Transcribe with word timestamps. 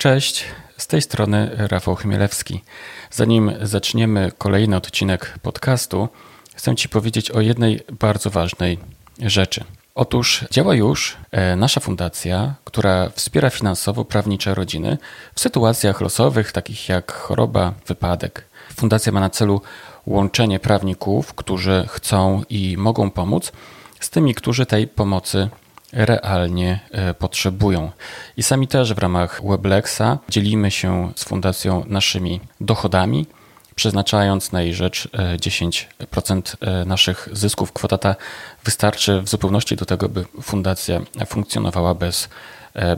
Cześć, 0.00 0.44
z 0.76 0.86
tej 0.86 1.02
strony 1.02 1.50
Rafał 1.54 1.96
Chmielewski. 1.96 2.62
Zanim 3.10 3.52
zaczniemy 3.62 4.32
kolejny 4.38 4.76
odcinek 4.76 5.38
podcastu, 5.42 6.08
chcę 6.54 6.76
Ci 6.76 6.88
powiedzieć 6.88 7.30
o 7.30 7.40
jednej 7.40 7.80
bardzo 8.00 8.30
ważnej 8.30 8.78
rzeczy. 9.18 9.64
Otóż 9.94 10.44
działa 10.50 10.74
już 10.74 11.16
e, 11.30 11.56
nasza 11.56 11.80
fundacja, 11.80 12.54
która 12.64 13.10
wspiera 13.10 13.50
finansowo 13.50 14.04
prawnicze 14.04 14.54
rodziny 14.54 14.98
w 15.34 15.40
sytuacjach 15.40 16.00
losowych, 16.00 16.52
takich 16.52 16.88
jak 16.88 17.12
choroba, 17.12 17.74
wypadek. 17.86 18.44
Fundacja 18.76 19.12
ma 19.12 19.20
na 19.20 19.30
celu 19.30 19.60
łączenie 20.06 20.60
prawników, 20.60 21.34
którzy 21.34 21.86
chcą 21.88 22.42
i 22.48 22.76
mogą 22.78 23.10
pomóc, 23.10 23.52
z 24.00 24.10
tymi, 24.10 24.34
którzy 24.34 24.66
tej 24.66 24.88
pomocy 24.88 25.48
realnie 25.92 26.80
e, 26.90 27.14
potrzebują. 27.14 27.90
I 28.36 28.42
sami 28.42 28.68
też 28.68 28.94
w 28.94 28.98
ramach 28.98 29.40
Weblexa 29.44 30.18
dzielimy 30.28 30.70
się 30.70 31.12
z 31.16 31.24
fundacją 31.24 31.84
naszymi 31.86 32.40
dochodami, 32.60 33.26
przeznaczając 33.74 34.52
na 34.52 34.62
jej 34.62 34.74
rzecz 34.74 35.08
10% 35.36 36.56
e, 36.60 36.80
e, 36.80 36.84
naszych 36.84 37.28
zysków. 37.32 37.72
Kwota 37.72 37.98
ta 37.98 38.16
wystarczy 38.64 39.22
w 39.22 39.28
zupełności 39.28 39.76
do 39.76 39.84
tego, 39.84 40.08
by 40.08 40.24
fundacja 40.42 41.00
funkcjonowała 41.26 41.94
bez, 41.94 42.28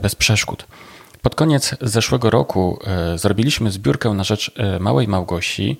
bez 0.01 0.15
przeszkód. 0.15 0.65
Pod 1.21 1.35
koniec 1.35 1.75
zeszłego 1.81 2.29
roku 2.29 2.79
zrobiliśmy 3.15 3.71
zbiórkę 3.71 4.09
na 4.09 4.23
rzecz 4.23 4.51
małej 4.79 5.07
Małgosi, 5.07 5.79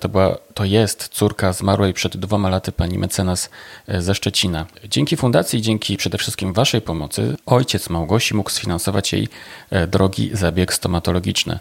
to, 0.00 0.08
była, 0.08 0.36
to 0.54 0.64
jest 0.64 1.08
córka 1.08 1.52
zmarłej 1.52 1.92
przed 1.92 2.16
dwoma 2.16 2.48
laty 2.48 2.72
pani 2.72 2.98
mecenas 2.98 3.50
e, 3.88 4.02
ze 4.02 4.14
Szczecina. 4.14 4.66
Dzięki 4.84 5.16
fundacji, 5.16 5.62
dzięki 5.62 5.96
przede 5.96 6.18
wszystkim 6.18 6.52
Waszej 6.52 6.80
pomocy, 6.80 7.36
ojciec 7.46 7.90
Małgosi 7.90 8.34
mógł 8.34 8.50
sfinansować 8.50 9.12
jej 9.12 9.28
e, 9.70 9.86
drogi 9.86 10.30
zabieg 10.32 10.74
stomatologiczny. 10.74 11.58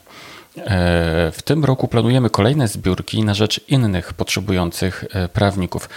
W 1.31 1.42
tym 1.44 1.66
roku 1.66 1.88
planujemy 1.88 2.30
kolejne 2.30 2.67
zbiórki 2.67 3.23
na 3.23 3.34
rzecz 3.34 3.62
innych 3.67 4.14
potrzebujących 4.14 5.06
prawników. 5.34 5.90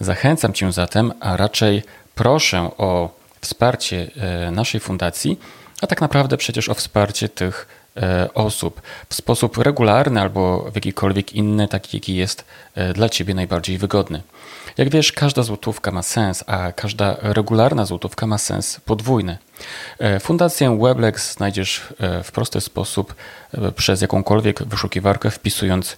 Zachęcam 0.00 0.52
Cię 0.52 0.72
zatem, 0.72 1.12
a 1.20 1.36
raczej 1.36 1.82
proszę 2.14 2.70
o 2.78 3.10
wsparcie 3.40 4.10
naszej 4.52 4.80
fundacji, 4.80 5.38
a 5.82 5.86
tak 5.86 6.00
naprawdę 6.00 6.36
przecież 6.36 6.68
o 6.68 6.74
wsparcie 6.74 7.28
tych 7.28 7.66
E, 7.66 7.77
osób 8.34 8.82
w 9.08 9.14
sposób 9.14 9.58
regularny 9.58 10.20
albo 10.20 10.70
w 10.70 10.74
jakikolwiek 10.74 11.32
inny, 11.32 11.68
taki 11.68 11.96
jaki 11.96 12.16
jest 12.16 12.44
e, 12.74 12.92
dla 12.92 13.08
Ciebie 13.08 13.34
najbardziej 13.34 13.78
wygodny. 13.78 14.22
Jak 14.76 14.88
wiesz, 14.90 15.12
każda 15.12 15.42
złotówka 15.42 15.90
ma 15.90 16.02
sens, 16.02 16.44
a 16.46 16.72
każda 16.72 17.16
regularna 17.22 17.84
złotówka 17.84 18.26
ma 18.26 18.38
sens 18.38 18.80
podwójny. 18.84 19.38
E, 19.98 20.20
fundację 20.20 20.78
Weblex 20.82 21.34
znajdziesz 21.34 21.82
w 22.24 22.32
prosty 22.32 22.60
sposób 22.60 23.14
przez 23.76 24.00
jakąkolwiek 24.00 24.62
wyszukiwarkę, 24.62 25.30
wpisując 25.30 25.96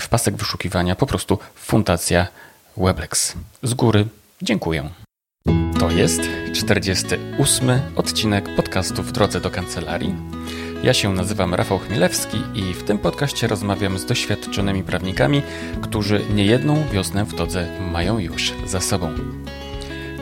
w 0.00 0.08
pasek 0.08 0.36
wyszukiwania 0.36 0.96
po 0.96 1.06
prostu 1.06 1.38
Fundacja 1.54 2.26
Weblex. 2.76 3.34
Z 3.62 3.74
góry 3.74 4.06
dziękuję. 4.42 4.90
To 5.80 5.90
jest 5.90 6.20
48 6.54 7.70
odcinek 7.96 8.56
podcastu 8.56 9.02
w 9.02 9.12
drodze 9.12 9.40
do 9.40 9.50
kancelarii. 9.50 10.14
Ja 10.82 10.94
się 10.94 11.12
nazywam 11.12 11.54
Rafał 11.54 11.78
Chmielewski 11.78 12.38
i 12.54 12.74
w 12.74 12.82
tym 12.82 12.98
podcaście 12.98 13.46
rozmawiam 13.46 13.98
z 13.98 14.06
doświadczonymi 14.06 14.82
prawnikami, 14.82 15.42
którzy 15.82 16.20
niejedną 16.34 16.84
wiosnę 16.92 17.24
w 17.24 17.34
todze 17.34 17.66
mają 17.92 18.18
już 18.18 18.52
za 18.66 18.80
sobą. 18.80 19.14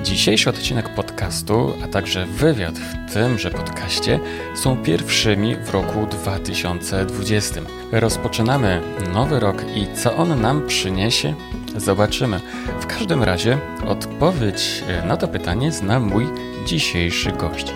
Dzisiejszy 0.02 0.50
odcinek 0.50 0.94
podcastu, 0.94 1.72
a 1.84 1.88
także 1.88 2.26
wywiad 2.26 2.74
w 2.78 3.12
tymże 3.12 3.50
podcaście 3.50 4.20
są 4.54 4.76
pierwszymi 4.76 5.56
w 5.56 5.70
roku 5.70 6.06
2020. 6.06 7.60
Rozpoczynamy 7.92 8.80
nowy 9.12 9.40
rok 9.40 9.64
i 9.74 9.86
co 9.96 10.16
on 10.16 10.40
nam 10.40 10.66
przyniesie? 10.66 11.34
Zobaczymy. 11.76 12.40
W 12.80 12.86
każdym 12.86 13.22
razie 13.22 13.58
odpowiedź 13.86 14.84
na 15.06 15.16
to 15.16 15.28
pytanie 15.28 15.72
zna 15.72 16.00
mój 16.00 16.26
dzisiejszy 16.66 17.32
gość. 17.32 17.72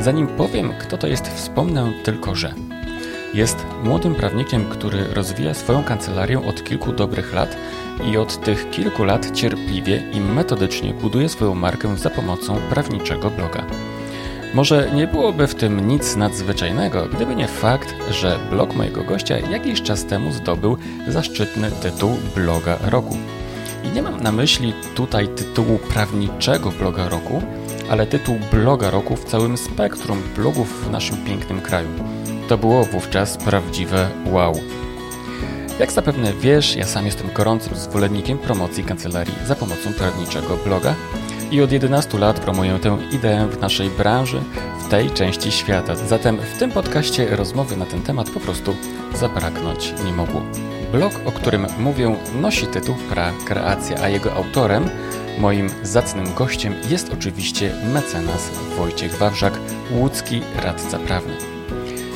Zanim 0.00 0.26
powiem, 0.26 0.72
kto 0.78 0.98
to 0.98 1.06
jest, 1.06 1.28
wspomnę 1.28 1.92
tylko, 2.04 2.34
że 2.34 2.54
jest 3.34 3.66
młodym 3.84 4.14
prawnikiem, 4.14 4.64
który 4.64 5.04
rozwija 5.14 5.54
swoją 5.54 5.84
kancelarię 5.84 6.46
od 6.46 6.64
kilku 6.64 6.92
dobrych 6.92 7.34
lat 7.34 7.56
i 8.12 8.16
od 8.16 8.40
tych 8.40 8.70
kilku 8.70 9.04
lat 9.04 9.36
cierpliwie 9.36 10.02
i 10.12 10.20
metodycznie 10.20 10.94
buduje 10.94 11.28
swoją 11.28 11.54
markę 11.54 11.96
za 11.96 12.10
pomocą 12.10 12.56
prawniczego 12.70 13.30
bloga. 13.30 13.66
Może 14.54 14.90
nie 14.94 15.06
byłoby 15.06 15.46
w 15.46 15.54
tym 15.54 15.88
nic 15.88 16.16
nadzwyczajnego, 16.16 17.06
gdyby 17.06 17.34
nie 17.34 17.48
fakt, 17.48 17.94
że 18.10 18.38
blog 18.50 18.74
mojego 18.74 19.04
gościa 19.04 19.38
jakiś 19.38 19.82
czas 19.82 20.04
temu 20.04 20.32
zdobył 20.32 20.76
zaszczytny 21.08 21.70
tytuł 21.70 22.10
bloga 22.36 22.78
roku. 22.82 23.16
I 23.84 23.88
nie 23.88 24.02
mam 24.02 24.22
na 24.22 24.32
myśli 24.32 24.74
tutaj 24.94 25.28
tytułu 25.28 25.78
prawniczego 25.78 26.70
bloga 26.70 27.08
roku, 27.08 27.42
ale 27.90 28.06
tytuł 28.06 28.38
bloga 28.52 28.90
roku 28.90 29.16
w 29.16 29.24
całym 29.24 29.56
spektrum 29.56 30.22
blogów 30.36 30.86
w 30.86 30.90
naszym 30.90 31.24
pięknym 31.24 31.60
kraju. 31.60 31.88
To 32.48 32.58
było 32.58 32.84
wówczas 32.84 33.36
prawdziwe 33.36 34.08
wow. 34.26 34.54
Jak 35.80 35.92
zapewne 35.92 36.32
wiesz, 36.32 36.76
ja 36.76 36.86
sam 36.86 37.06
jestem 37.06 37.32
gorącym 37.34 37.74
zwolennikiem 37.74 38.38
promocji 38.38 38.84
kancelarii 38.84 39.34
za 39.46 39.54
pomocą 39.54 39.92
prawniczego 39.98 40.56
bloga 40.56 40.94
i 41.50 41.62
od 41.62 41.72
11 41.72 42.18
lat 42.18 42.40
promuję 42.40 42.78
tę 42.78 42.98
ideę 43.12 43.48
w 43.48 43.60
naszej 43.60 43.90
branży, 43.90 44.40
w 44.80 44.88
tej 44.88 45.10
części 45.10 45.52
świata. 45.52 45.96
Zatem 45.96 46.38
w 46.54 46.58
tym 46.58 46.70
podcaście 46.70 47.36
rozmowy 47.36 47.76
na 47.76 47.86
ten 47.86 48.02
temat 48.02 48.30
po 48.30 48.40
prostu 48.40 48.74
zabraknąć 49.14 49.94
nie 50.04 50.12
mogło. 50.12 50.42
Blog, 50.92 51.12
o 51.24 51.32
którym 51.32 51.66
mówię, 51.78 52.16
nosi 52.40 52.66
tytuł 52.66 52.94
Pra 53.08 53.32
Kreacja, 53.46 53.96
a 54.02 54.08
jego 54.08 54.34
autorem 54.34 54.90
Moim 55.38 55.70
zacnym 55.82 56.34
gościem 56.34 56.74
jest 56.90 57.12
oczywiście 57.12 57.74
mecenas 57.92 58.50
Wojciech 58.78 59.18
Wawrzak, 59.18 59.52
łódzki 59.90 60.42
radca 60.62 60.98
prawny. 60.98 61.36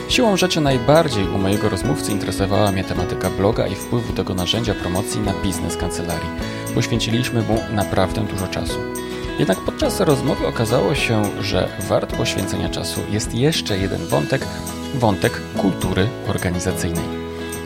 Siłą 0.08 0.36
rzeczy 0.36 0.60
najbardziej 0.60 1.28
u 1.28 1.38
mojego 1.38 1.68
rozmówcy 1.68 2.12
interesowała 2.12 2.72
mnie 2.72 2.84
tematyka 2.84 3.30
bloga 3.30 3.66
i 3.66 3.74
wpływu 3.74 4.12
tego 4.12 4.34
narzędzia 4.34 4.74
promocji 4.74 5.20
na 5.20 5.32
biznes 5.32 5.76
kancelarii. 5.76 6.28
Poświęciliśmy 6.74 7.42
mu 7.42 7.58
naprawdę 7.72 8.20
dużo 8.20 8.48
czasu. 8.48 8.78
Jednak 9.38 9.58
podczas 9.60 10.00
rozmowy 10.00 10.46
okazało 10.46 10.94
się, 10.94 11.22
że 11.40 11.68
wart 11.88 12.16
poświęcenia 12.16 12.68
czasu 12.68 13.00
jest 13.10 13.34
jeszcze 13.34 13.78
jeden 13.78 14.06
wątek 14.06 14.46
wątek 14.94 15.40
kultury 15.56 16.08
organizacyjnej. 16.28 17.23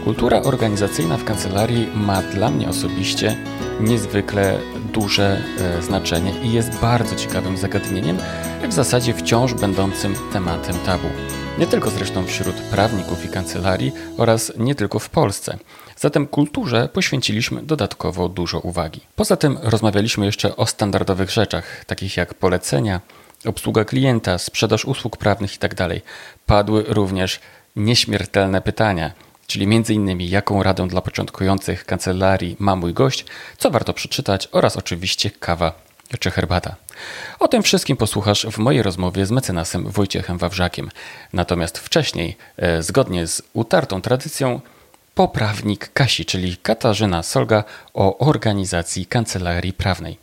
Kultura 0.09 0.43
organizacyjna 0.43 1.17
w 1.17 1.25
kancelarii 1.25 1.89
ma 1.95 2.23
dla 2.23 2.51
mnie 2.51 2.69
osobiście 2.69 3.37
niezwykle 3.81 4.59
duże 4.93 5.43
e, 5.59 5.83
znaczenie 5.83 6.33
i 6.43 6.53
jest 6.53 6.81
bardzo 6.81 7.17
ciekawym 7.17 7.57
zagadnieniem, 7.57 8.19
w 8.69 8.73
zasadzie 8.73 9.15
wciąż 9.15 9.55
będącym 9.55 10.15
tematem 10.33 10.75
tabu. 10.87 11.09
Nie 11.59 11.67
tylko 11.67 11.91
zresztą 11.91 12.27
wśród 12.27 12.55
prawników 12.55 13.25
i 13.25 13.29
kancelarii 13.29 13.93
oraz 14.17 14.53
nie 14.59 14.75
tylko 14.75 14.99
w 14.99 15.11
Polsce. 15.11 15.59
Zatem 15.97 16.27
kulturze 16.27 16.89
poświęciliśmy 16.93 17.63
dodatkowo 17.63 18.29
dużo 18.29 18.61
uwagi. 18.61 19.01
Poza 19.17 19.37
tym 19.37 19.59
rozmawialiśmy 19.63 20.27
jeszcze 20.27 20.57
o 20.57 20.67
standardowych 20.67 21.31
rzeczach, 21.31 21.85
takich 21.85 22.17
jak 22.17 22.35
polecenia, 22.35 23.01
obsługa 23.45 23.85
klienta, 23.85 24.39
sprzedaż 24.39 24.85
usług 24.85 25.17
prawnych 25.17 25.53
itd. 25.53 25.75
Tak 25.77 25.89
Padły 26.47 26.85
również 26.89 27.41
nieśmiertelne 27.77 28.61
pytania– 28.61 29.13
czyli 29.49 29.65
m.in. 29.65 30.21
jaką 30.21 30.63
radę 30.63 30.89
dla 30.89 31.01
początkujących 31.01 31.85
kancelarii 31.85 32.57
ma 32.59 32.77
mój 32.77 32.95
gość, 32.95 33.25
co 33.59 33.71
warto 33.71 33.93
przeczytać 33.93 34.49
oraz 34.53 34.77
oczywiście 34.77 35.31
kawa 35.31 35.73
czy 36.19 36.31
herbata. 36.31 36.77
O 37.39 37.49
tym 37.49 37.63
wszystkim 37.63 37.97
posłuchasz 37.97 38.47
w 38.47 38.59
mojej 38.59 38.83
rozmowie 38.83 39.27
z 39.27 39.31
mecenasem 39.31 39.91
Wojciechem 39.91 40.39
Wawrzakiem. 40.39 40.91
Natomiast 41.33 41.79
wcześniej, 41.79 42.37
e, 42.57 42.83
zgodnie 42.83 43.27
z 43.27 43.43
utartą 43.53 44.01
tradycją, 44.01 44.61
poprawnik 45.15 45.91
Kasi, 45.93 46.25
czyli 46.25 46.57
Katarzyna 46.57 47.23
Solga 47.23 47.65
o 47.95 48.19
organizacji 48.19 49.07
kancelarii 49.07 49.73
prawnej. 49.73 50.19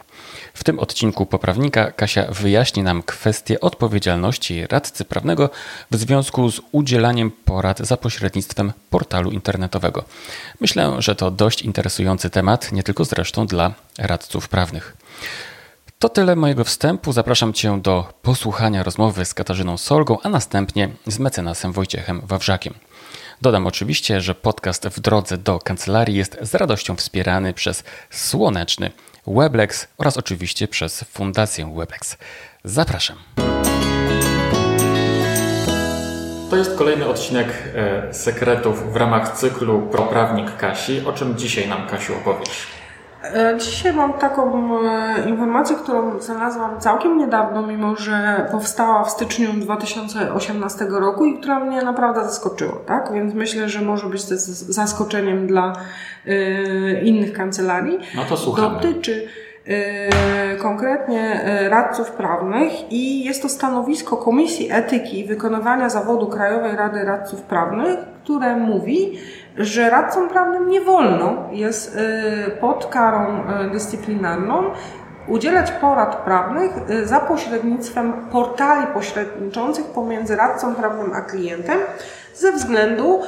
W 0.56 0.64
tym 0.64 0.80
odcinku 0.80 1.26
poprawnika 1.26 1.92
Kasia 1.92 2.26
wyjaśni 2.30 2.84
nam 2.84 3.04
kwestię 3.04 3.60
odpowiedzialności 3.60 4.68
radcy 4.68 5.06
prawnego 5.06 5.50
w 5.92 5.96
związku 5.96 6.52
z 6.52 6.62
udzielaniem 6.72 7.32
porad 7.32 7.80
za 7.80 7.98
pośrednictwem 7.98 8.74
portalu 8.90 9.32
internetowego. 9.32 10.04
Myślę, 10.60 10.96
że 11.00 11.16
to 11.16 11.32
dość 11.32 11.62
interesujący 11.62 12.30
temat, 12.30 12.72
nie 12.72 12.84
tylko 12.84 13.06
zresztą 13.06 13.48
dla 13.48 13.74
radców 13.98 14.50
prawnych. 14.50 14.98
To 16.00 16.10
tyle 16.10 16.36
mojego 16.36 16.64
wstępu. 16.64 17.12
Zapraszam 17.12 17.54
Cię 17.54 17.82
do 17.82 18.14
posłuchania 18.22 18.84
rozmowy 18.84 19.26
z 19.26 19.34
Katarzyną 19.34 19.78
Solgą, 19.78 20.18
a 20.24 20.30
następnie 20.30 20.90
z 21.08 21.20
mecenasem 21.20 21.72
Wojciechem 21.72 22.22
Wawrzakiem. 22.22 22.74
Dodam 23.42 23.68
oczywiście, 23.68 24.22
że 24.22 24.36
podcast 24.36 24.88
w 24.88 25.00
drodze 25.00 25.38
do 25.38 25.60
kancelarii 25.60 26.16
jest 26.16 26.38
z 26.42 26.56
radością 26.56 26.96
wspierany 26.96 27.54
przez 27.54 27.84
słoneczny 28.10 28.92
Weblex 29.28 29.88
oraz 29.98 30.18
oczywiście 30.18 30.68
przez 30.68 31.04
Fundację 31.04 31.74
Weblex. 31.76 32.18
Zapraszam. 32.64 33.18
To 36.50 36.56
jest 36.56 36.78
kolejny 36.78 37.08
odcinek 37.08 37.48
e, 37.76 38.14
sekretów 38.14 38.94
w 38.94 38.96
ramach 38.96 39.38
cyklu 39.38 39.82
Proprawnik 39.82 40.58
Kasi. 40.58 41.06
O 41.06 41.14
czym 41.14 41.38
dzisiaj 41.38 41.70
nam 41.70 41.88
Kasiu 41.88 42.14
opowiesz? 42.16 42.68
E, 43.34 43.58
dzisiaj 43.60 43.94
mam 43.94 44.14
taką 44.14 44.72
e, 44.80 45.30
informację, 45.30 45.76
którą 45.76 46.20
znalazłam 46.22 46.80
całkiem 46.80 47.18
niedawno, 47.18 47.68
mimo 47.68 47.96
że 47.96 48.48
powstała 48.52 49.04
w 49.04 49.10
styczniu 49.10 49.54
2018 49.54 50.86
roku 50.86 51.26
i 51.26 51.40
która 51.40 51.60
mnie 51.60 51.82
naprawdę 51.82 52.24
zaskoczyła, 52.24 52.76
tak? 52.86 53.14
Więc 53.14 53.34
myślę, 53.34 53.70
że 53.70 53.82
może 53.82 54.08
być 54.08 54.26
to 54.26 54.36
zaskoczeniem 54.38 55.48
dla 55.48 55.74
innych 57.04 57.34
kancelarii. 57.34 58.00
No 58.16 58.22
to 58.30 58.38
słuchamy. 58.38 58.76
Dotyczy 58.76 59.28
Yy, 59.68 60.58
konkretnie 60.58 61.42
yy, 61.62 61.70
radców 61.70 62.12
prawnych 62.12 62.92
i 62.92 63.24
jest 63.24 63.42
to 63.42 63.50
stanowisko 63.50 64.18
Komisji 64.18 64.72
Etyki 64.72 65.20
i 65.20 65.26
Wykonywania 65.26 65.90
Zawodu 65.90 66.28
Krajowej 66.28 66.76
Rady 66.76 67.06
Radców 67.06 67.42
Prawnych, 67.42 68.00
które 68.24 68.56
mówi, 68.56 69.20
że 69.58 69.90
radcom 69.90 70.30
prawnym 70.30 70.70
nie 70.70 70.82
wolno 70.82 71.50
jest 71.52 71.98
pod 72.62 72.86
karą 72.86 73.44
dyscyplinarną 73.72 74.64
udzielać 75.28 75.72
porad 75.72 76.16
prawnych 76.16 76.72
za 77.04 77.20
pośrednictwem 77.20 78.14
portali 78.32 78.88
pośredniczących 78.94 79.86
pomiędzy 79.86 80.36
radcą 80.36 80.76
prawnym 80.76 81.14
a 81.14 81.22
klientem 81.22 81.80
ze 82.34 82.52
względu 82.52 83.22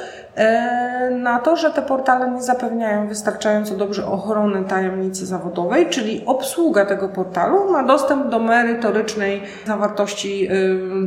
na 1.10 1.38
to, 1.38 1.56
że 1.56 1.70
te 1.70 1.82
portale 1.82 2.30
nie 2.30 2.42
zapewniają 2.42 3.08
wystarczająco 3.08 3.74
dobrze 3.74 4.06
ochrony 4.06 4.64
tajemnicy 4.64 5.26
zawodowej, 5.26 5.86
czyli 5.86 6.22
obsługa 6.26 6.86
tego 6.86 7.08
portalu 7.08 7.72
ma 7.72 7.82
dostęp 7.82 8.28
do 8.28 8.38
merytorycznej 8.38 9.42
zawartości 9.66 10.48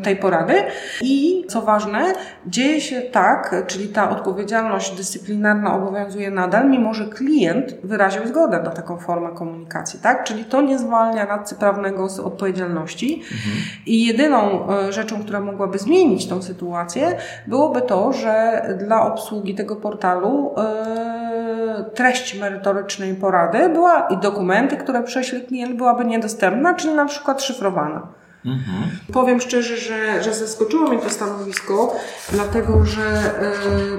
tej 0.04 0.16
porady 0.16 0.54
i 1.02 1.46
co 1.50 1.62
ważne, 1.62 2.14
dzieje 2.46 2.82
się 2.82 3.02
tak, 3.02 3.66
czyli 3.68 3.88
ta 3.88 4.10
odpowiedzialność 4.10 4.98
dyscyplinarna 4.98 5.76
obowiązuje 5.76 6.32
nadal, 6.32 6.70
mimo 6.70 6.94
że 6.94 7.06
klient 7.06 7.76
wyraził 7.84 8.28
zgodę 8.28 8.62
na 8.64 8.70
taką 8.70 8.98
formę 8.98 9.30
komunikacji, 9.36 10.00
tak? 10.00 10.24
Czyli 10.24 10.46
to 10.46 10.62
nie 10.62 10.80
zwalnia 10.80 11.26
radcy 11.26 11.56
prawnego 11.56 12.10
z 12.10 12.20
odpowiedzialności 12.20 13.14
mhm. 13.14 13.56
i 13.86 14.06
jedyną 14.06 14.70
e, 14.70 14.94
rzeczą, 14.94 15.24
która 15.24 15.40
mogłaby 15.40 15.78
zmienić 15.78 16.28
tą 16.28 16.42
sytuację, 16.42 17.18
byłoby 17.48 17.82
to, 17.82 18.14
że 18.14 18.62
dla 18.88 19.06
obsługi 19.06 19.21
tego 19.58 19.76
portalu 19.76 20.56
e, 20.58 21.86
treść 21.96 22.40
merytorycznej 22.40 23.16
porady 23.16 23.70
była 23.70 24.08
i 24.08 24.18
dokumenty, 24.18 24.78
które 24.78 25.04
prześle 25.04 25.40
klient 25.40 25.78
byłaby 25.78 26.06
niedostępna, 26.06 26.74
czyli 26.74 26.94
na 26.94 27.06
przykład 27.06 27.44
szyfrowana. 27.44 28.08
Mhm. 28.46 28.90
Powiem 29.14 29.42
szczerze, 29.42 29.78
że, 29.78 30.24
że 30.24 30.34
zaskoczyło 30.34 30.90
mnie 30.90 31.00
to 31.00 31.10
stanowisko, 31.10 31.96
dlatego 32.32 32.86
że 32.86 33.02
e, 33.02 33.52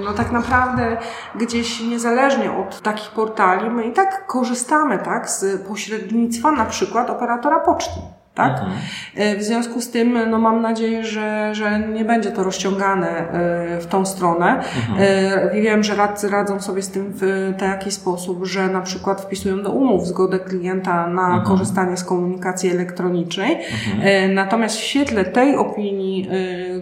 no 0.05 0.13
tak 0.13 0.31
naprawdę 0.31 0.97
gdzieś 1.35 1.81
niezależnie 1.81 2.51
od 2.51 2.81
takich 2.81 3.09
portali 3.11 3.69
my 3.69 3.83
i 3.83 3.91
tak 3.91 4.27
korzystamy 4.27 4.99
tak, 4.99 5.29
z 5.29 5.67
pośrednictwa 5.67 6.51
na 6.51 6.65
przykład 6.65 7.09
operatora 7.09 7.59
poczty. 7.59 7.99
Tak? 8.35 8.51
Mhm. 8.51 8.71
E, 9.15 9.37
w 9.37 9.43
związku 9.43 9.81
z 9.81 9.91
tym 9.91 10.29
no 10.29 10.39
mam 10.39 10.61
nadzieję, 10.61 11.03
że, 11.03 11.55
że 11.55 11.79
nie 11.79 12.05
będzie 12.05 12.31
to 12.31 12.43
rozciągane 12.43 13.09
e, 13.09 13.79
w 13.79 13.85
tą 13.85 14.05
stronę. 14.05 14.45
Mhm. 14.55 14.99
E, 14.99 15.61
wiem, 15.61 15.83
że 15.83 15.95
radcy 15.95 16.29
radzą 16.29 16.61
sobie 16.61 16.81
z 16.81 16.89
tym 16.89 17.13
w 17.15 17.53
taki 17.59 17.91
sposób, 17.91 18.45
że 18.45 18.67
na 18.67 18.81
przykład 18.81 19.21
wpisują 19.21 19.63
do 19.63 19.71
umów 19.71 20.07
zgodę 20.07 20.39
klienta 20.39 21.07
na 21.07 21.25
mhm. 21.25 21.43
korzystanie 21.43 21.97
z 21.97 22.03
komunikacji 22.03 22.71
elektronicznej. 22.71 23.51
Mhm. 23.51 24.33
Natomiast 24.33 24.75
w 24.75 24.83
świetle 24.83 25.25
tej 25.25 25.55
opinii 25.55 26.29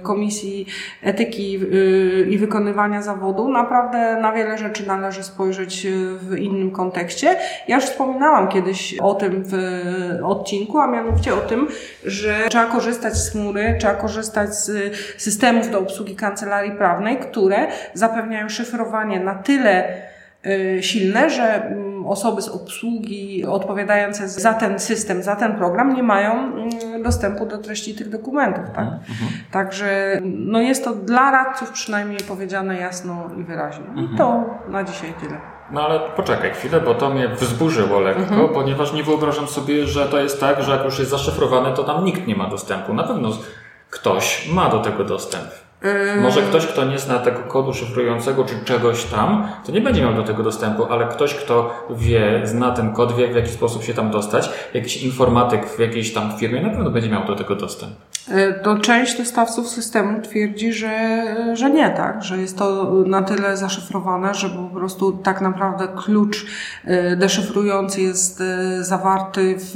Komisji 0.04 0.66
Etyki 1.02 1.60
i 2.30 2.38
Wykonywania 2.38 3.02
Zawodu 3.02 3.50
naprawdę 3.50 4.22
na 4.22 4.32
wiele 4.32 4.58
rzeczy 4.58 4.88
należy 4.88 5.24
spojrzeć 5.24 5.88
w 6.22 6.36
innym 6.38 6.72
kontekście. 6.72 7.36
Ja 7.68 7.76
już 7.76 7.86
wspominałam 7.86 8.48
kiedyś 8.48 9.00
o 9.00 9.14
tym 9.14 9.44
w 9.46 9.54
odcinku, 10.24 10.80
a 10.80 10.88
mianowicie 10.88 11.41
tym, 11.42 11.68
że 12.06 12.36
trzeba 12.50 12.66
korzystać 12.66 13.18
z 13.18 13.32
chmury, 13.32 13.76
trzeba 13.80 13.94
korzystać 13.94 14.56
z 14.56 14.96
systemów 15.18 15.72
do 15.72 15.80
obsługi 15.80 16.16
kancelarii 16.16 16.72
prawnej, 16.72 17.18
które 17.18 17.68
zapewniają 17.94 18.50
szyfrowanie 18.50 19.20
na 19.20 19.36
tyle 19.36 20.02
y, 20.46 20.84
silne, 20.84 21.30
że 21.30 21.66
mm, 21.66 22.06
osoby 22.06 22.42
z 22.42 22.50
obsługi 22.50 23.46
odpowiadające 23.46 24.30
za 24.30 24.54
ten 24.54 24.80
system, 24.80 25.24
za 25.24 25.36
ten 25.36 25.56
program 25.56 25.96
nie 25.96 26.04
mają 26.04 26.34
mm, 26.34 27.04
dostępu 27.04 27.46
do 27.46 27.58
treści 27.58 27.96
tych 27.96 28.10
dokumentów. 28.10 28.66
Tak? 28.76 28.86
Mhm. 28.86 29.02
mhm. 29.10 29.32
Także 29.52 30.20
no 30.24 30.60
jest 30.62 30.84
to 30.84 30.96
dla 30.96 31.32
radców 31.32 31.72
przynajmniej 31.72 32.20
powiedziane 32.28 32.78
jasno 32.78 33.30
i 33.40 33.44
wyraźnie. 33.44 33.86
I 33.96 34.18
to 34.18 34.46
na 34.70 34.84
dzisiaj 34.84 35.14
tyle. 35.22 35.61
No 35.72 35.82
ale 35.82 36.00
poczekaj 36.00 36.52
chwilę, 36.52 36.82
bo 36.82 36.96
to 36.96 37.10
mnie 37.10 37.30
wzburzyło 37.30 38.00
lekko, 38.00 38.22
mhm. 38.22 38.50
ponieważ 38.50 38.94
nie 38.94 39.04
wyobrażam 39.04 39.48
sobie, 39.48 39.88
że 39.88 40.06
to 40.06 40.20
jest 40.20 40.40
tak, 40.40 40.64
że 40.64 40.72
jak 40.72 40.86
już 40.86 41.00
jest 41.00 41.12
zaszyfrowane, 41.12 41.74
to 41.74 41.84
tam 41.84 42.06
nikt 42.06 42.28
nie 42.28 42.36
ma 42.36 42.48
dostępu. 42.48 42.94
Na 42.94 43.04
pewno 43.04 43.30
ktoś 43.90 44.50
ma 44.54 44.70
do 44.70 44.80
tego 44.80 45.04
dostęp. 45.04 45.46
Może 46.22 46.42
ktoś, 46.42 46.68
kto 46.68 46.86
nie 46.86 47.00
zna 47.00 47.20
tego 47.20 47.40
kodu 47.40 47.74
szyfrującego 47.74 48.46
czy 48.46 48.66
czegoś 48.66 49.04
tam, 49.04 49.48
to 49.66 49.72
nie 49.72 49.82
będzie 49.82 50.02
miał 50.02 50.14
do 50.14 50.24
tego 50.24 50.44
dostępu, 50.44 50.86
ale 50.86 51.08
ktoś, 51.08 51.36
kto 51.36 51.74
wie, 51.90 52.42
zna 52.44 52.72
ten 52.72 52.94
kod, 52.94 53.16
wie 53.16 53.28
w 53.28 53.36
jaki 53.36 53.50
sposób 53.50 53.84
się 53.84 53.94
tam 53.94 54.12
dostać, 54.12 54.50
jakiś 54.74 55.04
informatyk 55.04 55.66
w 55.66 55.80
jakiejś 55.80 56.14
tam 56.14 56.38
firmie 56.38 56.62
na 56.62 56.70
pewno 56.70 56.90
będzie 56.90 57.10
miał 57.10 57.26
do 57.26 57.36
tego 57.36 57.56
dostęp. 57.56 57.92
E, 58.30 58.54
to 58.54 58.78
część 58.78 59.18
dostawców 59.18 59.68
systemu 59.70 60.22
twierdzi, 60.22 60.74
że, 60.74 61.26
że 61.54 61.70
nie, 61.70 61.90
tak, 61.90 62.24
że 62.24 62.38
jest 62.38 62.58
to 62.58 62.94
na 63.06 63.22
tyle 63.22 63.58
zaszyfrowane, 63.58 64.34
że 64.34 64.50
po 64.50 64.64
prostu 64.64 65.12
tak 65.12 65.42
naprawdę 65.42 65.88
klucz 66.04 66.46
e, 66.86 67.16
deszyfrujący 67.16 68.02
jest 68.02 68.42
e, 68.42 68.84
zawarty 68.84 69.56
w 69.58 69.76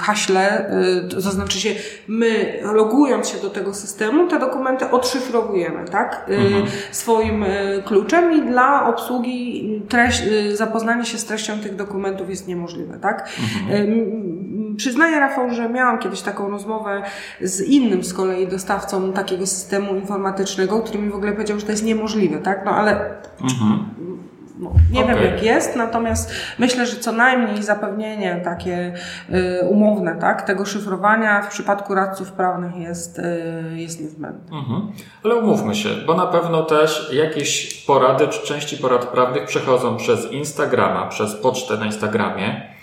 haśle, 0.00 0.70
to 1.10 1.20
znaczy 1.20 1.60
się 1.60 1.70
my 2.08 2.60
logując 2.62 3.28
się 3.28 3.38
do 3.38 3.50
tego 3.50 3.74
systemu, 3.74 4.28
te 4.28 4.38
dokumenty 4.38 4.90
odszyfrowujemy, 4.90 5.84
tak, 5.84 6.26
mhm. 6.28 6.66
swoim 6.90 7.44
kluczem 7.84 8.32
i 8.32 8.50
dla 8.50 8.88
obsługi 8.88 9.82
treść, 9.88 10.22
zapoznanie 10.54 11.04
się 11.04 11.18
z 11.18 11.24
treścią 11.24 11.60
tych 11.60 11.76
dokumentów 11.76 12.30
jest 12.30 12.48
niemożliwe, 12.48 12.98
tak. 12.98 13.28
Mhm. 13.68 14.67
Przyznaję 14.78 15.20
Rafał, 15.20 15.50
że 15.50 15.68
miałam 15.68 15.98
kiedyś 15.98 16.20
taką 16.20 16.50
rozmowę 16.50 17.02
z 17.40 17.60
innym 17.60 18.04
z 18.04 18.14
kolei 18.14 18.48
dostawcą 18.48 19.12
takiego 19.12 19.46
systemu 19.46 19.94
informatycznego, 19.94 20.80
który 20.80 20.98
mi 20.98 21.10
w 21.10 21.14
ogóle 21.14 21.32
powiedział, 21.32 21.60
że 21.60 21.66
to 21.66 21.72
jest 21.72 21.84
niemożliwe, 21.84 22.38
tak? 22.38 22.64
No 22.64 22.70
ale 22.70 22.92
mhm. 23.42 23.88
no, 24.58 24.72
nie 24.92 25.04
okay. 25.04 25.14
wiem 25.14 25.24
jak 25.24 25.42
jest, 25.42 25.76
natomiast 25.76 26.32
myślę, 26.58 26.86
że 26.86 26.96
co 26.96 27.12
najmniej 27.12 27.62
zapewnienie 27.62 28.40
takie 28.44 28.94
y, 29.62 29.68
umowne, 29.68 30.16
tak? 30.16 30.42
Tego 30.42 30.66
szyfrowania 30.66 31.42
w 31.42 31.48
przypadku 31.48 31.94
radców 31.94 32.32
prawnych 32.32 32.76
jest, 32.76 33.18
y, 33.18 33.22
jest 33.76 34.00
niezbędne. 34.00 34.58
Mhm. 34.58 34.92
Ale 35.24 35.34
umówmy 35.34 35.74
się, 35.74 35.88
bo 36.06 36.14
na 36.14 36.26
pewno 36.26 36.62
też 36.62 37.10
jakieś 37.12 37.74
porady 37.84 38.28
czy 38.28 38.46
części 38.46 38.76
porad 38.76 39.06
prawnych 39.06 39.44
przechodzą 39.46 39.96
przez 39.96 40.32
Instagrama, 40.32 41.06
przez 41.06 41.34
pocztę 41.34 41.76
na 41.76 41.86
Instagramie 41.86 42.77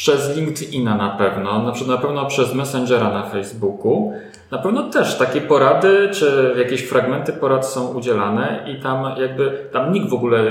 przez 0.00 0.36
LinkedIna 0.36 0.96
na 0.96 1.10
pewno, 1.10 1.62
na 1.62 1.72
na 1.86 1.98
pewno 1.98 2.26
przez 2.26 2.54
Messengera 2.54 3.10
na 3.10 3.22
Facebooku. 3.22 4.12
Na 4.50 4.58
pewno 4.58 4.90
też 4.90 5.18
takie 5.18 5.40
porady, 5.40 6.08
czy 6.12 6.54
jakieś 6.58 6.82
fragmenty 6.82 7.32
porad 7.32 7.66
są 7.66 7.94
udzielane 7.94 8.64
i 8.68 8.82
tam 8.82 9.20
jakby, 9.20 9.68
tam 9.72 9.92
nikt 9.92 10.08
w 10.08 10.14
ogóle 10.14 10.42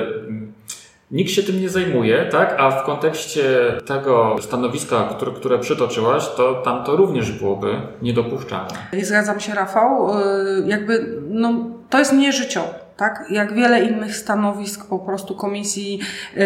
Nikt 1.12 1.32
się 1.32 1.44
tym 1.44 1.62
nie 1.62 1.70
zajmuje, 1.70 2.26
tak? 2.32 2.56
A 2.60 2.72
w 2.72 2.84
kontekście 2.84 3.44
tego 3.86 4.36
stanowiska, 4.42 5.04
które, 5.04 5.32
które 5.32 5.60
przytoczyłaś, 5.60 6.28
to 6.38 6.54
tam 6.54 6.84
to 6.84 6.96
również 6.96 7.32
byłoby 7.32 7.76
niedopuszczalne. 8.02 8.74
Zgadzam 9.02 9.40
się, 9.40 9.54
Rafał. 9.54 10.20
Y, 10.20 10.64
jakby, 10.68 11.22
no, 11.30 11.54
to 11.90 12.00
jest 12.00 12.14
nieżyciowe 12.14 12.89
tak? 13.00 13.26
Jak 13.30 13.54
wiele 13.54 13.80
innych 13.80 14.16
stanowisk 14.16 14.86
po 14.86 15.00
prostu 15.00 15.36
Komisji 15.36 16.00
y, 16.38 16.40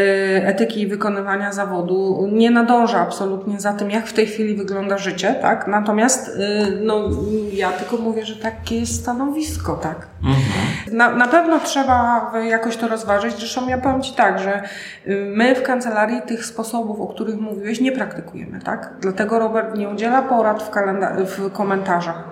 Etyki 0.46 0.82
i 0.82 0.88
Wykonywania 0.88 1.52
Zawodu 1.52 2.30
nie 2.32 2.52
nadąża 2.52 3.00
absolutnie 3.00 3.60
za 3.60 3.74
tym, 3.74 3.92
jak 3.92 4.08
w 4.08 4.14
tej 4.14 4.26
chwili 4.26 4.56
wygląda 4.56 4.98
życie, 4.98 5.36
tak? 5.42 5.68
Natomiast 5.68 6.28
y, 6.28 6.32
no, 6.82 7.10
ja 7.54 7.72
tylko 7.72 7.98
mówię, 7.98 8.26
że 8.26 8.36
takie 8.36 8.80
jest 8.80 9.02
stanowisko, 9.02 9.76
tak? 9.76 10.08
Mhm. 10.24 10.98
Na, 10.98 11.16
na 11.16 11.28
pewno 11.28 11.60
trzeba 11.60 12.32
jakoś 12.50 12.78
to 12.78 12.88
rozważyć. 12.88 13.36
Zresztą 13.38 13.68
ja 13.68 13.78
powiem 13.78 14.02
Ci 14.02 14.14
tak, 14.14 14.40
że 14.40 14.62
y, 15.08 15.32
my 15.36 15.56
w 15.56 15.64
kancelarii 15.64 16.22
tych 16.22 16.46
sposobów, 16.46 17.02
o 17.02 17.08
których 17.08 17.40
mówiłeś, 17.40 17.82
nie 17.82 17.92
praktykujemy, 17.92 18.60
tak? 18.60 18.94
Dlatego 19.02 19.40
Robert 19.40 19.78
nie 19.78 19.90
udziela 19.90 20.22
porad 20.22 20.64
w, 20.64 21.28
w 21.28 21.52
komentarzach. 21.52 22.24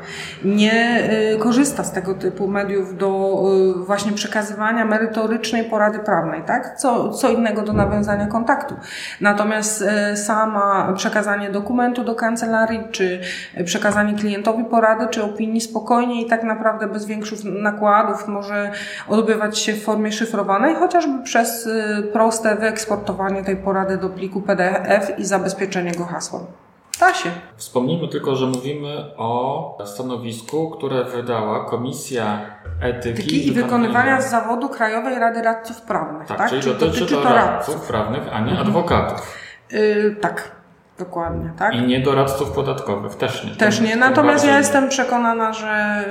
Nie 0.45 1.09
korzysta 1.39 1.83
z 1.83 1.91
tego 1.91 2.13
typu 2.13 2.47
mediów 2.47 2.97
do 2.97 3.41
właśnie 3.75 4.10
właśnie 4.11 4.15
przekazywania 4.15 4.85
merytorycznej 4.85 5.63
porady 5.63 5.99
prawnej, 5.99 6.41
tak? 6.43 6.77
Co, 6.77 7.09
co 7.09 7.29
innego 7.29 7.61
do 7.61 7.73
nawiązania 7.73 8.27
kontaktu. 8.27 8.75
Natomiast 9.21 9.81
e, 9.81 10.17
sama 10.17 10.93
przekazanie 10.95 11.49
dokumentu 11.49 12.03
do 12.03 12.15
kancelarii, 12.15 12.83
czy 12.91 13.21
przekazanie 13.65 14.13
klientowi 14.13 14.63
porady, 14.63 15.07
czy 15.07 15.23
opinii 15.23 15.61
spokojnie 15.61 16.21
i 16.21 16.25
tak 16.25 16.43
naprawdę 16.43 16.87
bez 16.87 17.05
większych 17.05 17.39
nakładów 17.43 18.27
może 18.27 18.71
odbywać 19.07 19.59
się 19.59 19.73
w 19.73 19.83
formie 19.83 20.11
szyfrowanej, 20.11 20.75
chociażby 20.75 21.23
przez 21.23 21.67
e, 21.67 22.01
proste 22.13 22.55
wyeksportowanie 22.55 23.43
tej 23.43 23.57
porady 23.57 23.97
do 23.97 24.09
pliku 24.09 24.41
PDF 24.41 25.19
i 25.19 25.25
zabezpieczenie 25.25 25.91
go 25.91 26.05
hasłem. 26.05 26.60
Da 27.01 27.13
się. 27.13 27.29
Wspomnijmy 27.55 28.07
tylko, 28.07 28.35
że 28.35 28.45
mówimy 28.45 29.17
o 29.17 29.77
stanowisku, 29.85 30.69
które 30.69 31.03
wydała 31.03 31.65
Komisja 31.65 32.41
Etyki 32.81 33.47
i 33.47 33.51
Wykonywania 33.51 34.21
z 34.21 34.31
Zawodu 34.31 34.69
Krajowej 34.69 35.19
Rady 35.19 35.41
Radców 35.41 35.81
Prawnych. 35.81 36.27
Tak, 36.27 36.37
tak? 36.37 36.49
czyli, 36.49 36.61
czyli 36.61 36.75
dotyczy, 36.75 37.07
to 37.07 37.23
radców, 37.23 37.35
radców 37.35 37.87
prawnych, 37.87 38.23
a 38.31 38.39
nie 38.39 38.51
mhm. 38.51 38.67
adwokatów. 38.67 39.37
Yy, 39.71 40.15
tak. 40.21 40.51
Dokładnie, 40.99 41.51
tak? 41.59 41.75
I 41.75 41.81
nie 41.81 41.99
doradców 41.99 42.51
podatkowych, 42.51 43.15
też 43.15 43.45
nie. 43.45 43.55
Też 43.55 43.81
nie, 43.81 43.95
natomiast 43.95 44.45
ja 44.45 44.57
jestem 44.57 44.89
przekonana, 44.89 45.53
że 45.53 46.03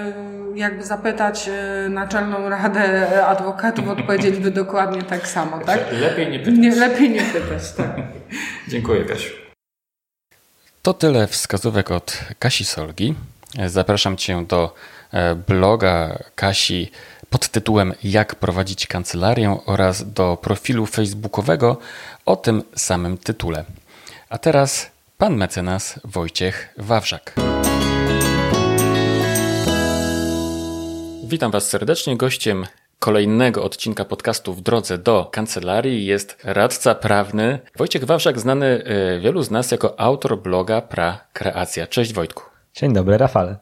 y, 0.55 0.59
jakby 0.59 0.85
zapytać 0.85 1.51
y, 1.87 1.89
Naczelną 1.91 2.49
Radę 2.49 3.27
Adwokatów, 3.27 3.89
odpowiedzieliby 3.99 4.51
dokładnie 4.51 5.03
tak 5.03 5.29
samo, 5.29 5.59
tak? 5.67 5.81
Lepiej 5.93 6.31
nie 6.31 6.39
pytać. 6.39 6.55
Nie, 6.59 6.75
lepiej 6.75 7.11
nie 7.11 7.23
pytać, 7.23 7.73
tak. 7.73 7.97
Dziękuję, 8.69 9.05
Kasiu. 9.05 9.50
To 10.83 10.95
tyle 10.95 11.27
wskazówek 11.27 11.91
od 11.91 12.19
Kasi 12.39 12.65
Solgi. 12.65 13.15
Zapraszam 13.67 14.17
Cię 14.17 14.45
do 14.47 14.75
e, 15.13 15.35
bloga 15.35 16.19
Kasi 16.35 16.91
pod 17.31 17.49
tytułem 17.49 17.95
Jak 18.05 18.35
prowadzić 18.35 18.87
kancelarię 18.87 19.61
oraz 19.67 20.13
do 20.13 20.39
profilu 20.43 20.87
facebookowego 20.87 21.79
o 22.27 22.37
tym 22.37 22.63
samym 22.77 23.19
tytule. 23.19 23.65
A 24.29 24.39
teraz 24.39 24.91
pan 25.19 25.37
mecenas 25.37 26.01
Wojciech 26.05 26.75
Wawrzak. 26.77 27.35
Witam 31.25 31.51
Was 31.51 31.69
serdecznie. 31.69 32.17
Gościem 32.17 32.67
kolejnego 33.01 33.65
odcinka 33.65 34.05
podcastu 34.05 34.55
w 34.55 34.61
drodze 34.61 34.99
do 34.99 35.29
kancelarii 35.33 36.07
jest 36.07 36.39
radca 36.45 36.95
prawny 36.95 37.59
Wojciech 37.77 38.05
Wawrzak, 38.05 38.41
znany 38.41 38.67
e, 38.67 39.21
wielu 39.21 39.43
z 39.43 39.51
nas 39.51 39.71
jako 39.71 40.01
autor 40.01 40.43
bloga 40.43 40.81
Pra 40.81 41.25
Kreacja. 41.33 41.87
Cześć 41.87 42.13
Wojtku. 42.13 42.43
Dzień 42.75 42.93
dobry, 42.93 43.19
Rafale. 43.19 43.57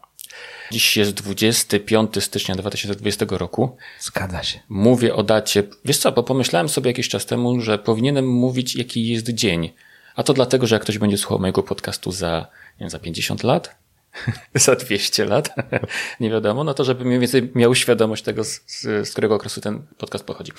Dziś 0.72 0.96
jest 0.96 1.10
25 1.10 2.24
stycznia 2.24 2.54
2020 2.54 3.26
roku. 3.30 3.76
Zgadza 4.00 4.42
się. 4.42 4.60
Mówię 4.68 5.14
o 5.14 5.22
dacie. 5.22 5.62
Wiesz 5.84 5.98
co, 5.98 6.12
bo 6.12 6.22
pomyślałem 6.22 6.68
sobie 6.68 6.90
jakiś 6.90 7.08
czas 7.08 7.26
temu, 7.26 7.60
że 7.60 7.78
powinienem 7.78 8.28
mówić, 8.28 8.76
jaki 8.76 9.08
jest 9.08 9.28
dzień. 9.28 9.72
A 10.16 10.22
to 10.22 10.34
dlatego, 10.34 10.66
że 10.66 10.74
jak 10.74 10.82
ktoś 10.82 10.98
będzie 10.98 11.18
słuchał 11.18 11.38
mojego 11.38 11.62
podcastu 11.62 12.12
za, 12.12 12.46
nie 12.72 12.80
wiem, 12.80 12.90
za 12.90 12.98
50 12.98 13.42
lat, 13.42 13.76
za 14.54 14.76
200 14.76 15.24
lat, 15.24 15.54
nie 16.20 16.30
wiadomo, 16.30 16.64
no 16.64 16.74
to 16.74 16.84
żeby 16.84 17.04
mniej 17.04 17.18
więcej 17.18 17.50
miał 17.54 17.74
świadomość 17.74 18.22
tego, 18.22 18.44
z, 18.44 18.62
z, 18.82 19.10
którego 19.10 19.34
okresu 19.34 19.60
ten 19.60 19.82
podcast 19.98 20.24
pochodzi. 20.24 20.52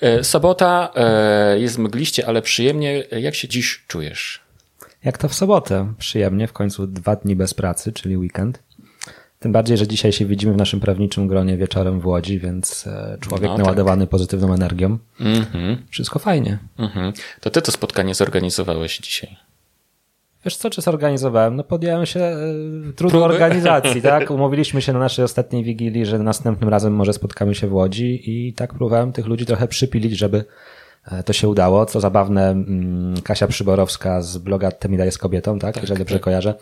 E, 0.00 0.24
sobota 0.24 0.92
e, 0.94 1.58
jest 1.58 1.78
mgliście, 1.78 2.26
ale 2.26 2.42
przyjemnie. 2.42 3.04
Jak 3.20 3.34
się 3.34 3.48
dziś 3.48 3.84
czujesz? 3.86 4.40
Jak 5.04 5.18
to 5.18 5.28
w 5.28 5.34
sobotę? 5.34 5.92
Przyjemnie, 5.98 6.46
w 6.46 6.52
końcu 6.52 6.86
dwa 6.86 7.16
dni 7.16 7.36
bez 7.36 7.54
pracy, 7.54 7.92
czyli 7.92 8.16
weekend. 8.16 8.62
Tym 9.40 9.52
bardziej, 9.52 9.76
że 9.76 9.88
dzisiaj 9.88 10.12
się 10.12 10.26
widzimy 10.26 10.52
w 10.52 10.56
naszym 10.56 10.80
prawniczym 10.80 11.28
gronie 11.28 11.56
wieczorem 11.56 12.00
w 12.00 12.06
Łodzi, 12.06 12.38
więc 12.38 12.86
e, 12.86 13.18
człowiek 13.20 13.50
no, 13.50 13.58
naładowany 13.58 14.02
tak. 14.02 14.10
pozytywną 14.10 14.54
energią. 14.54 14.98
Mm 15.20 15.42
-hmm. 15.42 15.76
Wszystko 15.90 16.18
fajnie. 16.18 16.58
Mm 16.78 16.90
-hmm. 16.90 17.20
To 17.40 17.50
ty 17.50 17.62
to 17.62 17.72
spotkanie 17.72 18.14
zorganizowałeś 18.14 18.98
dzisiaj. 18.98 19.36
Wiesz 20.44 20.56
co, 20.56 20.70
czy 20.70 20.80
zorganizowałem? 20.80 21.56
No 21.56 21.64
podjąłem 21.64 22.06
się 22.06 22.20
e, 22.20 22.36
trudu 22.96 23.24
organizacji, 23.24 24.02
tak? 24.02 24.30
Umówiliśmy 24.30 24.82
się 24.82 24.92
na 24.92 24.98
naszej 24.98 25.24
ostatniej 25.24 25.64
wigilii, 25.64 26.06
że 26.06 26.18
następnym 26.18 26.68
razem 26.68 26.94
może 26.94 27.12
spotkamy 27.12 27.54
się 27.54 27.66
w 27.66 27.74
Łodzi 27.74 28.22
i 28.24 28.52
tak 28.52 28.70
próbowałem 28.70 29.12
tych 29.12 29.26
ludzi 29.26 29.46
trochę 29.46 29.68
przypilić, 29.68 30.18
żeby 30.18 30.44
e, 31.12 31.22
to 31.22 31.32
się 31.32 31.48
udało. 31.48 31.86
Co 31.86 32.00
zabawne, 32.00 32.50
mm, 32.50 33.22
Kasia 33.22 33.46
Przyborowska 33.46 34.22
z 34.22 34.38
bloga 34.38 34.72
Temida 34.72 35.04
jest 35.04 35.18
kobietą, 35.18 35.58
tak? 35.58 35.74
tak 35.74 35.82
Jeżeli 35.82 35.98
dobrze 35.98 36.14
tak. 36.14 36.22
kojarzę. 36.22 36.54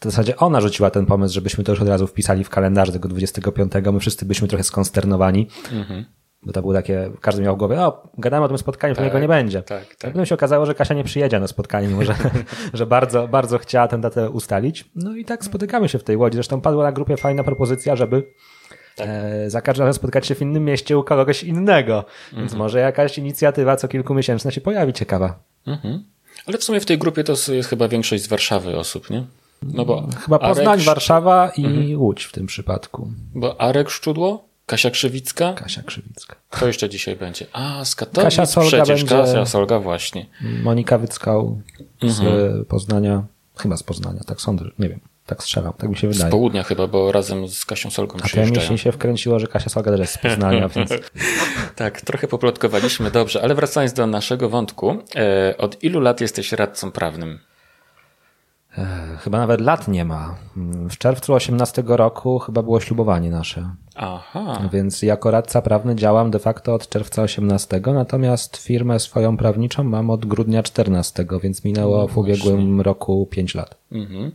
W 0.00 0.04
zasadzie 0.04 0.36
ona 0.36 0.60
rzuciła 0.60 0.90
ten 0.90 1.06
pomysł, 1.06 1.34
żebyśmy 1.34 1.64
to 1.64 1.72
już 1.72 1.80
od 1.82 1.88
razu 1.88 2.06
wpisali 2.06 2.44
w 2.44 2.50
kalendarz 2.50 2.90
tego 2.90 3.08
25. 3.08 3.72
My 3.92 4.00
wszyscy 4.00 4.26
byliśmy 4.26 4.48
trochę 4.48 4.64
skonsternowani. 4.64 5.48
Mhm. 5.72 6.04
Bo 6.46 6.52
to 6.52 6.60
było 6.60 6.74
takie, 6.74 7.10
każdy 7.20 7.42
miał 7.42 7.54
w 7.54 7.58
głowie, 7.58 7.80
o, 7.80 8.08
gadamy 8.18 8.44
o 8.44 8.48
tym 8.48 8.58
spotkaniu, 8.58 8.94
tak, 8.94 9.04
niego 9.04 9.18
nie 9.18 9.28
będzie. 9.28 9.62
Tak, 9.62 9.94
tak. 9.94 10.12
Potem 10.12 10.26
się 10.26 10.34
okazało, 10.34 10.66
że 10.66 10.74
Kasia 10.74 10.94
nie 10.94 11.04
przyjedzie 11.04 11.40
na 11.40 11.46
spotkanie, 11.46 11.88
mimo 11.88 12.04
że, 12.04 12.14
że 12.74 12.86
bardzo, 12.86 13.28
bardzo 13.28 13.58
chciała 13.58 13.88
tę 13.88 14.00
datę 14.00 14.30
ustalić. 14.30 14.84
No 14.94 15.16
i 15.16 15.24
tak 15.24 15.44
spotykamy 15.44 15.88
się 15.88 15.98
w 15.98 16.04
tej 16.04 16.16
Łodzi. 16.16 16.34
Zresztą 16.34 16.60
padła 16.60 16.84
na 16.84 16.92
grupie 16.92 17.16
fajna 17.16 17.44
propozycja, 17.44 17.96
żeby 17.96 18.26
tak. 18.96 19.06
e, 19.10 19.50
za 19.50 19.60
każdym 19.60 19.86
razem 19.86 19.98
spotkać 19.98 20.26
się 20.26 20.34
w 20.34 20.42
innym 20.42 20.64
mieście 20.64 20.98
u 20.98 21.02
kogoś 21.02 21.42
innego. 21.44 21.96
Mhm. 21.96 22.42
Więc 22.42 22.54
może 22.54 22.78
jakaś 22.78 23.18
inicjatywa 23.18 23.76
co 23.76 23.88
kilkumiesięczna 23.88 24.50
się 24.50 24.60
pojawi 24.60 24.92
ciekawa. 24.92 25.38
Mhm. 25.66 26.04
Ale 26.46 26.58
w 26.58 26.64
sumie 26.64 26.80
w 26.80 26.86
tej 26.86 26.98
grupie 26.98 27.24
to 27.24 27.32
jest 27.32 27.68
chyba 27.68 27.88
większość 27.88 28.22
z 28.22 28.28
Warszawy 28.28 28.76
osób, 28.76 29.10
nie? 29.10 29.24
No 29.62 29.84
bo 29.84 30.08
chyba 30.24 30.38
Poznań, 30.38 30.66
Arek... 30.66 30.84
Warszawa 30.84 31.52
i 31.56 31.64
mhm. 31.64 32.00
Łódź 32.00 32.24
w 32.24 32.32
tym 32.32 32.46
przypadku. 32.46 33.10
Bo 33.34 33.60
Arek 33.60 33.90
Szczudło? 33.90 34.53
Kasia 34.66 34.90
Krzywicka? 34.90 35.52
Kasia 35.52 35.82
Krzywicka. 35.82 36.36
Kto 36.50 36.66
jeszcze 36.66 36.88
dzisiaj 36.88 37.16
będzie? 37.16 37.46
A, 37.52 37.84
z 37.84 37.94
Katowic 37.94 38.24
Kasia 38.24 38.46
Solga 38.46 38.82
przecież. 38.82 39.04
Będzie... 39.04 39.16
Kasia 39.16 39.46
Solga 39.46 39.80
właśnie. 39.80 40.26
Monika 40.62 40.98
Wyckał 40.98 41.60
z 42.02 42.20
mhm. 42.20 42.64
Poznania. 42.64 43.24
Chyba 43.56 43.76
z 43.76 43.82
Poznania, 43.82 44.20
tak 44.26 44.40
sądzę, 44.40 44.64
nie 44.78 44.88
wiem. 44.88 45.00
Tak 45.26 45.42
strzelam, 45.42 45.72
tak 45.78 45.90
mi 45.90 45.96
się 45.96 46.08
wydaje. 46.08 46.28
Z 46.28 46.30
południa 46.30 46.62
chyba, 46.62 46.86
bo 46.86 47.12
razem 47.12 47.48
z 47.48 47.64
Kasią 47.64 47.90
Solgą 47.90 48.18
A 48.22 48.28
to 48.66 48.72
mi 48.72 48.78
się 48.78 48.92
wkręciło, 48.92 49.38
że 49.38 49.46
Kasia 49.46 49.70
Solga 49.70 49.90
też 49.90 50.00
jest 50.00 50.12
z 50.12 50.18
Poznania, 50.18 50.68
więc... 50.68 50.90
tak, 51.76 52.00
trochę 52.00 52.28
poplotkowaliśmy, 52.28 53.10
dobrze. 53.10 53.42
Ale 53.42 53.54
wracając 53.54 53.92
do 53.92 54.06
naszego 54.06 54.48
wątku. 54.48 54.96
E, 55.16 55.56
od 55.58 55.84
ilu 55.84 56.00
lat 56.00 56.20
jesteś 56.20 56.52
radcą 56.52 56.92
prawnym? 56.92 57.38
Chyba 59.18 59.38
nawet 59.38 59.60
lat 59.60 59.88
nie 59.88 60.04
ma. 60.04 60.34
W 60.90 60.98
czerwcu 60.98 61.34
18 61.34 61.82
roku 61.86 62.38
chyba 62.38 62.62
było 62.62 62.80
ślubowanie 62.80 63.30
nasze. 63.30 63.70
Aha. 63.94 64.68
Więc 64.72 65.02
jako 65.02 65.30
radca 65.30 65.62
prawny 65.62 65.94
działam 65.96 66.30
de 66.30 66.38
facto 66.38 66.74
od 66.74 66.88
czerwca 66.88 67.22
18, 67.22 67.80
natomiast 67.86 68.56
firmę 68.56 69.00
swoją 69.00 69.36
prawniczą 69.36 69.84
mam 69.84 70.10
od 70.10 70.26
grudnia 70.26 70.62
14, 70.62 71.26
więc 71.42 71.64
minęło 71.64 71.98
no 71.98 72.08
w 72.08 72.18
ubiegłym 72.18 72.80
roku 72.80 73.26
5 73.30 73.54
lat. 73.54 73.76
Mhm. 73.92 74.32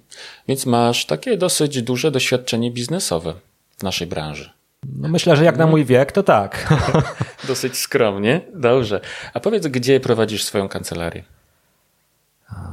Więc 0.48 0.66
masz 0.66 1.06
takie 1.06 1.38
dosyć 1.38 1.82
duże 1.82 2.12
doświadczenie 2.12 2.72
biznesowe 2.72 3.34
w 3.78 3.84
naszej 3.84 4.08
branży. 4.08 4.50
No 4.96 5.10
myślę, 5.10 5.36
że 5.36 5.46
jak 5.46 5.58
na 5.58 5.68
mój 5.68 5.86
wiek, 5.86 6.12
to 6.12 6.24
tak. 6.24 6.74
dosyć 7.48 7.78
skromnie. 7.78 8.42
Dobrze. 8.56 9.02
A 9.34 9.40
powiedz, 9.40 9.68
gdzie 9.68 10.00
prowadzisz 10.00 10.44
swoją 10.44 10.68
kancelarię? 10.68 11.24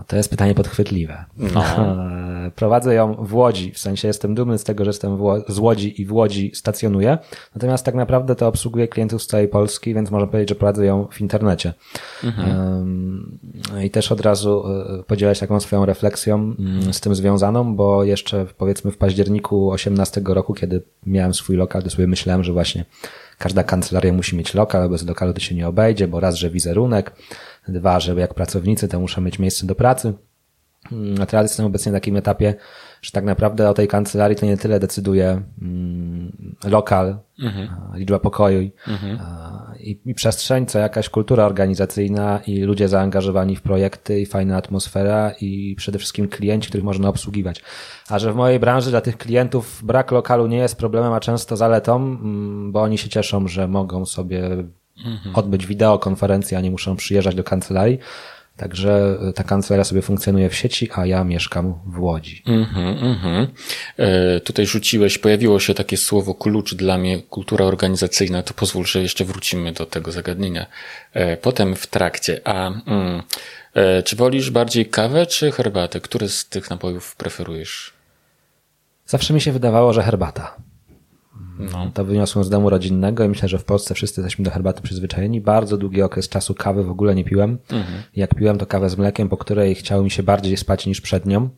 To 0.06 0.16
jest 0.16 0.30
pytanie 0.30 0.54
podchwytliwe. 0.54 1.25
No. 1.37 1.64
Prowadzę 2.56 2.95
ją 2.95 3.14
w 3.14 3.35
Łodzi, 3.35 3.73
w 3.73 3.78
sensie 3.78 4.09
jestem 4.09 4.35
dumny 4.35 4.59
z 4.59 4.64
tego, 4.64 4.85
że 4.85 4.88
jestem 4.88 5.18
z 5.49 5.59
Łodzi 5.59 6.02
i 6.02 6.06
w 6.06 6.12
Łodzi 6.12 6.50
stacjonuję. 6.54 7.18
Natomiast 7.54 7.85
tak 7.85 7.95
naprawdę 7.95 8.35
to 8.35 8.49
obsługuję 8.49 8.88
klientów 8.88 9.23
z 9.23 9.26
całej 9.26 9.49
Polski, 9.49 9.95
więc 9.95 10.11
można 10.11 10.26
powiedzieć, 10.26 10.49
że 10.49 10.54
prowadzę 10.54 10.87
ją 10.87 11.09
w 11.11 11.21
internecie. 11.21 11.75
Mhm. 12.25 13.38
I 13.85 13.90
też 13.90 14.12
od 14.12 14.21
razu 14.21 14.64
e, 14.66 15.02
podzielać 15.02 15.40
taką 15.40 15.61
swoją 15.61 15.87
refleksją 15.87 16.54
mm, 16.59 16.92
z 16.92 17.00
tym 17.00 17.14
związaną, 17.14 17.76
bo 17.76 18.04
jeszcze 18.04 18.47
powiedzmy 18.59 18.90
w 18.90 18.97
październiku 18.97 19.71
18 19.71 20.23
roku, 20.26 20.54
kiedy 20.54 20.83
miałem 21.06 21.35
swój 21.35 21.56
lokal, 21.56 21.83
to 21.83 21.90
sobie 21.90 22.06
myślałem, 22.06 22.45
że 22.45 22.52
właśnie 22.52 22.85
każda 23.38 23.64
kancelaria 23.64 24.12
musi 24.12 24.36
mieć 24.36 24.54
lokal, 24.54 24.82
a 24.82 24.88
bez 24.88 25.06
lokalu 25.06 25.32
to 25.32 25.40
się 25.40 25.54
nie 25.54 25.68
obejdzie, 25.68 26.08
bo 26.08 26.20
raz, 26.20 26.34
że 26.34 26.50
wizerunek, 26.50 27.12
Dwa, 27.68 28.00
że 28.00 28.14
jak 28.14 28.34
pracownicy 28.34 28.88
to 28.88 29.00
muszą 29.00 29.20
mieć 29.20 29.38
miejsce 29.38 29.66
do 29.66 29.74
pracy. 29.74 30.12
Mm, 30.92 31.22
a 31.22 31.26
teraz 31.26 31.50
jestem 31.50 31.66
obecnie 31.66 31.92
na 31.92 31.98
takim 31.98 32.16
etapie, 32.16 32.54
że 33.02 33.10
tak 33.10 33.24
naprawdę 33.24 33.70
o 33.70 33.74
tej 33.74 33.88
kancelarii 33.88 34.36
to 34.36 34.46
nie 34.46 34.56
tyle 34.56 34.80
decyduje 34.80 35.42
mm, 35.62 36.56
lokal, 36.64 37.18
mhm. 37.42 37.68
liczba 37.94 38.18
pokoi 38.18 38.72
mhm. 38.88 39.18
i, 39.80 40.00
i, 40.04 40.14
przestrzeń, 40.14 40.66
co 40.66 40.78
jakaś 40.78 41.08
kultura 41.08 41.44
organizacyjna 41.44 42.40
i 42.46 42.60
ludzie 42.60 42.88
zaangażowani 42.88 43.56
w 43.56 43.62
projekty 43.62 44.20
i 44.20 44.26
fajna 44.26 44.56
atmosfera 44.56 45.32
i 45.40 45.74
przede 45.78 45.98
wszystkim 45.98 46.28
klienci, 46.28 46.68
których 46.68 46.84
można 46.84 47.08
obsługiwać. 47.08 47.62
A 48.08 48.18
że 48.18 48.32
w 48.32 48.36
mojej 48.36 48.60
branży 48.60 48.90
dla 48.90 49.00
tych 49.00 49.18
klientów 49.18 49.80
brak 49.84 50.10
lokalu 50.10 50.46
nie 50.46 50.58
jest 50.58 50.76
problemem, 50.76 51.12
a 51.12 51.20
często 51.20 51.56
zaletą, 51.56 51.96
mm, 51.96 52.72
bo 52.72 52.82
oni 52.82 52.98
się 52.98 53.08
cieszą, 53.08 53.48
że 53.48 53.68
mogą 53.68 54.06
sobie 54.06 54.42
mhm. 55.06 55.34
odbyć 55.34 55.66
wideokonferencję, 55.66 56.58
a 56.58 56.60
nie 56.60 56.70
muszą 56.70 56.96
przyjeżdżać 56.96 57.34
do 57.34 57.44
kancelarii, 57.44 57.98
Także 58.56 59.18
ta 59.34 59.44
kancelaria 59.44 59.84
sobie 59.84 60.02
funkcjonuje 60.02 60.48
w 60.48 60.54
sieci, 60.54 60.88
a 60.94 61.06
ja 61.06 61.25
mieszkam 61.25 61.75
w 61.86 62.00
Łodzi. 62.00 62.42
Mhm, 62.46 62.98
mhm. 62.98 63.46
E, 63.96 64.40
tutaj 64.40 64.66
rzuciłeś, 64.66 65.18
pojawiło 65.18 65.60
się 65.60 65.75
takie 65.75 65.96
słowo 65.96 66.34
klucz 66.34 66.75
dla 66.75 66.98
mnie, 66.98 67.22
kultura 67.22 67.64
organizacyjna, 67.64 68.42
to 68.42 68.54
pozwól, 68.54 68.84
że 68.84 69.02
jeszcze 69.02 69.25
wrócimy 69.25 69.72
do 69.72 69.86
tego 69.86 70.12
zagadnienia 70.12 70.66
e, 71.12 71.36
potem 71.36 71.76
w 71.76 71.86
trakcie. 71.86 72.40
A 72.44 72.66
mm, 72.66 73.22
e, 73.75 74.02
czy 74.02 74.16
wolisz 74.16 74.50
bardziej 74.50 74.86
kawę 74.86 75.26
czy 75.26 75.52
herbatę? 75.52 76.00
Który 76.00 76.28
z 76.28 76.48
tych 76.48 76.70
napojów 76.70 77.16
preferujesz? 77.16 77.92
Zawsze 79.06 79.34
mi 79.34 79.40
się 79.40 79.52
wydawało, 79.52 79.92
że 79.92 80.02
herbata. 80.02 80.56
No. 81.58 81.90
To 81.94 82.04
wyniosłem 82.04 82.44
z 82.44 82.50
domu 82.50 82.70
rodzinnego 82.70 83.25
i 83.25 83.28
myślę, 83.28 83.48
że 83.48 83.58
w 83.58 83.64
Polsce 83.64 83.94
wszyscy 83.94 84.20
jesteśmy 84.20 84.44
do 84.44 84.50
herbaty 84.50 84.82
przyzwyczajeni. 84.82 85.40
Bardzo 85.40 85.76
długi 85.76 86.02
okres 86.02 86.28
czasu 86.28 86.54
kawy 86.54 86.84
w 86.84 86.90
ogóle 86.90 87.14
nie 87.14 87.25
piłem. 87.25 87.58
Jak 88.16 88.34
piłem, 88.34 88.58
to 88.58 88.66
kawę 88.66 88.90
z 88.90 88.96
mlekiem, 88.98 89.28
po 89.28 89.36
której 89.36 89.75
chciało 89.75 90.02
mi 90.02 90.10
się 90.10 90.22
bardziej 90.22 90.56
spać 90.56 90.86
niż 90.86 91.00
przed 91.00 91.26
nią. 91.26 91.48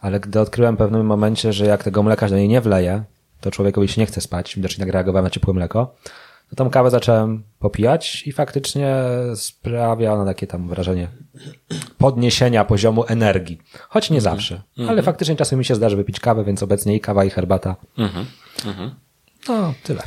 Ale 0.00 0.20
gdy 0.20 0.40
odkryłem 0.40 0.74
w 0.74 0.78
pewnym 0.78 1.06
momencie, 1.06 1.52
że 1.52 1.66
jak 1.66 1.84
tego 1.84 2.02
mleka 2.02 2.28
do 2.28 2.36
niej 2.36 2.48
nie 2.48 2.60
wleję, 2.60 3.02
to 3.40 3.50
człowiekowi 3.50 3.88
się 3.88 4.00
nie 4.00 4.06
chce 4.06 4.20
spać, 4.20 4.56
widocznie 4.56 4.84
tak 4.84 4.94
reagowałem 4.94 5.24
na 5.24 5.30
ciepłe 5.30 5.54
mleko, 5.54 5.94
to 6.50 6.56
tą 6.56 6.70
kawę 6.70 6.90
zacząłem 6.90 7.42
popijać 7.58 8.26
i 8.26 8.32
faktycznie 8.32 8.96
sprawia 9.34 10.12
ona 10.12 10.24
takie 10.24 10.46
tam 10.46 10.68
wrażenie 10.68 11.08
podniesienia 11.98 12.64
poziomu 12.64 13.04
energii. 13.08 13.58
Choć 13.88 14.10
nie 14.10 14.20
zawsze, 14.20 14.62
ale 14.88 15.02
faktycznie 15.02 15.36
czasem 15.36 15.58
mi 15.58 15.64
się 15.64 15.74
zdarzy 15.74 15.96
wypić 15.96 16.20
kawę, 16.20 16.44
więc 16.44 16.62
obecnie 16.62 16.96
i 16.96 17.00
kawa 17.00 17.24
i 17.24 17.30
herbata. 17.30 17.76
No, 19.48 19.74
tyle. 19.82 20.02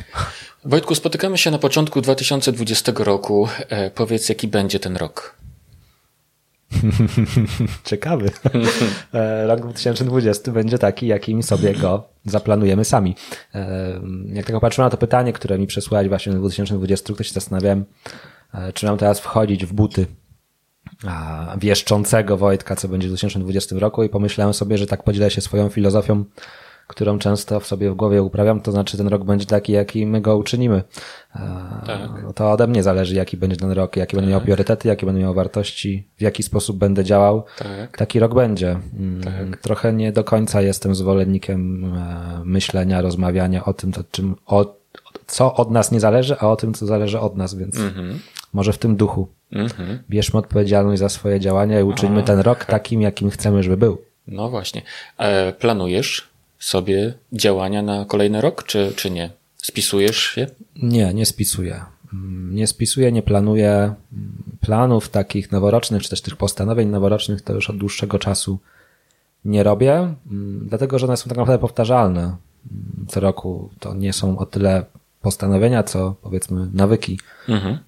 Wojtku, 0.64 0.94
spotykamy 0.94 1.38
się 1.38 1.50
na 1.50 1.58
początku 1.58 2.00
2020 2.00 2.92
roku. 2.98 3.48
E, 3.68 3.90
powiedz, 3.90 4.28
jaki 4.28 4.48
będzie 4.48 4.80
ten 4.80 4.96
rok? 4.96 5.36
Ciekawy. 7.84 8.30
E, 9.14 9.46
Rok 9.46 9.60
2020 9.60 10.52
będzie 10.52 10.78
taki, 10.78 11.06
jakim 11.06 11.42
sobie 11.42 11.74
go 11.74 12.08
zaplanujemy 12.24 12.84
sami. 12.84 13.16
E, 13.54 14.00
Jak 14.26 14.46
tak 14.46 14.60
patrzyłem 14.60 14.86
na 14.86 14.90
to 14.90 14.96
pytanie, 14.96 15.32
które 15.32 15.58
mi 15.58 15.66
przesłałeś 15.66 16.08
właśnie 16.08 16.32
w 16.32 16.34
2020, 16.34 17.14
to 17.14 17.22
się 17.24 17.32
zastanawiałem, 17.32 17.84
e, 18.54 18.72
czy 18.72 18.86
mam 18.86 18.98
teraz 18.98 19.20
wchodzić 19.20 19.66
w 19.66 19.72
buty 19.72 20.06
wieszczącego 21.58 22.36
Wojtka, 22.36 22.76
co 22.76 22.88
będzie 22.88 23.08
w 23.08 23.10
2020 23.10 23.76
roku 23.78 24.02
i 24.04 24.08
pomyślałem 24.08 24.54
sobie, 24.54 24.78
że 24.78 24.86
tak 24.86 25.02
podzielę 25.02 25.30
się 25.30 25.40
swoją 25.40 25.68
filozofią, 25.68 26.24
którą 26.92 27.18
często 27.18 27.60
w 27.60 27.66
sobie 27.66 27.90
w 27.90 27.94
głowie 27.94 28.22
uprawiam, 28.22 28.60
to 28.60 28.72
znaczy 28.72 28.96
ten 28.96 29.08
rok 29.08 29.24
będzie 29.24 29.46
taki, 29.46 29.72
jaki 29.72 30.06
my 30.06 30.20
go 30.20 30.36
uczynimy. 30.36 30.82
Tak. 31.86 32.10
No 32.22 32.32
to 32.32 32.52
ode 32.52 32.66
mnie 32.66 32.82
zależy, 32.82 33.14
jaki 33.14 33.36
będzie 33.36 33.56
ten 33.56 33.70
rok, 33.70 33.96
jakie 33.96 34.16
będę 34.16 34.30
miał 34.30 34.40
priorytety, 34.40 34.88
jakie 34.88 35.06
będę 35.06 35.20
miał 35.20 35.34
wartości, 35.34 36.06
w 36.16 36.22
jaki 36.22 36.42
sposób 36.42 36.76
będę 36.78 37.04
działał. 37.04 37.44
Tak. 37.58 37.96
Taki 37.98 38.18
rok 38.18 38.34
będzie. 38.34 38.70
Mm, 38.98 39.56
Trochę 39.62 39.92
nie 39.92 40.12
do 40.12 40.24
końca 40.24 40.62
jestem 40.62 40.94
zwolennikiem 40.94 41.84
e, 41.84 42.42
myślenia, 42.44 43.00
rozmawiania 43.00 43.64
o 43.64 43.72
tym, 43.74 43.92
to 43.92 44.04
czym, 44.10 44.36
o, 44.46 44.74
co 45.26 45.54
od 45.54 45.70
nas 45.70 45.92
nie 45.92 46.00
zależy, 46.00 46.36
a 46.38 46.50
o 46.50 46.56
tym, 46.56 46.74
co 46.74 46.86
zależy 46.86 47.20
od 47.20 47.36
nas, 47.36 47.54
więc 47.54 47.76
może 48.52 48.72
w 48.72 48.78
tym 48.78 48.96
duchu. 48.96 49.28
Bierzmy 50.10 50.38
odpowiedzialność 50.38 51.00
za 51.00 51.08
swoje 51.08 51.40
działania 51.40 51.80
i 51.80 51.82
uczyńmy 51.82 52.22
ten 52.22 52.38
rok 52.40 52.64
takim, 52.64 53.00
jakim 53.02 53.30
chcemy, 53.30 53.62
żeby 53.62 53.76
był. 53.76 53.98
No 54.26 54.50
właśnie. 54.50 54.82
E, 55.18 55.52
planujesz 55.52 56.31
sobie 56.62 57.14
działania 57.32 57.82
na 57.82 58.04
kolejny 58.04 58.40
rok, 58.40 58.64
czy, 58.64 58.92
czy 58.96 59.10
nie? 59.10 59.30
Spisujesz 59.56 60.16
się? 60.18 60.46
Nie, 60.82 61.14
nie 61.14 61.26
spisuję. 61.26 61.84
Mm, 62.12 62.54
Nie 62.54 62.66
spisuję, 62.66 63.12
nie 63.12 63.22
planuję 63.22 63.70
mm, 63.72 63.94
planów 64.60 65.08
takich 65.08 65.52
noworocznych, 65.52 66.02
czy 66.02 66.10
też 66.10 66.20
tych 66.20 66.36
postanowień 66.36 66.88
noworocznych, 66.88 67.42
to 67.42 67.52
już 67.52 67.70
od 67.70 67.76
dłuższego 67.78 68.18
czasu 68.18 68.58
nie 69.44 69.62
robię, 69.62 69.92
mm, 70.30 70.66
dlatego 70.68 70.98
że 70.98 71.06
one 71.06 71.16
są 71.16 71.28
tak 71.28 71.38
naprawdę 71.38 71.60
powtarzalne. 71.60 72.36
Co 73.08 73.20
roku 73.20 73.70
to 73.80 73.94
nie 73.94 74.12
są 74.12 74.38
o 74.38 74.46
tyle 74.46 74.84
postanowienia, 75.22 75.82
co 75.82 76.14
powiedzmy 76.22 76.68
nawyki, 76.74 77.18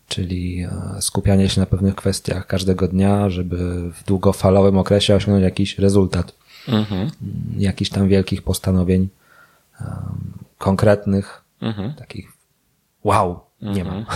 czyli 0.08 0.60
e, 0.62 0.70
skupianie 1.00 1.48
się 1.48 1.60
na 1.60 1.66
pewnych 1.66 1.94
kwestiach 1.94 2.46
każdego 2.46 2.88
dnia, 2.88 3.30
żeby 3.30 3.56
w 3.92 4.04
długofalowym 4.06 4.78
okresie 4.78 5.14
osiągnąć 5.14 5.42
jakiś 5.44 5.78
rezultat. 5.78 6.34
Mm, 6.68 7.10
Jakichś 7.58 7.90
tam 7.90 8.08
wielkich 8.08 8.42
postanowień 8.42 9.08
em, 9.80 10.32
konkretnych, 10.58 11.44
takich 11.98 12.32
wow, 13.04 13.40
nie 13.62 13.84
mam. 13.84 14.06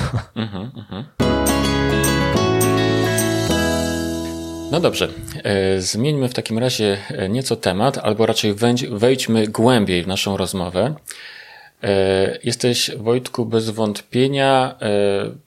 No 4.71 4.81
dobrze. 4.81 5.09
E, 5.45 5.81
zmieńmy 5.81 6.29
w 6.29 6.35
takim 6.35 6.59
razie 6.59 6.99
e, 7.11 7.29
nieco 7.29 7.57
temat, 7.57 7.99
albo 7.99 8.27
raczej 8.27 8.55
wejdź, 8.55 8.87
wejdźmy 8.87 9.47
głębiej 9.49 10.03
w 10.03 10.07
naszą 10.07 10.37
rozmowę. 10.37 10.95
E, 11.83 12.39
Jesteś, 12.45 12.91
Wojtku, 12.97 13.47
bez 13.47 13.71
wątpienia 13.71 14.79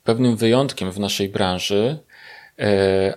pewnym 0.04 0.36
wyjątkiem 0.36 0.92
w 0.92 1.00
naszej 1.00 1.30
branży, 1.30 1.98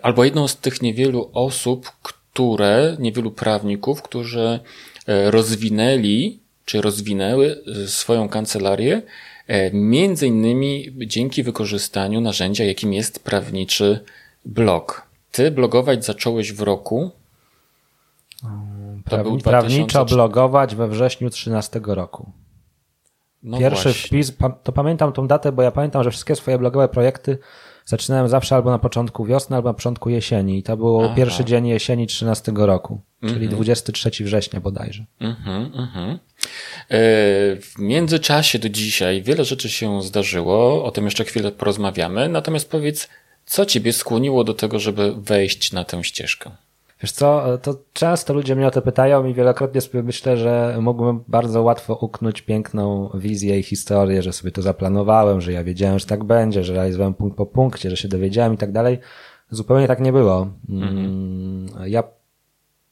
albo 0.03 0.25
jedną 0.25 0.49
z 0.49 0.57
tych 0.57 0.83
niewielu 0.83 1.31
osób, 1.35 1.93
które, 2.35 2.97
niewielu 2.99 3.31
prawników, 3.31 4.03
którzy 4.03 4.61
e, 5.07 5.31
rozwinęli, 5.31 6.41
czy 6.65 6.81
rozwinęły 6.81 7.63
e, 7.85 7.89
swoją 7.89 8.29
kancelarię, 8.29 9.03
e, 9.47 9.71
między 9.73 10.27
innymi 10.27 10.93
dzięki 11.07 11.43
wykorzystaniu 11.43 12.21
narzędzia, 12.21 12.65
jakim 12.65 12.93
jest 12.93 13.25
prawniczy 13.25 14.05
blog. 14.45 15.07
Ty 15.33 15.51
blogować 15.51 16.05
zacząłeś 16.05 16.53
w 16.53 16.61
roku. 16.63 17.11
Był 18.43 18.51
Prawni- 19.05 19.43
Prawniczo 19.43 19.87
2004. 19.87 20.15
blogować 20.15 20.75
we 20.75 20.89
wrześniu 20.89 21.31
13 21.31 21.81
roku. 21.85 22.31
No 23.43 23.59
Pierwszy 23.59 23.89
właśnie. 23.89 24.09
wpis, 24.09 24.33
to 24.63 24.73
pamiętam 24.73 25.13
tą 25.13 25.27
datę, 25.27 25.53
bo 25.53 25.63
ja 25.63 25.71
pamiętam, 25.71 26.05
że 26.05 26.11
wszystkie 26.11 26.37
swoje 26.37 26.59
blogowe 26.59 26.89
projekty 26.89 27.39
zaczynałem 27.85 28.29
zawsze 28.29 28.55
albo 28.55 28.71
na 28.71 28.79
początku 28.79 29.25
wiosny, 29.25 29.57
albo 29.57 29.69
na 29.69 29.75
początku 29.75 30.11
jesieni. 30.11 30.59
I 30.59 30.63
to 30.63 30.77
był 30.77 31.05
Aha. 31.05 31.15
pierwszy 31.17 31.45
dzień 31.45 31.67
jesieni 31.67 32.07
13 32.07 32.53
roku, 32.57 33.01
czyli 33.29 33.49
23 33.49 34.25
września 34.25 34.61
bodajże. 34.61 35.05
Mhm, 35.21 35.73
mhm. 35.75 36.11
E, 36.11 36.19
W 37.57 37.75
międzyczasie 37.79 38.59
do 38.59 38.69
dzisiaj 38.69 39.23
wiele 39.23 39.45
rzeczy 39.45 39.69
się 39.69 40.03
zdarzyło, 40.03 40.85
o 40.85 40.91
tym 40.91 41.05
jeszcze 41.05 41.25
chwilę 41.25 41.53
porozmawiamy. 41.53 42.29
Natomiast 42.29 42.71
powiedz, 42.71 43.09
co 43.47 43.67
ciebie 43.67 43.93
skłoniło 43.93 44.45
do 44.45 44.55
tego, 44.55 44.79
żeby 44.79 45.15
wejść 45.17 45.73
na 45.73 45.85
tę 45.85 46.05
ścieżkę? 46.05 46.51
Wiesz 47.03 47.13
co, 47.13 47.59
to 47.63 47.75
często 47.93 48.35
ludzie 48.35 48.57
mnie 48.57 48.67
o 48.67 48.71
to 48.71 48.83
pytają 48.83 49.25
i 49.25 49.35
wielokrotnie 49.35 49.81
sobie 49.81 50.03
myślę, 50.03 50.37
że 50.37 50.77
mógłbym 50.81 51.25
bardzo 51.29 51.63
łatwo 51.63 51.95
uknąć 51.95 52.43
piękną 52.43 53.11
wizję 53.15 53.59
i 53.59 53.63
historię, 53.63 54.23
że 54.23 54.33
sobie 54.33 54.51
to 54.51 54.63
zaplanowałem, 54.63 55.41
że 55.41 55.53
ja 55.53 55.65
wiedziałem, 55.65 55.99
że 55.99 56.07
tak 56.07 56.25
będzie, 56.25 56.65
że 56.65 56.75
realizowałem 56.75 57.15
punkt 57.15 57.37
po 57.37 57.47
punkcie, 57.47 57.91
że 57.91 57.97
się 57.97 58.09
dowiedziałem 58.09 58.55
i 58.55 58.57
tak 58.57 58.73
dalej. 58.73 58.99
Zupełnie 59.51 59.89
tak 59.89 60.01
nie 60.01 60.13
było. 60.13 60.47
Mm, 60.69 61.67
Ja 61.87 62.03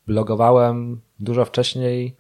blogowałem 0.06 1.00
dużo 1.20 1.44
wcześniej 1.44 2.16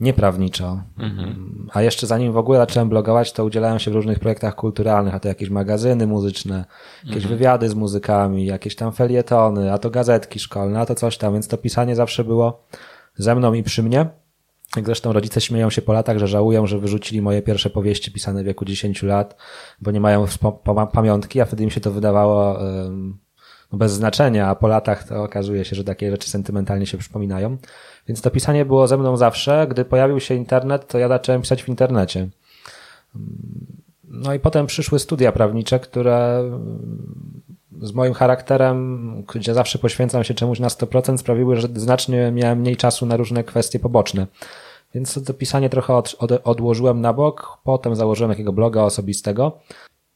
nieprawniczo. 0.00 0.80
Mm, 0.98 1.68
A 1.72 1.82
jeszcze 1.82 2.06
zanim 2.06 2.32
w 2.32 2.36
ogóle 2.36 2.58
zacząłem 2.58 2.88
blogować, 2.88 3.32
to 3.32 3.44
udzielałem 3.44 3.78
się 3.78 3.90
w 3.90 3.94
różnych 3.94 4.18
projektach 4.18 4.54
kulturalnych, 4.54 5.14
a 5.14 5.20
to 5.20 5.28
jakieś 5.28 5.50
magazyny 5.50 6.06
muzyczne, 6.06 6.64
jakieś 7.04 7.26
wywiady 7.26 7.68
z 7.68 7.74
muzykami, 7.74 8.46
jakieś 8.46 8.76
tam 8.76 8.92
felietony, 8.92 9.72
a 9.72 9.78
to 9.78 9.90
gazetki 9.90 10.38
szkolne, 10.38 10.80
a 10.80 10.86
to 10.86 10.94
coś 10.94 11.18
tam, 11.18 11.32
więc 11.32 11.48
to 11.48 11.58
pisanie 11.58 11.96
zawsze 11.96 12.24
było 12.24 12.64
ze 13.14 13.34
mną 13.34 13.54
i 13.54 13.62
przy 13.62 13.82
mnie. 13.82 14.06
Jak 14.76 14.86
zresztą 14.86 15.12
rodzice 15.12 15.40
śmieją 15.40 15.70
się 15.70 15.82
po 15.82 15.92
latach, 15.92 16.18
że 16.18 16.28
żałują, 16.28 16.66
że 16.66 16.78
wyrzucili 16.78 17.22
moje 17.22 17.42
pierwsze 17.42 17.70
powieści 17.70 18.12
pisane 18.12 18.42
w 18.42 18.46
wieku 18.46 18.64
10 18.64 19.02
lat, 19.02 19.36
bo 19.80 19.90
nie 19.90 20.00
mają 20.00 20.26
pamiątki, 20.92 21.40
a 21.40 21.44
wtedy 21.44 21.64
im 21.64 21.70
się 21.70 21.80
to 21.80 21.90
wydawało 21.90 22.58
no 23.72 23.78
bez 23.78 23.92
znaczenia, 23.92 24.48
a 24.48 24.54
po 24.54 24.68
latach 24.68 25.04
to 25.04 25.22
okazuje 25.22 25.64
się, 25.64 25.76
że 25.76 25.84
takie 25.84 26.10
rzeczy 26.10 26.30
sentymentalnie 26.30 26.86
się 26.86 26.98
przypominają. 26.98 27.56
Więc 28.08 28.22
to 28.22 28.30
pisanie 28.30 28.64
było 28.64 28.88
ze 28.88 28.96
mną 28.98 29.16
zawsze. 29.16 29.66
Gdy 29.70 29.84
pojawił 29.84 30.20
się 30.20 30.34
internet, 30.34 30.88
to 30.88 30.98
ja 30.98 31.08
zacząłem 31.08 31.42
pisać 31.42 31.62
w 31.62 31.68
internecie. 31.68 32.28
No 34.04 34.34
i 34.34 34.38
potem 34.38 34.66
przyszły 34.66 34.98
studia 34.98 35.32
prawnicze, 35.32 35.80
które 35.80 36.42
z 37.82 37.92
moim 37.92 38.14
charakterem, 38.14 39.24
gdzie 39.34 39.54
zawsze 39.54 39.78
poświęcam 39.78 40.24
się 40.24 40.34
czemuś 40.34 40.60
na 40.60 40.68
100%, 40.68 41.16
sprawiły, 41.16 41.56
że 41.56 41.68
znacznie 41.74 42.32
miałem 42.32 42.58
mniej 42.58 42.76
czasu 42.76 43.06
na 43.06 43.16
różne 43.16 43.44
kwestie 43.44 43.78
poboczne. 43.78 44.26
Więc 44.94 45.24
to 45.24 45.34
pisanie 45.34 45.70
trochę 45.70 45.94
od, 45.94 46.16
od, 46.18 46.32
odłożyłem 46.44 47.00
na 47.00 47.12
bok, 47.12 47.58
potem 47.64 47.96
założyłem 47.96 48.30
jakiego 48.30 48.52
bloga 48.52 48.82
osobistego. 48.82 49.58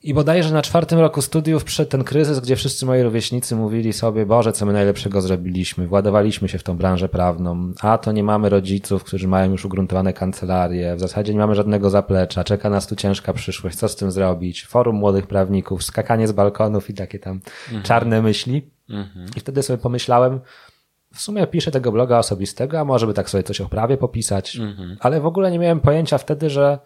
I 0.02 0.14
bodajże 0.14 0.54
na 0.54 0.62
czwartym 0.62 0.98
roku 0.98 1.22
studiów 1.22 1.64
przyszedł 1.64 1.90
ten 1.90 2.04
kryzys, 2.04 2.40
gdzie 2.40 2.56
wszyscy 2.56 2.86
moi 2.86 3.02
rówieśnicy 3.02 3.56
mówili 3.56 3.92
sobie, 3.92 4.26
Boże, 4.26 4.52
co 4.52 4.66
my 4.66 4.72
najlepszego 4.72 5.20
zrobiliśmy, 5.20 5.86
władowaliśmy 5.86 6.48
się 6.48 6.58
w 6.58 6.62
tą 6.62 6.76
branżę 6.76 7.08
prawną, 7.08 7.72
a 7.80 7.98
to 7.98 8.12
nie 8.12 8.24
mamy 8.24 8.48
rodziców, 8.48 9.04
którzy 9.04 9.28
mają 9.28 9.50
już 9.50 9.64
ugruntowane 9.64 10.12
kancelarie, 10.12 10.96
w 10.96 11.00
zasadzie 11.00 11.32
nie 11.32 11.38
mamy 11.38 11.54
żadnego 11.54 11.90
zaplecza, 11.90 12.44
czeka 12.44 12.70
nas 12.70 12.86
tu 12.86 12.96
ciężka 12.96 13.32
przyszłość, 13.32 13.76
co 13.76 13.88
z 13.88 13.96
tym 13.96 14.10
zrobić, 14.10 14.66
forum 14.66 14.96
młodych 14.96 15.26
prawników, 15.26 15.84
skakanie 15.84 16.28
z 16.28 16.32
balkonów 16.32 16.90
i 16.90 16.94
takie 16.94 17.18
tam 17.18 17.40
mhm. 17.66 17.82
czarne 17.82 18.22
myśli. 18.22 18.70
Mhm. 18.90 19.26
I 19.36 19.40
wtedy 19.40 19.62
sobie 19.62 19.78
pomyślałem, 19.78 20.40
w 21.14 21.20
sumie 21.20 21.46
piszę 21.46 21.70
tego 21.70 21.92
bloga 21.92 22.18
osobistego, 22.18 22.80
a 22.80 22.84
może 22.84 23.06
by 23.06 23.14
tak 23.14 23.30
sobie 23.30 23.42
coś 23.42 23.60
o 23.60 23.68
prawie 23.68 23.96
popisać, 23.96 24.56
mhm. 24.56 24.96
ale 25.00 25.20
w 25.20 25.26
ogóle 25.26 25.50
nie 25.50 25.58
miałem 25.58 25.80
pojęcia 25.80 26.18
wtedy, 26.18 26.50
że 26.50 26.78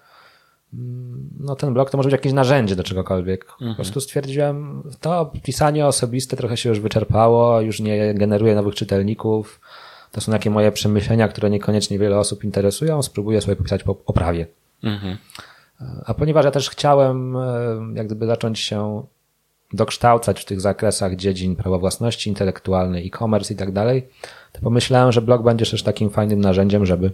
no 1.41 1.57
ten 1.57 1.75
blog 1.75 1.91
to 1.91 1.97
może 1.97 2.07
być 2.07 2.13
jakieś 2.13 2.33
narzędzie 2.33 2.77
do 2.77 2.83
czegokolwiek. 2.83 3.45
Mhm. 3.53 3.71
Po 3.71 3.75
prostu 3.75 4.01
stwierdziłem, 4.01 4.83
to 5.01 5.33
pisanie 5.43 5.87
osobiste 5.87 6.37
trochę 6.37 6.57
się 6.57 6.69
już 6.69 6.81
wyczerpało, 6.81 7.61
już 7.61 7.81
nie 7.81 8.15
generuje 8.15 8.55
nowych 8.55 8.75
czytelników. 8.75 9.61
To 10.13 10.21
są 10.21 10.33
takie 10.33 10.51
moje 10.51 10.73
przemyślenia, 10.73 11.29
które 11.29 11.51
niekoniecznie 11.51 11.99
wiele 11.99 12.19
osób 12.19 12.45
interesują. 12.45 13.03
Spróbuję 13.03 13.41
sobie 13.41 13.57
popisać 13.57 13.83
po 13.83 13.97
oprawie. 14.07 14.47
Mhm. 14.83 15.17
A 16.07 16.15
ponieważ 16.15 16.45
ja 16.45 16.51
też 16.51 16.71
chciałem 16.71 17.37
e, 17.37 17.41
jak 17.95 18.07
gdyby 18.07 18.27
zacząć 18.27 18.59
się 18.59 19.03
dokształcać 19.73 20.41
w 20.41 20.45
tych 20.45 20.61
zakresach 20.61 21.17
dziedzin 21.17 21.57
prawa 21.57 21.79
własności 21.79 22.31
intelektualnej, 22.31 23.07
e-commerce 23.07 23.55
i 23.55 23.57
tak 23.57 23.73
dalej, 23.73 24.09
to 24.53 24.61
pomyślałem, 24.61 25.13
że 25.13 25.23
blog 25.23 25.43
będzie 25.43 25.67
też 25.67 25.83
takim 25.83 26.11
fajnym 26.11 26.41
narzędziem, 26.41 26.87
żeby 26.87 27.11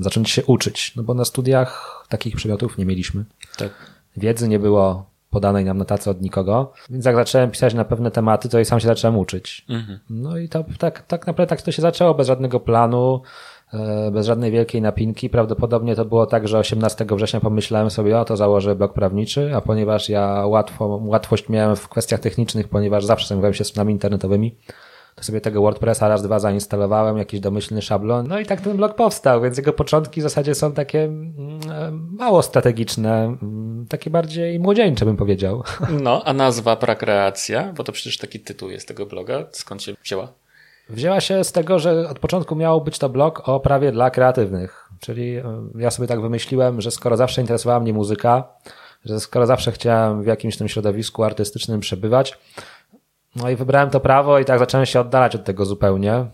zacząć 0.00 0.30
się 0.30 0.44
uczyć, 0.44 0.96
no 0.96 1.02
bo 1.02 1.14
na 1.14 1.24
studiach 1.24 1.97
takich 2.08 2.36
przedmiotów 2.36 2.78
nie 2.78 2.86
mieliśmy. 2.86 3.24
Tak. 3.56 3.70
Wiedzy 4.16 4.48
nie 4.48 4.58
było 4.58 5.06
podanej 5.30 5.64
nam 5.64 5.78
na 5.78 5.84
tacy 5.84 6.10
od 6.10 6.22
nikogo, 6.22 6.72
więc 6.90 7.04
jak 7.04 7.16
zacząłem 7.16 7.50
pisać 7.50 7.74
na 7.74 7.84
pewne 7.84 8.10
tematy, 8.10 8.48
to 8.48 8.60
i 8.60 8.64
sam 8.64 8.80
się 8.80 8.88
zacząłem 8.88 9.16
uczyć. 9.16 9.64
Mhm. 9.68 9.98
No 10.10 10.38
i 10.38 10.48
to, 10.48 10.64
tak, 10.78 11.02
tak 11.02 11.26
naprawdę 11.26 11.48
tak 11.48 11.62
to 11.62 11.72
się 11.72 11.82
zaczęło, 11.82 12.14
bez 12.14 12.26
żadnego 12.26 12.60
planu, 12.60 13.22
e, 13.72 14.10
bez 14.10 14.26
żadnej 14.26 14.50
wielkiej 14.50 14.82
napinki. 14.82 15.30
Prawdopodobnie 15.30 15.96
to 15.96 16.04
było 16.04 16.26
tak, 16.26 16.48
że 16.48 16.58
18 16.58 17.06
września 17.16 17.40
pomyślałem 17.40 17.90
sobie, 17.90 18.18
o 18.18 18.24
to 18.24 18.36
założę 18.36 18.76
blog 18.76 18.92
prawniczy, 18.92 19.50
a 19.56 19.60
ponieważ 19.60 20.08
ja 20.08 20.46
łatwo, 20.46 21.00
łatwość 21.02 21.48
miałem 21.48 21.76
w 21.76 21.88
kwestiach 21.88 22.20
technicznych, 22.20 22.68
ponieważ 22.68 23.04
zawsze 23.04 23.28
zajmowałem 23.28 23.54
się 23.54 23.64
stronami 23.64 23.92
internetowymi, 23.92 24.54
to 25.18 25.24
sobie 25.24 25.40
tego 25.40 25.62
WordPressa 25.62 26.08
raz, 26.08 26.22
dwa 26.22 26.38
zainstalowałem, 26.38 27.18
jakiś 27.18 27.40
domyślny 27.40 27.82
szablon, 27.82 28.28
no 28.28 28.40
i 28.40 28.46
tak 28.46 28.60
ten 28.60 28.76
blog 28.76 28.94
powstał, 28.94 29.42
więc 29.42 29.56
jego 29.58 29.72
początki 29.72 30.20
w 30.20 30.22
zasadzie 30.22 30.54
są 30.54 30.72
takie 30.72 31.04
mm, 31.04 31.60
e, 31.70 31.90
mało 31.92 32.42
strategiczne, 32.42 33.24
mm, 33.24 33.86
takie 33.88 34.10
bardziej 34.10 34.60
młodzieńcze 34.60 35.04
bym 35.04 35.16
powiedział. 35.16 35.62
No, 36.02 36.22
a 36.24 36.32
nazwa 36.32 36.76
Prakreacja, 36.76 37.72
bo 37.76 37.84
to 37.84 37.92
przecież 37.92 38.18
taki 38.18 38.40
tytuł 38.40 38.70
jest 38.70 38.88
tego 38.88 39.06
bloga, 39.06 39.44
skąd 39.50 39.82
się 39.82 39.94
wzięła? 40.04 40.32
Wzięła 40.88 41.20
się 41.20 41.44
z 41.44 41.52
tego, 41.52 41.78
że 41.78 42.08
od 42.08 42.18
początku 42.18 42.56
miał 42.56 42.80
być 42.80 42.98
to 42.98 43.08
blog 43.08 43.48
o 43.48 43.60
prawie 43.60 43.92
dla 43.92 44.10
kreatywnych. 44.10 44.88
Czyli 45.00 45.36
e, 45.36 45.44
ja 45.78 45.90
sobie 45.90 46.08
tak 46.08 46.20
wymyśliłem, 46.20 46.80
że 46.80 46.90
skoro 46.90 47.16
zawsze 47.16 47.40
interesowała 47.40 47.80
mnie 47.80 47.92
muzyka, 47.92 48.44
że 49.04 49.20
skoro 49.20 49.46
zawsze 49.46 49.72
chciałem 49.72 50.22
w 50.22 50.26
jakimś 50.26 50.56
tym 50.56 50.68
środowisku 50.68 51.24
artystycznym 51.24 51.80
przebywać, 51.80 52.38
no 53.36 53.50
i 53.50 53.56
wybrałem 53.56 53.90
to 53.90 54.00
prawo 54.00 54.38
i 54.38 54.44
tak 54.44 54.58
zacząłem 54.58 54.86
się 54.86 55.00
oddalać 55.00 55.34
od 55.34 55.44
tego 55.44 55.64
zupełnie. 55.64 56.26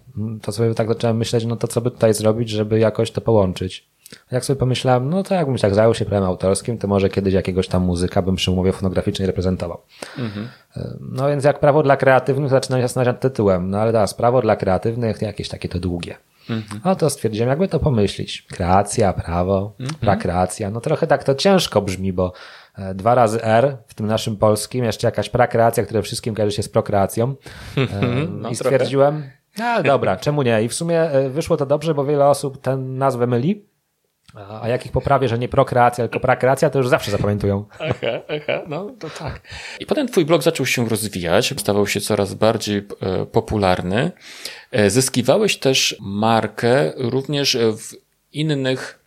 To 0.42 0.52
sobie 0.52 0.74
tak 0.74 0.88
zacząłem 0.88 1.16
myśleć, 1.16 1.44
no 1.44 1.56
to 1.56 1.68
co 1.68 1.80
by 1.80 1.90
tutaj 1.90 2.14
zrobić, 2.14 2.50
żeby 2.50 2.78
jakoś 2.78 3.10
to 3.10 3.20
połączyć. 3.20 3.88
Jak 4.30 4.44
sobie 4.44 4.60
pomyślałem, 4.60 5.10
no 5.10 5.22
to 5.22 5.34
jakbym 5.34 5.58
tak 5.58 5.74
zajął 5.74 5.94
się 5.94 6.04
prawem 6.04 6.28
autorskim, 6.28 6.78
to 6.78 6.88
może 6.88 7.08
kiedyś 7.08 7.34
jakiegoś 7.34 7.68
tam 7.68 7.82
muzyka 7.82 8.22
bym 8.22 8.36
przy 8.36 8.50
umowie 8.50 8.72
fonograficznej 8.72 9.26
reprezentował. 9.26 9.80
Mhm. 10.18 10.48
No 11.00 11.28
więc 11.28 11.44
jak 11.44 11.60
prawo 11.60 11.82
dla 11.82 11.96
kreatywnych 11.96 12.50
zaczynam 12.50 12.80
się 12.80 12.82
zastanawiać 12.82 13.14
nad 13.14 13.20
tytułem. 13.20 13.70
No 13.70 13.78
ale 13.78 13.92
teraz 13.92 14.14
prawo 14.14 14.42
dla 14.42 14.56
kreatywnych 14.56 15.22
jakieś 15.22 15.48
takie 15.48 15.68
to 15.68 15.78
długie. 15.78 16.16
Mhm. 16.50 16.80
No 16.84 16.96
to 16.96 17.10
stwierdziłem, 17.10 17.48
jakby 17.48 17.68
to 17.68 17.80
pomyślić. 17.80 18.42
Kreacja, 18.42 19.12
prawo, 19.12 19.72
mhm. 19.80 20.00
prakreacja. 20.00 20.70
No 20.70 20.80
trochę 20.80 21.06
tak 21.06 21.24
to 21.24 21.34
ciężko 21.34 21.82
brzmi, 21.82 22.12
bo 22.12 22.32
dwa 22.94 23.14
razy 23.14 23.42
R 23.42 23.76
w 23.86 23.94
tym 23.94 24.06
naszym 24.06 24.36
polskim, 24.36 24.84
jeszcze 24.84 25.06
jakaś 25.06 25.28
prakreacja, 25.28 25.84
która 25.84 26.02
wszystkim 26.02 26.34
kojarzy 26.34 26.56
się 26.56 26.62
z 26.62 26.68
prokreacją. 26.68 27.34
E, 27.76 27.86
no, 28.30 28.48
I 28.48 28.56
stwierdziłem, 28.56 29.30
no 29.58 29.82
dobra, 29.92 30.16
czemu 30.16 30.42
nie? 30.42 30.62
I 30.62 30.68
w 30.68 30.74
sumie 30.74 31.00
e, 31.00 31.30
wyszło 31.30 31.56
to 31.56 31.66
dobrze, 31.66 31.94
bo 31.94 32.04
wiele 32.04 32.26
osób 32.26 32.60
tę 32.60 32.76
nazwę 32.76 33.26
myli. 33.26 33.64
A 34.62 34.68
jak 34.68 34.86
ich 34.86 34.92
poprawię, 34.92 35.28
że 35.28 35.38
nie 35.38 35.48
prokreacja, 35.48 36.08
tylko 36.08 36.20
prakreacja, 36.20 36.70
to 36.70 36.78
już 36.78 36.88
zawsze 36.88 37.10
zapamiętują. 37.10 37.64
Aha, 37.78 38.20
aha, 38.28 38.62
no 38.68 38.90
to 38.98 39.10
tak. 39.10 39.40
I 39.80 39.86
potem 39.86 40.08
twój 40.08 40.24
blog 40.24 40.42
zaczął 40.42 40.66
się 40.66 40.88
rozwijać, 40.88 41.54
stawał 41.56 41.86
się 41.86 42.00
coraz 42.00 42.34
bardziej 42.34 42.86
popularny. 43.32 44.12
Zyskiwałeś 44.88 45.58
też 45.58 45.96
markę 46.00 46.92
również 46.96 47.58
w 47.58 47.96
innych, 48.32 48.98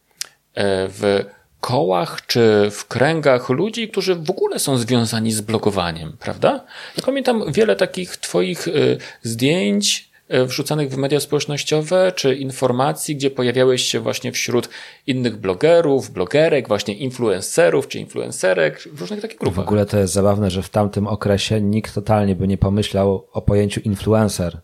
w 0.90 1.26
kołach 1.62 2.26
czy 2.26 2.70
w 2.72 2.86
kręgach 2.86 3.50
ludzi, 3.50 3.90
którzy 3.90 4.16
w 4.16 4.30
ogóle 4.30 4.60
są 4.60 4.78
związani 4.78 5.32
z 5.32 5.42
blogowaniem, 5.42 6.18
prawda? 6.20 6.66
Ja 6.98 7.04
pamiętam 7.06 7.52
wiele 7.52 7.76
takich 7.76 8.18
Twoich 8.18 8.68
y, 8.68 8.98
zdjęć 9.22 10.10
y, 10.34 10.46
wrzucanych 10.46 10.90
w 10.90 10.98
media 10.98 11.20
społecznościowe, 11.20 12.12
czy 12.16 12.36
informacji, 12.36 13.16
gdzie 13.16 13.32
pojawiałeś 13.32 13.82
się 13.82 14.00
właśnie 14.00 14.32
wśród 14.32 14.70
innych 15.08 15.38
blogerów, 15.38 16.12
blogerek, 16.12 16.68
właśnie 16.68 16.94
influencerów, 16.94 17.88
czy 17.88 18.00
influencerek, 18.00 18.80
w 18.94 19.02
różnych 19.02 19.22
takich 19.22 19.38
grupach. 19.38 19.66
W 19.66 19.68
ogóle 19.68 19.86
to 19.86 20.00
jest 20.00 20.14
zabawne, 20.14 20.52
że 20.52 20.64
w 20.64 20.70
tamtym 20.70 21.08
okresie 21.08 21.62
nikt 21.62 21.96
totalnie 21.96 22.36
by 22.36 22.48
nie 22.48 22.58
pomyślał 22.58 23.28
o 23.32 23.42
pojęciu 23.42 23.82
influencer. 23.82 24.62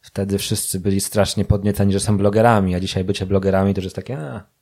Wtedy 0.00 0.38
wszyscy 0.38 0.80
byli 0.80 1.00
strasznie 1.00 1.44
podnieceni, 1.44 1.92
że 1.92 2.00
są 2.00 2.18
blogerami, 2.18 2.74
a 2.74 2.80
dzisiaj 2.80 3.04
bycie 3.04 3.26
blogerami 3.26 3.74
to 3.74 3.78
już 3.78 3.84
jest 3.84 3.96
takie, 3.96 4.18
a, 4.18 4.55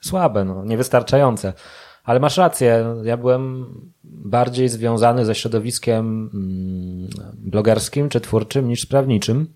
słabe, 0.00 0.44
no, 0.44 0.64
niewystarczające. 0.64 1.52
Ale 2.04 2.20
masz 2.20 2.36
rację, 2.36 2.84
ja 3.02 3.16
byłem 3.16 3.66
bardziej 4.04 4.68
związany 4.68 5.24
ze 5.24 5.34
środowiskiem 5.34 6.30
mm, 6.34 7.08
blogerskim 7.34 8.08
czy 8.08 8.20
twórczym 8.20 8.68
niż 8.68 8.86
prawniczym, 8.86 9.54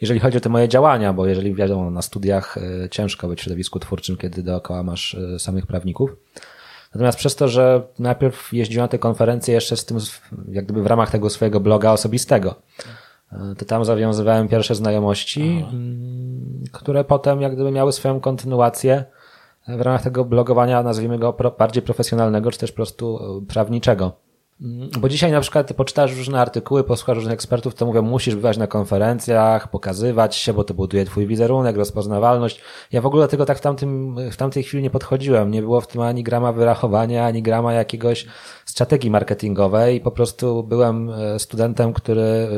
jeżeli 0.00 0.20
chodzi 0.20 0.38
o 0.38 0.40
te 0.40 0.48
moje 0.48 0.68
działania, 0.68 1.12
bo 1.12 1.26
jeżeli 1.26 1.54
wiadomo, 1.54 1.90
na 1.90 2.02
studiach 2.02 2.58
e, 2.58 2.88
ciężko 2.88 3.28
być 3.28 3.40
w 3.40 3.42
środowisku 3.42 3.78
twórczym, 3.78 4.16
kiedy 4.16 4.42
dookoła 4.42 4.82
masz 4.82 5.14
e, 5.14 5.38
samych 5.38 5.66
prawników. 5.66 6.16
Natomiast 6.94 7.18
przez 7.18 7.36
to, 7.36 7.48
że 7.48 7.82
najpierw 7.98 8.52
jeździłem 8.52 8.84
na 8.84 8.88
te 8.88 8.98
konferencje 8.98 9.54
jeszcze 9.54 9.76
z 9.76 9.84
tym, 9.84 9.98
jak 10.48 10.64
gdyby 10.64 10.82
w 10.82 10.86
ramach 10.86 11.10
tego 11.10 11.30
swojego 11.30 11.60
bloga 11.60 11.92
osobistego, 11.92 12.54
e, 13.32 13.54
to 13.58 13.64
tam 13.64 13.84
zawiązywałem 13.84 14.48
pierwsze 14.48 14.74
znajomości, 14.74 15.62
Aha. 15.62 15.70
Mm, 15.72 16.64
które 16.72 17.04
potem 17.04 17.40
jak 17.40 17.54
gdyby 17.54 17.70
miały 17.70 17.92
swoją 17.92 18.20
kontynuację 18.20 19.04
w 19.68 19.80
ramach 19.80 20.02
tego 20.02 20.24
blogowania, 20.24 20.82
nazwijmy 20.82 21.18
go 21.18 21.36
bardziej 21.58 21.82
profesjonalnego, 21.82 22.50
czy 22.50 22.58
też 22.58 22.72
po 22.72 22.76
prostu 22.76 23.18
e, 23.42 23.46
prawniczego. 23.46 24.12
Mm, 24.60 24.88
bo 25.00 25.08
dzisiaj 25.08 25.32
na 25.32 25.40
przykład 25.40 25.72
poczytasz 25.72 26.16
różne 26.16 26.40
artykuły, 26.40 26.84
posłuchasz 26.84 27.16
różnych 27.16 27.34
ekspertów, 27.34 27.74
to 27.74 27.86
mówią, 27.86 28.02
musisz 28.02 28.34
bywać 28.34 28.56
na 28.56 28.66
konferencjach, 28.66 29.70
pokazywać 29.70 30.36
się, 30.36 30.52
bo 30.52 30.64
to 30.64 30.74
buduje 30.74 31.04
twój 31.04 31.26
wizerunek, 31.26 31.76
rozpoznawalność. 31.76 32.60
Ja 32.92 33.00
w 33.00 33.06
ogóle 33.06 33.28
tego 33.28 33.46
tak 33.46 33.58
w, 33.58 33.60
tamtym, 33.60 34.16
w 34.30 34.36
tamtej 34.36 34.62
chwili 34.62 34.82
nie 34.82 34.90
podchodziłem. 34.90 35.50
Nie 35.50 35.62
było 35.62 35.80
w 35.80 35.86
tym 35.86 36.00
ani 36.00 36.22
grama 36.22 36.52
wyrachowania, 36.52 37.26
ani 37.26 37.42
grama 37.42 37.72
jakiegoś 37.72 38.26
strategii 38.64 39.10
marketingowej. 39.10 40.00
Po 40.00 40.10
prostu 40.10 40.62
byłem 40.62 41.10
e, 41.10 41.38
studentem, 41.38 41.92
który 41.92 42.48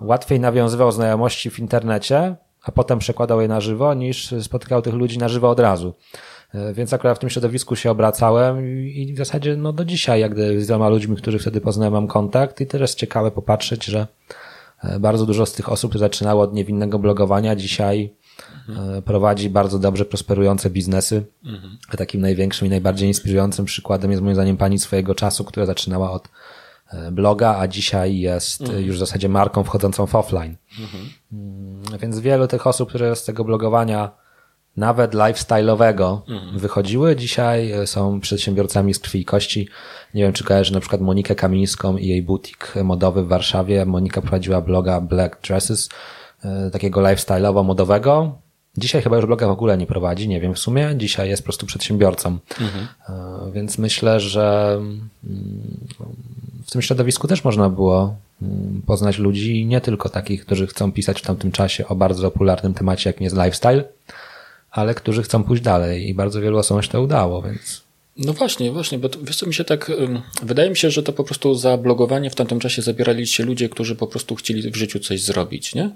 łatwiej 0.00 0.40
nawiązywał 0.40 0.92
znajomości 0.92 1.50
w 1.50 1.58
internecie, 1.58 2.36
a 2.66 2.72
potem 2.72 2.98
przekładał 2.98 3.40
je 3.40 3.48
na 3.48 3.60
żywo, 3.60 3.94
niż 3.94 4.34
spotykał 4.40 4.82
tych 4.82 4.94
ludzi 4.94 5.18
na 5.18 5.28
żywo 5.28 5.50
od 5.50 5.60
razu. 5.60 5.94
E, 6.54 6.74
więc 6.74 6.92
akurat 6.92 7.16
w 7.16 7.20
tym 7.20 7.30
środowisku 7.30 7.76
się 7.76 7.90
obracałem 7.90 8.66
i 8.86 9.12
w 9.14 9.18
zasadzie 9.18 9.56
no 9.56 9.72
do 9.72 9.84
dzisiaj, 9.84 10.20
jak 10.20 10.32
gdy 10.32 10.64
z 10.64 10.66
wieloma 10.66 10.88
ludźmi, 10.88 11.16
których 11.16 11.42
wtedy 11.42 11.60
poznałem, 11.60 11.92
mam 11.92 12.06
kontakt 12.06 12.60
i 12.60 12.66
też 12.66 12.94
ciekawe 12.94 13.30
popatrzeć, 13.30 13.84
że 13.84 14.06
e, 14.82 15.00
bardzo 15.00 15.26
dużo 15.26 15.46
z 15.46 15.52
tych 15.52 15.72
osób, 15.72 15.90
które 15.90 16.00
zaczynało 16.00 16.42
od 16.42 16.54
niewinnego 16.54 16.98
blogowania, 16.98 17.56
dzisiaj 17.56 18.12
mhm. 18.68 19.02
prowadzi 19.02 19.50
bardzo 19.50 19.78
dobrze 19.78 20.04
prosperujące 20.04 20.70
biznesy. 20.70 21.24
Mhm. 21.44 21.78
Takim 21.96 22.20
największym 22.20 22.66
i 22.66 22.70
najbardziej 22.70 23.08
inspirującym 23.08 23.64
przykładem 23.64 24.10
jest 24.10 24.22
moim 24.22 24.34
zdaniem 24.34 24.56
pani 24.56 24.78
swojego 24.78 25.14
czasu, 25.14 25.44
która 25.44 25.66
zaczynała 25.66 26.10
od 26.10 26.28
E, 26.28 26.30
bloga, 27.12 27.56
a 27.58 27.68
dzisiaj 27.68 28.18
jest 28.18 28.60
mhm. 28.60 28.84
już 28.84 28.96
w 28.96 28.98
zasadzie 28.98 29.28
marką 29.28 29.64
wchodzącą 29.64 30.06
w 30.06 30.14
offline. 30.14 30.56
Mhm. 30.80 31.04
Mm, 31.32 31.98
więc 32.00 32.18
wielu 32.18 32.46
tych 32.46 32.66
osób, 32.66 32.88
które 32.88 33.16
z 33.16 33.24
tego 33.24 33.44
blogowania 33.44 34.10
nawet 34.76 35.14
lifestyle'owego 35.14 36.20
mhm. 36.28 36.58
wychodziły, 36.58 37.16
dzisiaj 37.16 37.72
e, 37.72 37.86
są 37.86 38.20
przedsiębiorcami 38.20 38.94
z 38.94 38.98
krwi 38.98 39.20
i 39.20 39.24
kości. 39.24 39.68
Nie 40.14 40.22
wiem, 40.22 40.32
czy 40.32 40.44
kojarzy 40.44 40.72
na 40.72 40.80
przykład 40.80 41.00
Monikę 41.00 41.34
Kamińską 41.34 41.96
i 41.96 42.06
jej 42.06 42.22
butik 42.22 42.74
modowy 42.84 43.24
w 43.24 43.28
Warszawie. 43.28 43.86
Monika 43.86 44.20
prowadziła 44.20 44.60
bloga 44.60 45.00
Black 45.00 45.40
Dresses, 45.42 45.88
e, 46.44 46.70
takiego 46.70 47.00
lifestyle'owo-modowego. 47.00 48.30
Dzisiaj 48.78 49.02
chyba 49.02 49.16
już 49.16 49.26
bloga 49.26 49.46
w 49.46 49.50
ogóle 49.50 49.78
nie 49.78 49.86
prowadzi, 49.86 50.28
nie 50.28 50.40
wiem 50.40 50.54
w 50.54 50.58
sumie. 50.58 50.94
Dzisiaj 50.96 51.28
jest 51.28 51.42
po 51.42 51.44
prostu 51.44 51.66
przedsiębiorcą. 51.66 52.38
Mhm. 52.60 52.86
Więc 53.52 53.78
myślę, 53.78 54.20
że 54.20 54.76
mm, 54.76 55.08
w 56.66 56.70
tym 56.70 56.82
środowisku 56.82 57.28
też 57.28 57.44
można 57.44 57.68
było 57.68 58.14
mm, 58.42 58.82
poznać 58.86 59.18
ludzi, 59.18 59.66
nie 59.66 59.80
tylko 59.80 60.08
takich, 60.08 60.46
którzy 60.46 60.66
chcą 60.66 60.92
pisać 60.92 61.20
w 61.20 61.24
tamtym 61.24 61.52
czasie 61.52 61.88
o 61.88 61.94
bardzo 61.94 62.30
popularnym 62.30 62.74
temacie, 62.74 63.10
jakim 63.10 63.24
jest 63.24 63.36
lifestyle, 63.36 63.84
ale 64.70 64.94
którzy 64.94 65.22
chcą 65.22 65.44
pójść 65.44 65.62
dalej 65.62 66.08
i 66.08 66.14
bardzo 66.14 66.40
wielu 66.40 66.58
osobom 66.58 66.82
się 66.82 66.88
to 66.88 67.02
udało, 67.02 67.42
więc 67.42 67.86
no 68.18 68.32
właśnie, 68.32 68.72
właśnie, 68.72 68.98
bo 68.98 69.08
to, 69.08 69.18
wiesz 69.22 69.36
co 69.36 69.46
mi 69.46 69.54
się 69.54 69.64
tak, 69.64 69.92
wydaje 70.42 70.70
mi 70.70 70.76
się, 70.76 70.90
że 70.90 71.02
to 71.02 71.12
po 71.12 71.24
prostu 71.24 71.54
za 71.54 71.76
blogowanie 71.76 72.30
w 72.30 72.34
tamtym 72.34 72.60
czasie 72.60 72.82
zabierali 72.82 73.26
się 73.26 73.44
ludzie, 73.44 73.68
którzy 73.68 73.96
po 73.96 74.06
prostu 74.06 74.34
chcieli 74.34 74.70
w 74.70 74.76
życiu 74.76 75.00
coś 75.00 75.22
zrobić, 75.22 75.74
nie? 75.74 75.90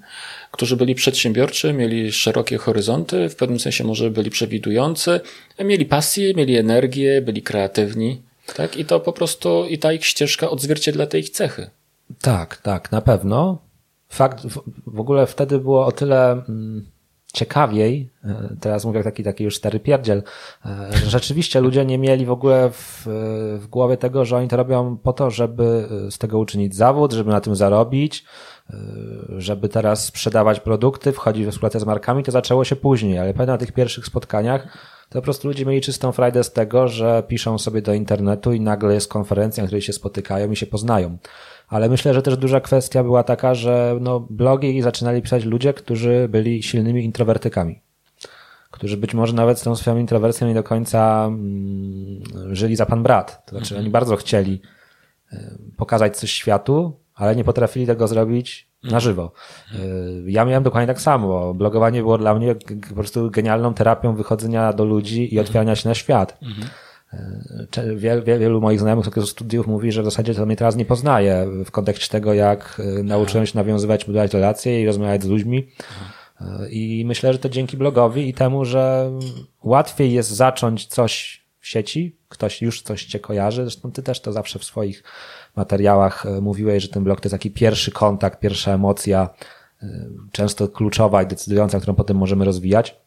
Którzy 0.50 0.76
byli 0.76 0.94
przedsiębiorczy, 0.94 1.72
mieli 1.72 2.12
szerokie 2.12 2.58
horyzonty, 2.58 3.28
w 3.28 3.36
pewnym 3.36 3.60
sensie 3.60 3.84
może 3.84 4.10
byli 4.10 4.30
przewidujący, 4.30 5.20
mieli 5.64 5.86
pasję, 5.86 6.34
mieli 6.34 6.56
energię, 6.56 7.22
byli 7.22 7.42
kreatywni, 7.42 8.22
tak? 8.54 8.76
I 8.76 8.84
to 8.84 9.00
po 9.00 9.12
prostu, 9.12 9.66
i 9.66 9.78
ta 9.78 9.92
ich 9.92 10.06
ścieżka 10.06 10.50
odzwierciedla 10.50 11.06
te 11.06 11.18
ich 11.18 11.30
cechy. 11.30 11.70
Tak, 12.20 12.56
tak, 12.56 12.92
na 12.92 13.00
pewno. 13.00 13.58
Fakt, 14.08 14.46
w 14.86 15.00
ogóle 15.00 15.26
wtedy 15.26 15.58
było 15.58 15.86
o 15.86 15.92
tyle... 15.92 16.42
Mm 16.48 16.99
ciekawiej, 17.32 18.10
e, 18.24 18.56
teraz 18.60 18.84
mówię 18.84 19.02
taki, 19.02 19.24
taki 19.24 19.44
już 19.44 19.56
stary 19.56 19.80
pierdziel, 19.80 20.22
e, 20.66 20.90
że 20.92 21.10
rzeczywiście 21.10 21.60
ludzie 21.60 21.86
nie 21.86 21.98
mieli 21.98 22.26
w 22.26 22.30
ogóle 22.30 22.70
w, 22.70 23.02
w 23.60 23.66
głowie 23.66 23.96
tego, 23.96 24.24
że 24.24 24.36
oni 24.36 24.48
to 24.48 24.56
robią 24.56 24.96
po 24.96 25.12
to, 25.12 25.30
żeby 25.30 25.88
z 26.10 26.18
tego 26.18 26.38
uczynić 26.38 26.74
zawód, 26.74 27.12
żeby 27.12 27.30
na 27.30 27.40
tym 27.40 27.56
zarobić, 27.56 28.24
e, 28.70 28.76
żeby 29.38 29.68
teraz 29.68 30.04
sprzedawać 30.04 30.60
produkty, 30.60 31.12
wchodzić 31.12 31.44
we 31.44 31.50
współpracę 31.50 31.80
z 31.80 31.86
markami, 31.86 32.22
to 32.22 32.32
zaczęło 32.32 32.64
się 32.64 32.76
później, 32.76 33.18
ale 33.18 33.34
pamiętam 33.34 33.54
na 33.54 33.58
tych 33.58 33.72
pierwszych 33.72 34.06
spotkaniach 34.06 34.78
to 35.10 35.18
po 35.18 35.22
prostu 35.22 35.48
ludzie 35.48 35.66
mieli 35.66 35.80
czystą 35.80 36.12
frajdę 36.12 36.44
z 36.44 36.52
tego, 36.52 36.88
że 36.88 37.22
piszą 37.28 37.58
sobie 37.58 37.82
do 37.82 37.94
internetu 37.94 38.52
i 38.52 38.60
nagle 38.60 38.94
jest 38.94 39.08
konferencja, 39.08 39.62
na 39.62 39.66
której 39.66 39.82
się 39.82 39.92
spotykają 39.92 40.50
i 40.50 40.56
się 40.56 40.66
poznają 40.66 41.18
ale 41.70 41.88
myślę, 41.88 42.14
że 42.14 42.22
też 42.22 42.36
duża 42.36 42.60
kwestia 42.60 43.02
była 43.02 43.22
taka, 43.22 43.54
że 43.54 43.98
no, 44.00 44.20
blogi 44.30 44.82
zaczynali 44.82 45.22
pisać 45.22 45.44
ludzie, 45.44 45.74
którzy 45.74 46.28
byli 46.28 46.62
silnymi 46.62 47.04
introwertykami. 47.04 47.80
Którzy 48.70 48.96
być 48.96 49.14
może 49.14 49.32
nawet 49.32 49.58
z 49.58 49.62
tą 49.62 49.76
swoją 49.76 49.98
introwersją 49.98 50.48
nie 50.48 50.54
do 50.54 50.62
końca 50.62 51.24
mm, 51.26 52.22
żyli 52.56 52.76
za 52.76 52.86
pan 52.86 53.02
brat. 53.02 53.46
To 53.46 53.50
znaczy, 53.50 53.74
mhm. 53.74 53.80
oni 53.80 53.90
bardzo 53.90 54.16
chcieli 54.16 54.60
y, 55.32 55.36
pokazać 55.76 56.16
coś 56.16 56.32
światu, 56.32 57.00
ale 57.14 57.36
nie 57.36 57.44
potrafili 57.44 57.86
tego 57.86 58.08
zrobić 58.08 58.68
na 58.82 58.86
mhm. 58.86 59.00
żywo. 59.00 59.32
Y, 59.74 60.30
ja 60.30 60.44
miałem 60.44 60.62
dokładnie 60.62 60.86
tak 60.86 61.00
samo. 61.00 61.54
Blogowanie 61.54 62.00
było 62.00 62.18
dla 62.18 62.34
mnie 62.34 62.54
po 62.88 62.94
prostu 62.94 63.30
genialną 63.30 63.74
terapią 63.74 64.14
wychodzenia 64.14 64.72
do 64.72 64.84
ludzi 64.84 65.22
i 65.22 65.38
mhm. 65.38 65.46
otwierania 65.46 65.76
się 65.76 65.88
na 65.88 65.94
świat. 65.94 66.38
Wielu, 67.96 68.22
wielu 68.24 68.60
moich 68.60 68.80
znajomych 68.80 69.04
z 69.04 69.08
okresu 69.08 69.28
studiów 69.28 69.66
mówi, 69.66 69.92
że 69.92 70.02
w 70.02 70.04
zasadzie 70.04 70.34
to 70.34 70.46
mnie 70.46 70.56
teraz 70.56 70.76
nie 70.76 70.84
poznaje 70.84 71.46
w 71.64 71.70
kontekście 71.70 72.08
tego, 72.08 72.34
jak 72.34 72.82
e, 72.98 73.02
nauczyłem 73.02 73.46
się 73.46 73.58
nawiązywać, 73.58 74.04
budować 74.04 74.34
relacje 74.34 74.82
i 74.82 74.86
rozmawiać 74.86 75.22
z 75.22 75.26
ludźmi. 75.26 75.68
E, 76.40 76.68
I 76.70 77.04
myślę, 77.06 77.32
że 77.32 77.38
to 77.38 77.48
dzięki 77.48 77.76
blogowi 77.76 78.28
i 78.28 78.34
temu, 78.34 78.64
że 78.64 79.12
łatwiej 79.62 80.12
jest 80.12 80.30
zacząć 80.30 80.86
coś 80.86 81.44
w 81.58 81.68
sieci, 81.68 82.16
ktoś 82.28 82.62
już 82.62 82.82
coś 82.82 83.04
cię 83.04 83.20
kojarzy. 83.20 83.62
Zresztą 83.62 83.92
ty 83.92 84.02
też 84.02 84.20
to 84.20 84.32
zawsze 84.32 84.58
w 84.58 84.64
swoich 84.64 85.02
materiałach 85.56 86.26
e, 86.26 86.40
mówiłeś, 86.40 86.82
że 86.82 86.88
ten 86.88 87.04
blog 87.04 87.20
to 87.20 87.26
jest 87.26 87.34
taki 87.34 87.50
pierwszy 87.50 87.90
kontakt, 87.90 88.40
pierwsza 88.40 88.74
emocja, 88.74 89.28
często 90.32 90.68
kluczowa 90.68 91.22
i 91.22 91.26
decydująca, 91.26 91.78
którą 91.78 91.94
potem 91.94 92.16
możemy 92.16 92.44
rozwijać. 92.44 93.00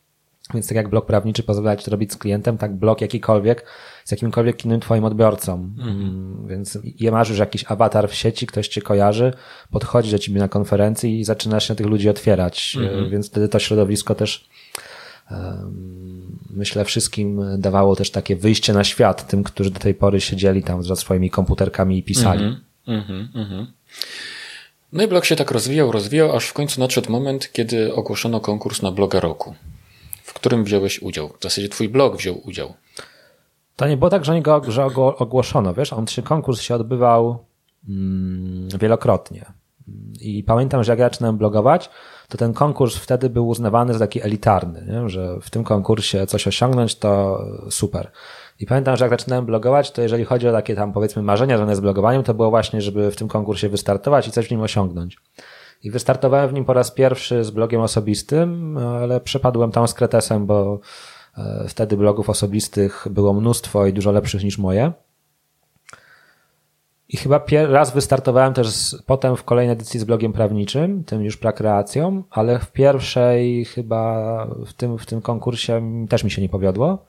Więc 0.54 0.68
tak 0.68 0.76
jak 0.76 0.90
blog 0.90 1.06
prawniczy 1.06 1.44
pozwala 1.44 1.76
ci 1.76 1.86
to 1.86 1.92
robić 1.92 2.14
z 2.14 2.18
klientem, 2.18 2.58
tak 2.58 2.76
blog 2.76 3.02
jakikolwiek 3.02 3.66
z 4.06 4.12
jakimkolwiek 4.12 4.66
innym 4.66 4.80
twoim 4.80 5.06
odbiorcą. 5.06 5.54
Mhm. 5.54 6.48
Więc 6.48 6.78
je 7.00 7.12
masz 7.12 7.30
już 7.30 7.40
jakiś 7.40 7.66
awatar 7.68 8.10
w 8.10 8.14
sieci, 8.14 8.48
ktoś 8.48 8.68
cię 8.68 8.82
kojarzy, 8.82 9.34
podchodzi 9.72 10.12
do 10.12 10.20
ciebie 10.20 10.40
na 10.40 10.48
konferencji 10.48 11.20
i 11.20 11.24
zaczynasz 11.24 11.68
się 11.68 11.76
tych 11.76 11.88
ludzi 11.88 12.10
otwierać. 12.10 12.78
Mhm. 12.80 13.10
Więc 13.10 13.30
wtedy 13.30 13.50
to 13.50 13.60
środowisko 13.60 14.16
też 14.16 14.50
myślę 16.50 16.86
wszystkim 16.86 17.42
dawało 17.58 17.96
też 17.96 18.12
takie 18.12 18.36
wyjście 18.36 18.74
na 18.74 18.84
świat 18.84 19.28
tym, 19.28 19.44
którzy 19.44 19.72
do 19.72 19.80
tej 19.80 19.94
pory 19.94 20.22
siedzieli 20.22 20.64
tam 20.64 20.84
ze 20.84 20.96
swoimi 20.96 21.30
komputerkami 21.30 21.98
i 21.98 22.04
pisali. 22.04 22.44
Mhm. 22.44 22.64
Mhm. 22.88 23.30
mhm. 23.36 23.68
No 24.94 25.04
i 25.04 25.08
blog 25.08 25.26
się 25.26 25.36
tak 25.36 25.52
rozwijał, 25.52 25.92
rozwijał, 25.92 26.36
aż 26.36 26.46
w 26.46 26.54
końcu 26.54 26.80
nadszedł 26.80 27.12
moment, 27.12 27.52
kiedy 27.52 27.94
ogłoszono 27.94 28.40
konkurs 28.40 28.82
na 28.82 28.92
bloga 28.92 29.20
roku 29.20 29.56
w 30.24 30.34
którym 30.34 30.64
wziąłeś 30.64 31.02
udział. 31.02 31.30
W 31.40 31.44
zasadzie 31.44 31.70
twój 31.70 31.90
blog 31.90 32.18
wziął 32.18 32.42
udział. 32.48 32.74
To 33.76 33.88
nie 33.88 33.98
było 33.98 34.10
tak, 34.10 34.26
że, 34.26 34.42
go, 34.42 34.62
że 34.68 34.86
ogłoszono, 34.96 35.74
wiesz, 35.74 35.94
on 35.94 36.08
się, 36.08 36.22
konkurs 36.22 36.62
się 36.62 36.76
odbywał 36.76 37.46
mm, 37.90 38.70
wielokrotnie. 38.80 39.46
I 40.22 40.44
pamiętam, 40.44 40.84
że 40.84 40.92
jak 40.92 41.00
ja 41.00 41.06
zaczynałem 41.06 41.38
blogować, 41.38 41.90
to 42.30 42.38
ten 42.38 42.54
konkurs 42.54 42.96
wtedy 42.96 43.30
był 43.30 43.48
uznawany 43.48 43.94
za 43.94 44.00
taki 44.00 44.22
elitarny, 44.22 44.86
nie? 44.92 45.10
że 45.10 45.40
w 45.42 45.50
tym 45.50 45.64
konkursie 45.64 46.28
coś 46.28 46.48
osiągnąć 46.48 46.96
to 46.96 47.44
super. 47.70 48.12
I 48.60 48.66
pamiętam, 48.66 48.98
że 48.98 49.06
jak 49.06 49.12
zaczynałem 49.12 49.46
blogować, 49.46 49.92
to 49.92 50.02
jeżeli 50.02 50.26
chodzi 50.26 50.48
o 50.48 50.52
takie 50.52 50.76
tam 50.76 50.94
powiedzmy 50.94 51.22
marzenia 51.22 51.58
związane 51.58 51.76
z 51.76 51.80
blogowaniem, 51.80 52.24
to 52.24 52.34
było 52.34 52.50
właśnie, 52.50 52.82
żeby 52.82 53.12
w 53.12 53.16
tym 53.16 53.28
konkursie 53.28 53.70
wystartować 53.70 54.28
i 54.28 54.32
coś 54.32 54.48
w 54.48 54.52
nim 54.52 54.62
osiągnąć. 54.62 55.18
I 55.84 55.92
wystartowałem 55.92 56.50
w 56.50 56.54
nim 56.54 56.66
po 56.66 56.74
raz 56.74 56.92
pierwszy 56.92 57.44
z 57.44 57.52
blogiem 57.52 57.82
osobistym, 57.82 58.78
ale 58.78 59.20
przepadłem 59.20 59.72
tam 59.72 59.88
z 59.88 59.94
kretesem, 59.94 60.46
bo 60.46 60.80
wtedy 61.68 61.98
blogów 61.98 62.30
osobistych 62.30 63.08
było 63.10 63.34
mnóstwo 63.34 63.86
i 63.86 63.94
dużo 63.94 64.12
lepszych 64.12 64.44
niż 64.44 64.58
moje. 64.58 64.92
I 67.10 67.18
chyba 67.18 67.42
raz 67.68 67.94
wystartowałem 67.94 68.54
też 68.54 68.68
z, 68.68 69.02
potem 69.02 69.36
w 69.36 69.44
kolejnej 69.44 69.74
edycji 69.74 70.00
z 70.00 70.04
blogiem 70.04 70.34
prawniczym, 70.34 71.04
tym 71.04 71.24
już 71.24 71.38
prakreacją, 71.38 72.24
ale 72.30 72.60
w 72.60 72.72
pierwszej 72.72 73.66
chyba 73.66 74.46
w 74.66 74.74
tym, 74.74 74.98
w 74.98 75.06
tym 75.06 75.22
konkursie 75.22 76.06
też 76.10 76.24
mi 76.24 76.32
się 76.32 76.42
nie 76.42 76.50
powiodło. 76.50 77.06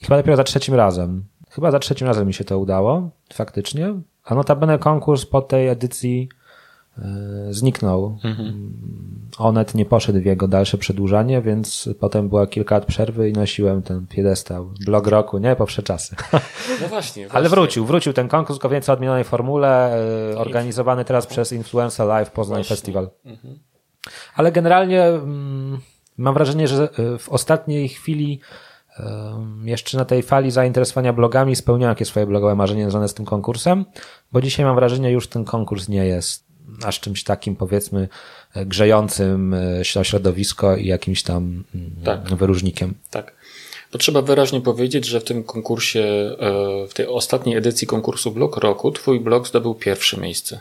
I 0.00 0.04
chyba 0.04 0.16
dopiero 0.16 0.36
za 0.36 0.44
trzecim 0.44 0.74
razem. 0.74 1.24
Chyba 1.50 1.70
za 1.70 1.78
trzecim 1.78 2.06
razem 2.06 2.26
mi 2.26 2.34
się 2.34 2.44
to 2.44 2.58
udało, 2.58 3.10
faktycznie. 3.32 3.94
A 4.24 4.34
notabene 4.34 4.78
konkurs 4.78 5.26
po 5.26 5.42
tej 5.42 5.68
edycji 5.68 6.28
E, 6.28 6.37
zniknął. 7.50 8.18
Mhm. 8.24 8.72
Onet 9.38 9.74
nie 9.74 9.84
poszedł 9.84 10.20
w 10.20 10.24
jego 10.24 10.48
dalsze 10.48 10.78
przedłużanie, 10.78 11.42
więc 11.42 11.88
potem 12.00 12.28
była 12.28 12.46
kilka 12.46 12.74
lat 12.74 12.86
przerwy 12.86 13.28
i 13.28 13.32
nosiłem 13.32 13.82
ten 13.82 14.06
piedestał. 14.06 14.70
Blog 14.86 15.06
roku, 15.06 15.38
nie? 15.38 15.56
Powsze 15.56 15.82
czasy. 15.82 16.16
No 16.80 16.88
właśnie, 16.88 17.22
właśnie. 17.22 17.28
Ale 17.32 17.48
wrócił, 17.48 17.86
wrócił 17.86 18.12
ten 18.12 18.28
konkurs, 18.28 18.58
nieco 18.72 18.92
odmienionej 18.92 19.24
formule, 19.24 19.98
e, 20.32 20.38
organizowany 20.38 21.04
teraz 21.04 21.26
przez 21.26 21.52
Influencer 21.52 22.06
Live 22.06 22.30
Poznań 22.30 22.58
właśnie. 22.58 22.76
Festival. 22.76 23.10
Mhm. 23.24 23.58
Ale 24.34 24.52
generalnie 24.52 25.02
mm, 25.02 25.78
mam 26.16 26.34
wrażenie, 26.34 26.68
że 26.68 26.88
e, 27.14 27.18
w 27.18 27.28
ostatniej 27.28 27.88
chwili 27.88 28.40
jeszcze 29.64 29.98
na 29.98 30.04
tej 30.04 30.22
fali 30.22 30.50
zainteresowania 30.50 31.12
blogami 31.12 31.56
spełniałem 31.56 31.90
jakieś 31.90 32.08
swoje 32.08 32.26
blogowe 32.26 32.54
marzenie 32.54 32.82
związane 32.82 33.08
z 33.08 33.14
tym 33.14 33.24
konkursem, 33.24 33.84
bo 34.32 34.40
dzisiaj 34.40 34.66
mam 34.66 34.74
wrażenie, 34.74 35.10
już 35.10 35.28
ten 35.28 35.44
konkurs 35.44 35.88
nie 35.88 36.06
jest 36.06 36.47
aż 36.84 37.00
czymś 37.00 37.24
takim 37.24 37.56
powiedzmy 37.56 38.08
grzejącym 38.56 39.54
e, 39.54 39.84
środowisko 39.84 40.76
i 40.76 40.86
jakimś 40.86 41.22
tam 41.22 41.64
mm, 41.74 41.90
tak. 42.04 42.34
wyróżnikiem. 42.36 42.94
Tak. 43.10 43.32
Bo 43.92 43.98
trzeba 43.98 44.22
wyraźnie 44.22 44.60
powiedzieć, 44.60 45.04
że 45.04 45.20
w 45.20 45.24
tym 45.24 45.44
konkursie, 45.44 46.00
e, 46.00 46.88
w 46.88 46.94
tej 46.94 47.06
ostatniej 47.06 47.56
edycji 47.56 47.86
konkursu 47.86 48.30
Blog 48.30 48.56
Roku, 48.56 48.92
twój 48.92 49.20
blog 49.20 49.48
zdobył 49.48 49.74
pierwsze 49.74 50.16
miejsce. 50.16 50.60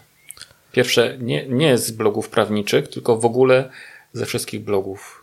Pierwsze 0.72 1.18
nie, 1.22 1.48
nie 1.48 1.78
z 1.78 1.92
blogów 1.92 2.30
prawniczych, 2.30 2.88
tylko 2.88 3.18
w 3.18 3.26
ogóle 3.26 3.70
ze 4.14 4.26
wszystkich 4.26 4.64
blogów 4.64 5.17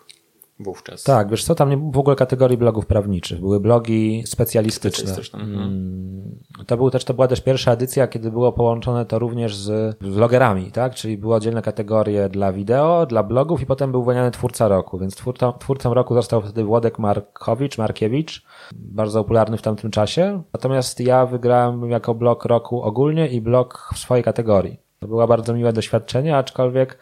wówczas. 0.64 1.02
Tak, 1.02 1.30
wiesz 1.30 1.44
co, 1.44 1.54
tam 1.54 1.70
nie 1.70 1.76
było 1.76 1.92
w 1.92 1.98
ogóle 1.98 2.16
kategorii 2.16 2.56
blogów 2.56 2.86
prawniczych, 2.86 3.40
były 3.40 3.60
blogi 3.60 4.22
specjalistyczne. 4.26 5.06
specjalistyczne. 5.06 5.40
Mhm. 5.40 5.62
Mm, 5.62 6.38
to, 6.66 6.76
był 6.76 6.90
też, 6.90 7.04
to 7.04 7.14
była 7.14 7.28
też 7.28 7.40
pierwsza 7.40 7.72
edycja, 7.72 8.06
kiedy 8.06 8.30
było 8.30 8.52
połączone 8.52 9.06
to 9.06 9.18
również 9.18 9.56
z 9.56 9.96
vlogerami, 10.00 10.72
tak? 10.72 10.94
Czyli 10.94 11.18
były 11.18 11.34
oddzielne 11.34 11.62
kategorie 11.62 12.28
dla 12.28 12.52
wideo, 12.52 13.06
dla 13.06 13.22
blogów 13.22 13.60
i 13.60 13.66
potem 13.66 13.92
był 13.92 14.02
wyłaniany 14.02 14.30
twórca 14.30 14.68
roku, 14.68 14.98
więc 14.98 15.16
twórcą, 15.16 15.52
twórcą 15.52 15.94
roku 15.94 16.14
został 16.14 16.42
wtedy 16.42 16.64
Włodek 16.64 16.98
Markowicz, 16.98 17.78
Markiewicz, 17.78 18.46
bardzo 18.72 19.22
popularny 19.22 19.56
w 19.56 19.62
tamtym 19.62 19.90
czasie. 19.90 20.42
Natomiast 20.52 21.00
ja 21.00 21.26
wygrałem 21.26 21.90
jako 21.90 22.14
blog 22.14 22.44
roku 22.44 22.82
ogólnie 22.82 23.28
i 23.28 23.40
blog 23.40 23.90
w 23.94 23.98
swojej 23.98 24.24
kategorii. 24.24 24.84
To 25.00 25.08
było 25.08 25.26
bardzo 25.26 25.54
miłe 25.54 25.72
doświadczenie, 25.72 26.36
aczkolwiek 26.36 26.98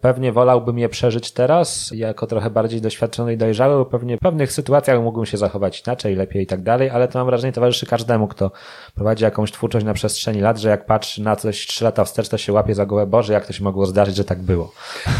pewnie 0.00 0.32
wolałbym 0.32 0.78
je 0.78 0.88
przeżyć 0.88 1.32
teraz, 1.32 1.90
jako 1.94 2.26
trochę 2.26 2.50
bardziej 2.50 2.80
doświadczony 2.80 3.32
i 3.32 3.36
dojrzały, 3.36 3.86
pewnie 3.86 4.16
w 4.16 4.20
pewnych 4.20 4.52
sytuacjach 4.52 5.00
mógłbym 5.00 5.26
się 5.26 5.36
zachować 5.36 5.82
inaczej, 5.86 6.16
lepiej 6.16 6.42
i 6.42 6.46
tak 6.46 6.62
dalej, 6.62 6.90
ale 6.90 7.08
to 7.08 7.18
mam 7.18 7.26
wrażenie 7.26 7.52
towarzyszy 7.52 7.86
każdemu, 7.86 8.28
kto 8.28 8.50
prowadzi 8.94 9.24
jakąś 9.24 9.52
twórczość 9.52 9.86
na 9.86 9.94
przestrzeni 9.94 10.40
lat, 10.40 10.58
że 10.58 10.68
jak 10.68 10.86
patrzy 10.86 11.22
na 11.22 11.36
coś 11.36 11.66
trzy 11.66 11.84
lata 11.84 12.04
wstecz, 12.04 12.28
to 12.28 12.38
się 12.38 12.52
łapie 12.52 12.74
za 12.74 12.86
głowę, 12.86 13.06
Boże, 13.06 13.32
jak 13.32 13.46
to 13.46 13.52
się 13.52 13.64
mogło 13.64 13.86
zdarzyć, 13.86 14.16
że 14.16 14.24
tak 14.24 14.42
było. 14.42 14.72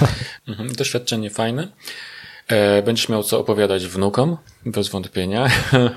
Mhm, 0.49 0.73
doświadczenie 0.73 1.31
fajne. 1.31 1.69
E, 2.49 2.83
będziesz 2.83 3.09
miał 3.09 3.23
co 3.23 3.41
opowiadać 3.41 3.87
wnukom, 3.87 4.37
bez 4.67 4.89
wątpienia. 4.89 5.49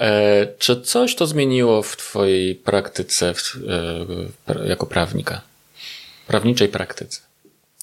E, 0.00 0.46
czy 0.58 0.80
coś 0.80 1.14
to 1.14 1.26
zmieniło 1.26 1.82
w 1.82 1.96
Twojej 1.96 2.54
praktyce 2.54 3.34
e, 4.48 4.68
jako 4.68 4.86
prawnika? 4.86 5.40
Prawniczej 6.26 6.68
praktyce? 6.68 7.25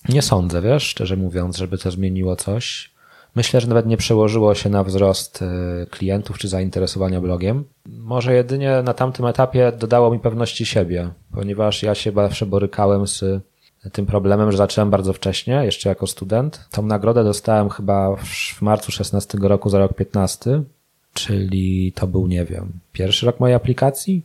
Nie 0.09 0.21
sądzę, 0.21 0.61
wiesz, 0.61 0.83
szczerze 0.83 1.17
mówiąc, 1.17 1.57
żeby 1.57 1.77
to 1.77 1.91
zmieniło 1.91 2.35
coś. 2.35 2.93
Myślę, 3.35 3.61
że 3.61 3.67
nawet 3.67 3.85
nie 3.85 3.97
przełożyło 3.97 4.55
się 4.55 4.69
na 4.69 4.83
wzrost 4.83 5.41
e, 5.41 5.85
klientów 5.85 6.37
czy 6.37 6.47
zainteresowania 6.47 7.21
blogiem. 7.21 7.63
Może 7.85 8.33
jedynie 8.33 8.81
na 8.83 8.93
tamtym 8.93 9.25
etapie 9.25 9.71
dodało 9.79 10.11
mi 10.11 10.19
pewności 10.19 10.65
siebie, 10.65 11.09
ponieważ 11.31 11.83
ja 11.83 11.95
się 11.95 12.11
zawsze 12.11 12.45
borykałem 12.45 13.07
z 13.07 13.23
tym 13.91 14.05
problemem, 14.05 14.51
że 14.51 14.57
zacząłem 14.57 14.89
bardzo 14.89 15.13
wcześnie, 15.13 15.53
jeszcze 15.65 15.89
jako 15.89 16.07
student. 16.07 16.67
Tą 16.71 16.85
nagrodę 16.85 17.23
dostałem 17.23 17.69
chyba 17.69 18.15
w 18.55 18.61
marcu 18.61 18.91
16 18.91 19.37
roku 19.41 19.69
za 19.69 19.79
rok 19.79 19.93
15, 19.93 20.63
czyli 21.13 21.91
to 21.95 22.07
był, 22.07 22.27
nie 22.27 22.45
wiem, 22.45 22.71
pierwszy 22.93 23.25
rok 23.25 23.39
mojej 23.39 23.55
aplikacji. 23.55 24.21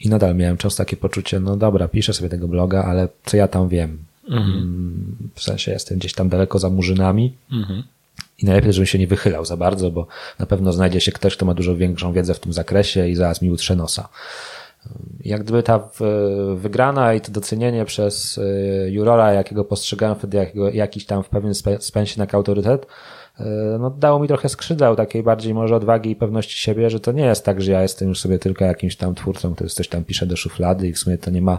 I 0.00 0.08
nadal 0.08 0.36
miałem 0.36 0.56
często 0.56 0.84
takie 0.84 0.96
poczucie, 0.96 1.40
no 1.40 1.56
dobra, 1.56 1.88
piszę 1.88 2.12
sobie 2.12 2.28
tego 2.28 2.48
bloga, 2.48 2.84
ale 2.84 3.08
co 3.24 3.36
ja 3.36 3.48
tam 3.48 3.68
wiem? 3.68 3.98
Mhm. 4.28 4.56
Mm, 4.56 5.16
w 5.34 5.42
sensie 5.42 5.72
jestem 5.72 5.98
gdzieś 5.98 6.14
tam 6.14 6.28
daleko 6.28 6.58
za 6.58 6.70
murzynami. 6.70 7.34
Mhm. 7.52 7.82
I 8.38 8.46
najlepiej, 8.46 8.72
żebym 8.72 8.86
się 8.86 8.98
nie 8.98 9.06
wychylał 9.06 9.44
za 9.44 9.56
bardzo, 9.56 9.90
bo 9.90 10.06
na 10.38 10.46
pewno 10.46 10.72
znajdzie 10.72 11.00
się 11.00 11.12
ktoś, 11.12 11.36
kto 11.36 11.46
ma 11.46 11.54
dużo 11.54 11.76
większą 11.76 12.12
wiedzę 12.12 12.34
w 12.34 12.40
tym 12.40 12.52
zakresie 12.52 13.08
i 13.08 13.14
zaraz 13.14 13.42
mi 13.42 13.50
utrze 13.50 13.76
nosa. 13.76 14.08
Jak 15.24 15.42
gdyby 15.42 15.62
ta 15.62 15.88
wygrana 16.54 17.14
i 17.14 17.20
to 17.20 17.32
docenienie 17.32 17.84
przez 17.84 18.38
y, 18.38 18.88
jurora, 18.90 19.32
jakiego 19.32 19.64
postrzegałem 19.64 20.16
wtedy 20.16 20.36
jako 20.36 20.70
jakiś 20.70 21.06
tam 21.06 21.22
w 21.22 21.28
pewnym 21.28 21.54
sensie 21.80 22.20
jak 22.20 22.34
autorytet, 22.34 22.86
E, 22.86 23.19
no, 23.78 23.90
dało 23.90 24.18
mi 24.18 24.28
trochę 24.28 24.48
skrzydeł, 24.48 24.96
takiej 24.96 25.22
bardziej 25.22 25.54
może 25.54 25.76
odwagi 25.76 26.10
i 26.10 26.16
pewności 26.16 26.58
siebie, 26.58 26.90
że 26.90 27.00
to 27.00 27.12
nie 27.12 27.24
jest 27.24 27.44
tak, 27.44 27.62
że 27.62 27.72
ja 27.72 27.82
jestem 27.82 28.08
już 28.08 28.20
sobie 28.20 28.38
tylko 28.38 28.64
jakimś 28.64 28.96
tam 28.96 29.14
twórcą, 29.14 29.54
który 29.54 29.70
coś 29.70 29.88
tam 29.88 30.04
pisze 30.04 30.26
do 30.26 30.36
szuflady 30.36 30.88
i 30.88 30.92
w 30.92 30.98
sumie 30.98 31.18
to 31.18 31.30
nie 31.30 31.42
ma 31.42 31.58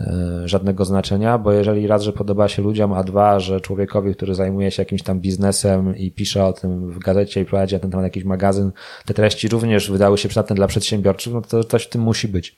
e, 0.00 0.04
żadnego 0.44 0.84
znaczenia, 0.84 1.38
bo 1.38 1.52
jeżeli 1.52 1.86
raz, 1.86 2.02
że 2.02 2.12
podoba 2.12 2.48
się 2.48 2.62
ludziom, 2.62 2.92
a 2.92 3.02
dwa, 3.02 3.40
że 3.40 3.60
człowiekowi, 3.60 4.14
który 4.14 4.34
zajmuje 4.34 4.70
się 4.70 4.82
jakimś 4.82 5.02
tam 5.02 5.20
biznesem 5.20 5.96
i 5.96 6.10
pisze 6.10 6.44
o 6.44 6.52
tym 6.52 6.90
w 6.90 6.98
gazecie 6.98 7.40
i 7.40 7.44
prowadzi 7.44 7.74
na 7.74 7.78
ten 7.78 7.90
temat 7.90 8.04
jakiś 8.04 8.24
magazyn, 8.24 8.72
te 9.06 9.14
treści 9.14 9.48
również 9.48 9.90
wydały 9.90 10.18
się 10.18 10.28
przydatne 10.28 10.56
dla 10.56 10.66
przedsiębiorców, 10.66 11.32
no 11.32 11.42
to 11.42 11.64
coś 11.64 11.84
w 11.84 11.88
tym 11.88 12.02
musi 12.02 12.28
być. 12.28 12.56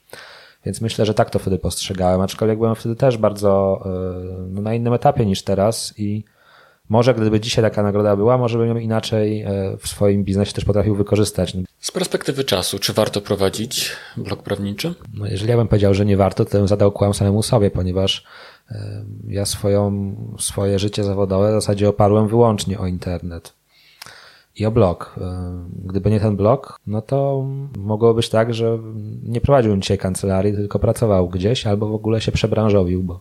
Więc 0.65 0.81
myślę, 0.81 1.07
że 1.07 1.15
tak 1.15 1.31
to 1.31 1.39
wtedy 1.39 1.59
postrzegałem, 1.59 2.21
aczkolwiek 2.21 2.59
byłem 2.59 2.75
wtedy 2.75 2.97
też 2.97 3.19
bardzo 3.19 3.83
e, 3.85 3.89
no, 4.51 4.63
na 4.63 4.75
innym 4.75 4.93
etapie 4.93 5.27
niż 5.27 5.43
teraz 5.43 5.95
i 5.99 6.25
może 6.89 7.15
gdyby 7.15 7.41
dzisiaj 7.41 7.65
taka 7.65 7.83
nagroda 7.83 8.17
była, 8.17 8.39
może 8.39 8.59
bym 8.59 8.69
ją 8.69 8.77
inaczej 8.77 9.43
e, 9.43 9.77
w 9.79 9.89
swoim 9.89 10.25
biznesie 10.25 10.53
też 10.53 10.65
potrafił 10.65 10.95
wykorzystać. 10.95 11.57
Z 11.81 11.91
perspektywy 11.91 12.45
czasu, 12.45 12.79
czy 12.79 12.93
warto 12.93 13.21
prowadzić 13.21 13.91
blog 14.17 14.43
prawniczy? 14.43 14.95
No 15.15 15.27
jeżeli 15.27 15.51
ja 15.51 15.57
bym 15.57 15.69
powiedział, 15.69 15.95
że 15.95 16.07
nie 16.07 16.17
warto, 16.17 16.45
to 16.45 16.59
bym 16.59 16.69
zadał 16.69 16.93
kłam 16.93 17.15
samemu 17.15 17.43
sobie, 17.43 17.71
ponieważ 17.71 18.25
e, 18.71 19.05
ja 19.29 19.47
swoją, 19.47 20.15
swoje 20.39 20.79
życie 20.79 21.05
zawodowe 21.05 21.51
w 21.51 21.55
zasadzie 21.55 21.89
oparłem 21.89 22.29
wyłącznie 22.29 22.79
o 22.79 22.87
internet 22.87 23.53
i 24.57 24.67
o 24.67 24.71
blog. 24.71 25.15
E, 25.21 25.53
gdyby 25.85 26.11
nie 26.11 26.21
ten 26.21 26.37
blog, 26.37 26.81
no 26.87 27.03
to 27.03 27.47
mogło 27.77 28.15
być 28.15 28.29
tak, 28.29 28.55
że 28.55 28.79
nie 29.23 29.41
prowadziłbym 29.41 29.83
dzisiaj 29.83 29.99
kancelarii, 29.99 30.55
tylko 30.55 30.79
pracował 30.79 31.29
gdzieś 31.29 31.67
albo 31.67 31.87
w 31.87 31.95
ogóle 31.95 32.21
się 32.21 32.33
przebranżowił, 32.33 33.03
bo 33.03 33.21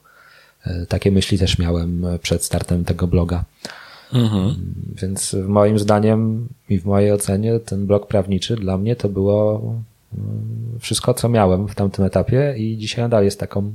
takie 0.90 1.12
myśli 1.12 1.38
też 1.38 1.60
miałem 1.60 2.06
e, 2.06 2.20
przed 2.20 2.44
startem 2.44 2.86
tego 2.86 3.08
bloga. 3.08 3.44
Mhm. 4.14 4.56
Więc 5.02 5.36
moim 5.48 5.80
zdaniem 5.80 6.48
i 6.70 6.80
w 6.80 6.86
mojej 6.86 7.12
ocenie 7.12 7.60
ten 7.60 7.88
blog 7.88 8.08
prawniczy 8.08 8.56
dla 8.56 8.78
mnie 8.78 8.96
to 8.96 9.10
było 9.10 9.62
mm, 10.18 10.80
wszystko, 10.80 11.14
co 11.14 11.30
miałem 11.30 11.68
w 11.68 11.76
tamtym 11.76 12.06
etapie 12.06 12.56
i 12.58 12.78
dzisiaj 12.78 13.06
nadal 13.06 13.24
jest 13.24 13.40
taką 13.40 13.74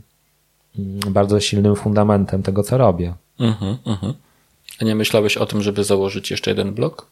mm, 0.79 1.01
bardzo 1.13 1.41
silnym 1.41 1.77
fundamentem 1.77 2.43
tego, 2.43 2.63
co 2.63 2.79
robię. 2.79 3.15
Mhm, 3.39 3.77
mhm. 3.87 4.15
A 4.81 4.85
nie 4.85 4.95
myślałeś 4.95 5.37
o 5.37 5.47
tym, 5.47 5.63
żeby 5.63 5.85
założyć 5.85 6.31
jeszcze 6.31 6.51
jeden 6.51 6.75
blog? 6.75 7.07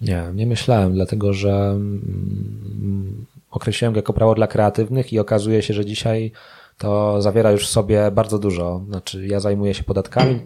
Nie, 0.00 0.24
nie 0.34 0.46
myślałem, 0.46 0.94
dlatego 0.94 1.32
że 1.32 1.52
mm, 1.52 3.26
określiłem 3.50 3.92
go 3.94 3.98
jako 3.98 4.12
prawo 4.12 4.34
dla 4.34 4.46
kreatywnych 4.46 5.12
i 5.12 5.18
okazuje 5.18 5.62
się, 5.62 5.74
że 5.74 5.84
dzisiaj 5.84 6.32
to 6.78 7.22
zawiera 7.22 7.50
już 7.50 7.66
w 7.66 7.70
sobie 7.70 8.10
bardzo 8.10 8.38
dużo. 8.38 8.84
Znaczy, 8.88 9.26
ja 9.26 9.40
zajmuję 9.40 9.74
się 9.74 9.84
podatkami, 9.84 10.40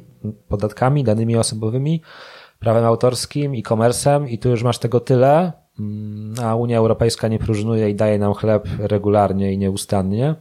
podatkami, 0.48 1.04
danymi 1.04 1.36
osobowymi, 1.36 2.02
prawem 2.58 2.84
autorskim, 2.84 3.52
e-commerce'em 3.54 4.28
i 4.28 4.38
tu 4.38 4.48
już 4.48 4.62
masz 4.62 4.78
tego 4.78 5.00
tyle, 5.00 5.52
mm, 5.80 6.34
a 6.42 6.54
Unia 6.54 6.78
Europejska 6.78 7.28
nie 7.28 7.38
próżnuje 7.38 7.90
i 7.90 7.94
daje 7.94 8.18
nam 8.18 8.34
chleb 8.34 8.68
regularnie 8.78 9.52
i 9.52 9.58
nieustannie. 9.58 10.34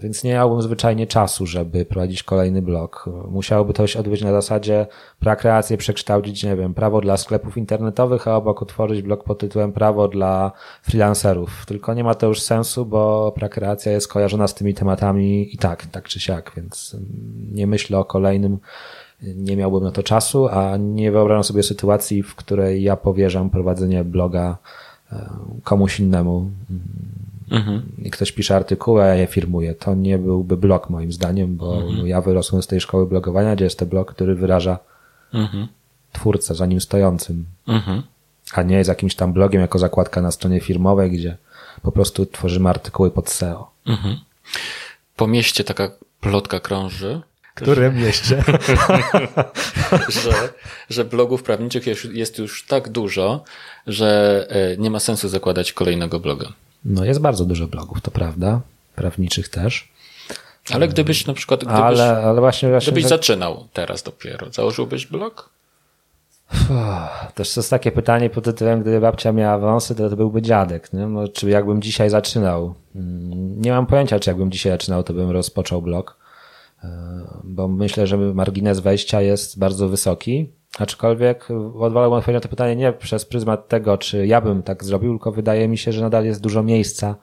Więc 0.00 0.24
nie 0.24 0.32
miałbym 0.32 0.62
zwyczajnie 0.62 1.06
czasu, 1.06 1.46
żeby 1.46 1.84
prowadzić 1.84 2.22
kolejny 2.22 2.62
blog. 2.62 3.10
Musiałoby 3.30 3.72
to 3.72 3.86
się 3.86 4.00
odbyć 4.00 4.22
na 4.22 4.32
zasadzie 4.32 4.86
prakreację 5.20 5.76
przekształcić, 5.76 6.44
nie 6.44 6.56
wiem, 6.56 6.74
prawo 6.74 7.00
dla 7.00 7.16
sklepów 7.16 7.56
internetowych, 7.56 8.28
a 8.28 8.36
obok 8.36 8.62
utworzyć 8.62 9.02
blog 9.02 9.24
pod 9.24 9.38
tytułem 9.38 9.72
prawo 9.72 10.08
dla 10.08 10.52
freelancerów. 10.82 11.66
Tylko 11.66 11.94
nie 11.94 12.04
ma 12.04 12.14
to 12.14 12.26
już 12.26 12.40
sensu, 12.40 12.86
bo 12.86 13.32
prakreacja 13.36 13.92
jest 13.92 14.08
kojarzona 14.08 14.48
z 14.48 14.54
tymi 14.54 14.74
tematami 14.74 15.54
i 15.54 15.58
tak, 15.58 15.86
tak 15.86 16.08
czy 16.08 16.20
siak, 16.20 16.52
więc 16.56 16.96
nie 17.52 17.66
myślę 17.66 17.98
o 17.98 18.04
kolejnym, 18.04 18.58
nie 19.22 19.56
miałbym 19.56 19.84
na 19.84 19.92
to 19.92 20.02
czasu, 20.02 20.48
a 20.48 20.76
nie 20.76 21.12
wyobrażam 21.12 21.44
sobie 21.44 21.62
sytuacji, 21.62 22.22
w 22.22 22.34
której 22.34 22.82
ja 22.82 22.96
powierzam 22.96 23.50
prowadzenie 23.50 24.04
bloga 24.04 24.56
e, 25.12 25.28
komuś 25.64 26.00
innemu 26.00 26.50
mhm. 27.52 27.82
i 27.98 28.10
ktoś 28.10 28.32
pisze 28.32 28.56
artykuły, 28.56 29.02
a 29.02 29.06
ja 29.06 29.14
je 29.14 29.26
firmuję. 29.26 29.74
To 29.74 29.94
nie 29.94 30.18
byłby 30.18 30.56
blog 30.56 30.90
moim 30.90 31.12
zdaniem, 31.12 31.56
bo 31.56 31.82
mhm. 31.82 32.06
ja 32.06 32.20
wyrosłem 32.20 32.62
z 32.62 32.66
tej 32.66 32.80
szkoły 32.80 33.06
blogowania, 33.06 33.56
gdzie 33.56 33.64
jest 33.64 33.78
to 33.78 33.86
blog, 33.86 34.14
który 34.14 34.34
wyraża 34.34 34.78
mhm. 35.34 35.68
twórcę 36.12 36.54
za 36.54 36.66
nim 36.66 36.80
stojącym, 36.80 37.44
mhm. 37.68 38.02
a 38.54 38.62
nie 38.62 38.76
jest 38.76 38.88
jakimś 38.88 39.14
tam 39.14 39.32
blogiem 39.32 39.60
jako 39.60 39.78
zakładka 39.78 40.22
na 40.22 40.30
stronie 40.30 40.60
firmowej, 40.60 41.10
gdzie 41.10 41.36
po 41.82 41.92
prostu 41.92 42.26
tworzymy 42.26 42.68
artykuły 42.68 43.10
pod 43.10 43.30
SEO. 43.30 43.70
Mhm. 43.86 44.16
Po 45.16 45.26
mieście 45.26 45.64
taka 45.64 45.90
plotka 46.20 46.60
krąży, 46.60 47.20
którym 47.54 47.96
mieście? 47.96 48.44
że, 50.22 50.52
że 50.90 51.04
blogów 51.04 51.42
prawniczych 51.42 51.86
jest, 51.86 52.04
jest, 52.04 52.38
już 52.38 52.66
tak 52.66 52.88
dużo, 52.88 53.44
że 53.86 54.46
e, 54.50 54.76
nie 54.76 54.90
ma 54.90 55.00
sensu 55.00 55.28
zakładać 55.28 55.72
kolejnego 55.72 56.20
bloga. 56.20 56.52
No 56.84 57.04
jest 57.04 57.20
bardzo 57.20 57.44
dużo 57.44 57.66
blogów, 57.66 58.00
to 58.00 58.10
prawda, 58.10 58.60
prawniczych 58.94 59.48
też. 59.48 59.92
Ale 60.70 60.88
gdybyś 60.88 61.26
na 61.26 61.34
przykład, 61.34 61.60
gdybyś, 61.60 61.80
ale, 61.80 62.16
ale 62.16 62.40
właśnie, 62.40 62.70
właśnie 62.70 62.92
gdybyś 62.92 63.06
zaczynał 63.06 63.68
teraz 63.72 64.02
dopiero, 64.02 64.50
założyłbyś 64.52 65.06
blog? 65.06 65.50
Też 67.34 67.54
to 67.54 67.60
jest 67.60 67.70
takie 67.70 67.92
pytanie 67.92 68.30
pod 68.30 68.44
tytułem, 68.44 68.80
gdyby 68.80 69.00
babcia 69.00 69.32
miała 69.32 69.58
wąsy, 69.58 69.94
to, 69.94 70.10
to 70.10 70.16
byłby 70.16 70.42
dziadek. 70.42 70.92
Nie? 70.92 71.06
No, 71.06 71.28
czy 71.28 71.50
jakbym 71.50 71.82
dzisiaj 71.82 72.10
zaczynał? 72.10 72.74
Mm, 72.94 73.62
nie 73.62 73.70
mam 73.70 73.86
pojęcia, 73.86 74.20
czy 74.20 74.30
jakbym 74.30 74.50
dzisiaj 74.50 74.72
zaczynał, 74.72 75.02
to 75.02 75.12
bym 75.12 75.30
rozpoczął 75.30 75.82
blog. 75.82 76.16
E, 76.84 76.88
bo 77.44 77.68
myślę, 77.68 78.06
że 78.06 78.16
margines 78.16 78.80
wejścia 78.80 79.20
jest 79.20 79.58
bardzo 79.58 79.88
wysoki. 79.88 80.48
Aczkolwiek 80.78 81.48
odwalałbym 81.80 82.18
odpowiedzieć 82.18 82.42
na 82.42 82.48
to 82.48 82.48
pytanie 82.48 82.76
nie 82.76 82.92
przez 82.92 83.24
pryzmat 83.24 83.68
tego, 83.68 83.98
czy 83.98 84.26
ja 84.26 84.40
bym 84.40 84.62
tak 84.62 84.84
zrobił, 84.84 85.10
tylko 85.10 85.32
wydaje 85.32 85.68
mi 85.68 85.78
się, 85.78 85.92
że 85.92 86.00
nadal 86.00 86.24
jest 86.24 86.40
dużo 86.40 86.62
miejsca 86.62 87.16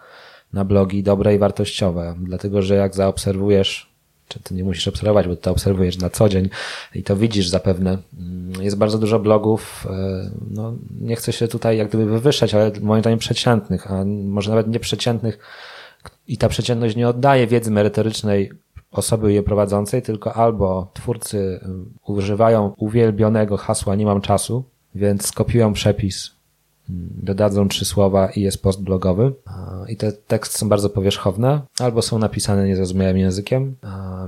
na 0.53 0.65
blogi 0.65 1.03
dobre 1.03 1.35
i 1.35 1.38
wartościowe. 1.38 2.15
Dlatego, 2.19 2.62
że 2.62 2.75
jak 2.75 2.95
zaobserwujesz, 2.95 3.89
czy 4.27 4.39
ty 4.39 4.53
nie 4.53 4.63
musisz 4.63 4.88
obserwować, 4.88 5.27
bo 5.27 5.35
to 5.35 5.51
obserwujesz 5.51 5.97
na 5.97 6.09
co 6.09 6.29
dzień 6.29 6.49
i 6.95 7.03
to 7.03 7.15
widzisz 7.15 7.47
zapewne, 7.47 7.97
mm, 8.19 8.63
jest 8.63 8.77
bardzo 8.77 8.97
dużo 8.97 9.19
blogów, 9.19 9.88
e, 9.89 10.29
no 10.51 10.73
nie 11.01 11.15
chcę 11.15 11.33
się 11.33 11.47
tutaj 11.47 11.77
jak 11.77 11.89
gdyby 11.89 12.05
wywyższać, 12.05 12.53
ale 12.53 12.71
moim 12.81 13.01
zdaniem 13.01 13.19
przeciętnych, 13.19 13.91
a 13.91 14.05
może 14.05 14.49
nawet 14.49 14.67
nieprzeciętnych 14.67 15.39
i 16.27 16.38
ta 16.38 16.49
przeciętność 16.49 16.95
nie 16.95 17.07
oddaje 17.07 17.47
wiedzy 17.47 17.71
merytorycznej 17.71 18.51
osoby 18.91 19.34
je 19.34 19.43
prowadzącej, 19.43 20.02
tylko 20.02 20.34
albo 20.34 20.91
twórcy 20.93 21.60
używają 22.06 22.73
uwielbionego 22.78 23.58
hasła 23.58 23.95
nie 23.95 24.06
mam 24.06 24.21
czasu, 24.21 24.63
więc 24.95 25.28
skopiują 25.28 25.73
przepis, 25.73 26.32
dodadzą 27.23 27.67
trzy 27.67 27.86
słowa 27.86 28.30
i 28.30 28.41
jest 28.41 28.63
post 28.63 28.84
blogowy. 28.84 29.34
I 29.88 29.97
te 29.97 30.12
teksty 30.12 30.58
są 30.58 30.69
bardzo 30.69 30.89
powierzchowne, 30.89 31.62
albo 31.80 32.02
są 32.02 32.19
napisane 32.19 32.67
niezrozumiałym 32.67 33.17
językiem, 33.17 33.75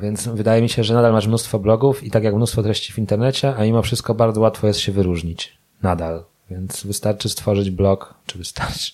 więc 0.02 0.28
wydaje 0.28 0.62
mi 0.62 0.69
się, 0.69 0.84
że 0.84 0.93
nadal 0.93 1.12
masz 1.12 1.28
mnóstwo 1.28 1.60
blogów 1.60 2.04
i 2.04 2.12
tak 2.12 2.24
jak 2.24 2.36
mnóstwo 2.36 2.63
treści 2.63 2.93
w 2.93 2.97
internecie, 2.97 3.56
a 3.56 3.63
mimo 3.63 3.82
wszystko 3.82 4.13
bardzo 4.15 4.41
łatwo 4.41 4.67
jest 4.67 4.80
się 4.80 4.91
wyróżnić. 4.91 5.58
Nadal. 5.82 6.24
Więc 6.51 6.83
wystarczy 6.83 7.29
stworzyć 7.29 7.69
blog, 7.69 8.13
czy 8.25 8.37
wystarczy. 8.37 8.91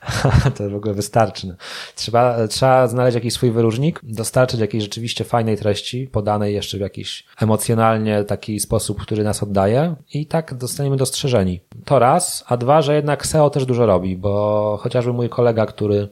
to 0.56 0.70
w 0.70 0.74
ogóle 0.74 0.94
wystarczy. 0.94 1.56
Trzeba, 1.94 2.48
trzeba 2.48 2.86
znaleźć 2.86 3.14
jakiś 3.14 3.34
swój 3.34 3.50
wyróżnik, 3.50 4.00
dostarczyć 4.02 4.60
jakiejś 4.60 4.84
rzeczywiście 4.84 5.24
fajnej 5.24 5.56
treści, 5.56 6.08
podanej 6.12 6.54
jeszcze 6.54 6.78
w 6.78 6.80
jakiś 6.80 7.24
emocjonalnie 7.40 8.24
taki 8.24 8.60
sposób, 8.60 9.02
który 9.02 9.24
nas 9.24 9.42
oddaje 9.42 9.94
i 10.14 10.26
tak 10.26 10.54
dostaniemy 10.54 10.96
dostrzeżeni. 10.96 11.60
To 11.84 11.98
raz, 11.98 12.44
a 12.46 12.56
dwa, 12.56 12.82
że 12.82 12.94
jednak 12.94 13.26
SEO 13.26 13.50
też 13.50 13.66
dużo 13.66 13.86
robi, 13.86 14.16
bo 14.16 14.78
chociażby 14.82 15.12
mój 15.12 15.28
kolega, 15.28 15.66
który 15.66 16.08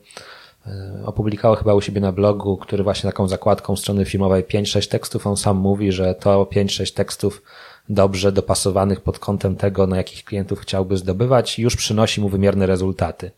e, 0.66 1.02
opublikował 1.04 1.56
chyba 1.56 1.74
u 1.74 1.80
siebie 1.80 2.00
na 2.00 2.12
blogu, 2.12 2.56
który 2.56 2.84
właśnie 2.84 3.10
taką 3.10 3.28
zakładką 3.28 3.76
strony 3.76 4.04
filmowej 4.04 4.44
5-6 4.44 4.90
tekstów, 4.90 5.26
on 5.26 5.36
sam 5.36 5.56
mówi, 5.56 5.92
że 5.92 6.14
to 6.14 6.44
5-6 6.44 6.94
tekstów 6.94 7.42
dobrze 7.88 8.32
dopasowanych 8.32 9.00
pod 9.00 9.18
kątem 9.18 9.56
tego, 9.56 9.86
na 9.86 9.96
jakich 9.96 10.24
klientów 10.24 10.60
chciałby 10.60 10.96
zdobywać, 10.96 11.58
już 11.58 11.76
przynosi 11.76 12.20
mu 12.20 12.28
wymierne 12.28 12.66
rezultaty. 12.66 13.30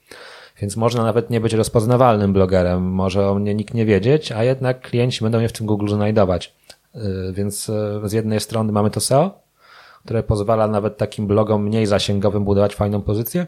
Więc 0.61 0.77
można 0.77 1.05
nawet 1.05 1.31
nie 1.31 1.41
być 1.41 1.53
rozpoznawalnym 1.53 2.33
blogerem, 2.33 2.83
może 2.83 3.31
o 3.31 3.35
mnie 3.35 3.55
nikt 3.55 3.75
nie 3.75 3.87
wiedzieć, 3.87 4.33
a 4.33 4.45
jednak 4.45 4.81
klienci 4.81 5.25
będą 5.25 5.39
mnie 5.39 5.49
w 5.49 5.53
tym 5.53 5.67
Google 5.67 5.89
znajdować. 5.89 6.55
Y, 6.95 7.33
więc 7.33 7.69
y, 7.69 8.01
z 8.05 8.13
jednej 8.13 8.41
strony 8.41 8.73
mamy 8.73 8.91
to 8.91 9.01
SEO, 9.01 9.31
które 10.05 10.23
pozwala 10.23 10.69
nawet 10.69 10.97
takim 10.97 11.27
blogom 11.27 11.65
mniej 11.65 11.87
zasięgowym 11.87 12.45
budować 12.45 12.75
fajną 12.75 13.03
pozycję, 13.03 13.47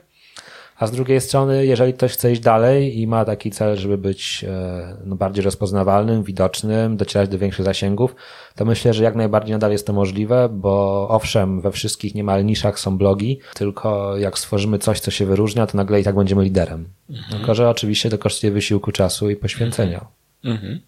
a 0.78 0.86
z 0.86 0.90
drugiej 0.90 1.20
strony, 1.20 1.66
jeżeli 1.66 1.94
ktoś 1.94 2.12
chce 2.12 2.32
iść 2.32 2.40
dalej 2.40 3.00
i 3.00 3.06
ma 3.06 3.24
taki 3.24 3.50
cel, 3.50 3.76
żeby 3.76 3.98
być 3.98 4.44
e, 4.48 4.96
no, 5.04 5.16
bardziej 5.16 5.44
rozpoznawalnym, 5.44 6.22
widocznym, 6.22 6.96
docierać 6.96 7.28
do 7.28 7.38
większych 7.38 7.64
zasięgów, 7.64 8.14
to 8.54 8.64
myślę, 8.64 8.94
że 8.94 9.04
jak 9.04 9.14
najbardziej 9.14 9.52
nadal 9.52 9.72
jest 9.72 9.86
to 9.86 9.92
możliwe, 9.92 10.48
bo 10.48 11.06
owszem, 11.10 11.60
we 11.60 11.72
wszystkich 11.72 12.14
niemal 12.14 12.44
niszach 12.44 12.78
są 12.80 12.98
blogi, 12.98 13.38
tylko 13.54 14.16
jak 14.16 14.38
stworzymy 14.38 14.78
coś, 14.78 15.00
co 15.00 15.10
się 15.10 15.26
wyróżnia, 15.26 15.66
to 15.66 15.76
nagle 15.76 16.00
i 16.00 16.04
tak 16.04 16.14
będziemy 16.14 16.44
liderem. 16.44 16.88
Mhm. 17.10 17.38
Tylko, 17.38 17.54
że 17.54 17.70
oczywiście 17.70 18.10
to 18.10 18.18
kosztuje 18.18 18.52
wysiłku 18.52 18.92
czasu 18.92 19.30
i 19.30 19.36
poświęcenia. 19.36 20.06
Mhm. 20.44 20.80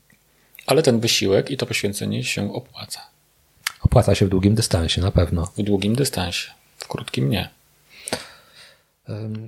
Ale 0.66 0.82
ten 0.82 1.01
wysiłek 1.01 1.51
i 1.51 1.57
to 1.57 1.66
poświęcenie 1.66 2.24
się 2.24 2.55
opłaca. 2.55 3.01
Opłaca 3.82 4.14
się 4.14 4.26
w 4.26 4.28
długim 4.28 4.55
dystansie, 4.55 5.01
na 5.01 5.11
pewno. 5.11 5.47
W 5.59 5.62
długim 5.62 5.95
dystansie, 5.95 6.51
w 6.76 6.88
krótkim 6.88 7.30
nie. 7.30 7.59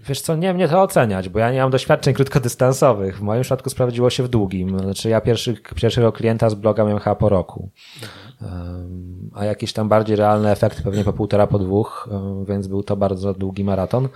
Wiesz 0.09 0.21
co, 0.21 0.37
nie 0.37 0.55
mnie 0.55 0.69
to 0.69 0.83
oceniać, 0.83 1.29
bo 1.29 1.39
ja 1.39 1.53
nie 1.53 1.61
mam 1.61 1.71
doświadczeń 1.71 2.15
krótkodystansowych. 2.15 3.19
W 3.19 3.23
moim 3.23 3.43
przypadku 3.43 3.71
sprawdziło 3.71 4.11
się 4.11 4.23
w 4.23 4.29
długim. 4.29 4.79
Znaczy 4.79 5.09
ja 5.09 5.21
pierwszy, 5.21 5.55
pierwszego 5.55 6.13
klienta 6.13 6.51
z 6.51 6.55
bloga 6.55 6.85
miałem 6.85 6.99
chyba 6.99 7.15
po 7.15 7.29
roku. 7.29 7.71
A 9.35 9.45
jakieś 9.45 9.73
tam 9.73 9.89
bardziej 9.89 10.17
realne 10.17 10.53
efekty 10.53 10.83
pewnie 10.83 11.05
po 11.05 11.13
półtora, 11.13 11.47
po 11.47 11.59
dwóch, 11.59 12.09
więc 12.49 12.67
był 12.67 12.83
to 12.83 12.97
bardzo 12.97 13.35
długi 13.35 13.65
maraton. 13.65 14.09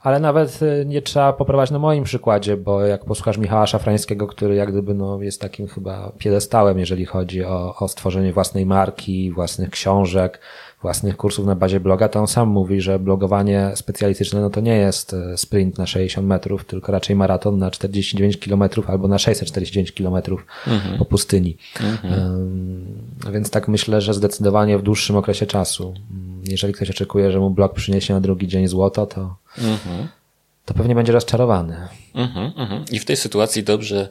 Ale 0.00 0.20
nawet 0.20 0.62
y, 0.62 0.84
nie 0.86 1.02
trzeba 1.02 1.32
poprowadzić 1.32 1.72
na 1.72 1.78
moim 1.78 2.04
przykładzie, 2.04 2.56
bo 2.56 2.84
jak 2.84 3.04
posłuchasz 3.04 3.38
Michała 3.38 3.66
Szafrańskiego, 3.66 4.26
który 4.26 4.54
jak 4.54 4.72
gdyby 4.72 4.94
no, 4.94 5.22
jest 5.22 5.40
takim 5.40 5.66
chyba 5.66 6.12
piedestałem, 6.18 6.78
jeżeli 6.78 7.04
chodzi 7.04 7.44
o, 7.44 7.74
o 7.78 7.88
stworzenie 7.88 8.32
własnej 8.32 8.66
marki, 8.66 9.32
własnych 9.32 9.70
książek, 9.70 10.40
własnych 10.86 11.16
kursów 11.16 11.46
na 11.46 11.54
bazie 11.54 11.80
bloga, 11.80 12.08
to 12.08 12.20
on 12.20 12.26
sam 12.26 12.48
mówi, 12.48 12.80
że 12.80 12.98
blogowanie 12.98 13.72
specjalistyczne 13.74 14.40
no 14.40 14.50
to 14.50 14.60
nie 14.60 14.76
jest 14.76 15.14
e, 15.14 15.38
sprint 15.38 15.78
na 15.78 15.86
60 15.86 16.26
metrów, 16.26 16.64
tylko 16.64 16.92
raczej 16.92 17.16
maraton 17.16 17.58
na 17.58 17.70
49 17.70 18.38
kilometrów 18.38 18.90
albo 18.90 19.08
na 19.08 19.18
649 19.18 19.92
kilometrów 19.92 20.46
mhm. 20.66 20.98
po 20.98 21.04
pustyni. 21.04 21.56
Mhm. 21.80 22.12
Więc 23.32 23.50
tak 23.50 23.68
myślę, 23.68 24.00
że 24.00 24.14
zdecydowanie 24.14 24.78
w 24.78 24.82
dłuższym 24.82 25.16
okresie 25.16 25.46
czasu. 25.46 25.94
Jeżeli 26.44 26.72
ktoś 26.72 26.90
oczekuje, 26.90 27.32
że 27.32 27.40
mu 27.40 27.50
blog 27.50 27.74
przyniesie 27.74 28.14
na 28.14 28.20
drugi 28.20 28.48
dzień 28.48 28.68
złoto, 28.68 29.06
to, 29.06 29.36
mhm. 29.58 30.08
to 30.64 30.74
pewnie 30.74 30.94
będzie 30.94 31.12
rozczarowany. 31.12 31.76
Mhm, 32.14 32.52
mhm. 32.56 32.84
I 32.92 32.98
w 32.98 33.04
tej 33.04 33.16
sytuacji 33.16 33.62
dobrze 33.62 34.08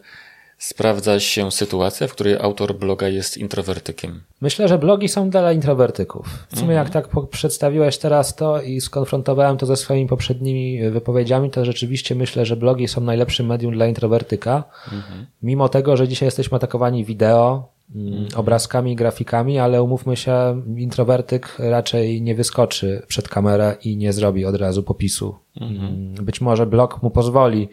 sprawdza 0.57 1.19
się 1.19 1.51
sytuacja, 1.51 2.07
w 2.07 2.11
której 2.11 2.37
autor 2.37 2.75
bloga 2.75 3.07
jest 3.07 3.37
introwertykiem? 3.37 4.21
Myślę, 4.41 4.67
że 4.67 4.77
blogi 4.77 5.09
są 5.09 5.29
dla 5.29 5.51
introwertyków. 5.51 6.27
W 6.47 6.59
sumie 6.59 6.77
mhm. 6.77 6.85
jak 6.85 6.89
tak 6.89 7.27
przedstawiłeś 7.29 7.97
teraz 7.97 8.35
to 8.35 8.61
i 8.61 8.81
skonfrontowałem 8.81 9.57
to 9.57 9.65
ze 9.65 9.75
swoimi 9.75 10.07
poprzednimi 10.07 10.89
wypowiedziami, 10.89 11.49
to 11.49 11.65
rzeczywiście 11.65 12.15
myślę, 12.15 12.45
że 12.45 12.55
blogi 12.55 12.87
są 12.87 13.01
najlepszym 13.01 13.45
medium 13.45 13.73
dla 13.73 13.87
introwertyka. 13.87 14.63
Mhm. 14.93 15.25
Mimo 15.43 15.69
tego, 15.69 15.97
że 15.97 16.07
dzisiaj 16.07 16.27
jesteśmy 16.27 16.55
atakowani 16.55 17.05
wideo, 17.05 17.69
mm, 17.95 18.07
mhm. 18.07 18.39
obrazkami, 18.39 18.95
grafikami, 18.95 19.59
ale 19.59 19.83
umówmy 19.83 20.17
się, 20.17 20.61
introwertyk 20.77 21.55
raczej 21.59 22.21
nie 22.21 22.35
wyskoczy 22.35 23.01
przed 23.07 23.29
kamerę 23.29 23.75
i 23.83 23.97
nie 23.97 24.13
zrobi 24.13 24.45
od 24.45 24.55
razu 24.55 24.83
popisu. 24.83 25.35
Mhm. 25.61 25.85
Mm, 25.85 26.25
być 26.25 26.41
może 26.41 26.65
blog 26.65 27.03
mu 27.03 27.11
pozwoli 27.11 27.69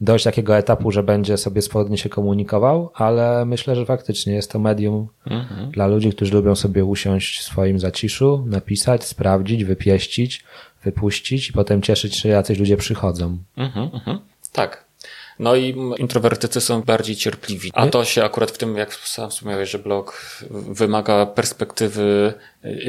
dojść 0.00 0.24
do 0.24 0.30
takiego 0.30 0.56
etapu, 0.56 0.90
że 0.90 1.02
będzie 1.02 1.36
sobie 1.36 1.62
swobodnie 1.62 1.98
się 1.98 2.08
komunikował, 2.08 2.90
ale 2.94 3.44
myślę, 3.44 3.76
że 3.76 3.86
faktycznie 3.86 4.34
jest 4.34 4.50
to 4.50 4.58
medium 4.58 5.08
mhm. 5.26 5.70
dla 5.70 5.86
ludzi, 5.86 6.12
którzy 6.12 6.34
lubią 6.34 6.54
sobie 6.54 6.84
usiąść 6.84 7.40
w 7.40 7.42
swoim 7.42 7.80
zaciszu, 7.80 8.44
napisać, 8.46 9.04
sprawdzić, 9.04 9.64
wypieścić, 9.64 10.44
wypuścić 10.84 11.48
i 11.48 11.52
potem 11.52 11.82
cieszyć 11.82 12.16
się, 12.16 12.28
jacyś 12.28 12.58
ludzie 12.58 12.76
przychodzą. 12.76 13.38
Mhm, 13.56 13.90
mhm. 13.94 14.18
Tak, 14.52 14.84
no 15.38 15.56
i 15.56 15.76
introwertycy 15.98 16.60
są 16.60 16.82
bardziej 16.82 17.16
cierpliwi. 17.16 17.70
A 17.74 17.86
to 17.86 18.04
się 18.04 18.24
akurat 18.24 18.50
w 18.50 18.58
tym, 18.58 18.76
jak 18.76 18.94
sam 18.94 19.30
wspomniałeś, 19.30 19.70
że 19.70 19.78
blog 19.78 20.36
wymaga 20.50 21.26
perspektywy 21.26 22.34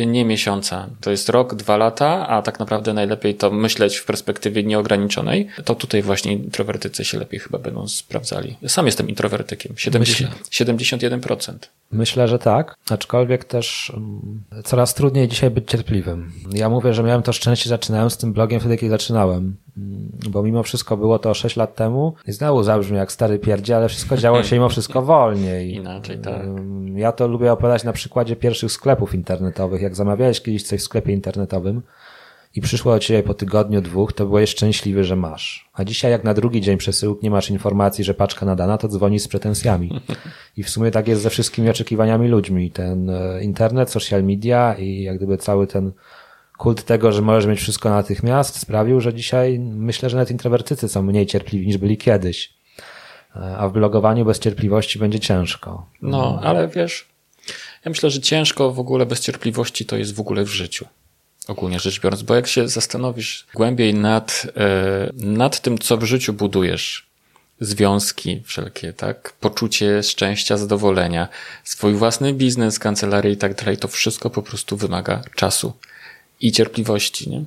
nie 0.08 0.26
miesiąca. 0.26 0.88
To 1.02 1.12
jest 1.12 1.30
rok, 1.30 1.56
dwa 1.56 1.78
lata, 1.78 2.28
a 2.28 2.42
tak 2.42 2.60
naprawdę 2.60 2.94
najlepiej 2.94 3.36
to 3.36 3.52
myśleć 3.52 3.98
w 3.98 4.06
perspektywie 4.06 4.64
nieograniczonej. 4.64 5.48
To 5.66 5.76
tutaj 5.76 6.02
właśnie 6.02 6.34
introwertycy 6.34 7.06
się 7.06 7.20
lepiej 7.20 7.40
chyba 7.40 7.58
będą 7.58 7.88
sprawdzali. 7.88 8.58
Sam 8.68 8.86
jestem 8.86 9.10
introwertykiem. 9.10 9.74
70, 9.78 10.50
71%. 10.50 11.54
Myślę, 11.92 12.28
że 12.28 12.40
tak, 12.40 12.76
aczkolwiek 12.90 13.46
też 13.46 13.92
um, 13.94 14.44
coraz 14.64 14.94
trudniej 14.94 15.28
dzisiaj 15.28 15.50
być 15.50 15.70
cierpliwym. 15.72 16.32
Ja 16.54 16.70
mówię, 16.70 16.94
że 16.94 17.04
miałem 17.04 17.22
to 17.22 17.34
szczęście, 17.34 17.70
zaczynałem 17.70 18.10
z 18.10 18.18
tym 18.18 18.34
blogiem 18.34 18.60
wtedy, 18.60 18.78
kiedy 18.78 18.90
zaczynałem, 18.90 19.56
mm, 19.78 20.10
bo 20.30 20.44
mimo 20.44 20.64
wszystko 20.64 20.98
było 20.98 21.20
to 21.20 21.34
6 21.34 21.56
lat 21.56 21.76
temu 21.76 22.14
i 22.28 22.32
znowu 22.32 22.64
zabrzmi 22.64 22.98
jak 22.98 23.12
stary 23.12 23.40
pierdzie, 23.40 23.76
ale 23.76 23.90
wszystko 23.90 24.18
działo 24.18 24.44
się 24.44 24.56
mimo 24.56 24.70
wszystko 24.70 25.02
wolniej. 25.12 25.74
Inaczej, 25.74 26.18
tak. 26.18 26.42
Ja 26.96 27.12
to 27.12 27.28
lubię 27.28 27.52
opowiadać 27.52 27.84
na 27.84 27.94
przykładzie 27.94 28.36
pierwszych 28.36 28.72
sklepów 28.72 29.14
internetowych. 29.14 29.59
Jak 29.82 29.96
zamawiałeś 29.96 30.42
kiedyś 30.42 30.64
coś 30.64 30.80
w 30.80 30.84
sklepie 30.84 31.14
internetowym, 31.14 31.82
i 32.56 32.62
przyszło 32.62 32.94
do 32.94 33.00
ciebie 33.00 33.24
po 33.24 33.34
tygodniu, 33.34 33.82
dwóch, 33.82 34.14
to 34.14 34.26
byłeś 34.26 34.50
szczęśliwy, 34.50 35.04
że 35.04 35.16
masz. 35.16 35.70
A 35.74 35.84
dzisiaj 35.84 36.12
jak 36.12 36.24
na 36.24 36.34
drugi 36.34 36.62
dzień 36.62 36.78
przesyłki 36.78 37.24
nie 37.24 37.32
masz 37.32 37.50
informacji, 37.50 38.04
że 38.04 38.14
paczka 38.14 38.46
nadana, 38.46 38.78
to 38.78 38.88
dzwoni 38.88 39.20
z 39.20 39.28
pretensjami. 39.28 40.02
I 40.58 40.64
w 40.64 40.70
sumie 40.70 40.92
tak 40.92 41.08
jest 41.08 41.22
ze 41.22 41.30
wszystkimi 41.30 41.70
oczekiwaniami 41.70 42.28
ludźmi. 42.28 42.72
Ten 42.72 43.10
e, 43.10 43.44
internet, 43.44 43.90
social 43.90 44.24
media 44.24 44.76
i 44.76 45.04
jak 45.04 45.18
gdyby 45.18 45.38
cały 45.38 45.68
ten 45.68 45.92
kult 46.58 46.84
tego, 46.84 47.12
że 47.12 47.22
możesz 47.22 47.46
mieć 47.46 47.60
wszystko 47.60 47.90
natychmiast 47.90 48.60
sprawił, 48.60 49.02
że 49.02 49.14
dzisiaj 49.14 49.60
myślę, 49.60 50.10
że 50.10 50.18
nawet 50.18 50.32
introwertycy 50.32 50.88
są 50.88 51.02
mniej 51.02 51.26
cierpliwi 51.26 51.68
niż 51.68 51.78
byli 51.78 51.98
kiedyś. 51.98 52.54
E, 53.36 53.58
a 53.58 53.70
w 53.70 53.74
blogowaniu 53.74 54.26
bez 54.26 54.40
cierpliwości 54.40 55.00
będzie 55.00 55.20
ciężko. 55.20 55.86
No, 56.02 56.40
ale 56.44 56.68
wiesz, 56.68 57.10
ja 57.86 57.90
myślę, 57.90 58.10
że 58.10 58.22
ciężko 58.22 58.72
w 58.72 58.80
ogóle 58.80 59.06
bez 59.06 59.20
cierpliwości 59.20 59.86
to 59.86 59.98
jest 59.98 60.16
w 60.16 60.20
ogóle 60.20 60.44
w 60.44 60.50
życiu 60.50 60.86
ogólnie 61.50 61.80
rzecz 61.80 62.02
biorąc, 62.02 62.22
bo 62.22 62.36
jak 62.36 62.48
się 62.48 62.68
zastanowisz 62.68 63.48
głębiej 63.56 63.94
nad, 63.94 64.48
e, 64.58 65.12
nad 65.14 65.62
tym, 65.62 65.78
co 65.78 65.98
w 65.98 66.04
życiu 66.04 66.34
budujesz, 66.34 67.10
związki 67.60 68.42
wszelkie, 68.46 68.94
tak, 68.94 69.34
poczucie 69.40 70.04
szczęścia, 70.04 70.58
zadowolenia, 70.58 71.28
swój 71.64 71.94
własny 71.94 72.34
biznes, 72.34 72.80
kancelarię 72.80 73.32
i 73.32 73.38
tak 73.38 73.56
dalej, 73.56 73.78
to 73.78 73.88
wszystko 73.88 74.30
po 74.30 74.42
prostu 74.42 74.78
wymaga 74.78 75.22
czasu 75.36 75.74
i 76.42 76.52
cierpliwości, 76.52 77.30
nie? 77.30 77.44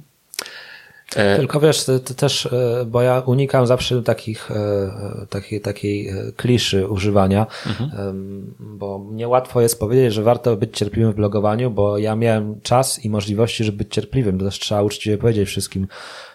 E, 1.17 1.37
Tylko 1.37 1.61
wiesz, 1.61 1.85
też, 2.17 2.47
e, 2.47 2.85
bo 2.87 3.03
ja 3.03 3.23
unikam 3.27 3.67
zawsze 3.67 4.03
takich, 4.03 4.51
e, 4.51 5.27
takiej, 5.29 5.61
takiej 5.61 6.11
kliszy 6.37 6.89
używania, 6.89 7.47
mhm. 7.67 8.55
bo 8.61 9.07
niełatwo 9.11 9.61
jest 9.61 9.81
powiedzieć, 9.81 10.15
że 10.15 10.23
warto 10.23 10.57
być 10.57 10.79
cierpliwym 10.79 11.13
w 11.13 11.17
blogowaniu, 11.17 11.71
bo 11.71 11.99
ja 11.99 12.17
miałem 12.17 12.61
czas 12.61 13.05
i 13.05 13.11
możliwości, 13.11 13.65
żeby 13.65 13.79
być 13.79 13.95
cierpliwym. 13.95 14.39
To 14.39 14.45
też 14.45 14.59
trzeba 14.59 14.83
uczciwie 14.83 15.19
powiedzieć 15.19 15.49
wszystkim 15.49 15.87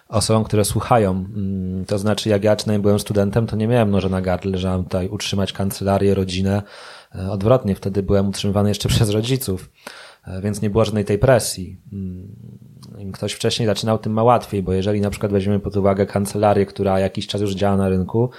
osobom, 0.07 0.43
które 0.43 0.65
słuchają. 0.65 1.11
Mm, 1.11 1.85
to 1.85 1.97
znaczy, 1.99 2.29
jak 2.29 2.43
ja 2.43 2.55
czynnie 2.55 2.79
byłem 2.79 2.99
studentem, 2.99 3.47
to 3.47 3.55
nie 3.55 3.67
miałem 3.67 3.91
noża 3.91 4.09
na 4.09 4.21
gardle, 4.21 4.57
że 4.57 4.67
mam 4.67 4.83
tutaj 4.83 5.07
utrzymać 5.07 5.53
kancelarię, 5.53 6.15
rodzinę. 6.15 6.61
Odwrotnie, 7.29 7.75
wtedy 7.75 8.03
byłem 8.03 8.29
utrzymywany 8.29 8.69
jeszcze 8.69 8.89
przez 8.95 9.09
rodziców, 9.09 9.69
więc 10.43 10.61
nie 10.61 10.69
było 10.69 10.85
żadnej 10.85 11.05
tej 11.05 11.19
presji 11.19 11.81
mm, 11.93 12.27
im 12.99 13.11
ktoś 13.11 13.33
wcześniej 13.33 13.65
zaczynał, 13.65 13.97
tym 13.97 14.13
ma 14.13 14.23
łatwiej, 14.23 14.63
bo 14.63 14.73
jeżeli 14.73 15.01
na 15.01 15.09
przykład 15.09 15.31
weźmiemy 15.31 15.59
pod 15.59 15.77
uwagę 15.77 16.05
kancelarię, 16.05 16.65
która 16.65 16.99
jakiś 16.99 17.27
czas 17.27 17.41
już 17.41 17.55
działa 17.55 17.77
na 17.77 17.89
rynku 17.89 18.29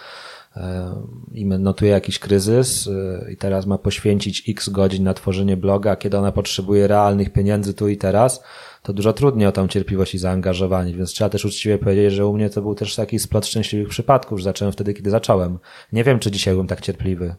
i 1.32 1.46
notuje 1.46 1.90
jakiś 1.90 2.18
kryzys 2.18 2.88
e, 2.88 3.32
i 3.32 3.36
teraz 3.36 3.66
ma 3.66 3.78
poświęcić 3.78 4.48
x 4.48 4.68
godzin 4.68 5.04
na 5.04 5.14
tworzenie 5.14 5.56
bloga, 5.56 5.96
kiedy 5.96 6.18
ona 6.18 6.32
potrzebuje 6.32 6.86
realnych 6.86 7.32
pieniędzy 7.32 7.74
tu 7.74 7.88
i 7.88 7.96
teraz, 7.96 8.42
to 8.82 8.92
dużo 8.92 9.12
trudniej 9.12 9.48
o 9.48 9.52
tą 9.52 9.68
cierpliwość 9.68 10.14
i 10.14 10.18
zaangażowanie, 10.18 10.94
więc 10.94 11.11
trzeba 11.11 11.30
też 11.30 11.44
uczciwie 11.44 11.78
powiedzieć, 11.78 12.12
że 12.12 12.26
u 12.26 12.32
mnie 12.32 12.50
to 12.50 12.62
był 12.62 12.74
też 12.74 12.96
taki 12.96 13.18
splot 13.18 13.46
szczęśliwych 13.46 13.88
przypadków, 13.88 14.38
że 14.38 14.44
zacząłem 14.44 14.72
wtedy, 14.72 14.94
kiedy 14.94 15.11
zacząłem. 15.11 15.59
Nie 15.92 16.04
wiem, 16.04 16.18
czy 16.18 16.30
dzisiaj 16.30 16.54
byłem 16.54 16.66
tak 16.66 16.80
cierpliwy. 16.80 17.34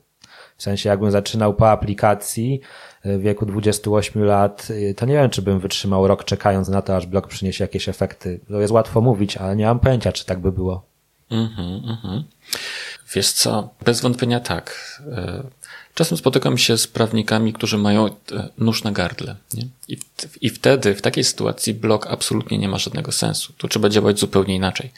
W 0.58 0.64
sensie, 0.64 0.90
jakbym 0.90 1.12
zaczynał 1.12 1.54
po 1.54 1.72
aplikacji 1.72 2.62
w 3.06 3.22
wieku 3.22 3.46
28 3.46 4.24
lat, 4.24 4.68
e, 4.90 4.94
to 4.94 5.06
nie 5.06 5.14
wiem, 5.14 5.30
czy 5.30 5.42
bym 5.42 5.60
wytrzymał 5.60 6.08
rok 6.08 6.24
czekając 6.24 6.68
na 6.68 6.82
to, 6.82 6.96
aż 6.96 7.06
blog 7.06 7.28
przyniesie 7.28 7.64
jakieś 7.64 7.90
efekty. 7.90 8.40
To 8.48 8.62
jest 8.62 8.74
łatwo 8.74 9.02
mówić, 9.02 9.38
ale 9.38 9.56
nie 9.56 9.66
mam 9.66 9.80
pojęcia, 9.80 10.12
czy 10.12 10.26
tak 10.26 10.40
by 10.40 10.52
było. 10.52 10.86
Mhm, 11.32 11.82
mhm. 11.90 12.24
Wiesz 13.16 13.32
co, 13.32 13.70
bez 13.86 14.02
wątpienia 14.02 14.40
tak. 14.40 15.00
E, 15.12 15.44
czasem 15.94 16.18
spotykam 16.18 16.58
się 16.58 16.78
z 16.78 16.88
prawnikami, 16.88 17.54
którzy 17.54 17.78
mają 17.78 18.10
nóż 18.58 18.84
na 18.84 18.92
gardle. 18.92 19.36
Nie? 19.54 19.68
I, 19.88 19.98
I 20.42 20.50
wtedy, 20.50 20.96
w 20.96 21.02
takiej 21.02 21.24
sytuacji, 21.24 21.74
blog 21.74 22.08
absolutnie 22.08 22.58
nie 22.58 22.70
ma 22.70 22.78
żadnego 22.78 23.12
sensu. 23.12 23.54
Tu 23.54 23.68
trzeba 23.68 23.90
działać 23.90 24.20
zupełnie 24.20 24.56
inaczej. 24.56 24.92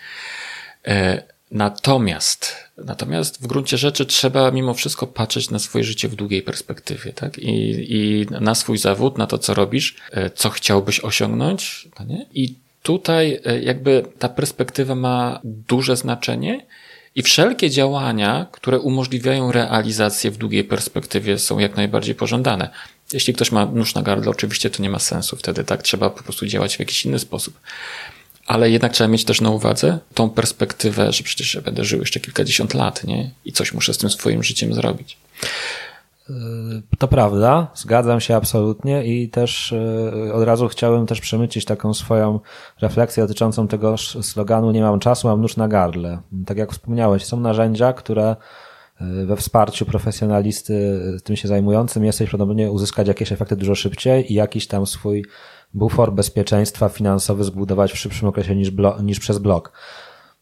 Natomiast, 1.52 2.56
natomiast 2.86 3.44
w 3.44 3.48
gruncie 3.48 3.78
rzeczy 3.78 4.06
trzeba 4.06 4.52
mimo 4.52 4.74
wszystko 4.74 5.08
patrzeć 5.08 5.50
na 5.50 5.60
swoje 5.60 5.84
życie 5.84 6.08
w 6.08 6.16
długiej 6.16 6.42
perspektywie, 6.42 7.14
tak? 7.14 7.38
I, 7.38 7.86
i 7.90 8.26
na 8.42 8.56
swój 8.56 8.78
zawód, 8.78 9.18
na 9.18 9.28
to, 9.28 9.38
co 9.38 9.54
robisz, 9.54 9.96
e, 10.12 10.30
co 10.30 10.50
chciałbyś 10.50 11.00
osiągnąć, 11.00 11.88
no 12.00 12.06
nie? 12.06 12.26
I 12.34 12.56
tutaj 12.84 13.40
e, 13.46 13.62
jakby 13.62 14.06
ta 14.20 14.30
perspektywa 14.30 14.96
ma 14.96 15.40
duże 15.44 15.96
znaczenie 15.96 16.66
i 17.16 17.22
wszelkie 17.22 17.70
działania, 17.70 18.48
które 18.52 18.80
umożliwiają 18.80 19.52
realizację 19.52 20.32
w 20.32 20.38
długiej 20.38 20.64
perspektywie 20.64 21.40
są 21.40 21.60
jak 21.60 21.76
najbardziej 21.76 22.16
pożądane. 22.16 22.70
Jeśli 23.14 23.34
ktoś 23.34 23.52
ma 23.52 23.66
nóż 23.66 23.96
na 23.96 24.02
gardle, 24.02 24.32
oczywiście 24.32 24.70
to 24.70 24.84
nie 24.84 24.90
ma 24.90 25.00
sensu. 25.00 25.36
Wtedy 25.36 25.64
tak 25.64 25.84
trzeba 25.84 26.10
po 26.10 26.24
prostu 26.24 26.46
działać 26.46 26.76
w 26.76 26.80
jakiś 26.80 27.06
inny 27.06 27.20
sposób 27.20 27.60
ale 28.52 28.70
jednak 28.70 28.92
trzeba 28.92 29.08
mieć 29.08 29.26
też 29.26 29.42
na 29.42 29.50
uwadze 29.50 30.00
tą 30.14 30.30
perspektywę, 30.30 31.12
że 31.12 31.24
przecież 31.24 31.56
ja 31.56 31.62
będę 31.62 31.84
żył 31.84 32.00
jeszcze 32.00 32.20
kilkadziesiąt 32.20 32.74
lat, 32.74 33.04
nie? 33.04 33.32
I 33.46 33.52
coś 33.52 33.74
muszę 33.74 33.94
z 33.94 33.98
tym 33.98 34.10
swoim 34.10 34.44
życiem 34.44 34.74
zrobić. 34.74 35.18
Yy, 36.30 36.36
to 36.98 37.08
prawda, 37.08 37.68
zgadzam 37.76 38.22
się 38.22 38.36
absolutnie 38.36 39.06
i 39.06 39.30
też 39.30 39.74
yy, 40.26 40.34
od 40.34 40.44
razu 40.44 40.68
chciałem 40.68 41.06
też 41.06 41.22
przemycić 41.22 41.66
taką 41.66 41.94
swoją 41.94 42.40
refleksję 42.82 43.24
dotyczącą 43.24 43.68
tego 43.68 43.98
sloganu 43.98 44.72
nie 44.72 44.82
mam 44.82 45.00
czasu, 45.00 45.28
mam 45.28 45.42
nóż 45.42 45.58
na 45.58 45.68
gardle. 45.68 46.20
Tak 46.46 46.58
jak 46.58 46.72
wspomniałeś, 46.72 47.26
są 47.26 47.40
narzędzia, 47.40 47.94
które 47.94 48.36
yy, 49.02 49.26
we 49.26 49.36
wsparciu 49.36 49.86
profesjonalisty 49.86 51.00
tym 51.24 51.36
się 51.36 51.48
zajmującym 51.48 52.06
jesteś 52.06 52.30
prawdopodobnie 52.30 52.72
uzyskać 52.72 53.08
jakieś 53.08 53.32
efekty 53.32 53.56
dużo 53.56 53.76
szybciej 53.76 54.32
i 54.32 54.36
jakiś 54.36 54.68
tam 54.68 54.86
swój 54.88 55.26
bufor 55.74 56.14
bezpieczeństwa 56.14 56.90
finansowy 56.90 57.44
zbudować 57.44 57.92
w 57.92 57.98
szybszym 57.98 58.28
okresie 58.28 58.56
niż, 58.56 58.72
niż 59.04 59.20
przez 59.20 59.38
blok. 59.38 59.72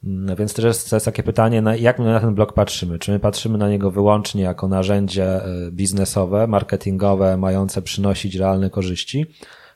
No 0.03 0.35
więc 0.35 0.53
też 0.53 0.65
jest, 0.65 0.89
to 0.89 0.95
jest 0.95 1.05
takie 1.05 1.23
pytanie, 1.23 1.63
jak 1.79 1.99
my 1.99 2.05
na 2.05 2.19
ten 2.19 2.35
blok 2.35 2.53
patrzymy? 2.53 2.99
Czy 2.99 3.11
my 3.11 3.19
patrzymy 3.19 3.57
na 3.57 3.69
niego 3.69 3.91
wyłącznie 3.91 4.43
jako 4.43 4.67
narzędzie 4.67 5.25
e, 5.25 5.71
biznesowe, 5.71 6.47
marketingowe, 6.47 7.37
mające 7.37 7.81
przynosić 7.81 8.35
realne 8.35 8.69
korzyści? 8.69 9.25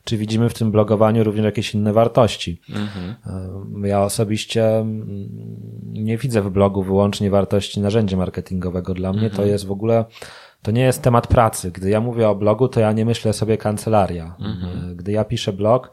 Czy 0.04 0.18
widzimy 0.18 0.49
w 0.49 0.54
tym 0.54 0.72
blogowaniu 0.72 1.24
również 1.24 1.45
jakieś 1.45 1.74
inne 1.76 1.93
wartości? 1.93 2.62
Mhm. 2.70 3.16
E, 3.84 3.88
ja 3.88 4.04
osobiście 4.04 4.78
mm, 4.78 5.30
nie 5.84 6.18
widzę 6.18 6.41
w 6.41 6.49
blogu 6.49 6.84
wyłącznie 6.84 7.30
wartości 7.30 7.80
narzędzia 7.80 8.18
marketingowego. 8.18 8.93
Dla 8.93 9.14
mnie 9.14 9.30
to 9.30 9.36
mhm. 9.36 9.49
jest 9.49 9.66
w 9.66 9.72
ogóle 9.72 10.06
to 10.64 10.72
nie 10.72 10.82
jest 10.82 11.01
temat 11.01 11.28
pracy. 11.28 11.72
Gdy 11.72 11.89
ja 11.89 12.01
mówię 12.01 12.30
o 12.30 12.36
blogu, 12.36 12.68
to 12.68 12.80
ja 12.80 12.91
nie 12.91 13.05
myślę 13.05 13.34
sobie 13.34 13.57
kancelaria. 13.57 14.36
Mhm. 14.39 14.95
Gdy 14.95 15.11
ja 15.11 15.24
piszę 15.24 15.53
blog, 15.53 15.91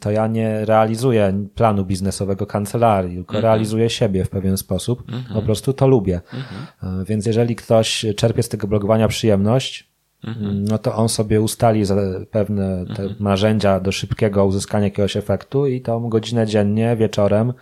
to 0.00 0.10
ja 0.10 0.26
nie 0.26 0.64
realizuję 0.64 1.46
planu 1.54 1.84
biznesowego 1.84 2.46
kancelarii, 2.46 3.14
tylko 3.14 3.34
mhm. 3.34 3.42
realizuję 3.44 3.90
siebie 3.90 4.24
w 4.24 4.30
pewien 4.30 4.56
sposób. 4.56 5.00
Mhm. 5.08 5.34
Po 5.34 5.42
prostu 5.42 5.72
to 5.72 5.88
lubię. 5.88 6.20
Mhm. 6.32 7.00
E, 7.00 7.04
więc 7.04 7.26
jeżeli 7.26 7.56
ktoś 7.56 8.06
czerpie 8.16 8.42
z 8.42 8.48
tego 8.48 8.66
blogowania 8.66 9.08
przyjemność, 9.08 9.88
mhm. 10.24 10.64
no 10.64 10.78
to 10.78 10.94
on 10.94 11.08
sobie 11.08 11.40
ustali 11.40 11.82
pewne 12.30 12.84
te 12.86 13.02
mhm. 13.02 13.16
narzędzia 13.20 13.80
do 13.80 13.92
szybkiego 13.92 14.46
uzyskania 14.46 14.84
jakiegoś 14.84 15.16
efektu 15.16 15.66
i 15.66 15.80
tą 15.80 16.08
godzinę 16.08 16.46
dziennie, 16.46 16.96
wieczorem 16.96 17.52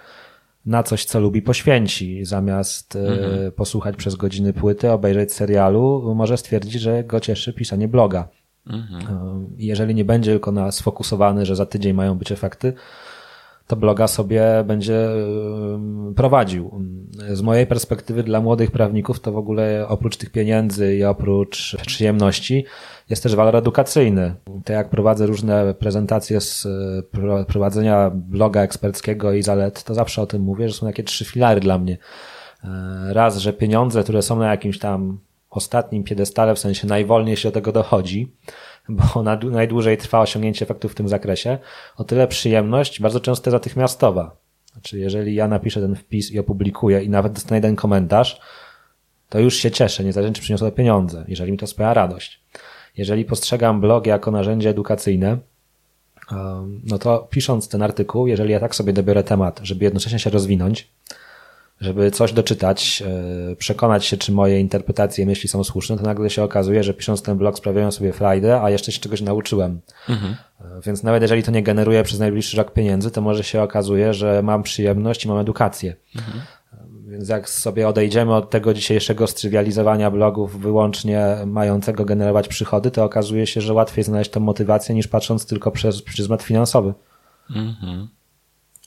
na 0.66 0.82
coś, 0.82 1.04
co 1.04 1.20
lubi, 1.20 1.42
poświęci. 1.42 2.24
Zamiast 2.24 2.96
e, 2.96 2.98
mhm. 2.98 3.52
posłuchać 3.52 3.96
przez 3.96 4.16
godziny 4.16 4.52
płyty, 4.52 4.90
obejrzeć 4.90 5.32
serialu, 5.32 6.12
może 6.14 6.36
stwierdzić, 6.36 6.72
że 6.82 7.04
go 7.04 7.20
cieszy 7.20 7.52
pisanie 7.52 7.88
bloga. 7.88 8.28
Mhm. 8.66 9.02
E, 9.02 9.46
jeżeli 9.58 9.94
nie 9.94 10.04
będzie 10.04 10.30
tylko 10.30 10.52
na 10.52 10.72
sfokusowany, 10.72 11.46
że 11.46 11.56
za 11.56 11.66
tydzień 11.66 11.92
mają 11.92 12.18
być 12.18 12.32
efekty, 12.32 12.72
to 13.72 13.76
bloga 13.76 14.06
sobie 14.06 14.64
będzie 14.66 15.08
prowadził. 16.16 16.70
Z 17.32 17.42
mojej 17.42 17.66
perspektywy 17.66 18.22
dla 18.22 18.40
młodych 18.40 18.70
prawników 18.70 19.20
to 19.20 19.32
w 19.32 19.36
ogóle 19.36 19.88
oprócz 19.88 20.16
tych 20.16 20.30
pieniędzy 20.30 20.96
i 20.96 21.04
oprócz 21.04 21.76
przyjemności 21.86 22.64
jest 23.10 23.22
też 23.22 23.34
walor 23.34 23.56
edukacyjny. 23.56 24.34
To 24.64 24.72
jak 24.72 24.90
prowadzę 24.90 25.26
różne 25.26 25.74
prezentacje 25.74 26.40
z 26.40 26.66
e, 26.66 27.44
prowadzenia 27.44 28.10
bloga 28.14 28.62
eksperckiego 28.62 29.32
i 29.32 29.42
zalet, 29.42 29.84
to 29.84 29.94
zawsze 29.94 30.22
o 30.22 30.26
tym 30.26 30.42
mówię, 30.42 30.68
że 30.68 30.74
są 30.74 30.86
takie 30.86 31.02
trzy 31.02 31.24
filary 31.24 31.60
dla 31.60 31.78
mnie. 31.78 31.98
E, 32.64 32.68
raz, 33.12 33.36
że 33.36 33.52
pieniądze, 33.52 34.02
które 34.02 34.22
są 34.22 34.38
na 34.38 34.50
jakimś 34.50 34.78
tam 34.78 35.18
ostatnim 35.50 36.04
piedestale, 36.04 36.54
w 36.54 36.58
sensie 36.58 36.86
najwolniej 36.86 37.36
się 37.36 37.48
do 37.48 37.52
tego 37.52 37.72
dochodzi, 37.72 38.32
bo 38.88 39.22
najdłużej 39.50 39.98
trwa 39.98 40.20
osiągnięcie 40.20 40.64
efektu 40.64 40.88
w 40.88 40.94
tym 40.94 41.08
zakresie, 41.08 41.58
o 41.96 42.04
tyle 42.04 42.28
przyjemność 42.28 43.00
bardzo 43.00 43.20
często 43.20 43.50
jest 43.50 43.54
natychmiastowa. 43.54 44.36
Znaczy, 44.72 44.98
jeżeli 44.98 45.34
ja 45.34 45.48
napiszę 45.48 45.80
ten 45.80 45.96
wpis 45.96 46.32
i 46.32 46.38
opublikuję 46.38 47.02
i 47.02 47.08
nawet 47.08 47.32
dostanę 47.32 47.56
jeden 47.56 47.76
komentarz, 47.76 48.40
to 49.28 49.40
już 49.40 49.54
się 49.54 49.70
cieszę, 49.70 50.04
niezależnie 50.04 50.34
czy 50.34 50.42
przyniosło 50.42 50.70
to 50.70 50.76
pieniądze, 50.76 51.24
jeżeli 51.28 51.52
mi 51.52 51.58
to 51.58 51.66
sprawia 51.66 51.94
radość. 51.94 52.42
Jeżeli 52.96 53.24
postrzegam 53.24 53.80
blog 53.80 54.06
jako 54.06 54.30
narzędzie 54.30 54.70
edukacyjne, 54.70 55.38
no 56.84 56.98
to 56.98 57.28
pisząc 57.30 57.68
ten 57.68 57.82
artykuł, 57.82 58.26
jeżeli 58.26 58.52
ja 58.52 58.60
tak 58.60 58.74
sobie 58.74 58.92
dobiorę 58.92 59.24
temat, 59.24 59.60
żeby 59.62 59.84
jednocześnie 59.84 60.18
się 60.18 60.30
rozwinąć, 60.30 60.92
żeby 61.80 62.10
coś 62.10 62.32
doczytać, 62.32 63.02
e, 63.52 63.56
przekonać 63.56 64.04
się, 64.04 64.16
czy 64.16 64.32
moje 64.32 64.60
interpretacje 64.60 65.26
myśli 65.26 65.48
są 65.48 65.64
słuszne, 65.64 65.96
to 65.96 66.02
nagle 66.02 66.30
się 66.30 66.42
okazuje, 66.42 66.84
że 66.84 66.94
pisząc 66.94 67.22
ten 67.22 67.38
blog 67.38 67.58
sprawiają 67.58 67.90
sobie 67.90 68.12
frajdę, 68.12 68.62
a 68.62 68.70
jeszcze 68.70 68.92
się 68.92 69.00
czegoś 69.00 69.20
nauczyłem. 69.20 69.80
Mhm. 70.08 70.36
E, 70.60 70.80
więc 70.86 71.02
nawet 71.02 71.22
jeżeli 71.22 71.42
to 71.42 71.50
nie 71.50 71.62
generuje 71.62 72.02
przez 72.02 72.18
najbliższy 72.18 72.56
rok 72.56 72.72
pieniędzy, 72.72 73.10
to 73.10 73.20
może 73.20 73.44
się 73.44 73.62
okazuje, 73.62 74.14
że 74.14 74.42
mam 74.42 74.62
przyjemność 74.62 75.24
i 75.24 75.28
mam 75.28 75.38
edukację. 75.38 75.96
Mhm. 76.16 76.40
E, 76.72 76.76
więc 77.10 77.28
jak 77.28 77.48
sobie 77.48 77.88
odejdziemy 77.88 78.34
od 78.34 78.50
tego 78.50 78.74
dzisiejszego 78.74 79.26
strywializowania 79.26 80.10
blogów 80.10 80.60
wyłącznie 80.60 81.36
mającego 81.46 82.04
generować 82.04 82.48
przychody, 82.48 82.90
to 82.90 83.04
okazuje 83.04 83.46
się, 83.46 83.60
że 83.60 83.72
łatwiej 83.72 84.04
znaleźć 84.04 84.30
tą 84.30 84.40
motywację 84.40 84.94
niż 84.94 85.08
patrząc 85.08 85.46
tylko 85.46 85.70
przez 85.70 86.02
pryzmat 86.02 86.42
finansowy. 86.42 86.94
Mhm. 87.50 88.08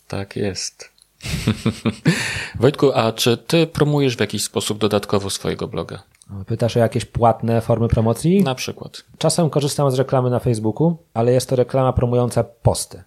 Tak 0.08 0.36
jest. 0.36 0.95
Wojtku, 2.60 2.92
a 2.94 3.12
czy 3.12 3.38
ty 3.38 3.68
promujesz 3.68 4.18
w 4.18 4.20
jakiś 4.20 4.44
sposób 4.44 4.78
dodatkowo 4.78 5.30
swojego 5.30 5.68
bloga? 5.68 6.04
Pytasz 6.46 6.78
o 6.78 6.80
jakieś 6.80 7.06
płatne 7.06 7.62
formy 7.62 7.88
promocji? 7.88 8.44
Na 8.44 8.56
przykład. 8.56 9.04
Czasem 9.18 9.50
korzystam 9.50 9.92
z 9.92 9.96
reklamy 9.96 10.30
na 10.30 10.40
Facebooku, 10.40 10.98
ale 11.14 11.32
jest 11.32 11.50
to 11.50 11.56
reklama 11.56 11.94
promująca 11.94 12.44
posty. 12.44 13.04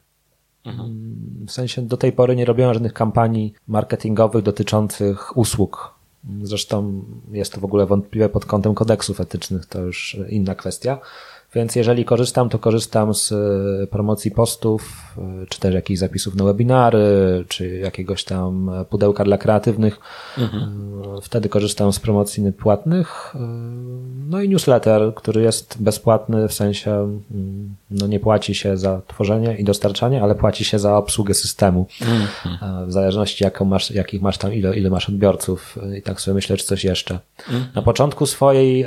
Mhm. 0.64 1.44
W 1.46 1.52
sensie 1.52 1.82
do 1.82 1.96
tej 1.96 2.12
pory 2.12 2.36
nie 2.36 2.44
robiłem 2.44 2.74
żadnych 2.74 2.92
kampanii 2.92 3.54
marketingowych 3.68 4.42
dotyczących 4.42 5.36
usług. 5.36 5.94
Zresztą 6.42 7.04
jest 7.32 7.52
to 7.52 7.60
w 7.60 7.64
ogóle 7.64 7.86
wątpliwe 7.86 8.28
pod 8.28 8.44
kątem 8.44 8.74
kodeksów 8.74 9.20
etycznych, 9.20 9.66
to 9.66 9.80
już 9.80 10.16
inna 10.28 10.54
kwestia. 10.54 10.98
Więc 11.54 11.76
jeżeli 11.76 12.04
korzystam, 12.04 12.48
to 12.48 12.58
korzystam 12.58 13.14
z 13.14 13.32
e, 13.32 13.86
promocji 13.86 14.30
postów, 14.30 14.92
e, 15.18 15.46
czy 15.48 15.60
też 15.60 15.74
jakichś 15.74 16.00
zapisów 16.00 16.34
na 16.34 16.44
webinary, 16.44 16.98
czy 17.48 17.78
jakiegoś 17.78 18.24
tam 18.24 18.70
pudełka 18.90 19.24
dla 19.24 19.38
kreatywnych. 19.38 20.00
Mhm. 20.38 20.62
E, 21.18 21.20
wtedy 21.22 21.48
korzystam 21.48 21.92
z 21.92 22.00
promocji 22.00 22.52
płatnych. 22.52 23.34
No 24.28 24.40
i 24.42 24.48
newsletter, 24.48 25.14
który 25.14 25.42
jest 25.42 25.76
bezpłatny, 25.82 26.48
w 26.48 26.52
sensie 26.52 26.90
mm, 26.90 27.76
no 27.90 28.06
nie 28.06 28.20
płaci 28.20 28.54
się 28.54 28.76
za 28.76 29.00
tworzenie 29.06 29.56
i 29.56 29.64
dostarczanie, 29.64 30.22
ale 30.22 30.34
płaci 30.34 30.64
się 30.64 30.78
za 30.78 30.96
obsługę 30.96 31.34
systemu. 31.34 31.86
Mhm. 32.00 32.88
W 32.88 32.92
zależności 32.92 33.44
jaką 33.44 33.64
masz, 33.64 33.90
jakich 33.90 34.22
masz 34.22 34.38
tam, 34.38 34.54
ile, 34.54 34.76
ile 34.76 34.90
masz 34.90 35.08
odbiorców 35.08 35.78
i 35.98 36.02
tak 36.02 36.20
sobie 36.20 36.34
myślę, 36.34 36.56
czy 36.56 36.66
coś 36.66 36.84
jeszcze. 36.84 37.18
Mhm. 37.38 37.64
Na 37.74 37.82
początku 37.82 38.26
swojej 38.26 38.86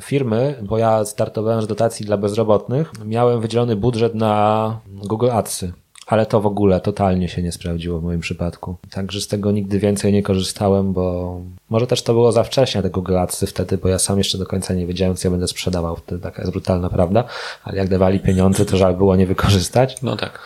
firmy, 0.00 0.54
bo 0.62 0.78
ja 0.78 1.04
startowałem 1.24 1.62
z 1.62 1.66
dotacji 1.66 2.06
dla 2.06 2.16
bezrobotnych, 2.16 2.92
miałem 3.04 3.40
wydzielony 3.40 3.76
budżet 3.76 4.14
na 4.14 4.80
Google 4.86 5.30
Adsy. 5.30 5.72
ale 6.06 6.26
to 6.26 6.40
w 6.40 6.46
ogóle 6.46 6.80
totalnie 6.80 7.28
się 7.28 7.42
nie 7.42 7.52
sprawdziło 7.52 8.00
w 8.00 8.02
moim 8.02 8.20
przypadku. 8.20 8.76
Także 8.90 9.20
z 9.20 9.28
tego 9.28 9.50
nigdy 9.50 9.78
więcej 9.78 10.12
nie 10.12 10.22
korzystałem, 10.22 10.92
bo 10.92 11.40
może 11.70 11.86
też 11.86 12.02
to 12.02 12.12
było 12.12 12.32
za 12.32 12.44
wcześnie 12.44 12.82
tego 12.82 13.00
Google 13.00 13.18
Adsy 13.18 13.46
wtedy, 13.46 13.78
bo 13.78 13.88
ja 13.88 13.98
sam 13.98 14.18
jeszcze 14.18 14.38
do 14.38 14.46
końca 14.46 14.74
nie 14.74 14.86
wiedziałem, 14.86 15.16
co 15.16 15.28
ja 15.28 15.30
będę 15.30 15.48
sprzedawał. 15.48 15.96
Wtedy 15.96 16.22
taka 16.22 16.42
jest 16.42 16.52
brutalna 16.52 16.88
prawda, 16.90 17.24
ale 17.62 17.76
jak 17.76 17.88
dawali 17.88 18.20
pieniądze, 18.20 18.64
to 18.66 18.76
żal 18.76 18.94
było 18.96 19.16
nie 19.16 19.26
wykorzystać. 19.26 20.02
No 20.02 20.16
tak. 20.16 20.38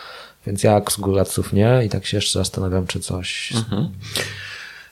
Więc 0.47 0.63
ja 0.63 0.81
z 0.89 0.97
Google 0.97 1.19
Adsów 1.19 1.53
nie 1.53 1.81
i 1.85 1.89
tak 1.89 2.05
się 2.05 2.17
jeszcze 2.17 2.39
zastanawiam, 2.39 2.87
czy 2.87 2.99
coś... 2.99 3.53
Mhm. 3.55 3.89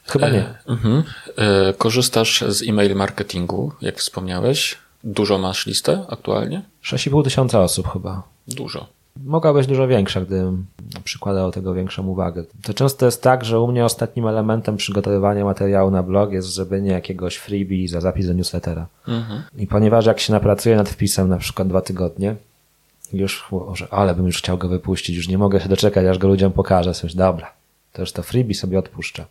Chyba 0.08 0.30
nie. 0.30 0.40
E, 0.40 0.56
mhm. 0.68 1.04
e, 1.38 1.74
korzystasz 1.74 2.44
z 2.48 2.70
e-mail 2.70 2.96
marketingu, 2.96 3.72
jak 3.82 3.98
wspomniałeś. 3.98 4.87
Dużo 5.04 5.38
masz 5.38 5.66
listę 5.66 6.06
aktualnie? 6.10 6.62
6,5 6.84 7.24
tysiąca 7.24 7.62
osób 7.62 7.88
chyba. 7.94 8.24
Dużo. 8.48 8.88
Mogła 9.26 9.54
być 9.54 9.68
dużo 9.68 9.88
większa, 9.88 10.22
gdybym 10.22 10.66
przykładał 11.04 11.52
tego 11.52 11.74
większą 11.74 12.08
uwagę. 12.08 12.44
To 12.64 12.74
często 12.74 13.06
jest 13.06 13.22
tak, 13.22 13.46
że 13.46 13.60
u 13.60 13.68
mnie 13.68 13.86
ostatnim 13.86 14.28
elementem 14.28 14.78
przygotowywania 14.78 15.46
materiału 15.46 15.92
na 15.92 16.04
blog 16.04 16.32
jest 16.32 16.54
zrobienie 16.54 16.92
jakiegoś 16.92 17.36
freebie 17.36 17.88
za 17.88 18.02
zapis 18.02 18.28
do 18.28 18.34
newslettera. 18.34 18.88
Mhm. 19.08 19.44
I 19.58 19.68
ponieważ 19.68 20.06
jak 20.06 20.20
się 20.20 20.34
napracuję 20.34 20.76
nad 20.76 20.90
wpisem 20.90 21.30
na 21.30 21.38
przykład 21.38 21.68
dwa 21.68 21.82
tygodnie, 21.82 22.36
już, 23.14 23.48
że 23.74 23.88
ale 23.92 24.16
bym 24.16 24.26
już 24.26 24.38
chciał 24.38 24.58
go 24.58 24.68
wypuścić, 24.68 25.16
już 25.16 25.28
nie 25.28 25.38
mogę 25.38 25.62
się 25.62 25.70
doczekać, 25.70 26.06
aż 26.06 26.18
go 26.18 26.28
ludziom 26.28 26.52
pokażę. 26.52 26.94
Coś, 26.94 27.16
dobra, 27.16 27.54
to 27.94 28.02
już 28.02 28.12
to 28.12 28.24
freebie 28.24 28.56
sobie 28.56 28.80
odpuszczę. 28.80 29.26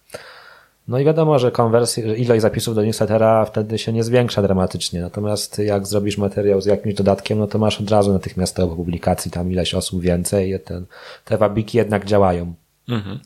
No 0.89 0.99
i 0.99 1.05
wiadomo, 1.05 1.39
że 1.39 1.51
konwersja, 1.51 2.15
ilość 2.15 2.43
zapisów 2.43 2.75
do 2.75 2.83
newslettera 2.83 3.45
wtedy 3.45 3.79
się 3.79 3.93
nie 3.93 4.05
zwiększa 4.05 4.43
dramatycznie. 4.43 5.01
Natomiast 5.01 5.59
jak 5.59 5.87
zrobisz 5.87 6.19
materiał 6.19 6.61
z 6.61 6.67
jakimś 6.67 6.95
dodatkiem, 6.95 7.39
no 7.39 7.47
to 7.47 7.59
masz 7.59 7.81
od 7.81 7.91
razu 7.91 8.13
natychmiastowo 8.13 8.77
publikacji 8.77 9.31
tam 9.31 9.53
ileś 9.53 9.75
osób 9.75 10.03
więcej 10.03 10.61
ten, 10.65 10.87
te 11.25 11.39
wabiki 11.39 11.79
jednak 11.79 12.05
działają. 12.05 12.55
Mhm. 12.89 13.21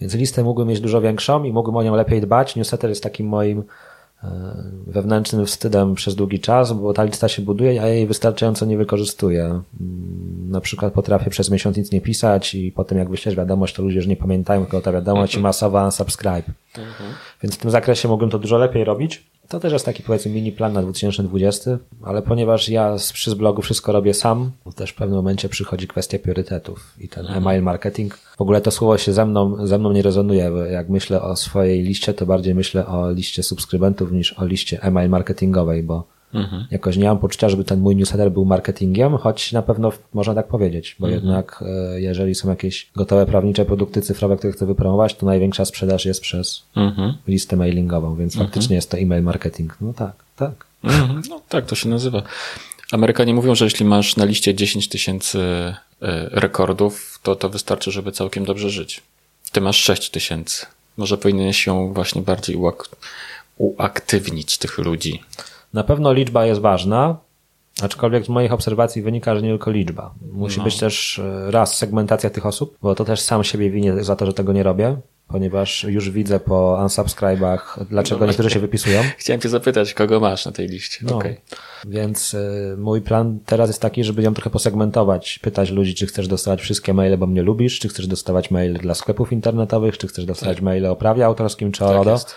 Więc 0.00 0.14
listę 0.14 0.42
mógłbym 0.42 0.68
mieć 0.68 0.80
dużo 0.80 1.00
większą 1.00 1.44
i 1.44 1.52
mógłbym 1.52 1.76
o 1.76 1.82
nią 1.82 1.94
lepiej 1.94 2.20
dbać. 2.20 2.56
Newsletter 2.56 2.90
jest 2.90 3.02
takim 3.02 3.26
moim 3.26 3.64
wewnętrznym 4.86 5.46
wstydem 5.46 5.94
przez 5.94 6.14
długi 6.14 6.40
czas, 6.40 6.72
bo 6.72 6.92
ta 6.92 7.04
lista 7.04 7.28
się 7.28 7.42
buduje, 7.42 7.70
a 7.70 7.86
ja 7.86 7.94
jej 7.94 8.06
wystarczająco 8.06 8.66
nie 8.66 8.76
wykorzystuję. 8.76 9.44
Mm, 9.44 10.50
na 10.50 10.60
przykład 10.60 10.92
potrafię 10.92 11.30
przez 11.30 11.50
miesiąc 11.50 11.76
nic 11.76 11.92
nie 11.92 12.00
pisać 12.00 12.54
i 12.54 12.72
potem 12.72 12.98
jak 12.98 13.10
wyślesz 13.10 13.36
wiadomość, 13.36 13.74
to 13.74 13.82
ludzie 13.82 13.96
już 13.96 14.06
nie 14.06 14.16
pamiętają, 14.16 14.60
tylko 14.60 14.80
ta 14.80 14.92
wiadomość 14.92 15.34
i 15.34 15.40
masowa 15.40 15.84
unsubscribe. 15.84 16.42
Mhm. 16.78 17.10
Więc 17.42 17.54
w 17.54 17.58
tym 17.58 17.70
zakresie 17.70 18.08
mogłem 18.08 18.30
to 18.30 18.38
dużo 18.38 18.58
lepiej 18.58 18.84
robić. 18.84 19.33
To 19.48 19.60
też 19.60 19.72
jest 19.72 19.84
taki 19.84 20.02
powiedzmy 20.02 20.32
mini 20.32 20.52
plan 20.52 20.72
na 20.72 20.82
2020, 20.82 21.78
ale 22.02 22.22
ponieważ 22.22 22.68
ja 22.68 22.96
przy 23.12 23.30
z 23.30 23.34
blogu 23.34 23.62
wszystko 23.62 23.92
robię 23.92 24.14
sam, 24.14 24.50
to 24.64 24.72
też 24.72 24.90
w 24.90 24.94
pewnym 24.94 25.16
momencie 25.16 25.48
przychodzi 25.48 25.88
kwestia 25.88 26.18
priorytetów 26.18 26.94
i 26.98 27.08
ten 27.08 27.26
mhm. 27.26 27.42
email 27.42 27.62
marketing. 27.62 28.14
W 28.14 28.40
ogóle 28.40 28.60
to 28.60 28.70
słowo 28.70 28.98
się 28.98 29.12
ze 29.12 29.26
mną, 29.26 29.66
ze 29.66 29.78
mną 29.78 29.92
nie 29.92 30.02
rezonuje, 30.02 30.50
bo 30.50 30.56
jak 30.56 30.88
myślę 30.88 31.22
o 31.22 31.36
swojej 31.36 31.82
liście, 31.82 32.14
to 32.14 32.26
bardziej 32.26 32.54
myślę 32.54 32.86
o 32.86 33.10
liście 33.10 33.42
subskrybentów 33.42 34.12
niż 34.12 34.32
o 34.32 34.46
liście 34.46 34.82
email 34.82 35.10
marketingowej, 35.10 35.82
bo 35.82 36.13
Mhm. 36.34 36.66
Jakoś 36.70 36.96
nie 36.96 37.04
mam 37.04 37.18
poczucia, 37.18 37.48
żeby 37.48 37.64
ten 37.64 37.80
mój 37.80 37.96
newsletter 37.96 38.32
był 38.32 38.44
marketingiem, 38.44 39.16
choć 39.16 39.52
na 39.52 39.62
pewno 39.62 39.92
można 40.14 40.34
tak 40.34 40.48
powiedzieć, 40.48 40.96
bo 40.98 41.06
mhm. 41.06 41.22
jednak 41.22 41.64
e, 41.66 42.00
jeżeli 42.00 42.34
są 42.34 42.50
jakieś 42.50 42.90
gotowe 42.96 43.26
prawnicze 43.26 43.64
produkty 43.64 44.02
cyfrowe, 44.02 44.36
które 44.36 44.52
chcę 44.52 44.66
wypromować, 44.66 45.14
to 45.14 45.26
największa 45.26 45.64
sprzedaż 45.64 46.04
jest 46.04 46.20
przez 46.20 46.62
mhm. 46.76 47.14
listę 47.28 47.56
mailingową, 47.56 48.16
więc 48.16 48.34
mhm. 48.34 48.46
faktycznie 48.46 48.76
jest 48.76 48.90
to 48.90 48.98
e-mail 48.98 49.22
marketing. 49.22 49.76
No 49.80 49.92
tak, 49.92 50.12
tak. 50.36 50.66
Mhm. 50.84 51.22
No 51.30 51.40
tak, 51.48 51.66
to 51.66 51.74
się 51.74 51.88
nazywa. 51.88 52.22
Amerykanie 52.92 53.34
mówią, 53.34 53.54
że 53.54 53.64
jeśli 53.64 53.86
masz 53.86 54.16
na 54.16 54.24
liście 54.24 54.54
10 54.54 54.88
tysięcy 54.88 55.38
e, 55.38 55.74
rekordów, 56.30 57.20
to 57.22 57.36
to 57.36 57.48
wystarczy, 57.48 57.90
żeby 57.90 58.12
całkiem 58.12 58.44
dobrze 58.44 58.70
żyć. 58.70 59.02
Ty 59.52 59.60
masz 59.60 59.76
6 59.76 60.10
tysięcy. 60.10 60.66
Może 60.96 61.18
powinieneś 61.18 61.66
ją 61.66 61.92
właśnie 61.92 62.22
bardziej 62.22 62.56
uak 62.56 62.88
uaktywnić 63.58 64.58
tych 64.58 64.78
ludzi. 64.78 65.22
Na 65.74 65.84
pewno 65.84 66.12
liczba 66.12 66.46
jest 66.46 66.60
ważna, 66.60 67.16
aczkolwiek 67.82 68.24
z 68.24 68.28
moich 68.28 68.52
obserwacji 68.52 69.02
wynika, 69.02 69.36
że 69.36 69.42
nie 69.42 69.48
tylko 69.48 69.70
liczba. 69.70 70.14
Musi 70.32 70.58
no. 70.58 70.64
być 70.64 70.78
też 70.78 71.18
e, 71.18 71.50
raz 71.50 71.76
segmentacja 71.76 72.30
tych 72.30 72.46
osób, 72.46 72.78
bo 72.82 72.94
to 72.94 73.04
też 73.04 73.20
sam 73.20 73.44
siebie 73.44 73.70
winię 73.70 74.04
za 74.04 74.16
to, 74.16 74.26
że 74.26 74.32
tego 74.32 74.52
nie 74.52 74.62
robię, 74.62 74.96
ponieważ 75.28 75.84
już 75.84 76.10
widzę 76.10 76.40
po 76.40 76.78
unsubscribach, 76.82 77.78
dlaczego 77.90 78.20
no 78.20 78.26
niektórzy 78.26 78.50
się 78.50 78.60
wypisują. 78.60 79.02
Chciałem 79.18 79.40
cię 79.40 79.48
zapytać, 79.48 79.94
kogo 79.94 80.20
masz 80.20 80.46
na 80.46 80.52
tej 80.52 80.68
liście. 80.68 80.98
No, 81.02 81.16
okay. 81.16 81.36
Więc 81.84 82.34
y, 82.34 82.74
mój 82.78 83.00
plan 83.00 83.38
teraz 83.46 83.68
jest 83.68 83.82
taki, 83.82 84.04
żeby 84.04 84.22
ją 84.22 84.34
trochę 84.34 84.50
posegmentować, 84.50 85.38
pytać 85.38 85.70
ludzi, 85.70 85.94
czy 85.94 86.06
chcesz 86.06 86.28
dostawać 86.28 86.60
wszystkie 86.60 86.94
maile, 86.94 87.18
bo 87.18 87.26
mnie 87.26 87.42
lubisz, 87.42 87.78
czy 87.78 87.88
chcesz 87.88 88.06
dostawać 88.06 88.50
maile 88.50 88.78
dla 88.78 88.94
sklepów 88.94 89.32
internetowych, 89.32 89.98
czy 89.98 90.08
chcesz 90.08 90.24
dostawać 90.24 90.56
tak. 90.56 90.64
maile 90.64 90.86
o 90.86 90.96
prawie 90.96 91.26
autorskim, 91.26 91.72
czy 91.72 91.84
o 91.84 91.88
tak 91.88 91.96
RODO. 91.96 92.10
Jest 92.10 92.34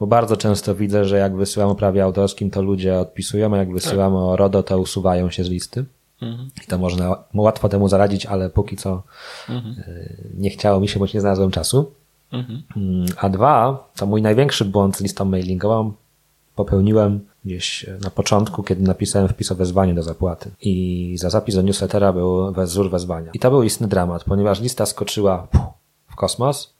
bo 0.00 0.06
bardzo 0.06 0.36
często 0.36 0.74
widzę, 0.74 1.04
że 1.04 1.18
jak 1.18 1.36
wysyłam 1.36 1.68
o 1.68 1.74
prawie 1.74 2.04
autorskim, 2.04 2.50
to 2.50 2.62
ludzie 2.62 2.98
odpisują, 2.98 3.54
a 3.54 3.56
jak 3.56 3.72
wysyłam 3.72 4.12
tak. 4.12 4.20
o 4.20 4.36
RODO, 4.36 4.62
to 4.62 4.78
usuwają 4.78 5.30
się 5.30 5.44
z 5.44 5.48
listy. 5.48 5.84
Mhm. 6.22 6.50
I 6.64 6.66
to 6.66 6.78
można 6.78 7.16
łatwo 7.34 7.68
temu 7.68 7.88
zaradzić, 7.88 8.26
ale 8.26 8.50
póki 8.50 8.76
co 8.76 9.02
mhm. 9.48 9.74
Y, 9.78 10.30
nie 10.34 10.50
chciało 10.50 10.80
mi 10.80 10.88
się, 10.88 11.00
bo 11.00 11.06
nie 11.14 11.20
znalazłem 11.20 11.50
czasu. 11.50 11.92
Mhm. 12.32 12.62
Mm, 12.76 13.06
a 13.16 13.28
dwa, 13.28 13.88
to 13.96 14.06
mój 14.06 14.22
największy 14.22 14.64
błąd 14.64 14.96
z 14.96 15.00
listą 15.00 15.24
mailingową 15.24 15.92
popełniłem 16.54 17.20
gdzieś 17.44 17.86
na 18.02 18.10
początku, 18.10 18.62
kiedy 18.62 18.82
napisałem 18.82 19.28
wpis 19.28 19.52
o 19.52 19.54
wezwanie 19.54 19.94
do 19.94 20.02
zapłaty. 20.02 20.50
I 20.60 21.14
za 21.18 21.30
zapis 21.30 21.54
do 21.54 21.62
newslettera 21.62 22.12
był 22.12 22.52
wzór 22.52 22.90
wezwania. 22.90 23.30
I 23.34 23.38
to 23.38 23.50
był 23.50 23.62
istny 23.62 23.88
dramat, 23.88 24.24
ponieważ 24.24 24.60
lista 24.60 24.86
skoczyła 24.86 25.46
w 26.08 26.16
kosmos, 26.16 26.74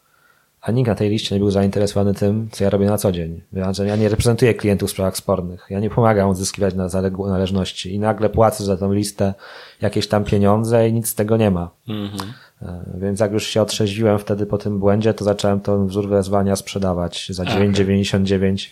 a 0.60 0.72
nikt 0.72 0.88
na 0.88 0.94
tej 0.94 1.10
liście 1.10 1.34
nie 1.34 1.38
był 1.38 1.50
zainteresowany 1.50 2.14
tym, 2.14 2.48
co 2.52 2.64
ja 2.64 2.70
robię 2.70 2.86
na 2.86 2.98
co 2.98 3.12
dzień. 3.12 3.42
Ja, 3.52 3.96
nie 3.96 4.08
reprezentuję 4.08 4.54
klientów 4.54 4.88
w 4.88 4.92
sprawach 4.92 5.16
spornych. 5.16 5.66
Ja 5.70 5.80
nie 5.80 5.90
pomagam 5.90 6.28
odzyskiwać 6.28 6.74
na 6.74 6.88
należności 7.28 7.94
i 7.94 7.98
nagle 7.98 8.30
płacę 8.30 8.64
za 8.64 8.76
tą 8.76 8.92
listę 8.92 9.34
jakieś 9.80 10.08
tam 10.08 10.24
pieniądze 10.24 10.88
i 10.88 10.92
nic 10.92 11.08
z 11.08 11.14
tego 11.14 11.36
nie 11.36 11.50
ma. 11.50 11.70
Mhm. 11.88 12.32
E, 12.62 12.84
więc 13.00 13.20
jak 13.20 13.32
już 13.32 13.46
się 13.46 13.62
otrzeźwiłem 13.62 14.18
wtedy 14.18 14.46
po 14.46 14.58
tym 14.58 14.78
błędzie, 14.78 15.14
to 15.14 15.24
zacząłem 15.24 15.60
ten 15.60 15.86
wzór 15.86 16.08
wezwania 16.08 16.56
sprzedawać 16.56 17.26
za 17.30 17.44
9,99 17.44 18.68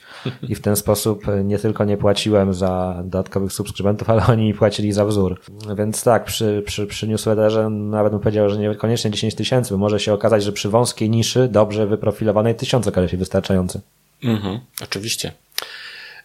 i 0.49 0.55
w 0.55 0.61
ten 0.61 0.77
sposób 0.77 1.29
e, 1.29 1.45
nie 1.45 1.59
tylko 1.59 1.85
nie 1.85 1.97
płaciłem 1.97 2.55
za 2.55 3.01
dodatkowych 3.05 3.53
subskrybentów, 3.53 4.11
ale 4.11 4.27
oni 4.27 4.45
mi 4.45 4.55
płacili 4.55 4.93
za 4.93 5.05
wzór. 5.05 5.41
Więc 5.77 6.05
tak, 6.05 6.25
przy, 6.25 6.63
przy, 6.67 6.87
przy 6.87 7.09
newsletterze 7.09 7.71
nawet 7.71 8.13
bym 8.13 8.21
powiedział, 8.21 8.51
że 8.51 8.59
niekoniecznie 8.59 9.11
10 9.11 9.35
tysięcy, 9.35 9.71
bo 9.71 9.79
może 9.79 10.01
się 10.01 10.13
okazać, 10.13 10.45
że 10.45 10.53
przy 10.53 10.69
wąskiej 10.69 11.11
niszy, 11.11 11.49
dobrze 11.49 11.87
wyprofilowanej 11.87 12.55
tysiąc 12.55 12.87
okaże 12.87 13.09
się 13.09 13.17
wystarczający. 13.17 13.81
Mhm, 14.25 14.61
oczywiście. 14.83 15.33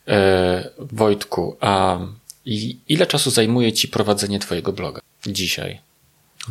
E, 0.07 0.69
Wojtku, 0.79 1.57
a 1.61 1.99
ile 2.89 3.07
czasu 3.07 3.31
zajmuje 3.31 3.73
Ci 3.73 3.87
prowadzenie 3.87 4.39
Twojego 4.39 4.73
bloga 4.73 5.01
dzisiaj? 5.27 5.79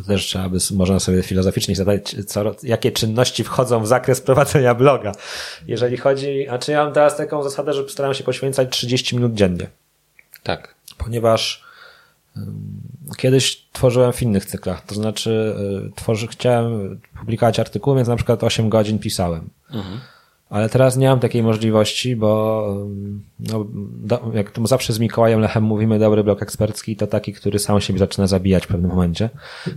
Też 0.07 0.25
trzeba 0.25 0.49
by, 0.49 0.57
można 0.71 0.99
sobie 0.99 1.23
filozoficznie 1.23 1.75
zadać, 1.75 2.15
co, 2.27 2.55
jakie 2.63 2.91
czynności 2.91 3.43
wchodzą 3.43 3.83
w 3.83 3.87
zakres 3.87 4.21
prowadzenia 4.21 4.75
bloga. 4.75 5.11
Jeżeli 5.67 5.97
chodzi, 5.97 6.47
a 6.49 6.57
czy 6.57 6.71
ja 6.71 6.83
mam 6.83 6.93
teraz 6.93 7.17
taką 7.17 7.43
zasadę, 7.43 7.73
że 7.73 7.89
staram 7.89 8.13
się 8.13 8.23
poświęcać 8.23 8.69
30 8.69 9.15
minut 9.15 9.33
dziennie. 9.33 9.67
Tak. 10.43 10.75
Ponieważ 10.97 11.63
um, 12.35 12.81
kiedyś 13.17 13.65
tworzyłem 13.71 14.13
w 14.13 14.21
innych 14.21 14.45
cyklach, 14.45 14.85
to 14.85 14.95
znaczy 14.95 15.55
y, 15.89 15.91
tworzy, 15.95 16.27
chciałem 16.27 16.99
publikować 17.19 17.59
artykuły, 17.59 17.95
więc 17.95 18.07
na 18.07 18.15
przykład 18.15 18.43
8 18.43 18.69
godzin 18.69 18.99
pisałem. 18.99 19.49
Mhm. 19.71 19.99
Ale 20.53 20.69
teraz 20.69 20.97
nie 20.97 21.07
mam 21.07 21.19
takiej 21.19 21.43
możliwości, 21.43 22.15
bo 22.15 22.67
no, 23.39 23.65
do, 24.03 24.31
jak 24.33 24.51
to 24.51 24.67
zawsze 24.67 24.93
z 24.93 24.99
Mikołajem 24.99 25.39
Lechem 25.39 25.63
mówimy, 25.63 25.99
dobry 25.99 26.23
blok 26.23 26.41
ekspercki 26.41 26.95
to 26.95 27.07
taki, 27.07 27.33
który 27.33 27.59
sam 27.59 27.81
siebie 27.81 27.99
zaczyna 27.99 28.27
zabijać 28.27 28.63
w 28.63 28.67
pewnym 28.67 28.91
momencie. 28.91 29.29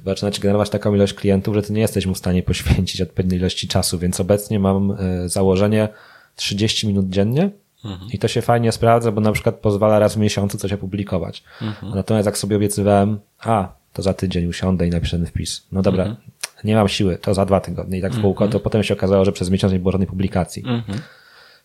Zaczyna 0.06 0.30
ci 0.30 0.40
generować 0.40 0.70
taką 0.70 0.94
ilość 0.94 1.14
klientów, 1.14 1.54
że 1.54 1.62
ty 1.62 1.72
nie 1.72 1.80
jesteś 1.80 2.06
mu 2.06 2.14
w 2.14 2.18
stanie 2.18 2.42
poświęcić 2.42 3.00
odpowiedniej 3.00 3.40
ilości 3.40 3.68
czasu, 3.68 3.98
więc 3.98 4.20
obecnie 4.20 4.58
mam 4.58 4.90
y, 4.90 5.28
założenie 5.28 5.88
30 6.34 6.86
minut 6.86 7.08
dziennie 7.08 7.50
mhm. 7.84 8.10
i 8.12 8.18
to 8.18 8.28
się 8.28 8.42
fajnie 8.42 8.72
sprawdza, 8.72 9.12
bo 9.12 9.20
na 9.20 9.32
przykład 9.32 9.54
pozwala 9.54 9.98
raz 9.98 10.14
w 10.14 10.18
miesiącu 10.18 10.58
coś 10.58 10.72
opublikować. 10.72 11.44
Mhm. 11.62 11.94
Natomiast 11.94 12.26
jak 12.26 12.38
sobie 12.38 12.56
obiecywałem, 12.56 13.18
a, 13.40 13.72
to 13.96 14.02
za 14.02 14.14
tydzień 14.14 14.46
usiądę 14.46 14.86
i 14.86 14.90
napiszę 14.90 15.16
ten 15.16 15.26
wpis. 15.26 15.66
No 15.72 15.82
dobra, 15.82 16.04
mhm 16.04 16.30
nie 16.64 16.74
mam 16.74 16.88
siły, 16.88 17.18
to 17.18 17.34
za 17.34 17.44
dwa 17.44 17.60
tygodnie 17.60 17.98
i 17.98 18.02
tak 18.02 18.12
w 18.12 18.22
kółko, 18.22 18.44
-hmm. 18.44 18.52
to 18.52 18.60
potem 18.60 18.82
się 18.82 18.94
okazało, 18.94 19.24
że 19.24 19.32
przez 19.32 19.50
miesiąc 19.50 19.72
nie 19.72 19.78
było 19.78 19.92
żadnej 19.92 20.06
publikacji. 20.06 20.62
-hmm. 20.62 20.98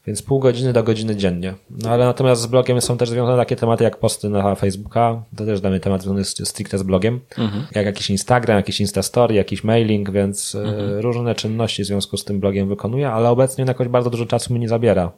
Więc 0.07 0.21
pół 0.21 0.39
godziny 0.39 0.73
do 0.73 0.83
godziny 0.83 1.15
dziennie. 1.15 1.53
No 1.69 1.89
ale 1.89 2.05
natomiast 2.05 2.41
z 2.41 2.45
blogiem 2.45 2.81
są 2.81 2.97
też 2.97 3.09
związane 3.09 3.37
takie 3.37 3.55
tematy 3.55 3.83
jak 3.83 3.97
posty 3.97 4.29
na 4.29 4.55
Facebooka, 4.55 5.23
to 5.35 5.45
też 5.45 5.61
dany 5.61 5.79
temat 5.79 6.01
związany 6.01 6.25
stricte 6.25 6.77
z 6.77 6.83
blogiem, 6.83 7.19
-hmm. 7.29 7.61
jak 7.75 7.85
jakiś 7.85 8.09
Instagram, 8.09 8.57
jakiś 8.57 8.81
Instastory, 8.81 9.35
jakiś 9.35 9.63
mailing, 9.63 10.11
więc 10.11 10.55
e, 10.55 11.01
różne 11.01 11.35
czynności 11.35 11.83
w 11.83 11.85
związku 11.85 12.17
z 12.17 12.25
tym 12.25 12.39
blogiem 12.39 12.69
wykonuję, 12.69 13.09
ale 13.09 13.29
obecnie 13.29 13.65
jakoś 13.67 13.87
bardzo 13.87 14.09
dużo 14.09 14.25
czasu 14.25 14.53
mi 14.53 14.59
nie 14.59 14.69
zabiera. 14.69 15.11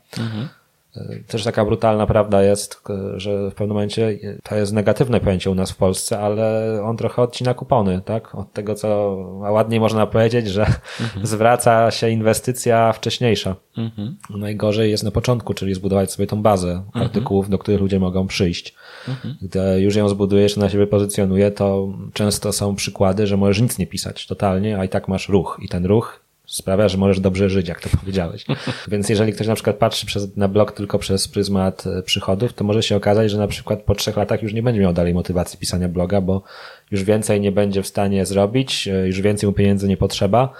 Też 1.27 1.43
taka 1.43 1.65
brutalna 1.65 2.07
prawda 2.07 2.43
jest, 2.43 2.83
że 3.15 3.49
w 3.49 3.53
pewnym 3.53 3.69
momencie 3.69 4.19
to 4.43 4.55
jest 4.55 4.73
negatywne 4.73 5.19
pojęcie 5.19 5.51
u 5.51 5.55
nas 5.55 5.71
w 5.71 5.75
Polsce, 5.75 6.19
ale 6.19 6.79
on 6.83 6.97
trochę 6.97 7.21
odcina 7.21 7.53
kupony, 7.53 8.01
tak? 8.05 8.35
Od 8.35 8.53
tego, 8.53 8.75
co 8.75 9.17
ładniej 9.39 9.79
można 9.79 10.07
powiedzieć, 10.07 10.47
że 10.47 10.65
mhm. 11.01 11.25
zwraca 11.33 11.91
się 11.91 12.09
inwestycja 12.09 12.93
wcześniejsza. 12.93 13.55
Mhm. 13.77 14.17
Najgorzej 14.29 14.91
jest 14.91 15.03
na 15.03 15.11
początku, 15.11 15.53
czyli 15.53 15.73
zbudować 15.73 16.11
sobie 16.11 16.27
tą 16.27 16.41
bazę 16.41 16.71
mhm. 16.71 17.05
artykułów, 17.05 17.49
do 17.49 17.57
których 17.57 17.81
ludzie 17.81 17.99
mogą 17.99 18.27
przyjść. 18.27 18.75
Mhm. 19.07 19.35
Gdy 19.41 19.81
już 19.81 19.95
ją 19.95 20.09
zbudujesz, 20.09 20.57
na 20.57 20.69
siebie 20.69 20.87
pozycjonuje, 20.87 21.51
to 21.51 21.87
często 22.13 22.53
są 22.53 22.75
przykłady, 22.75 23.27
że 23.27 23.37
możesz 23.37 23.61
nic 23.61 23.77
nie 23.77 23.87
pisać 23.87 24.27
totalnie, 24.27 24.79
a 24.79 24.85
i 24.85 24.89
tak 24.89 25.07
masz 25.07 25.29
ruch. 25.29 25.59
I 25.61 25.69
ten 25.69 25.85
ruch 25.85 26.22
sprawia, 26.53 26.89
że 26.89 26.97
możesz 26.97 27.19
dobrze 27.19 27.49
żyć, 27.49 27.67
jak 27.67 27.81
to 27.81 27.89
powiedziałeś. 27.99 28.45
Więc 28.87 29.09
jeżeli 29.09 29.33
ktoś 29.33 29.47
na 29.47 29.55
przykład 29.55 29.75
patrzy 29.75 30.05
przez, 30.05 30.37
na 30.37 30.47
blog 30.47 30.71
tylko 30.71 30.99
przez 30.99 31.27
pryzmat 31.27 31.87
e, 31.87 32.03
przychodów, 32.03 32.53
to 32.53 32.63
może 32.63 32.83
się 32.83 32.95
okazać, 32.95 33.31
że 33.31 33.37
na 33.37 33.47
przykład 33.47 33.81
po 33.81 33.95
trzech 33.95 34.17
latach 34.17 34.43
już 34.43 34.53
nie 34.53 34.63
będzie 34.63 34.81
miał 34.81 34.93
dalej 34.93 35.13
motywacji 35.13 35.59
pisania 35.59 35.89
bloga, 35.89 36.21
bo 36.21 36.43
już 36.91 37.03
więcej 37.03 37.41
nie 37.41 37.51
będzie 37.51 37.83
w 37.83 37.87
stanie 37.87 38.25
zrobić, 38.25 38.87
e, 38.87 39.07
już 39.07 39.21
więcej 39.21 39.47
mu 39.47 39.53
pieniędzy 39.53 39.87
nie 39.87 39.97
potrzeba. 39.97 40.53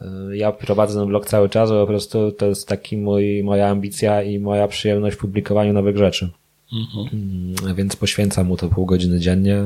E, 0.00 0.06
ja 0.36 0.52
prowadzę 0.52 1.00
ten 1.00 1.08
blog 1.08 1.26
cały 1.26 1.48
czas, 1.48 1.70
bo 1.70 1.80
po 1.80 1.86
prostu 1.86 2.32
to 2.32 2.46
jest 2.46 2.68
taki 2.68 2.96
mój, 2.96 3.44
moja 3.44 3.68
ambicja 3.68 4.22
i 4.22 4.38
moja 4.38 4.68
przyjemność 4.68 5.16
w 5.16 5.20
publikowaniu 5.20 5.72
nowych 5.72 5.96
rzeczy. 5.96 6.30
Mhm. 6.72 7.74
Więc 7.74 7.96
poświęcam 7.96 8.46
mu 8.46 8.56
to 8.56 8.68
pół 8.68 8.86
godziny 8.86 9.20
dziennie, 9.20 9.64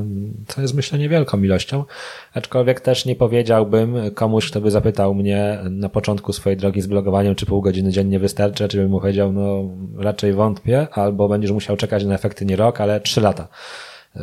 co 0.49 0.63
jest 0.63 0.75
myślę 0.75 0.99
niewielką 0.99 1.43
ilością, 1.43 1.85
aczkolwiek 2.35 2.81
też 2.81 3.05
nie 3.05 3.17
powiedziałbym 3.17 3.97
komuś, 4.15 4.51
kto 4.51 4.61
by 4.61 4.71
zapytał 4.71 5.15
mnie 5.15 5.59
na 5.71 5.89
początku 5.89 6.33
swojej 6.33 6.57
drogi 6.57 6.81
z 6.81 6.87
blogowaniem, 6.87 7.35
czy 7.35 7.47
pół 7.47 7.61
godziny 7.61 7.91
dziennie 7.91 8.19
wystarczy, 8.19 8.69
czy 8.69 8.77
bym 8.77 8.91
mu 8.91 9.01
powiedział, 9.01 9.33
no 9.33 9.71
raczej 9.97 10.33
wątpię, 10.33 10.87
albo 10.93 11.29
będziesz 11.29 11.51
musiał 11.51 11.77
czekać 11.77 12.05
na 12.05 12.15
efekty 12.15 12.45
nie 12.45 12.57
rok, 12.57 12.81
ale 12.81 13.01
trzy 13.01 13.21
lata. 13.21 13.49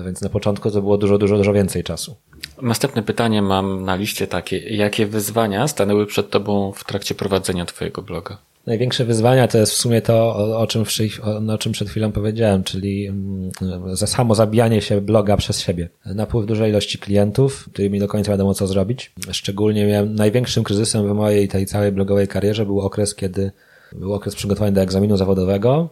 Więc 0.05 0.21
na 0.21 0.29
początku 0.29 0.71
to 0.71 0.81
było 0.81 0.97
dużo, 0.97 1.17
dużo, 1.17 1.37
dużo 1.37 1.53
więcej 1.53 1.83
czasu. 1.83 2.15
Następne 2.61 3.03
pytanie 3.03 3.41
mam 3.41 3.85
na 3.85 3.95
liście 3.95 4.27
takie. 4.27 4.57
Jakie 4.57 5.05
wyzwania 5.05 5.67
stanęły 5.67 6.05
przed 6.05 6.29
Tobą 6.29 6.71
w 6.71 6.83
trakcie 6.83 7.15
prowadzenia 7.15 7.65
Twojego 7.65 8.01
bloga? 8.01 8.37
Największe 8.69 9.05
wyzwania 9.05 9.47
to 9.47 9.57
jest 9.57 9.71
w 9.71 9.75
sumie 9.75 10.01
to, 10.01 10.35
o, 10.57 10.67
czym, 10.67 10.83
o, 11.23 11.53
o 11.53 11.57
czym 11.57 11.71
przed 11.71 11.89
chwilą 11.89 12.11
powiedziałem, 12.11 12.63
czyli 12.63 13.07
mm, 13.07 13.51
za 13.93 14.07
samo 14.07 14.35
zabijanie 14.35 14.81
się 14.81 15.01
bloga 15.01 15.37
przez 15.37 15.59
siebie. 15.59 15.89
Napływ 16.05 16.45
dużej 16.45 16.69
ilości 16.69 16.97
klientów, 16.97 17.69
którymi 17.73 17.99
do 17.99 18.07
końca 18.07 18.31
wiadomo 18.31 18.53
co 18.53 18.67
zrobić. 18.67 19.11
Szczególnie 19.31 19.85
miałem 19.85 20.15
największym 20.15 20.63
kryzysem 20.63 21.07
w 21.07 21.13
mojej 21.13 21.47
tej 21.47 21.65
całej 21.65 21.91
blogowej 21.91 22.27
karierze 22.27 22.65
był 22.65 22.79
okres, 22.79 23.15
kiedy 23.15 23.51
był 23.91 24.13
okres 24.13 24.35
przygotowania 24.35 24.71
do 24.71 24.81
egzaminu 24.81 25.17
zawodowego, 25.17 25.89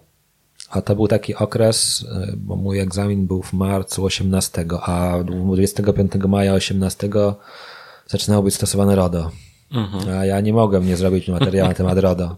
a 0.70 0.82
to 0.82 0.96
był 0.96 1.08
taki 1.08 1.36
okres, 1.36 2.06
e, 2.12 2.34
bo 2.38 2.56
mój 2.56 2.80
egzamin 2.80 3.28
był 3.28 3.42
w 3.42 3.54
marcu 3.54 4.06
18, 4.06 4.66
a 4.82 5.18
25 5.24 6.12
maja 6.28 6.54
18 6.54 7.10
zaczynało 8.08 8.44
być 8.44 8.56
stosowane 8.56 8.96
RODO. 8.96 9.32
Mhm. 9.72 10.18
A 10.20 10.26
ja 10.26 10.42
nie 10.42 10.54
mogłem 10.54 10.86
nie 10.86 10.98
zrobić 10.98 11.30
materiału 11.30 11.70
na 11.70 11.76
temat 11.76 11.98
RODO. 11.98 12.38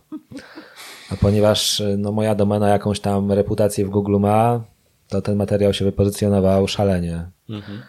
A 1.11 1.15
ponieważ 1.15 1.83
no, 1.97 2.11
moja 2.11 2.35
domena 2.35 2.69
jakąś 2.69 2.99
tam 2.99 3.31
reputację 3.31 3.85
w 3.85 3.89
Google 3.89 4.19
ma, 4.19 4.63
to 5.07 5.21
ten 5.21 5.35
materiał 5.35 5.73
się 5.73 5.85
wypozycjonował 5.85 6.67
szalenie. 6.67 7.29
Mhm. 7.49 7.81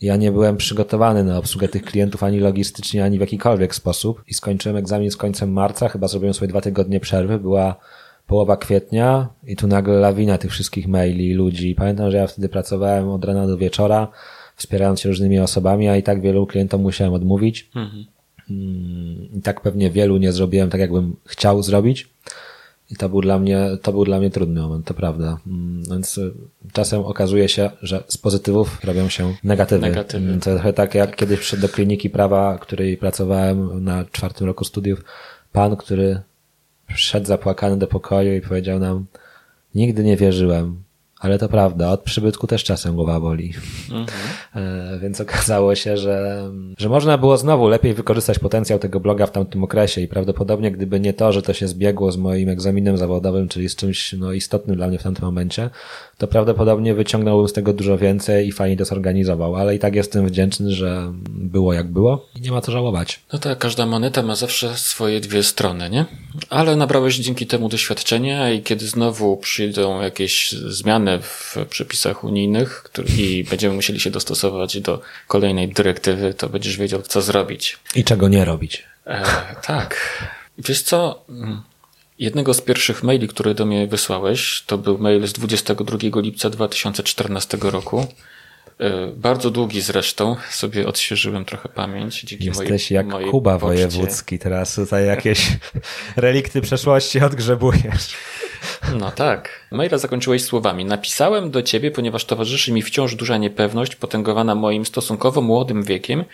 Ja 0.00 0.16
nie 0.16 0.32
byłem 0.32 0.56
przygotowany 0.56 1.24
na 1.24 1.38
obsługę 1.38 1.68
tych 1.68 1.82
klientów 1.82 2.22
ani 2.22 2.40
logistycznie, 2.40 3.04
ani 3.04 3.18
w 3.18 3.20
jakikolwiek 3.20 3.74
sposób. 3.74 4.22
I 4.26 4.34
skończyłem 4.34 4.76
egzamin 4.76 5.10
z 5.10 5.16
końcem 5.16 5.52
marca, 5.52 5.88
chyba 5.88 6.08
zrobiłem 6.08 6.34
sobie 6.34 6.48
dwa 6.48 6.60
tygodnie 6.60 7.00
przerwy. 7.00 7.38
Była 7.38 7.76
połowa 8.26 8.56
kwietnia 8.56 9.28
i 9.46 9.56
tu 9.56 9.66
nagle 9.66 9.94
lawina 9.94 10.38
tych 10.38 10.50
wszystkich 10.50 10.88
maili, 10.88 11.34
ludzi. 11.34 11.74
Pamiętam, 11.74 12.10
że 12.10 12.16
ja 12.16 12.26
wtedy 12.26 12.48
pracowałem 12.48 13.08
od 13.08 13.24
rana 13.24 13.46
do 13.46 13.56
wieczora, 13.56 14.08
wspierając 14.56 15.00
się 15.00 15.08
różnymi 15.08 15.40
osobami, 15.40 15.88
a 15.88 15.96
i 15.96 16.02
tak 16.02 16.20
wielu 16.20 16.46
klientom 16.46 16.82
musiałem 16.82 17.14
odmówić. 17.14 17.70
Mhm. 17.74 18.04
Mm, 18.50 19.28
I 19.38 19.42
tak 19.42 19.60
pewnie 19.60 19.90
wielu 19.90 20.16
nie 20.16 20.32
zrobiłem 20.32 20.70
tak, 20.70 20.80
jakbym 20.80 21.16
chciał 21.26 21.62
zrobić. 21.62 22.08
I 22.90 22.96
to 22.96 23.08
był 23.08 23.20
dla 23.20 23.38
mnie, 23.38 23.68
to 23.82 23.92
był 23.92 24.04
dla 24.04 24.18
mnie 24.18 24.30
trudny 24.30 24.60
moment, 24.60 24.86
to 24.86 24.94
prawda. 24.94 25.38
Mm, 25.46 25.82
więc 25.90 26.18
y, 26.18 26.32
czasem 26.72 27.00
okazuje 27.00 27.48
się, 27.48 27.70
że 27.82 28.04
z 28.08 28.18
pozytywów 28.18 28.84
robią 28.84 29.08
się 29.08 29.34
negatywy. 29.44 29.80
negatywy. 29.80 30.24
Mm, 30.24 30.40
to 30.40 30.54
trochę 30.54 30.72
tak 30.72 30.94
jak 30.94 31.16
kiedyś 31.16 31.40
przyszedł 31.40 31.62
do 31.62 31.68
kliniki 31.68 32.10
prawa, 32.10 32.58
której 32.58 32.96
pracowałem 32.96 33.84
na 33.84 34.04
czwartym 34.04 34.46
roku 34.46 34.64
studiów, 34.64 35.04
pan, 35.52 35.76
który 35.76 36.20
wszedł 36.94 37.26
zapłakany 37.26 37.76
do 37.76 37.86
pokoju 37.86 38.34
i 38.34 38.40
powiedział 38.40 38.78
nam, 38.78 39.06
nigdy 39.74 40.04
nie 40.04 40.16
wierzyłem, 40.16 40.82
ale 41.20 41.38
to 41.38 41.48
prawda, 41.48 41.90
od 41.90 42.00
przybytku 42.00 42.46
też 42.46 42.64
czasem 42.64 42.94
głowa 42.94 43.20
boli. 43.20 43.52
Mhm. 43.90 44.06
E, 44.54 44.98
więc 44.98 45.20
okazało 45.20 45.74
się, 45.74 45.96
że, 45.96 46.48
że 46.78 46.88
można 46.88 47.18
było 47.18 47.36
znowu 47.36 47.68
lepiej 47.68 47.94
wykorzystać 47.94 48.38
potencjał 48.38 48.78
tego 48.78 49.00
bloga 49.00 49.26
w 49.26 49.30
tamtym 49.30 49.64
okresie 49.64 50.00
i 50.00 50.08
prawdopodobnie 50.08 50.72
gdyby 50.72 51.00
nie 51.00 51.12
to, 51.12 51.32
że 51.32 51.42
to 51.42 51.52
się 51.52 51.68
zbiegło 51.68 52.12
z 52.12 52.16
moim 52.16 52.48
egzaminem 52.48 52.96
zawodowym, 52.96 53.48
czyli 53.48 53.68
z 53.68 53.76
czymś 53.76 54.12
no, 54.12 54.32
istotnym 54.32 54.76
dla 54.76 54.88
mnie 54.88 54.98
w 54.98 55.02
tamtym 55.02 55.24
momencie, 55.24 55.70
to 56.18 56.26
prawdopodobnie 56.26 56.94
wyciągnąłbym 56.94 57.48
z 57.48 57.52
tego 57.52 57.72
dużo 57.72 57.98
więcej 57.98 58.48
i 58.48 58.52
fajnie 58.52 58.76
to 58.76 58.84
zorganizował, 58.84 59.56
ale 59.56 59.74
i 59.74 59.78
tak 59.78 59.94
jestem 59.94 60.26
wdzięczny, 60.26 60.72
że 60.72 61.12
było 61.28 61.72
jak 61.72 61.88
było 61.88 62.28
i 62.36 62.40
nie 62.40 62.50
ma 62.50 62.60
co 62.60 62.72
żałować. 62.72 63.20
No 63.32 63.38
tak, 63.38 63.58
każda 63.58 63.86
moneta 63.86 64.22
ma 64.22 64.34
zawsze 64.34 64.76
swoje 64.76 65.20
dwie 65.20 65.42
strony, 65.42 65.90
nie? 65.90 66.04
Ale 66.50 66.76
nabrałeś 66.76 67.16
dzięki 67.16 67.46
temu 67.46 67.68
doświadczenia 67.68 68.50
i 68.50 68.62
kiedy 68.62 68.86
znowu 68.86 69.36
przyjdą 69.36 70.00
jakieś 70.02 70.52
zmiany 70.52 71.18
w 71.22 71.56
przepisach 71.70 72.24
unijnych 72.24 72.90
i 73.18 73.44
będziemy 73.50 73.74
musieli 73.74 74.00
się 74.00 74.10
dostosować 74.10 74.80
do 74.80 75.00
kolejnej 75.28 75.68
dyrektywy, 75.68 76.34
to 76.34 76.48
będziesz 76.48 76.76
wiedział, 76.76 77.02
co 77.02 77.22
zrobić. 77.22 77.78
I 77.94 78.04
czego 78.04 78.28
nie 78.28 78.44
robić. 78.44 78.82
E, 79.06 79.24
tak. 79.66 79.96
Wiesz 80.58 80.82
co? 80.82 81.24
Jednego 82.18 82.54
z 82.54 82.60
pierwszych 82.60 83.02
maili, 83.02 83.28
które 83.28 83.54
do 83.54 83.66
mnie 83.66 83.86
wysłałeś, 83.86 84.62
to 84.66 84.78
był 84.78 84.98
mail 84.98 85.26
z 85.26 85.32
22 85.32 85.98
lipca 86.20 86.50
2014 86.50 87.58
roku. 87.62 88.06
E, 88.78 89.06
bardzo 89.06 89.50
długi 89.50 89.80
zresztą, 89.80 90.36
sobie 90.50 90.86
odświeżyłem 90.86 91.44
trochę 91.44 91.68
pamięć. 91.68 92.22
Dzięki 92.22 92.44
Jesteś 92.44 92.68
mojej, 92.68 92.80
jak 92.90 93.06
mojej 93.06 93.30
Kuba 93.30 93.58
poczcie. 93.58 93.66
Wojewódzki, 93.66 94.38
teraz 94.38 94.74
tutaj 94.74 95.06
jakieś 95.06 95.48
relikty 96.16 96.60
przeszłości 96.60 97.20
odgrzebujesz. 97.20 98.14
No 98.98 99.10
tak. 99.10 99.66
Maila 99.70 99.98
zakończyłeś 99.98 100.44
słowami. 100.44 100.84
Napisałem 100.84 101.50
do 101.50 101.62
ciebie, 101.62 101.90
ponieważ 101.90 102.24
towarzyszy 102.24 102.72
mi 102.72 102.82
wciąż 102.82 103.14
duża 103.14 103.36
niepewność 103.36 103.96
potęgowana 103.96 104.54
moim 104.54 104.86
stosunkowo 104.86 105.40
młodym 105.40 105.82
wiekiem 105.82 106.24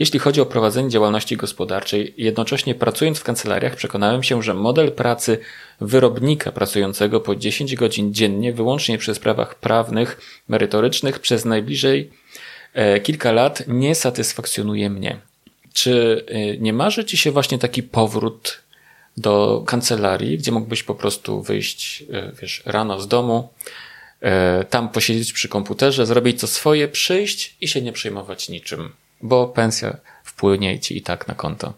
jeśli 0.00 0.18
chodzi 0.18 0.40
o 0.40 0.46
prowadzenie 0.46 0.88
działalności 0.88 1.36
gospodarczej, 1.36 2.14
jednocześnie 2.16 2.74
pracując 2.74 3.18
w 3.18 3.24
kancelariach 3.24 3.76
przekonałem 3.76 4.22
się, 4.22 4.42
że 4.42 4.54
model 4.54 4.92
pracy 4.92 5.38
wyrobnika 5.80 6.52
pracującego 6.52 7.20
po 7.20 7.36
10 7.36 7.76
godzin 7.76 8.14
dziennie 8.14 8.52
wyłącznie 8.52 8.98
przy 8.98 9.14
sprawach 9.14 9.54
prawnych, 9.54 10.20
merytorycznych 10.48 11.18
przez 11.18 11.44
najbliżej 11.44 12.10
e, 12.74 13.00
kilka 13.00 13.32
lat 13.32 13.62
nie 13.66 13.94
satysfakcjonuje 13.94 14.90
mnie. 14.90 15.20
Czy 15.72 16.24
e, 16.28 16.56
nie 16.56 16.72
marzy 16.72 17.04
Ci 17.04 17.16
się 17.16 17.30
właśnie 17.30 17.58
taki 17.58 17.82
powrót 17.82 18.60
do 19.16 19.62
kancelarii, 19.66 20.38
gdzie 20.38 20.52
mógłbyś 20.52 20.82
po 20.82 20.94
prostu 20.94 21.42
wyjść, 21.42 22.04
e, 22.12 22.32
wiesz, 22.42 22.62
rano 22.66 23.00
z 23.00 23.08
domu, 23.08 23.48
tam 24.70 24.88
posiedzieć 24.88 25.32
przy 25.32 25.48
komputerze, 25.48 26.06
zrobić 26.06 26.40
co 26.40 26.46
swoje, 26.46 26.88
przyjść 26.88 27.56
i 27.60 27.68
się 27.68 27.82
nie 27.82 27.92
przejmować 27.92 28.48
niczym? 28.48 28.92
Bo 29.22 29.48
pensja 29.48 29.96
wpłynie 30.24 30.80
ci 30.80 30.96
i 30.96 31.02
tak 31.02 31.28
na 31.28 31.34
konto. 31.34 31.74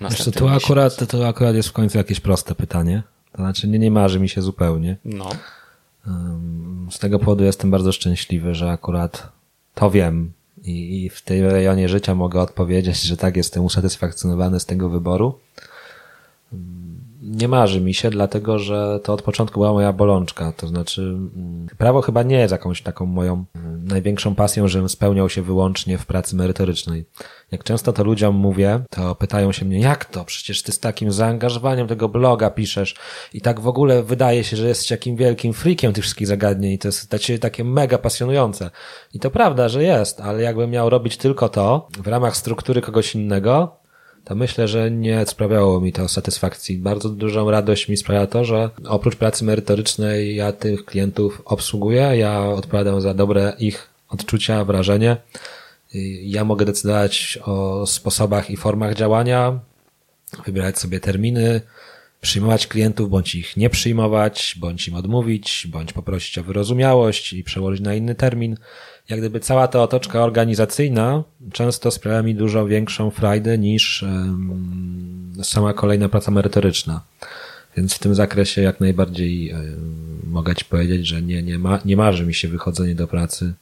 Wiesz 0.00 0.24
co, 0.24 0.32
to 0.32 0.52
akurat, 0.52 1.08
to 1.08 1.28
akurat 1.28 1.54
jest 1.54 1.68
w 1.68 1.72
końcu 1.72 1.98
jakieś 1.98 2.20
proste 2.20 2.54
pytanie. 2.54 3.02
To 3.32 3.38
znaczy 3.38 3.68
nie, 3.68 3.78
nie 3.78 3.90
marzy 3.90 4.20
mi 4.20 4.28
się 4.28 4.42
zupełnie. 4.42 4.96
No. 5.04 5.28
Z 6.90 6.98
tego 6.98 7.18
powodu 7.18 7.44
jestem 7.44 7.70
bardzo 7.70 7.92
szczęśliwy, 7.92 8.54
że 8.54 8.70
akurat 8.70 9.32
to 9.74 9.90
wiem 9.90 10.32
i, 10.62 11.04
i 11.04 11.10
w 11.10 11.22
tej 11.22 11.42
rejonie 11.42 11.88
życia 11.88 12.14
mogę 12.14 12.40
odpowiedzieć, 12.40 13.02
że 13.02 13.16
tak 13.16 13.36
jestem 13.36 13.64
usatysfakcjonowany 13.64 14.60
z 14.60 14.66
tego 14.66 14.88
wyboru 14.88 15.38
nie 17.26 17.48
marzy 17.48 17.80
mi 17.80 17.94
się, 17.94 18.10
dlatego 18.10 18.58
że 18.58 19.00
to 19.02 19.12
od 19.12 19.22
początku 19.22 19.60
była 19.60 19.72
moja 19.72 19.92
bolączka. 19.92 20.52
To 20.52 20.66
znaczy, 20.66 21.02
mm, 21.02 21.66
prawo 21.78 22.02
chyba 22.02 22.22
nie 22.22 22.36
jest 22.36 22.52
jakąś 22.52 22.82
taką 22.82 23.06
moją 23.06 23.44
mm, 23.54 23.88
największą 23.88 24.34
pasją, 24.34 24.68
żebym 24.68 24.88
spełniał 24.88 25.28
się 25.28 25.42
wyłącznie 25.42 25.98
w 25.98 26.06
pracy 26.06 26.36
merytorycznej. 26.36 27.04
Jak 27.50 27.64
często 27.64 27.92
to 27.92 28.04
ludziom 28.04 28.34
mówię, 28.36 28.80
to 28.90 29.14
pytają 29.14 29.52
się 29.52 29.64
mnie, 29.64 29.80
jak 29.80 30.04
to? 30.04 30.24
Przecież 30.24 30.62
ty 30.62 30.72
z 30.72 30.80
takim 30.80 31.12
zaangażowaniem 31.12 31.88
tego 31.88 32.08
bloga 32.08 32.50
piszesz 32.50 32.94
i 33.32 33.40
tak 33.40 33.60
w 33.60 33.68
ogóle 33.68 34.02
wydaje 34.02 34.44
się, 34.44 34.56
że 34.56 34.68
jesteś 34.68 34.88
takim 34.88 35.16
wielkim 35.16 35.52
freakiem 35.52 35.92
tych 35.92 36.04
wszystkich 36.04 36.26
zagadnień 36.26 36.72
i 36.72 36.78
to 36.78 36.88
jest 36.88 37.10
dla 37.10 37.18
ciebie 37.18 37.38
takie 37.38 37.64
mega 37.64 37.98
pasjonujące. 37.98 38.70
I 39.14 39.20
to 39.20 39.30
prawda, 39.30 39.68
że 39.68 39.82
jest, 39.82 40.20
ale 40.20 40.42
jakbym 40.42 40.70
miał 40.70 40.90
robić 40.90 41.16
tylko 41.16 41.48
to 41.48 41.88
w 41.98 42.06
ramach 42.06 42.36
struktury 42.36 42.80
kogoś 42.80 43.14
innego, 43.14 43.85
to 44.26 44.34
myślę, 44.34 44.68
że 44.68 44.90
nie 44.90 45.26
sprawiało 45.26 45.80
mi 45.80 45.92
to 45.92 46.08
satysfakcji. 46.08 46.78
Bardzo 46.78 47.08
dużą 47.08 47.50
radość 47.50 47.88
mi 47.88 47.96
sprawia 47.96 48.26
to, 48.26 48.44
że 48.44 48.70
oprócz 48.88 49.16
pracy 49.16 49.44
merytorycznej 49.44 50.36
ja 50.36 50.52
tych 50.52 50.84
klientów 50.84 51.42
obsługuję, 51.44 52.00
ja 52.00 52.40
odpowiadam 52.40 53.00
za 53.00 53.14
dobre 53.14 53.52
ich 53.58 53.88
odczucia, 54.08 54.64
wrażenie. 54.64 55.16
Ja 56.22 56.44
mogę 56.44 56.64
decydować 56.64 57.38
o 57.42 57.86
sposobach 57.86 58.50
i 58.50 58.56
formach 58.56 58.94
działania, 58.94 59.60
wybierać 60.46 60.78
sobie 60.78 61.00
terminy, 61.00 61.60
przyjmować 62.20 62.66
klientów, 62.66 63.10
bądź 63.10 63.34
ich 63.34 63.56
nie 63.56 63.70
przyjmować, 63.70 64.56
bądź 64.58 64.88
im 64.88 64.94
odmówić, 64.94 65.66
bądź 65.70 65.92
poprosić 65.92 66.38
o 66.38 66.42
wyrozumiałość 66.42 67.32
i 67.32 67.44
przełożyć 67.44 67.80
na 67.80 67.94
inny 67.94 68.14
termin. 68.14 68.56
Jak 69.08 69.18
gdyby 69.20 69.40
cała 69.40 69.68
ta 69.68 69.82
otoczka 69.82 70.24
organizacyjna 70.24 71.22
często 71.52 71.90
sprawia 71.90 72.22
mi 72.22 72.34
dużo 72.34 72.66
większą 72.66 73.10
frajdę 73.10 73.58
niż 73.58 74.04
sama 75.42 75.72
kolejna 75.72 76.08
praca 76.08 76.30
merytoryczna. 76.30 77.00
Więc 77.76 77.94
w 77.94 77.98
tym 77.98 78.14
zakresie 78.14 78.62
jak 78.62 78.80
najbardziej 78.80 79.54
mogę 80.26 80.54
Ci 80.54 80.64
powiedzieć, 80.64 81.06
że 81.06 81.22
nie, 81.22 81.42
nie, 81.42 81.58
ma, 81.58 81.78
nie 81.84 81.96
marzy 81.96 82.26
mi 82.26 82.34
się 82.34 82.48
wychodzenie 82.48 82.94
do 82.94 83.08
pracy, 83.08 83.52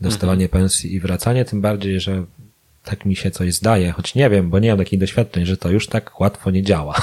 dostawanie 0.00 0.44
mhm. 0.44 0.62
pensji 0.62 0.94
i 0.94 1.00
wracanie, 1.00 1.44
tym 1.44 1.60
bardziej, 1.60 2.00
że 2.00 2.24
tak 2.84 3.04
mi 3.04 3.16
się 3.16 3.30
coś 3.30 3.54
zdaje, 3.54 3.92
choć 3.92 4.14
nie 4.14 4.30
wiem, 4.30 4.50
bo 4.50 4.58
nie 4.58 4.68
mam 4.68 4.78
takich 4.78 5.00
doświadczeń, 5.00 5.46
że 5.46 5.56
to 5.56 5.70
już 5.70 5.86
tak 5.86 6.20
łatwo 6.20 6.50
nie 6.50 6.62
działa. 6.62 6.94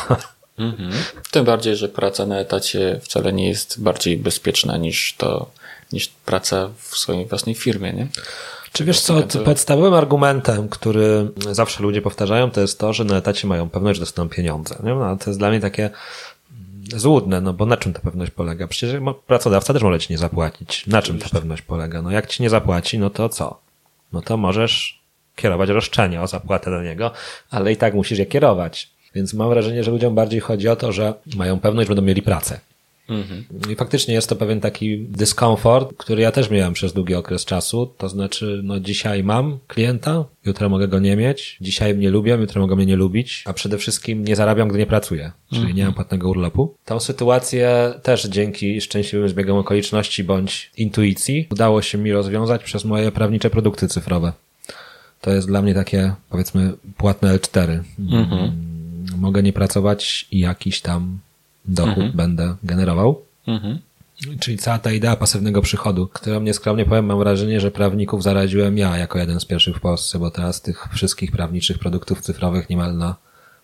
Mhm. 0.57 0.91
Tym 1.31 1.45
bardziej, 1.45 1.75
że 1.75 1.89
praca 1.89 2.25
na 2.25 2.39
etacie 2.39 2.99
wcale 3.03 3.33
nie 3.33 3.47
jest 3.47 3.81
bardziej 3.81 4.17
bezpieczna 4.17 4.77
niż 4.77 5.15
to, 5.17 5.51
niż 5.93 6.07
praca 6.07 6.69
w 6.77 6.97
swojej 6.97 7.25
własnej 7.25 7.55
firmie, 7.55 7.93
nie? 7.93 8.07
Czy 8.71 8.85
wiesz 8.85 9.01
co, 9.01 9.23
podstawowym 9.45 9.93
argumentem, 9.93 10.69
który 10.69 11.31
zawsze 11.51 11.83
ludzie 11.83 12.01
powtarzają, 12.01 12.51
to 12.51 12.61
jest 12.61 12.79
to, 12.79 12.93
że 12.93 13.03
na 13.03 13.17
etacie 13.17 13.47
mają 13.47 13.69
pewność, 13.69 13.99
że 13.99 14.05
dostaną 14.05 14.29
pieniądze. 14.29 14.75
Nie? 14.83 14.95
No, 14.95 15.17
to 15.17 15.29
jest 15.29 15.39
dla 15.39 15.49
mnie 15.49 15.59
takie 15.59 15.89
złudne, 16.95 17.41
no 17.41 17.53
bo 17.53 17.65
na 17.65 17.77
czym 17.77 17.93
ta 17.93 17.99
pewność 17.99 18.31
polega? 18.31 18.67
Przecież 18.67 19.01
pracodawca 19.27 19.73
też 19.73 19.83
może 19.83 19.99
ci 19.99 20.13
nie 20.13 20.17
zapłacić. 20.17 20.87
Na 20.87 21.01
czym 21.01 21.19
ta 21.19 21.29
pewność 21.29 21.61
polega? 21.61 22.01
No 22.01 22.11
jak 22.11 22.27
ci 22.27 22.43
nie 22.43 22.49
zapłaci, 22.49 22.99
no 22.99 23.09
to 23.09 23.29
co? 23.29 23.59
No 24.13 24.21
to 24.21 24.37
możesz 24.37 24.99
kierować 25.35 25.69
roszczenie 25.69 26.21
o 26.21 26.27
zapłatę 26.27 26.71
do 26.71 26.83
niego, 26.83 27.11
ale 27.51 27.71
i 27.71 27.77
tak 27.77 27.93
musisz 27.93 28.19
je 28.19 28.25
kierować. 28.25 28.89
Więc 29.15 29.33
mam 29.33 29.49
wrażenie, 29.49 29.83
że 29.83 29.91
ludziom 29.91 30.15
bardziej 30.15 30.39
chodzi 30.39 30.67
o 30.67 30.75
to, 30.75 30.91
że 30.91 31.13
mają 31.35 31.59
pewność, 31.59 31.87
że 31.87 31.95
będą 31.95 32.07
mieli 32.07 32.21
pracę. 32.21 32.59
Mhm. 33.09 33.43
I 33.71 33.75
faktycznie 33.75 34.13
jest 34.13 34.29
to 34.29 34.35
pewien 34.35 34.61
taki 34.61 34.99
dyskomfort, 34.99 35.93
który 35.97 36.21
ja 36.21 36.31
też 36.31 36.49
miałem 36.49 36.73
przez 36.73 36.93
długi 36.93 37.15
okres 37.15 37.45
czasu. 37.45 37.93
To 37.97 38.09
znaczy, 38.09 38.61
no 38.63 38.79
dzisiaj 38.79 39.23
mam 39.23 39.59
klienta, 39.67 40.25
jutro 40.45 40.69
mogę 40.69 40.87
go 40.87 40.99
nie 40.99 41.15
mieć, 41.15 41.57
dzisiaj 41.61 41.95
mnie 41.95 42.09
lubią, 42.09 42.39
jutro 42.39 42.61
mogą 42.61 42.75
mnie 42.75 42.85
nie 42.85 42.95
lubić, 42.95 43.43
a 43.47 43.53
przede 43.53 43.77
wszystkim 43.77 44.25
nie 44.25 44.35
zarabiam, 44.35 44.67
gdy 44.67 44.77
nie 44.77 44.85
pracuję, 44.85 45.31
czyli 45.49 45.61
mhm. 45.61 45.77
nie 45.77 45.85
mam 45.85 45.93
płatnego 45.93 46.29
urlopu. 46.29 46.75
Tą 46.85 46.99
sytuację 46.99 47.93
też 48.03 48.23
dzięki 48.23 48.81
szczęśliwym 48.81 49.29
zbiegom 49.29 49.57
okoliczności 49.57 50.23
bądź 50.23 50.71
intuicji 50.77 51.47
udało 51.51 51.81
się 51.81 51.97
mi 51.97 52.11
rozwiązać 52.11 52.63
przez 52.63 52.85
moje 52.85 53.11
prawnicze 53.11 53.49
produkty 53.49 53.87
cyfrowe. 53.87 54.33
To 55.21 55.31
jest 55.31 55.47
dla 55.47 55.61
mnie 55.61 55.73
takie, 55.73 56.13
powiedzmy, 56.29 56.73
płatne 56.97 57.37
L4. 57.37 57.79
Mhm 57.99 58.69
mogę 59.17 59.43
nie 59.43 59.53
pracować 59.53 60.27
i 60.31 60.39
jakiś 60.39 60.81
tam 60.81 61.19
dochód 61.69 62.03
mhm. 62.03 62.11
będę 62.11 62.55
generował. 62.63 63.21
Mhm. 63.47 63.79
Czyli 64.39 64.57
cała 64.57 64.79
ta 64.79 64.91
idea 64.91 65.15
pasywnego 65.15 65.61
przychodu, 65.61 66.07
którą 66.07 66.41
nieskromnie 66.41 66.85
powiem, 66.85 67.05
mam 67.05 67.19
wrażenie, 67.19 67.59
że 67.59 67.71
prawników 67.71 68.23
zaradziłem 68.23 68.77
ja 68.77 68.97
jako 68.97 69.19
jeden 69.19 69.39
z 69.39 69.45
pierwszych 69.45 69.75
w 69.75 69.79
Polsce, 69.79 70.19
bo 70.19 70.31
teraz 70.31 70.61
tych 70.61 70.87
wszystkich 70.93 71.31
prawniczych 71.31 71.79
produktów 71.79 72.21
cyfrowych 72.21 72.69
niemal 72.69 72.97
na 72.97 73.15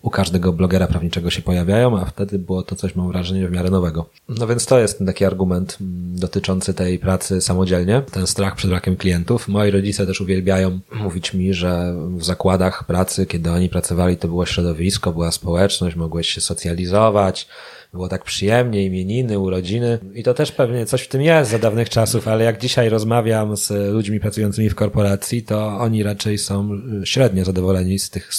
u 0.06 0.10
każdego 0.10 0.54
blogera 0.54 0.88
prawniczego 0.88 1.30
się 1.30 1.42
pojawiają, 1.42 2.00
a 2.00 2.06
wtedy 2.06 2.40
było 2.40 2.64
to 2.64 2.76
coś, 2.76 2.96
mam 2.96 3.08
wrażenie, 3.08 3.48
w 3.48 3.52
miarę 3.52 3.70
nowego. 3.70 4.06
No 4.30 4.48
więc 4.48 4.66
to 4.66 4.80
jest 4.80 5.00
taki 5.06 5.26
argument 5.26 5.78
dotyczący 6.16 6.74
tej 6.74 7.00
pracy 7.00 7.42
samodzielnie, 7.42 8.02
ten 8.12 8.28
strach 8.28 8.56
przed 8.56 8.70
brakiem 8.70 8.96
klientów. 8.96 9.48
Moi 9.48 9.72
rodzice 9.72 10.08
też 10.08 10.22
uwielbiają 10.22 10.80
mówić 10.92 11.34
mi, 11.34 11.54
że 11.54 11.96
w 12.18 12.24
zakładach 12.24 12.84
pracy, 12.84 13.26
kiedy 13.26 13.52
oni 13.52 13.70
pracowali, 13.70 14.18
to 14.18 14.28
było 14.28 14.46
środowisko, 14.46 15.12
była 15.12 15.32
społeczność, 15.32 15.96
mogłeś 15.96 16.28
się 16.28 16.42
socjalizować, 16.42 17.48
było 17.96 18.10
tak 18.10 18.24
przyjemnie, 18.24 18.86
imieniny, 18.86 19.40
urodziny. 19.40 20.00
I 20.14 20.24
to 20.24 20.34
też 20.34 20.52
pewnie 20.52 20.86
coś 20.86 21.02
w 21.02 21.08
tym 21.08 21.22
jest 21.22 21.52
za 21.52 21.60
dawnych 21.60 21.90
czasów, 21.90 22.28
ale 22.28 22.44
jak 22.44 22.62
dzisiaj 22.62 22.90
rozmawiam 22.90 23.58
z 23.58 23.94
ludźmi 23.94 24.20
pracującymi 24.20 24.70
w 24.70 24.76
korporacji, 24.76 25.44
to 25.44 25.68
oni 25.68 26.04
raczej 26.04 26.38
są 26.38 26.82
średnio 27.04 27.46
zadowoleni 27.46 28.00
z 28.00 28.10
tych 28.10 28.32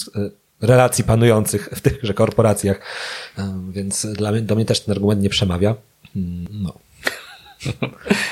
relacji 0.61 1.05
panujących 1.05 1.69
w 1.75 1.81
tychże 1.81 2.15
korporacjach. 2.15 2.81
Więc 3.71 4.07
dla 4.07 4.33
mnie, 4.33 4.41
do 4.41 4.55
mnie 4.55 4.65
też 4.65 4.81
ten 4.81 4.93
argument 4.93 5.23
nie 5.23 5.31
przemawia. 5.31 5.75
Mm, 6.17 6.47
no. 6.51 6.73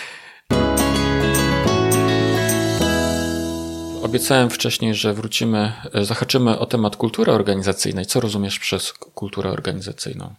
Obiecałem 4.02 4.50
wcześniej, 4.50 4.94
że 4.94 5.14
wrócimy, 5.14 5.72
zahaczymy 6.02 6.58
o 6.58 6.66
temat 6.66 6.96
kultury 6.96 7.32
organizacyjnej. 7.32 8.06
Co 8.06 8.20
rozumiesz 8.20 8.58
przez 8.58 8.92
kulturę 8.92 9.50
organizacyjną? 9.50 10.34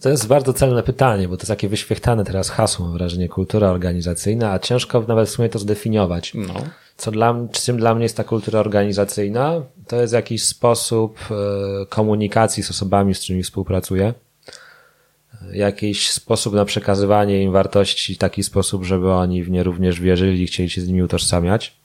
To 0.00 0.08
jest 0.08 0.26
bardzo 0.26 0.52
celne 0.52 0.82
pytanie, 0.82 1.28
bo 1.28 1.36
to 1.36 1.40
jest 1.40 1.48
takie 1.48 1.68
wyświechtane 1.68 2.24
teraz 2.24 2.50
hasło, 2.50 2.86
mam 2.86 2.94
wrażenie, 2.94 3.28
kultura 3.28 3.68
organizacyjna, 3.68 4.52
a 4.52 4.58
ciężko 4.58 5.04
nawet 5.08 5.28
w 5.28 5.32
sumie 5.32 5.48
to 5.48 5.58
zdefiniować. 5.58 6.32
No. 6.34 6.54
Co 6.96 7.10
dla, 7.10 7.34
czym 7.52 7.76
dla 7.76 7.94
mnie 7.94 8.02
jest 8.02 8.16
ta 8.16 8.24
kultura 8.24 8.60
organizacyjna? 8.60 9.62
To 9.86 10.00
jest 10.00 10.12
jakiś 10.12 10.44
sposób 10.44 11.18
e, 11.30 11.86
komunikacji 11.86 12.62
z 12.62 12.70
osobami, 12.70 13.14
z 13.14 13.20
którymi 13.20 13.42
współpracuję. 13.42 14.14
Jakiś 15.52 16.10
sposób 16.10 16.54
na 16.54 16.64
przekazywanie 16.64 17.42
im 17.42 17.52
wartości, 17.52 18.16
taki 18.16 18.42
sposób, 18.42 18.84
żeby 18.84 19.12
oni 19.12 19.44
w 19.44 19.50
nie 19.50 19.62
również 19.62 20.00
wierzyli 20.00 20.42
i 20.42 20.46
chcieli 20.46 20.70
się 20.70 20.80
z 20.80 20.88
nimi 20.88 21.02
utożsamiać, 21.02 21.76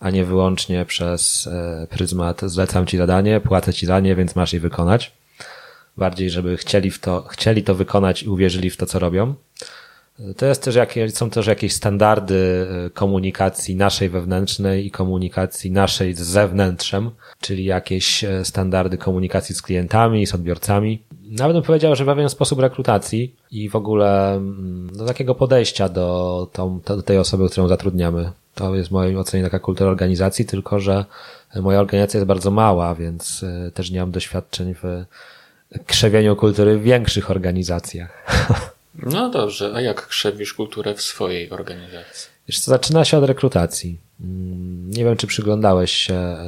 a 0.00 0.10
nie 0.10 0.24
wyłącznie 0.24 0.84
przez 0.84 1.46
e, 1.46 1.86
pryzmat 1.90 2.40
zlecam 2.42 2.86
ci 2.86 2.96
zadanie, 2.96 3.40
płacę 3.40 3.72
ci 3.72 3.86
za 3.86 4.00
nie, 4.00 4.14
więc 4.14 4.36
masz 4.36 4.52
je 4.52 4.60
wykonać 4.60 5.12
bardziej, 5.96 6.30
żeby 6.30 6.56
chcieli, 6.56 6.90
w 6.90 6.98
to, 6.98 7.22
chcieli 7.22 7.62
to 7.62 7.74
wykonać 7.74 8.22
i 8.22 8.28
uwierzyli 8.28 8.70
w 8.70 8.76
to, 8.76 8.86
co 8.86 8.98
robią. 8.98 9.34
To 10.36 10.46
jest 10.46 10.62
też 10.62 10.74
jakieś, 10.74 11.14
są 11.14 11.30
też 11.30 11.46
jakieś 11.46 11.72
standardy 11.72 12.66
e, 12.86 12.90
komunikacji 12.90 13.76
naszej 13.76 14.08
wewnętrznej 14.08 14.86
i 14.86 14.90
komunikacji 14.90 15.70
naszej 15.70 16.14
z 16.14 16.20
zewnętrzem, 16.20 17.10
czyli 17.40 17.64
jakieś 17.64 18.24
e, 18.24 18.44
standardy 18.44 18.98
komunikacji 18.98 19.54
z 19.54 19.62
klientami, 19.62 20.26
z 20.26 20.34
odbiorcami. 20.34 21.02
Nawet 21.30 21.56
bym 21.56 21.62
powiedział, 21.62 21.96
że 21.96 22.04
pewien 22.04 22.28
sposób 22.28 22.60
rekrutacji 22.60 23.34
i 23.50 23.68
w 23.68 23.76
ogóle 23.76 24.34
mm, 24.34 24.96
do 24.96 25.06
takiego 25.06 25.34
podejścia 25.34 25.88
do, 25.88 26.48
tą, 26.52 26.80
do 26.80 27.02
tej 27.02 27.18
osoby, 27.18 27.48
którą 27.48 27.68
zatrudniamy. 27.68 28.30
To 28.54 28.74
jest 28.74 28.88
w 28.88 28.92
mojej 28.92 29.16
ocenie 29.16 29.44
taka 29.44 29.58
kultura 29.58 29.90
organizacji, 29.90 30.44
tylko 30.44 30.80
że 30.80 31.04
moja 31.60 31.80
organizacja 31.80 32.18
jest 32.18 32.28
bardzo 32.28 32.50
mała, 32.50 32.94
więc 32.94 33.42
e, 33.42 33.70
też 33.70 33.90
nie 33.90 34.00
mam 34.00 34.10
doświadczeń 34.10 34.74
w 34.82 35.04
krzewieniu 35.86 36.36
kultury 36.36 36.78
w 36.78 36.82
większych 36.82 37.30
organizacjach. 37.30 38.24
No 39.02 39.30
dobrze, 39.30 39.72
a 39.74 39.80
jak 39.80 40.06
krzewisz 40.06 40.54
kulturę 40.54 40.94
w 40.94 41.02
swojej 41.02 41.50
organizacji? 41.50 42.28
Wiesz 42.48 42.60
co, 42.60 42.70
zaczyna 42.70 43.04
się 43.04 43.18
od 43.18 43.24
rekrutacji. 43.24 43.98
Mm, 44.20 44.90
nie 44.90 45.04
wiem, 45.04 45.16
czy 45.16 45.26
przyglądałeś 45.26 45.92
się 45.92 46.14
e, 46.14 46.38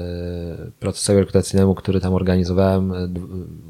procesowi 0.81 1.19
rekrutacyjnemu, 1.19 1.75
który 1.75 2.01
tam 2.01 2.15
organizowałem 2.15 2.93
e, 2.93 3.09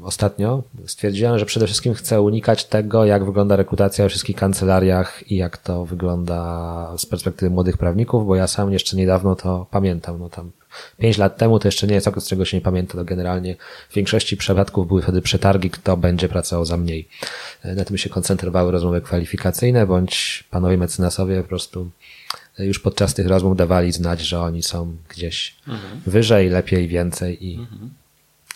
ostatnio. 0.03 0.63
Stwierdziłem, 0.85 1.39
że 1.39 1.45
przede 1.45 1.65
wszystkim 1.65 1.93
chcę 1.93 2.21
unikać 2.21 2.65
tego, 2.65 3.05
jak 3.05 3.25
wygląda 3.25 3.55
rekrutacja 3.55 4.05
we 4.05 4.09
wszystkich 4.09 4.35
kancelariach 4.35 5.31
i 5.31 5.35
jak 5.35 5.57
to 5.57 5.85
wygląda 5.85 6.93
z 6.97 7.05
perspektywy 7.05 7.49
młodych 7.49 7.77
prawników, 7.77 8.27
bo 8.27 8.35
ja 8.35 8.47
sam 8.47 8.73
jeszcze 8.73 8.97
niedawno 8.97 9.35
to 9.35 9.67
pamiętam. 9.71 10.19
No 10.19 10.29
tam 10.29 10.51
Pięć 10.97 11.17
lat 11.17 11.37
temu 11.37 11.59
to 11.59 11.67
jeszcze 11.67 11.87
nie 11.87 11.95
jest 11.95 12.07
okres, 12.07 12.25
z 12.25 12.27
czego 12.27 12.45
się 12.45 12.57
nie 12.57 12.61
pamięta, 12.61 12.93
to 12.93 13.05
generalnie 13.05 13.55
w 13.89 13.93
większości 13.93 14.37
przypadków 14.37 14.87
były 14.87 15.01
wtedy 15.01 15.21
przetargi, 15.21 15.69
kto 15.69 15.97
będzie 15.97 16.29
pracował 16.29 16.65
za 16.65 16.77
mniej. 16.77 17.07
E, 17.63 17.75
na 17.75 17.85
tym 17.85 17.97
się 17.97 18.09
koncentrowały 18.09 18.71
rozmowy 18.71 19.01
kwalifikacyjne, 19.01 19.87
bądź 19.87 20.43
panowie 20.51 20.77
mecenasowie 20.77 21.41
po 21.41 21.47
prostu 21.47 21.91
e, 22.59 22.65
już 22.65 22.79
podczas 22.79 23.13
tych 23.13 23.27
rozmów 23.27 23.57
dawali 23.57 23.91
znać, 23.91 24.21
że 24.21 24.39
oni 24.39 24.63
są 24.63 24.97
gdzieś 25.09 25.55
mhm. 25.67 26.01
wyżej, 26.05 26.49
lepiej, 26.49 26.87
więcej 26.87 27.45
i, 27.45 27.55
mhm. 27.55 27.89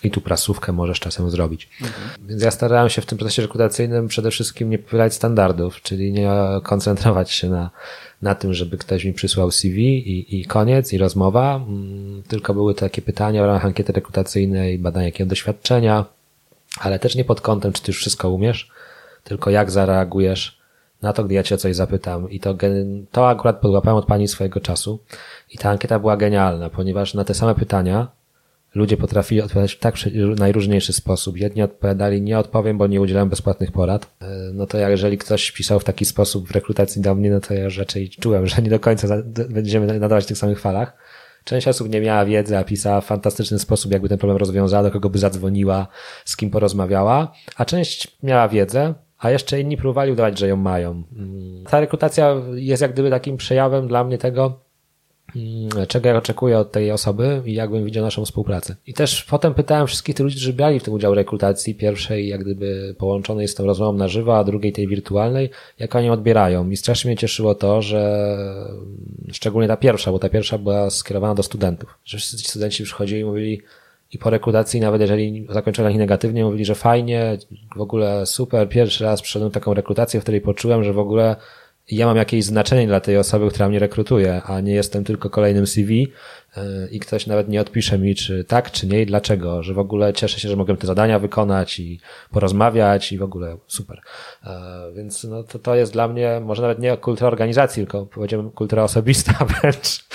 I 0.04 0.12
tu 0.12 0.22
prasówkę 0.22 0.72
możesz 0.72 1.00
czasem 1.00 1.30
zrobić. 1.30 1.70
Mhm. 1.82 2.10
Więc 2.28 2.44
ja 2.44 2.52
starałem 2.52 2.90
się 2.90 3.02
w 3.02 3.06
tym 3.06 3.18
procesie 3.18 3.42
rekrutacyjnym 3.42 4.08
przede 4.08 4.32
wszystkim 4.32 4.70
nie 4.70 4.80
powielać 4.80 5.14
standardów, 5.14 5.82
czyli 5.82 6.12
nie 6.12 6.32
koncentrować 6.64 7.32
się 7.32 7.50
na 7.50 7.70
na 8.22 8.36
tym, 8.36 8.54
żeby 8.54 8.78
ktoś 8.78 9.06
mi 9.06 9.14
przysłał 9.14 9.52
CV 9.52 9.98
i, 9.98 10.40
i 10.40 10.46
koniec, 10.46 10.94
i 10.94 10.98
rozmowa, 10.98 11.56
mm, 11.56 12.24
tylko 12.28 12.54
były 12.54 12.76
takie 12.76 13.02
pytania 13.02 13.44
w 13.44 13.46
ramach 13.46 13.66
ankiety 13.66 13.94
rekrutacyjnej, 13.94 14.80
badania 14.80 15.06
jakiego 15.06 15.30
doświadczenia, 15.30 16.06
ale 16.80 17.00
też 17.00 17.16
nie 17.16 17.26
pod 17.26 17.42
kątem, 17.42 17.74
czy 17.74 17.82
ty 17.82 17.92
już 17.92 17.98
wszystko 17.98 18.30
umiesz, 18.30 18.72
tylko 19.24 19.50
jak 19.50 19.72
zareagujesz 19.72 20.62
na 21.02 21.14
to, 21.14 21.24
gdy 21.24 21.34
ja 21.34 21.44
cię 21.44 21.56
o 21.56 21.58
coś 21.58 21.76
zapytam. 21.76 22.30
I 22.30 22.40
to, 22.40 22.56
to 23.12 23.30
akurat 23.30 23.60
podłapałem 23.60 23.98
od 23.98 24.06
pani 24.06 24.28
swojego 24.28 24.60
czasu. 24.60 25.00
I 25.50 25.58
ta 25.58 25.70
ankieta 25.70 26.00
była 26.00 26.18
genialna, 26.18 26.70
ponieważ 26.70 27.14
na 27.14 27.24
te 27.24 27.34
same 27.34 27.56
pytania 27.56 28.08
ludzie 28.76 28.98
potrafili 28.98 29.42
odpowiadać 29.42 29.74
w 29.74 29.80
tak 29.80 29.96
najróżniejszy 30.38 30.94
sposób. 30.94 31.38
Jedni 31.38 31.62
odpowiadali, 31.62 32.22
nie 32.22 32.40
odpowiem, 32.40 32.78
bo 32.78 32.88
nie 32.88 33.02
udzielam 33.02 33.30
bezpłatnych 33.30 33.72
porad. 33.72 34.16
E, 34.22 34.28
no 34.54 34.68
to 34.68 34.78
jeżeli 34.78 35.18
ktoś 35.18 35.52
pisał 35.52 35.80
w 35.80 35.84
taki 35.84 36.06
sposób 36.06 36.48
w 36.48 36.52
rekrutacji 36.52 37.02
do 37.02 37.16
mnie, 37.16 37.32
no 37.32 37.40
to 37.40 37.54
ja 37.54 37.68
raczej 37.78 38.10
czułem, 38.10 38.48
że 38.48 38.62
nie 38.62 38.70
do 38.70 38.80
końca 38.80 39.08
będziemy 39.50 40.00
nadawać 40.00 40.24
w 40.24 40.28
tych 40.28 40.38
samych 40.38 40.60
falach. 40.60 40.98
Część 41.44 41.68
osób 41.68 41.90
nie 41.90 42.02
miała 42.02 42.26
wiedzy, 42.26 42.58
a 42.58 42.64
pisała 42.64 43.02
w 43.02 43.06
fantastyczny 43.06 43.60
sposób, 43.60 43.92
jakby 43.92 44.10
ten 44.10 44.18
problem 44.18 44.38
rozwiązała, 44.38 44.84
do 44.84 44.92
kogo 44.92 45.10
by 45.10 45.20
zadzwoniła, 45.20 45.88
z 46.26 46.38
kim 46.38 46.50
porozmawiała, 46.50 47.34
a 47.56 47.66
część 47.66 48.18
miała 48.24 48.48
wiedzę, 48.48 48.94
a 49.20 49.32
jeszcze 49.32 49.60
inni 49.60 49.78
próbowali 49.78 50.12
udawać, 50.12 50.40
że 50.40 50.48
ją 50.48 50.56
mają. 50.56 51.04
Mm. 51.16 51.64
Ta 51.70 51.80
rekrutacja 51.80 52.36
jest 52.54 52.82
jak 52.82 52.94
gdyby 52.94 53.10
takim 53.10 53.38
przejawem 53.38 53.88
dla 53.88 54.04
mnie 54.04 54.18
tego, 54.18 54.60
czego 55.88 56.10
ja 56.10 56.18
oczekuję 56.18 56.58
od 56.58 56.72
tej 56.72 56.92
osoby 56.92 57.42
i 57.46 57.54
jakbym 57.54 57.86
widział 57.86 58.04
naszą 58.04 58.26
współpracę. 58.26 58.76
I 58.88 58.94
też 58.94 59.24
potem 59.24 59.54
pytałem 59.54 59.88
wszystkich 59.88 60.16
tych 60.16 60.24
ludzi, 60.24 60.36
którzy 60.36 60.54
brali 60.54 60.80
w 60.80 60.84
tym 60.84 60.94
udział 60.94 61.14
rekrutacji, 61.14 61.76
pierwszej 61.76 62.28
jak 62.28 62.42
gdyby 62.42 62.96
połączonej 62.98 63.48
z 63.48 63.56
tą 63.56 63.66
rozmową 63.66 63.94
na 63.94 64.08
żywo, 64.08 64.38
a 64.38 64.44
drugiej 64.44 64.72
tej 64.72 64.88
wirtualnej, 64.88 65.50
jak 65.80 65.96
oni 65.96 66.10
odbierają. 66.10 66.70
I 66.70 66.78
strasznie 66.78 67.10
mnie 67.10 67.18
cieszyło 67.18 67.56
to, 67.56 67.82
że 67.82 68.38
szczególnie 69.32 69.68
ta 69.68 69.78
pierwsza, 69.78 70.12
bo 70.12 70.20
ta 70.20 70.30
pierwsza 70.30 70.58
była 70.58 70.90
skierowana 70.90 71.36
do 71.36 71.44
studentów, 71.44 71.98
że 72.06 72.18
wszyscy 72.18 72.50
studenci 72.50 72.84
przychodzili 72.84 73.22
i 73.22 73.26
mówili, 73.26 73.62
i 74.14 74.18
po 74.18 74.30
rekrutacji, 74.30 74.80
nawet 74.80 75.02
jeżeli 75.02 75.48
zakończyłem 75.50 75.92
ich 75.92 75.98
negatywnie, 75.98 76.46
mówili, 76.46 76.66
że 76.66 76.76
fajnie, 76.76 77.38
w 77.76 77.82
ogóle 77.82 78.26
super, 78.26 78.70
pierwszy 78.70 79.04
raz 79.04 79.22
przyszedłem 79.22 79.52
taką 79.52 79.74
rekrutację, 79.74 80.20
w 80.20 80.24
której 80.24 80.42
poczułem, 80.42 80.84
że 80.84 80.94
w 80.94 81.00
ogóle 81.00 81.36
ja 81.92 82.06
mam 82.06 82.18
jakieś 82.18 82.46
znaczenie 82.46 82.88
dla 82.88 83.00
tej 83.00 83.18
osoby, 83.18 83.50
która 83.50 83.70
mnie 83.70 83.80
rekrutuje, 83.80 84.42
a 84.44 84.62
nie 84.62 84.74
jestem 84.74 85.04
tylko 85.04 85.30
kolejnym 85.30 85.68
CV 85.68 86.12
i 86.92 87.00
ktoś 87.00 87.28
nawet 87.28 87.50
nie 87.50 87.62
odpisze 87.62 87.98
mi, 87.98 88.16
czy 88.16 88.44
tak, 88.44 88.72
czy 88.72 88.88
nie 88.88 89.02
i 89.02 89.06
dlaczego, 89.06 89.64
że 89.64 89.74
w 89.74 89.80
ogóle 89.80 90.14
cieszę 90.14 90.40
się, 90.40 90.50
że 90.50 90.56
mogę 90.56 90.78
te 90.78 90.88
zadania 90.88 91.20
wykonać 91.20 91.80
i 91.80 92.00
porozmawiać 92.32 93.12
i 93.12 93.18
w 93.18 93.24
ogóle 93.24 93.58
super. 93.68 94.02
E, 94.46 94.52
więc 94.96 95.24
no, 95.24 95.44
to, 95.44 95.60
to 95.60 95.76
jest 95.76 95.94
dla 95.94 96.08
mnie 96.08 96.42
może 96.44 96.62
nawet 96.62 96.80
nie 96.80 96.98
kultura 96.98 97.28
organizacji, 97.28 97.84
tylko 97.84 98.06
powiedziałbym 98.06 98.52
kultura 98.52 98.84
osobista 98.84 99.46
wręcz, 99.62 100.06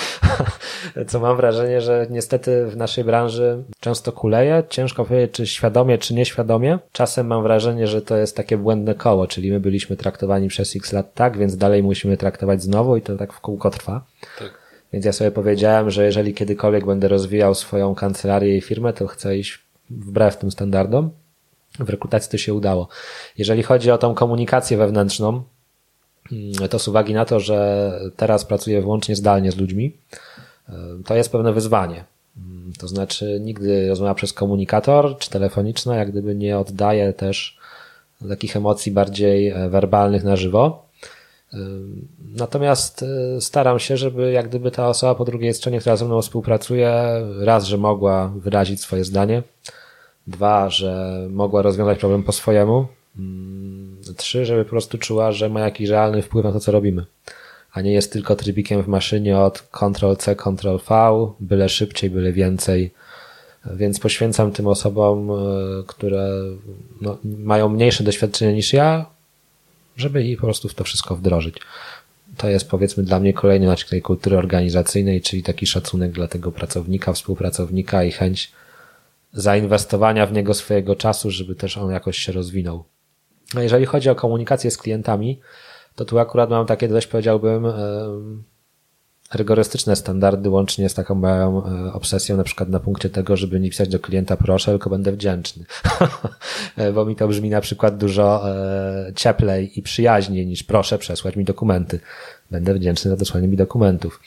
co 1.07 1.20
mam 1.20 1.37
wrażenie, 1.37 1.80
że 1.80 2.07
niestety 2.11 2.66
w 2.66 2.76
naszej 2.76 3.05
branży 3.05 3.64
często 3.80 4.12
kuleje. 4.12 4.62
Ciężko 4.68 5.05
powiedzieć, 5.05 5.34
czy 5.34 5.47
świadomie, 5.47 5.99
czy 5.99 6.14
nieświadomie. 6.14 6.78
Czasem 6.93 7.26
mam 7.26 7.43
wrażenie, 7.43 7.87
że 7.87 8.03
to 8.03 8.16
jest 8.16 8.37
takie 8.37 8.57
błędne 8.57 8.95
koło, 8.95 9.26
czyli 9.26 9.51
my 9.51 9.61
byliśmy 9.61 9.97
traktowani 9.97 10.49
przez 10.49 10.76
x 10.76 10.93
lat 10.93 11.14
tak, 11.14 11.39
więc 11.39 11.57
dalej 11.57 11.82
musimy 11.82 12.16
traktować 12.16 12.62
znowu 12.62 12.97
i 12.97 13.03
to 13.03 13.16
tak 13.16 13.32
w 13.32 13.41
kółko 13.41 13.70
trwa. 13.70 14.05
Tak. 14.39 14.65
Więc 14.97 15.07
ja 15.07 15.12
sobie 15.12 15.30
powiedziałem, 15.30 15.90
że 15.90 16.05
jeżeli 16.05 16.34
kiedykolwiek 16.34 16.86
będę 16.86 17.09
rozwijał 17.09 17.55
swoją 17.55 17.94
kancelarię 17.94 18.57
i 18.57 18.61
firmę, 18.61 18.92
to 18.92 19.07
chcę 19.07 19.38
iść 19.38 19.59
wbrew 19.90 20.36
tym 20.36 20.51
standardom. 20.51 21.11
W 21.78 21.90
rekrutacji 21.90 22.30
to 22.30 22.38
się 22.38 22.55
udało. 22.55 22.88
Jeżeli 23.38 23.62
chodzi 23.62 23.90
o 23.90 23.99
tą 23.99 24.14
komunikację 24.14 24.76
wewnętrzną, 24.76 25.42
mm, 26.32 26.68
to 26.68 26.78
z 26.78 26.88
uwagi 26.88 27.14
na 27.14 27.24
to, 27.24 27.40
że 27.40 27.90
teraz 28.16 28.44
pracuję 28.44 28.80
wyłącznie 28.80 29.16
zdalnie 29.16 29.53
z 29.53 29.57
ludźmi, 29.57 29.97
to 31.07 31.16
jest 31.16 31.32
pewne 31.32 31.53
wyzwanie. 31.53 32.05
Mm, 32.36 32.72
to 32.78 32.88
znaczy, 32.88 33.40
nigdy 33.40 33.88
rozmowa 33.88 34.14
przez 34.14 34.32
komunikator 34.32 35.18
czy 35.18 35.30
telefoniczna, 35.30 35.97
jak 35.97 36.11
gdyby 36.11 36.34
nie 36.34 36.59
oddaje 36.59 37.12
też 37.12 37.59
takich 38.28 38.57
emocji 38.57 38.92
bardziej 38.92 39.49
e, 39.49 39.68
werbalnych 39.68 40.24
na 40.24 40.36
żywo. 40.36 40.86
Natomiast 42.36 43.03
e, 43.03 43.40
staram 43.40 43.78
się, 43.78 43.97
żeby 43.97 44.32
jak 44.32 44.49
gdyby 44.49 44.70
ta 44.70 44.88
osoba 44.88 45.14
po 45.14 45.24
drugiej 45.24 45.55
stronie, 45.55 45.80
która 45.80 45.97
ze 45.97 46.05
mną 46.05 46.22
współpracuje, 46.22 46.92
raz, 47.38 47.64
że 47.64 47.78
mogła 47.78 48.32
wyrazić 48.36 48.80
swoje 48.80 49.05
zdanie, 49.05 49.42
dwa, 50.26 50.70
że 50.70 51.20
mogła 51.30 51.62
rozwiązać 51.62 51.99
problem 51.99 52.22
po 52.22 52.32
swojemu, 52.32 52.86
trzy, 54.16 54.47
żeby 54.47 54.64
po 54.64 54.70
prostu 54.70 54.99
czuła, 54.99 55.32
że 55.32 55.49
ma 55.49 55.61
jakiś 55.61 55.88
realny 55.88 56.22
wpływ 56.22 56.44
na 56.44 56.53
to, 56.53 56.61
co 56.61 56.72
robimy 56.72 57.07
a 57.76 57.80
nie 57.80 57.92
jest 57.92 58.12
tylko 58.12 58.36
trybikiem 58.36 58.82
w 58.82 58.88
maszynie 58.88 59.38
od 59.38 59.62
Ctrl-C, 59.72 60.36
Ctrl-V, 60.36 61.30
byle 61.40 61.68
szybciej, 61.68 62.11
byle 62.11 62.32
więcej. 62.32 62.92
Więc 63.74 64.01
poświęcam 64.01 64.53
tym 64.53 64.66
osobom, 64.66 65.30
e, 65.30 65.34
które 65.86 66.28
no, 67.01 67.18
mają 67.24 67.68
mniejsze 67.68 68.05
doświadczenie 68.05 68.55
niż 68.55 68.72
ja, 68.72 69.07
żeby 69.97 70.24
i 70.24 70.36
po 70.36 70.42
prostu 70.42 70.68
w 70.68 70.74
to 70.74 70.84
wszystko 70.84 71.16
wdrożyć. 71.16 71.57
To 72.36 72.49
jest 72.49 72.70
powiedzmy 72.70 73.03
dla 73.03 73.20
mnie 73.20 73.32
kolejny 73.32 73.66
nacisk 73.66 73.90
tej 73.90 74.03
kultury 74.03 74.38
organizacyjnej, 74.38 75.20
czyli 75.20 75.42
taki 75.42 75.66
szacunek 75.66 76.12
dla 76.12 76.28
tego 76.28 76.53
pracownika, 76.53 77.12
współpracownika 77.12 78.05
i 78.05 78.12
chęć 78.12 78.53
zainwestowania 79.32 80.26
w 80.26 80.32
niego 80.32 80.55
swojego 80.55 80.97
czasu, 80.97 81.30
żeby 81.30 81.55
też 81.55 81.76
on 81.76 81.90
jakoś 81.90 82.18
się 82.18 82.32
rozwinął. 82.32 82.84
No 83.55 83.62
jeżeli 83.62 83.86
chodzi 83.86 84.11
o 84.11 84.14
komunikację 84.14 84.70
z 84.70 84.78
klientami, 84.78 85.40
to 85.94 86.05
tu 86.05 86.18
akurat 86.18 86.51
mam 86.51 86.66
takie 86.66 86.88
dość 86.88 87.07
powiedziałbym 87.07 87.66
rygorystyczne 89.34 89.96
standardy, 89.96 90.50
łącznie 90.50 90.88
z 90.88 90.94
taką 90.94 91.14
moją 91.14 91.64
e, 91.64 91.92
obsesją 91.92 92.36
na 92.36 92.44
przykład 92.44 92.68
na 92.68 92.80
punkcie 92.80 93.10
tego, 93.10 93.36
żeby 93.36 93.60
nie 93.60 93.70
pisać 93.70 93.88
do 93.88 93.98
klienta 93.98 94.36
proszę, 94.36 94.70
tylko 94.70 94.90
będę 94.90 95.12
wdzięczny. 95.12 95.64
Bo 96.94 97.04
mi 97.04 97.16
to 97.16 97.28
brzmi 97.28 97.50
na 97.50 97.60
przykład 97.60 97.96
dużo 97.96 98.50
e, 98.50 99.12
cieplej 99.14 99.78
i 99.78 99.82
przyjaźniej 99.82 100.46
niż 100.46 100.62
proszę 100.62 100.98
przesłać 100.98 101.36
mi 101.36 101.44
dokumenty. 101.44 102.00
Będę 102.50 102.74
wdzięczny 102.74 103.10
za 103.10 103.16
dosłanie 103.16 103.48
mi 103.48 103.56
dokumentów. 103.56 104.20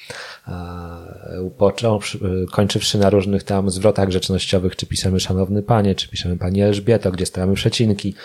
Kończywszy 2.52 2.98
na 2.98 3.10
różnych 3.10 3.44
tam 3.44 3.70
zwrotach 3.70 4.08
grzecznościowych, 4.08 4.76
czy 4.76 4.86
piszemy 4.86 5.20
szanowny 5.20 5.64
panie, 5.64 5.96
czy 5.96 6.10
piszemy 6.10 6.38
pani 6.38 6.62
Elżbieto, 6.62 7.12
gdzie 7.12 7.26
stawiamy 7.26 7.54
przecinki, 7.54 8.16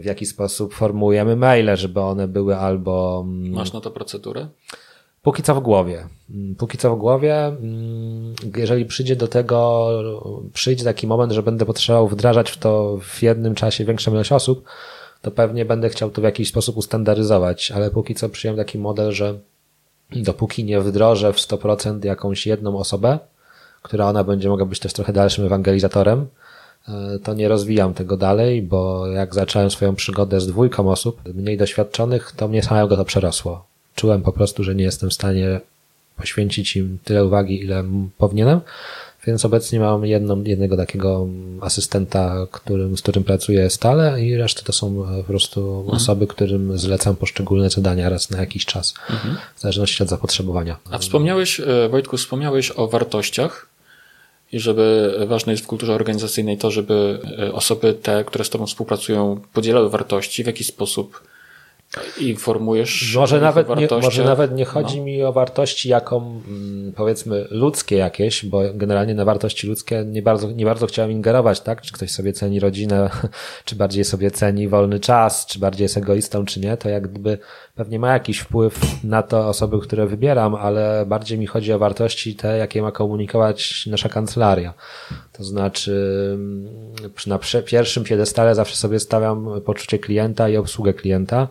w 0.00 0.04
jaki 0.04 0.26
sposób 0.26 0.74
formułujemy 0.74 1.36
maile, 1.36 1.76
żeby 1.76 2.00
one 2.00 2.28
były 2.28 2.56
albo... 2.56 3.24
Mm, 3.26 3.52
Masz 3.52 3.72
na 3.72 3.80
to 3.80 3.90
procedurę? 3.90 4.46
Póki 5.22 5.42
co 5.42 5.54
w 5.54 5.60
głowie. 5.60 6.06
Mm, 6.30 6.54
póki 6.54 6.78
co 6.78 6.96
w 6.96 6.98
głowie, 6.98 7.44
mm, 7.44 8.34
jeżeli 8.56 8.84
przyjdzie 8.84 9.16
do 9.16 9.28
tego, 9.28 9.88
przyjdzie 10.52 10.84
taki 10.84 11.06
moment, 11.06 11.32
że 11.32 11.42
będę 11.42 11.66
potrzebował 11.66 12.08
wdrażać 12.08 12.50
w 12.50 12.58
to 12.58 12.98
w 13.02 13.22
jednym 13.22 13.54
czasie 13.54 13.84
większą 13.84 14.10
ilość 14.12 14.32
osób, 14.32 14.64
to 15.22 15.30
pewnie 15.30 15.64
będę 15.64 15.88
chciał 15.88 16.10
to 16.10 16.20
w 16.20 16.24
jakiś 16.24 16.48
sposób 16.48 16.76
ustandaryzować, 16.76 17.70
ale 17.70 17.90
póki 17.90 18.14
co 18.14 18.28
przyjąłem 18.28 18.64
taki 18.64 18.78
model, 18.78 19.12
że 19.12 19.38
dopóki 20.12 20.64
nie 20.64 20.80
wdrożę 20.80 21.32
w 21.32 21.36
100% 21.36 22.04
jakąś 22.04 22.46
jedną 22.46 22.78
osobę, 22.78 23.18
która 23.82 24.06
ona 24.06 24.24
będzie 24.24 24.48
mogła 24.48 24.66
być 24.66 24.78
też 24.78 24.92
trochę 24.92 25.12
dalszym 25.12 25.46
ewangelizatorem, 25.46 26.26
e, 26.88 27.18
to 27.18 27.34
nie 27.34 27.48
rozwijam 27.48 27.94
tego 27.94 28.16
dalej, 28.16 28.62
bo 28.62 29.06
jak 29.06 29.34
zacząłem 29.34 29.70
swoją 29.70 29.94
przygodę 29.94 30.40
z 30.40 30.46
dwójką 30.46 30.90
osób, 30.90 31.20
mniej 31.34 31.56
doświadczonych, 31.58 32.32
to 32.36 32.48
mnie 32.48 32.62
samego 32.62 32.96
to 32.96 33.04
przerosło. 33.04 33.69
Czułem 34.00 34.22
po 34.22 34.32
prostu, 34.32 34.64
że 34.64 34.74
nie 34.74 34.84
jestem 34.84 35.10
w 35.10 35.14
stanie 35.14 35.60
poświęcić 36.16 36.76
im 36.76 36.98
tyle 37.04 37.24
uwagi, 37.24 37.60
ile 37.60 37.84
powinienem, 38.18 38.60
więc 39.26 39.44
obecnie 39.44 39.80
mam 39.80 40.06
jedną, 40.06 40.42
jednego 40.44 40.76
takiego 40.76 41.26
asystenta, 41.60 42.46
którym, 42.50 42.96
z 42.96 43.02
którym 43.02 43.24
pracuję 43.24 43.70
stale 43.70 44.24
i 44.24 44.36
resztę 44.36 44.62
to 44.62 44.72
są 44.72 45.06
po 45.16 45.24
prostu 45.24 45.78
mhm. 45.80 45.96
osoby, 45.96 46.26
którym 46.26 46.78
zlecam 46.78 47.16
poszczególne 47.16 47.70
zadania 47.70 48.08
raz 48.08 48.30
na 48.30 48.40
jakiś 48.40 48.66
czas, 48.66 48.94
mhm. 49.10 49.36
w 49.56 49.60
zależności 49.60 50.02
od 50.02 50.08
zapotrzebowania. 50.08 50.76
A 50.90 50.98
wspomniałeś, 50.98 51.60
e, 51.60 51.88
Wojtku, 51.88 52.16
wspomniałeś 52.16 52.70
o 52.70 52.88
wartościach 52.88 53.66
i 54.52 54.60
żeby 54.60 55.14
ważne 55.26 55.52
jest 55.52 55.64
w 55.64 55.66
kulturze 55.66 55.94
organizacyjnej 55.94 56.58
to, 56.58 56.70
żeby 56.70 57.20
e, 57.38 57.52
osoby 57.52 57.94
te, 57.94 58.24
które 58.24 58.44
z 58.44 58.50
Tobą 58.50 58.66
współpracują, 58.66 59.40
podzielały 59.52 59.90
wartości, 59.90 60.44
w 60.44 60.46
jaki 60.46 60.64
sposób 60.64 61.29
informujesz 62.18 63.16
może 63.16 63.40
nawet 63.40 63.68
nie, 63.76 63.88
Może 64.02 64.24
nawet 64.24 64.54
nie 64.54 64.64
chodzi 64.64 64.98
no. 64.98 65.04
mi 65.04 65.22
o 65.22 65.32
wartości 65.32 65.88
jaką 65.88 66.42
mm, 66.48 66.92
powiedzmy 66.92 67.46
ludzkie 67.50 67.96
jakieś, 67.96 68.44
bo 68.44 68.62
generalnie 68.74 69.14
na 69.14 69.24
wartości 69.24 69.66
ludzkie 69.66 70.04
nie 70.06 70.22
bardzo, 70.22 70.50
nie 70.50 70.64
bardzo 70.64 70.86
chciałem 70.86 71.12
ingerować, 71.12 71.60
tak? 71.60 71.80
Czy 71.80 71.92
ktoś 71.92 72.10
sobie 72.10 72.32
ceni 72.32 72.60
rodzinę, 72.60 73.10
czy 73.64 73.76
bardziej 73.76 74.04
sobie 74.04 74.30
ceni 74.30 74.68
wolny 74.68 75.00
czas, 75.00 75.46
czy 75.46 75.58
bardziej 75.58 75.84
jest 75.84 75.96
egoistą, 75.96 76.44
czy 76.44 76.60
nie, 76.60 76.76
to 76.76 76.88
jak 76.88 77.08
gdyby 77.08 77.38
pewnie 77.74 77.98
ma 77.98 78.12
jakiś 78.12 78.38
wpływ 78.38 78.80
na 79.04 79.22
to 79.22 79.48
osoby, 79.48 79.80
które 79.80 80.06
wybieram, 80.06 80.54
ale 80.54 81.04
bardziej 81.06 81.38
mi 81.38 81.46
chodzi 81.46 81.72
o 81.72 81.78
wartości 81.78 82.36
te, 82.36 82.58
jakie 82.58 82.82
ma 82.82 82.92
komunikować 82.92 83.86
nasza 83.86 84.08
kancelaria. 84.08 84.74
To 85.32 85.44
znaczy 85.44 86.30
mm, 86.34 86.68
na 87.26 87.38
pierwszym 87.66 88.04
piedestale 88.04 88.54
zawsze 88.54 88.76
sobie 88.76 89.00
stawiam 89.00 89.48
poczucie 89.64 89.98
klienta 89.98 90.48
i 90.48 90.56
obsługę 90.56 90.94
klienta, 90.94 91.48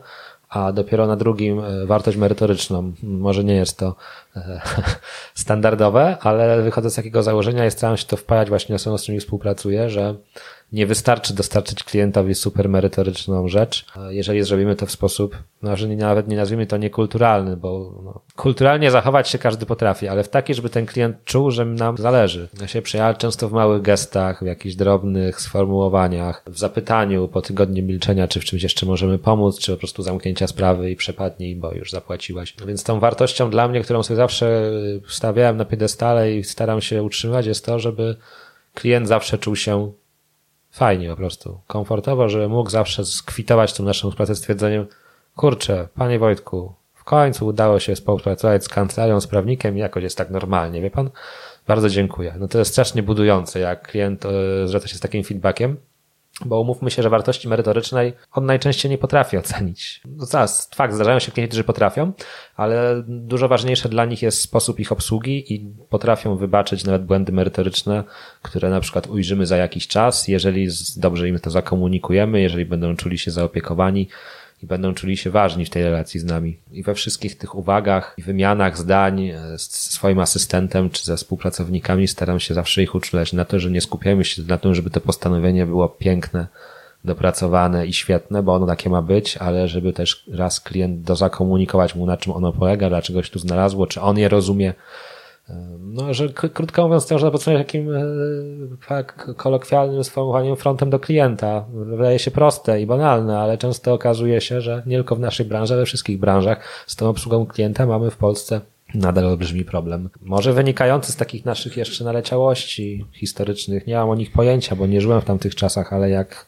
a 0.49 0.71
dopiero 0.71 1.07
na 1.07 1.15
drugim 1.15 1.59
e, 1.59 1.85
wartość 1.85 2.17
merytoryczną. 2.17 2.93
Może 3.03 3.43
nie 3.43 3.53
jest 3.55 3.77
to 3.77 3.95
e, 4.35 4.61
standardowe, 5.33 6.17
ale 6.21 6.61
wychodzę 6.61 6.89
z 6.89 6.95
takiego 6.95 7.23
założenia 7.23 7.65
i 7.65 7.71
staram 7.71 7.97
się 7.97 8.05
to 8.05 8.17
wpajać 8.17 8.49
właśnie 8.49 8.75
osobom, 8.75 8.99
z 8.99 9.01
którymi 9.01 9.19
współpracuję, 9.19 9.89
że 9.89 10.15
nie 10.73 10.87
wystarczy 10.87 11.33
dostarczyć 11.33 11.83
klientowi 11.83 12.35
super 12.35 12.69
merytoryczną 12.69 13.47
rzecz, 13.47 13.85
jeżeli 14.09 14.43
zrobimy 14.43 14.75
to 14.75 14.85
w 14.85 14.91
sposób, 14.91 15.37
no, 15.61 15.77
że 15.77 15.87
nawet 15.87 16.27
nie 16.27 16.37
nazwijmy 16.37 16.67
to 16.67 16.77
niekulturalny, 16.77 17.57
bo 17.57 18.01
no, 18.03 18.21
kulturalnie 18.35 18.91
zachować 18.91 19.29
się 19.29 19.37
każdy 19.37 19.65
potrafi, 19.65 20.07
ale 20.07 20.23
w 20.23 20.29
taki, 20.29 20.53
żeby 20.53 20.69
ten 20.69 20.85
klient 20.85 21.17
czuł, 21.25 21.51
że 21.51 21.65
nam 21.65 21.97
zależy. 21.97 22.47
Ja 22.61 22.67
się 22.67 22.81
przejawia 22.81 23.13
często 23.13 23.49
w 23.49 23.51
małych 23.51 23.81
gestach, 23.81 24.43
w 24.43 24.45
jakichś 24.45 24.75
drobnych 24.75 25.41
sformułowaniach, 25.41 26.43
w 26.47 26.59
zapytaniu 26.59 27.27
po 27.27 27.41
tygodniu 27.41 27.83
milczenia, 27.83 28.27
czy 28.27 28.39
w 28.39 28.45
czymś 28.45 28.63
jeszcze 28.63 28.85
możemy 28.85 29.19
pomóc, 29.19 29.59
czy 29.59 29.71
po 29.71 29.77
prostu 29.77 30.03
zamknięcia 30.03 30.47
sprawy 30.47 30.91
i 30.91 30.95
przepadnij, 30.95 31.55
bo 31.55 31.73
już 31.73 31.91
zapłaciłaś. 31.91 32.55
Więc 32.67 32.83
tą 32.83 32.99
wartością 32.99 33.49
dla 33.49 33.67
mnie, 33.67 33.81
którą 33.81 34.03
sobie 34.03 34.17
zawsze 34.17 34.71
stawiałem 35.07 35.57
na 35.57 35.65
piedestale 35.65 36.33
i 36.33 36.43
staram 36.43 36.81
się 36.81 37.03
utrzymywać, 37.03 37.45
jest 37.45 37.65
to, 37.65 37.79
żeby 37.79 38.15
klient 38.73 39.07
zawsze 39.07 39.37
czuł 39.37 39.55
się 39.55 39.91
fajnie 40.71 41.09
po 41.09 41.15
prostu, 41.15 41.59
komfortowo, 41.67 42.29
żeby 42.29 42.49
mógł 42.49 42.69
zawsze 42.69 43.05
skwitować 43.05 43.73
tą 43.73 43.83
naszą 43.83 43.99
współpracę 43.99 44.35
stwierdzeniem, 44.35 44.87
kurczę, 45.35 45.87
panie 45.95 46.19
Wojtku, 46.19 46.73
w 46.93 47.03
końcu 47.03 47.45
udało 47.45 47.79
się 47.79 47.95
współpracować 47.95 48.63
z 48.63 48.69
kancelarią, 48.69 49.21
z 49.21 49.27
prawnikiem 49.27 49.77
i 49.77 49.79
jakoś 49.79 50.03
jest 50.03 50.17
tak 50.17 50.29
normalnie, 50.29 50.81
wie 50.81 50.91
pan? 50.91 51.09
Bardzo 51.67 51.89
dziękuję. 51.89 52.35
No 52.39 52.47
to 52.47 52.59
jest 52.59 52.71
strasznie 52.71 53.03
budujące, 53.03 53.59
jak 53.59 53.87
klient 53.87 54.25
e, 54.25 54.67
zwraca 54.67 54.87
się 54.87 54.95
z 54.95 54.99
takim 54.99 55.23
feedbackiem, 55.23 55.77
bo 56.45 56.61
umówmy 56.61 56.91
się, 56.91 57.03
że 57.03 57.09
wartości 57.09 57.47
merytorycznej 57.47 58.13
on 58.31 58.45
najczęściej 58.45 58.91
nie 58.91 58.97
potrafi 58.97 59.37
ocenić. 59.37 60.01
No 60.05 60.25
zaraz, 60.25 60.69
fakt, 60.75 60.93
zdarzają 60.93 61.19
się 61.19 61.31
klienci, 61.31 61.49
którzy 61.49 61.63
potrafią, 61.63 62.11
ale 62.55 63.03
dużo 63.07 63.47
ważniejsze 63.47 63.89
dla 63.89 64.05
nich 64.05 64.21
jest 64.21 64.41
sposób 64.41 64.79
ich 64.79 64.91
obsługi 64.91 65.53
i 65.53 65.73
potrafią 65.89 66.35
wybaczyć 66.35 66.83
nawet 66.83 67.05
błędy 67.05 67.31
merytoryczne, 67.31 68.03
które 68.41 68.69
na 68.69 68.79
przykład 68.79 69.07
ujrzymy 69.07 69.45
za 69.45 69.57
jakiś 69.57 69.87
czas, 69.87 70.27
jeżeli 70.27 70.67
dobrze 70.97 71.29
im 71.29 71.39
to 71.39 71.49
zakomunikujemy, 71.49 72.41
jeżeli 72.41 72.65
będą 72.65 72.95
czuli 72.95 73.17
się 73.17 73.31
zaopiekowani, 73.31 74.07
i 74.63 74.67
będą 74.67 74.93
czuli 74.93 75.17
się 75.17 75.29
ważni 75.29 75.65
w 75.65 75.69
tej 75.69 75.83
relacji 75.83 76.19
z 76.19 76.25
nami. 76.25 76.57
I 76.71 76.83
we 76.83 76.95
wszystkich 76.95 77.37
tych 77.37 77.55
uwagach 77.55 78.15
i 78.17 78.21
wymianach 78.21 78.77
zdań 78.77 79.27
e, 79.27 79.57
z 79.57 79.91
swoim 79.91 80.19
asystentem 80.19 80.89
czy 80.89 81.05
ze 81.05 81.17
współpracownikami 81.17 82.07
staram 82.07 82.39
się 82.39 82.53
zawsze 82.53 82.83
ich 82.83 82.95
uczulać 82.95 83.33
na 83.33 83.45
to, 83.45 83.59
że 83.59 83.71
nie 83.71 83.81
skupiamy 83.81 84.25
się 84.25 84.41
na 84.41 84.57
tym, 84.57 84.75
żeby 84.75 84.89
to 84.89 85.01
postanowienie 85.01 85.65
było 85.65 85.89
piękne, 85.89 86.47
dopracowane 87.05 87.87
i 87.87 87.93
świetne, 87.93 88.43
bo 88.43 88.53
ono 88.53 88.65
takie 88.65 88.89
ma 88.89 89.01
być, 89.01 89.37
ale 89.37 89.67
żeby 89.67 89.93
też 89.93 90.25
raz 90.33 90.59
klient 90.59 91.01
dozakomunikować 91.01 91.95
mu, 91.95 92.05
na 92.05 92.17
czym 92.17 92.33
ono 92.33 92.53
polega, 92.53 92.89
dlaczego 92.89 93.23
się 93.23 93.31
tu 93.31 93.39
znalazło, 93.39 93.87
czy 93.87 94.01
on 94.01 94.17
je 94.17 94.29
rozumie, 94.29 94.73
no, 95.79 96.13
że 96.13 96.29
krótko 96.29 96.83
mówiąc, 96.83 97.07
to 97.07 97.15
można 97.15 97.31
podsumować 97.31 97.67
takim 97.67 97.89
tak 98.87 99.31
kolokwialnym 99.37 100.03
sformułowaniem 100.03 100.55
frontem 100.55 100.89
do 100.89 100.99
klienta. 100.99 101.65
Wydaje 101.73 102.19
się 102.19 102.31
proste 102.31 102.81
i 102.81 102.85
banalne, 102.85 103.39
ale 103.39 103.57
często 103.57 103.93
okazuje 103.93 104.41
się, 104.41 104.61
że 104.61 104.83
nie 104.85 104.95
tylko 104.95 105.15
w 105.15 105.19
naszej 105.19 105.45
branży, 105.45 105.73
ale 105.73 105.81
we 105.81 105.85
wszystkich 105.85 106.19
branżach 106.19 106.85
z 106.87 106.95
tą 106.95 107.09
obsługą 107.09 107.45
klienta 107.45 107.85
mamy 107.85 108.11
w 108.11 108.17
Polsce 108.17 108.61
nadal 108.93 109.25
olbrzymi 109.25 109.65
problem. 109.65 110.09
Może 110.21 110.53
wynikający 110.53 111.11
z 111.11 111.15
takich 111.15 111.45
naszych 111.45 111.77
jeszcze 111.77 112.03
naleciałości 112.03 113.05
historycznych. 113.13 113.87
Nie 113.87 113.95
mam 113.95 114.09
o 114.09 114.15
nich 114.15 114.31
pojęcia, 114.31 114.75
bo 114.75 114.87
nie 114.87 115.01
żyłem 115.01 115.21
w 115.21 115.25
tamtych 115.25 115.55
czasach, 115.55 115.93
ale 115.93 116.09
jak 116.09 116.45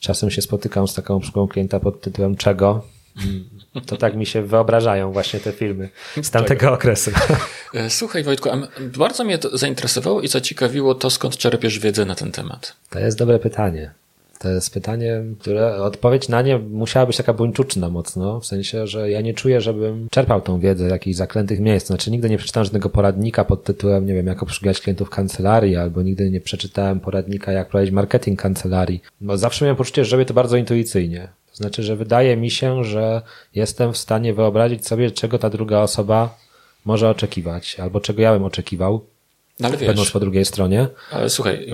czasem 0.00 0.30
się 0.30 0.42
spotykam 0.42 0.88
z 0.88 0.94
taką 0.94 1.16
obsługą 1.16 1.48
klienta 1.48 1.80
pod 1.80 2.00
tytułem 2.00 2.36
czego, 2.36 2.84
to 3.86 3.96
tak 3.96 4.16
mi 4.16 4.26
się 4.26 4.42
wyobrażają 4.42 5.12
właśnie 5.12 5.40
te 5.40 5.52
filmy 5.52 5.88
z 6.22 6.30
tamtego 6.30 6.60
tak. 6.60 6.74
okresu. 6.74 7.10
E, 7.74 7.90
słuchaj 7.90 8.24
Wojtku, 8.24 8.48
bardzo 8.98 9.24
mnie 9.24 9.38
to 9.38 9.58
zainteresowało 9.58 10.20
i 10.20 10.28
zaciekawiło 10.28 10.94
to, 10.94 11.10
skąd 11.10 11.36
czerpiesz 11.36 11.78
wiedzę 11.78 12.04
na 12.04 12.14
ten 12.14 12.32
temat. 12.32 12.76
To 12.90 12.98
jest 12.98 13.18
dobre 13.18 13.38
pytanie. 13.38 13.90
To 14.38 14.48
jest 14.48 14.74
pytanie, 14.74 15.22
które 15.40 15.82
odpowiedź 15.82 16.28
na 16.28 16.42
nie 16.42 16.58
musiała 16.58 17.06
być 17.06 17.16
taka 17.16 17.32
buńczuczna 17.32 17.88
mocno, 17.88 18.40
w 18.40 18.46
sensie, 18.46 18.86
że 18.86 19.10
ja 19.10 19.20
nie 19.20 19.34
czuję, 19.34 19.60
żebym 19.60 20.08
czerpał 20.10 20.40
tą 20.40 20.60
wiedzę 20.60 20.88
z 20.88 20.90
jakichś 20.90 21.16
zaklętych 21.16 21.60
miejsc. 21.60 21.86
Znaczy 21.86 22.10
nigdy 22.10 22.30
nie 22.30 22.38
przeczytałem 22.38 22.64
żadnego 22.64 22.90
poradnika 22.90 23.44
pod 23.44 23.64
tytułem, 23.64 24.06
nie 24.06 24.14
wiem, 24.14 24.26
jak 24.26 24.42
obsługiwać 24.42 24.80
klientów 24.80 25.10
kancelarii, 25.10 25.76
albo 25.76 26.02
nigdy 26.02 26.30
nie 26.30 26.40
przeczytałem 26.40 27.00
poradnika, 27.00 27.52
jak 27.52 27.68
prowadzić 27.68 27.94
marketing 27.94 28.42
kancelarii. 28.42 29.02
Bo 29.20 29.38
zawsze 29.38 29.64
miałem 29.64 29.76
poczucie, 29.76 30.04
że 30.04 30.16
robię 30.16 30.26
to 30.26 30.34
bardzo 30.34 30.56
intuicyjnie. 30.56 31.28
Znaczy, 31.58 31.82
że 31.82 31.96
wydaje 31.96 32.36
mi 32.36 32.50
się, 32.50 32.84
że 32.84 33.22
jestem 33.54 33.92
w 33.92 33.98
stanie 33.98 34.34
wyobrazić 34.34 34.86
sobie, 34.86 35.10
czego 35.10 35.38
ta 35.38 35.50
druga 35.50 35.78
osoba 35.80 36.38
może 36.84 37.10
oczekiwać, 37.10 37.80
albo 37.80 38.00
czego 38.00 38.22
ja 38.22 38.32
bym 38.32 38.44
oczekiwał. 38.44 39.04
No 39.60 39.68
ale 39.68 39.76
wiesz, 39.76 39.86
będąc 39.86 40.10
po 40.10 40.20
drugiej 40.20 40.44
stronie. 40.44 40.86
Ale 41.10 41.30
słuchaj, 41.30 41.66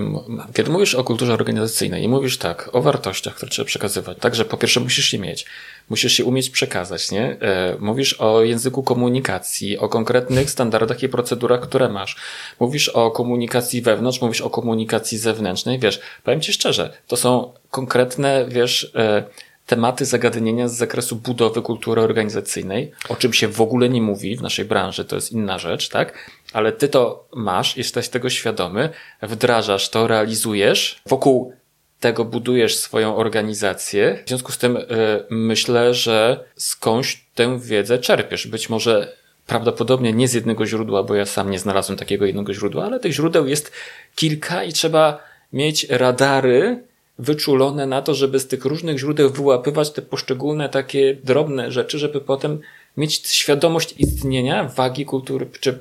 kiedy 0.53 0.71
mówisz 0.71 0.95
o 0.95 1.03
kulturze 1.03 1.33
organizacyjnej 1.33 2.03
i 2.03 2.07
mówisz 2.07 2.37
tak, 2.37 2.69
o 2.73 2.81
wartościach, 2.81 3.35
które 3.35 3.51
trzeba 3.51 3.65
przekazywać, 3.65 4.17
tak, 4.21 4.35
że 4.35 4.45
po 4.45 4.57
pierwsze 4.57 4.79
musisz 4.79 5.13
je 5.13 5.19
mieć, 5.19 5.45
musisz 5.89 6.13
się 6.13 6.25
umieć 6.25 6.49
przekazać, 6.49 7.11
nie? 7.11 7.37
E, 7.41 7.77
mówisz 7.79 8.13
o 8.13 8.43
języku 8.43 8.83
komunikacji, 8.83 9.77
o 9.77 9.89
konkretnych 9.89 10.49
standardach 10.49 11.03
i 11.03 11.09
procedurach, 11.09 11.61
które 11.61 11.89
masz. 11.89 12.15
Mówisz 12.59 12.89
o 12.89 13.11
komunikacji 13.11 13.81
wewnątrz, 13.81 14.21
mówisz 14.21 14.41
o 14.41 14.49
komunikacji 14.49 15.17
zewnętrznej, 15.17 15.79
wiesz, 15.79 15.99
powiem 16.23 16.41
ci 16.41 16.53
szczerze, 16.53 16.93
to 17.07 17.17
są 17.17 17.53
konkretne, 17.71 18.45
wiesz, 18.49 18.91
e, 18.95 19.23
tematy, 19.65 20.05
zagadnienia 20.05 20.67
z 20.67 20.73
zakresu 20.73 21.15
budowy 21.15 21.61
kultury 21.61 22.01
organizacyjnej, 22.01 22.91
o 23.09 23.15
czym 23.15 23.33
się 23.33 23.47
w 23.47 23.61
ogóle 23.61 23.89
nie 23.89 24.01
mówi 24.01 24.37
w 24.37 24.41
naszej 24.41 24.65
branży, 24.65 25.05
to 25.05 25.15
jest 25.15 25.31
inna 25.31 25.59
rzecz, 25.59 25.89
tak? 25.89 26.31
Ale 26.53 26.71
ty 26.71 26.87
to 26.87 27.27
masz, 27.35 27.77
jesteś 27.77 28.09
tego 28.09 28.29
świadomy, 28.29 28.89
wdrażasz 29.21 29.89
to, 29.89 30.07
realizujesz, 30.07 31.01
wokół 31.05 31.53
tego 31.99 32.25
budujesz 32.25 32.77
swoją 32.77 33.15
organizację. 33.15 34.23
W 34.25 34.29
związku 34.29 34.51
z 34.51 34.57
tym 34.57 34.73
yy, 34.73 34.85
myślę, 35.29 35.93
że 35.93 36.43
skądś 36.55 37.25
tę 37.35 37.59
wiedzę 37.59 37.99
czerpiesz. 37.99 38.47
Być 38.47 38.69
może 38.69 39.15
prawdopodobnie 39.47 40.13
nie 40.13 40.27
z 40.27 40.33
jednego 40.33 40.65
źródła, 40.65 41.03
bo 41.03 41.15
ja 41.15 41.25
sam 41.25 41.51
nie 41.51 41.59
znalazłem 41.59 41.97
takiego 41.97 42.25
jednego 42.25 42.53
źródła, 42.53 42.85
ale 42.85 42.99
tych 42.99 43.13
źródeł 43.13 43.47
jest 43.47 43.71
kilka 44.15 44.63
i 44.63 44.73
trzeba 44.73 45.19
mieć 45.53 45.89
radary, 45.89 46.83
wyczulone 47.19 47.85
na 47.85 48.01
to, 48.01 48.13
żeby 48.13 48.39
z 48.39 48.47
tych 48.47 48.65
różnych 48.65 48.99
źródeł 48.99 49.29
wyłapywać 49.29 49.91
te 49.91 50.01
poszczególne 50.01 50.69
takie 50.69 51.15
drobne 51.23 51.71
rzeczy, 51.71 51.99
żeby 51.99 52.21
potem 52.21 52.59
mieć 52.97 53.27
świadomość 53.27 53.95
istnienia 53.97 54.63
wagi 54.63 55.05
kultury, 55.05 55.47
czy 55.59 55.79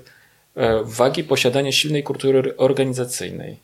e, 0.56 0.84
wagi 0.84 1.24
posiadania 1.24 1.72
silnej 1.72 2.02
kultury 2.02 2.56
organizacyjnej. 2.56 3.56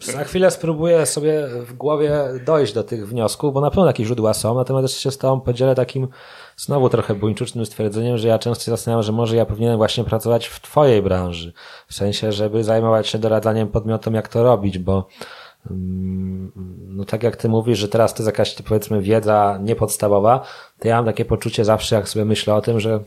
Za 0.00 0.24
chwilę 0.24 0.50
spróbuję 0.50 1.06
sobie 1.06 1.48
w 1.66 1.72
głowie 1.72 2.12
dojść 2.46 2.72
do 2.72 2.84
tych 2.84 3.08
wniosków, 3.08 3.54
bo 3.54 3.60
na 3.60 3.70
pewno 3.70 3.86
jakieś 3.86 4.06
źródła 4.06 4.34
są, 4.34 4.54
natomiast 4.54 4.94
też 4.94 5.02
się 5.02 5.10
z 5.10 5.18
Tobą 5.18 5.40
podzielę 5.40 5.74
takim 5.74 6.08
znowu 6.56 6.88
trochę 6.88 7.14
buńczucznym 7.14 7.66
stwierdzeniem, 7.66 8.18
że 8.18 8.28
ja 8.28 8.38
często 8.38 8.64
się 8.64 8.70
zastanawiam, 8.70 9.02
że 9.02 9.12
może 9.12 9.36
ja 9.36 9.46
powinienem 9.46 9.76
właśnie 9.76 10.04
pracować 10.04 10.46
w 10.46 10.60
Twojej 10.60 11.02
branży. 11.02 11.52
W 11.88 11.94
sensie, 11.94 12.32
żeby 12.32 12.64
zajmować 12.64 13.08
się 13.08 13.18
doradzaniem 13.18 13.68
podmiotom, 13.68 14.14
jak 14.14 14.28
to 14.28 14.42
robić, 14.42 14.78
bo 14.78 15.06
no 16.88 17.04
tak 17.04 17.22
jak 17.22 17.36
ty 17.36 17.48
mówisz, 17.48 17.78
że 17.78 17.88
teraz 17.88 18.14
to 18.14 18.22
jest 18.22 18.26
jakaś 18.26 18.54
powiedzmy 18.54 19.02
wiedza 19.02 19.58
niepodstawowa, 19.62 20.46
to 20.78 20.88
ja 20.88 20.96
mam 20.96 21.04
takie 21.04 21.24
poczucie 21.24 21.64
zawsze, 21.64 21.96
jak 21.96 22.08
sobie 22.08 22.24
myślę 22.24 22.54
o 22.54 22.60
tym, 22.60 22.80
że 22.80 23.00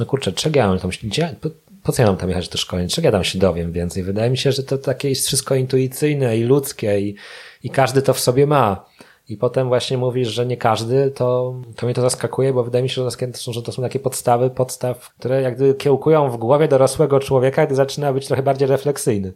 no 0.00 0.06
kurczę, 0.06 0.32
czego 0.32 0.58
ja 0.58 0.68
mam 0.68 0.78
tam, 0.78 0.90
gdzie, 1.02 1.34
po, 1.82 1.92
co 1.92 2.02
ja 2.02 2.08
mam 2.08 2.16
tam 2.16 2.28
jechać 2.28 2.48
do 2.48 2.58
szkolenia, 2.58 2.88
czego 2.88 3.06
ja 3.06 3.12
tam 3.12 3.24
się 3.24 3.38
dowiem 3.38 3.72
więcej? 3.72 4.02
Wydaje 4.02 4.30
mi 4.30 4.38
się, 4.38 4.52
że 4.52 4.62
to 4.62 4.78
takie 4.78 5.08
jest 5.08 5.26
wszystko 5.26 5.54
intuicyjne 5.54 6.38
i 6.38 6.44
ludzkie 6.44 7.00
i, 7.00 7.14
i 7.62 7.70
każdy 7.70 8.02
to 8.02 8.14
w 8.14 8.20
sobie 8.20 8.46
ma. 8.46 8.84
I 9.28 9.36
potem 9.36 9.68
właśnie 9.68 9.98
mówisz, 9.98 10.28
że 10.28 10.46
nie 10.46 10.56
każdy, 10.56 11.10
to, 11.10 11.54
to 11.76 11.86
mnie 11.86 11.94
to 11.94 12.02
zaskakuje, 12.02 12.52
bo 12.52 12.64
wydaje 12.64 12.82
mi 12.82 12.88
się, 12.88 13.10
że 13.52 13.62
to 13.62 13.72
są 13.72 13.82
takie 13.82 13.98
podstawy, 13.98 14.50
podstaw, 14.50 15.14
które 15.18 15.42
jak 15.42 15.56
gdyby 15.56 15.74
kiełkują 15.74 16.30
w 16.30 16.36
głowie 16.36 16.68
dorosłego 16.68 17.20
człowieka, 17.20 17.66
gdy 17.66 17.74
zaczyna 17.74 18.12
być 18.12 18.26
trochę 18.26 18.42
bardziej 18.42 18.68
refleksyjny. 18.68 19.32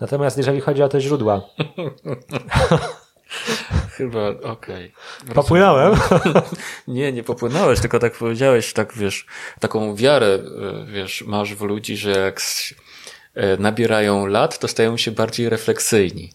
Natomiast 0.00 0.36
jeżeli 0.36 0.60
chodzi 0.60 0.82
o 0.82 0.88
te 0.88 1.00
źródła. 1.00 1.42
Chyba, 3.96 4.28
okej. 4.28 4.92
Okay. 5.22 5.34
Popłynąłem? 5.34 5.94
nie, 6.88 7.12
nie 7.12 7.22
popłynąłeś, 7.22 7.80
tylko 7.80 7.98
tak 7.98 8.12
powiedziałeś, 8.12 8.72
tak 8.72 8.94
wiesz, 8.94 9.26
taką 9.60 9.96
wiarę, 9.96 10.26
e, 10.26 10.86
wiesz, 10.86 11.24
masz 11.26 11.54
w 11.54 11.60
ludzi, 11.60 11.96
że 11.96 12.10
jak 12.10 12.40
e, 13.34 13.56
nabierają 13.56 14.26
lat, 14.26 14.58
to 14.58 14.68
stają 14.68 14.96
się 14.96 15.10
bardziej 15.10 15.48
refleksyjni. 15.48 16.32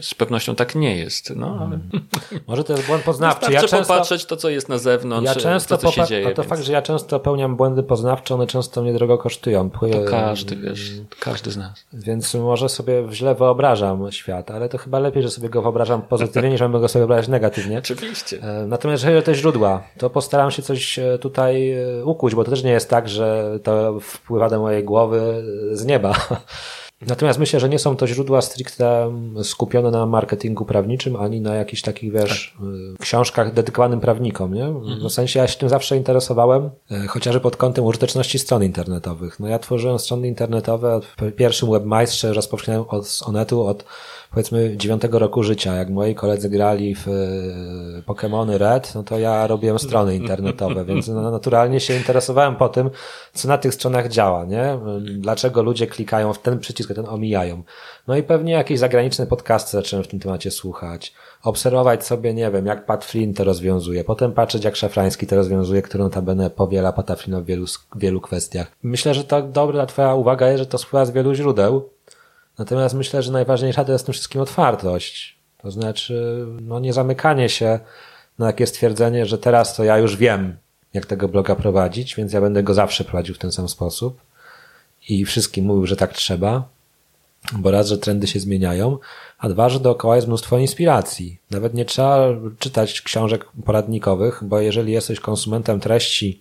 Z 0.00 0.14
pewnością 0.14 0.54
tak 0.54 0.74
nie 0.74 0.96
jest. 0.96 1.36
No, 1.36 1.46
ale... 1.46 1.58
Hmm. 1.60 2.08
Może 2.46 2.64
to 2.64 2.72
jest 2.72 2.86
błąd 2.86 3.02
poznawczy. 3.02 3.52
Ja 3.52 3.60
często 3.60 3.78
popatrzeć 3.78 4.24
to, 4.24 4.36
co 4.36 4.48
jest 4.48 4.68
na 4.68 4.78
zewnątrz, 4.78 5.26
ja 5.26 5.34
często 5.34 5.78
to, 5.78 5.90
co 5.90 5.92
się 5.92 6.06
dzieje. 6.06 6.26
A 6.26 6.30
to 6.30 6.42
więc... 6.42 6.48
fakt, 6.48 6.62
że 6.62 6.72
ja 6.72 6.82
często 6.82 7.18
popełniam 7.18 7.56
błędy 7.56 7.82
poznawcze, 7.82 8.34
one 8.34 8.46
często 8.46 8.82
mnie 8.82 8.92
drogo 8.92 9.18
kosztują. 9.18 9.70
To 9.70 9.86
każdy, 10.10 10.56
wiesz, 10.56 10.92
każdy 11.20 11.50
z 11.50 11.56
nas. 11.56 11.84
Więc 11.92 12.34
może 12.34 12.68
sobie 12.68 13.04
źle 13.12 13.34
wyobrażam 13.34 14.12
świat, 14.12 14.50
ale 14.50 14.68
to 14.68 14.78
chyba 14.78 14.98
lepiej, 14.98 15.22
że 15.22 15.30
sobie 15.30 15.48
go 15.48 15.62
wyobrażam 15.62 16.02
pozytywnie, 16.02 16.50
niż 16.50 16.60
go 16.60 16.88
sobie 16.88 17.00
wyobrażać 17.00 17.28
negatywnie. 17.28 17.78
Oczywiście. 17.78 18.42
E, 18.42 18.66
natomiast 18.66 19.04
jeżeli 19.04 19.22
te 19.22 19.34
źródła, 19.34 19.82
to 19.98 20.10
postaram 20.10 20.50
się 20.50 20.62
coś 20.62 20.98
e, 20.98 21.18
tutaj 21.18 21.72
e, 21.72 22.04
ukuć, 22.04 22.34
bo 22.34 22.44
to 22.44 22.50
też 22.50 22.62
nie 22.62 22.72
jest 22.72 22.90
tak, 22.90 23.08
że 23.08 23.58
to 23.62 24.00
wpływa 24.00 24.48
do 24.48 24.60
mojej 24.60 24.84
głowy 24.84 25.44
z 25.72 25.84
nieba 25.84 26.14
Natomiast 27.06 27.38
myślę, 27.38 27.60
że 27.60 27.68
nie 27.68 27.78
są 27.78 27.96
to 27.96 28.06
źródła 28.06 28.40
stricte 28.40 29.12
skupione 29.42 29.90
na 29.90 30.06
marketingu 30.06 30.64
prawniczym, 30.64 31.16
ani 31.16 31.40
na 31.40 31.54
jakichś 31.54 31.82
takich, 31.82 32.12
wiesz, 32.12 32.54
tak. 32.58 32.68
Y, 32.68 32.94
książkach 33.00 33.54
dedykowanym 33.54 34.00
prawnikom, 34.00 34.54
nie? 34.54 34.64
Mhm. 34.64 35.08
W 35.08 35.12
sensie 35.12 35.40
ja 35.40 35.48
się 35.48 35.58
tym 35.58 35.68
zawsze 35.68 35.96
interesowałem, 35.96 36.70
y, 36.90 37.06
chociażby 37.08 37.40
pod 37.40 37.56
kątem 37.56 37.84
użyteczności 37.84 38.38
stron 38.38 38.64
internetowych. 38.64 39.40
No 39.40 39.48
ja 39.48 39.58
tworzyłem 39.58 39.98
strony 39.98 40.28
internetowe, 40.28 41.00
w 41.20 41.32
pierwszym 41.32 41.70
webmajstrze 41.70 42.32
rozpoczynałem 42.32 42.84
od, 42.88 43.20
Onetu 43.26 43.66
od 43.66 43.84
powiedzmy 44.30 44.76
dziewiątego 44.76 45.18
roku 45.18 45.42
życia, 45.42 45.74
jak 45.74 45.90
moi 45.90 46.14
koledzy 46.14 46.48
grali 46.48 46.94
w 46.94 47.08
e, 47.08 48.02
Pokémony 48.06 48.58
Red, 48.58 48.94
no 48.94 49.02
to 49.02 49.18
ja 49.18 49.46
robiłem 49.46 49.78
strony 49.78 50.16
internetowe, 50.16 50.84
więc 50.84 51.08
naturalnie 51.08 51.80
się 51.80 51.96
interesowałem 51.96 52.56
po 52.56 52.68
tym, 52.68 52.90
co 53.32 53.48
na 53.48 53.58
tych 53.58 53.74
stronach 53.74 54.08
działa, 54.08 54.44
nie? 54.44 54.78
Dlaczego 55.00 55.62
ludzie 55.62 55.86
klikają 55.86 56.32
w 56.32 56.38
ten 56.38 56.58
przycisk, 56.58 56.90
a 56.90 56.94
ten 56.94 57.08
omijają. 57.08 57.62
No 58.08 58.16
i 58.16 58.22
pewnie 58.22 58.52
jakieś 58.52 58.78
zagraniczne 58.78 59.26
podcasty 59.26 59.70
zacząłem 59.76 60.04
w 60.04 60.08
tym 60.08 60.20
temacie 60.20 60.50
słuchać. 60.50 61.14
Obserwować 61.42 62.04
sobie, 62.04 62.34
nie 62.34 62.50
wiem, 62.50 62.66
jak 62.66 62.86
Pat 62.86 63.04
Flynn 63.04 63.34
to 63.34 63.44
rozwiązuje. 63.44 64.04
Potem 64.04 64.32
patrzeć, 64.32 64.64
jak 64.64 64.76
Szafrański 64.76 65.26
to 65.26 65.36
rozwiązuje, 65.36 65.82
który 65.82 66.04
notabene 66.04 66.50
powiela 66.50 66.92
Pata 66.92 67.16
Flynna 67.16 67.40
w 67.40 67.44
wielu, 67.44 67.64
wielu 67.96 68.20
kwestiach. 68.20 68.72
Myślę, 68.82 69.14
że 69.14 69.24
to 69.24 69.42
dobra 69.42 69.86
twoja 69.86 70.14
uwaga 70.14 70.48
jest, 70.48 70.58
że 70.58 70.66
to 70.66 70.78
spływa 70.78 71.04
z 71.04 71.10
wielu 71.10 71.34
źródeł, 71.34 71.90
Natomiast 72.58 72.94
myślę, 72.94 73.22
że 73.22 73.32
najważniejsza 73.32 73.84
to 73.84 73.92
jest 73.92 74.04
w 74.04 74.06
tym 74.06 74.12
wszystkim 74.12 74.40
otwartość. 74.40 75.38
To 75.62 75.70
znaczy, 75.70 76.46
no 76.60 76.80
nie 76.80 76.92
zamykanie 76.92 77.48
się 77.48 77.80
na 78.38 78.46
takie 78.46 78.66
stwierdzenie, 78.66 79.26
że 79.26 79.38
teraz 79.38 79.76
to 79.76 79.84
ja 79.84 79.98
już 79.98 80.16
wiem, 80.16 80.56
jak 80.94 81.06
tego 81.06 81.28
bloga 81.28 81.54
prowadzić, 81.54 82.16
więc 82.16 82.32
ja 82.32 82.40
będę 82.40 82.62
go 82.62 82.74
zawsze 82.74 83.04
prowadził 83.04 83.34
w 83.34 83.38
ten 83.38 83.52
sam 83.52 83.68
sposób. 83.68 84.20
I 85.08 85.24
wszystkim 85.24 85.64
mówił, 85.64 85.86
że 85.86 85.96
tak 85.96 86.12
trzeba, 86.12 86.68
bo 87.52 87.70
raz, 87.70 87.88
że 87.88 87.98
trendy 87.98 88.26
się 88.26 88.40
zmieniają, 88.40 88.98
a 89.38 89.48
dwa, 89.48 89.68
że 89.68 89.80
dookoła 89.80 90.16
jest 90.16 90.28
mnóstwo 90.28 90.58
inspiracji. 90.58 91.38
Nawet 91.50 91.74
nie 91.74 91.84
trzeba 91.84 92.28
czytać 92.58 93.02
książek 93.02 93.46
poradnikowych, 93.64 94.40
bo 94.42 94.60
jeżeli 94.60 94.92
jesteś 94.92 95.20
konsumentem 95.20 95.80
treści, 95.80 96.40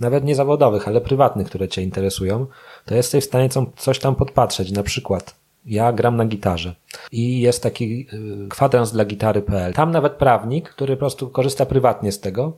nawet 0.00 0.24
nie 0.24 0.34
zawodowych, 0.34 0.88
ale 0.88 1.00
prywatnych, 1.00 1.46
które 1.46 1.68
Cię 1.68 1.82
interesują, 1.82 2.46
to 2.84 2.94
jesteś 2.94 3.24
w 3.24 3.26
stanie 3.26 3.48
coś 3.76 3.98
tam 3.98 4.14
podpatrzeć. 4.14 4.72
Na 4.72 4.82
przykład 4.82 5.34
ja 5.66 5.92
gram 5.92 6.16
na 6.16 6.24
gitarze 6.24 6.74
i 7.12 7.40
jest 7.40 7.62
taki 7.62 8.06
y, 8.12 8.48
kwadrans 8.48 8.92
dla 8.92 9.04
gitary.pl. 9.04 9.72
Tam 9.72 9.90
nawet 9.90 10.12
prawnik, 10.12 10.70
który 10.70 10.96
po 10.96 11.00
prostu 11.00 11.28
korzysta 11.28 11.66
prywatnie 11.66 12.12
z 12.12 12.20
tego, 12.20 12.52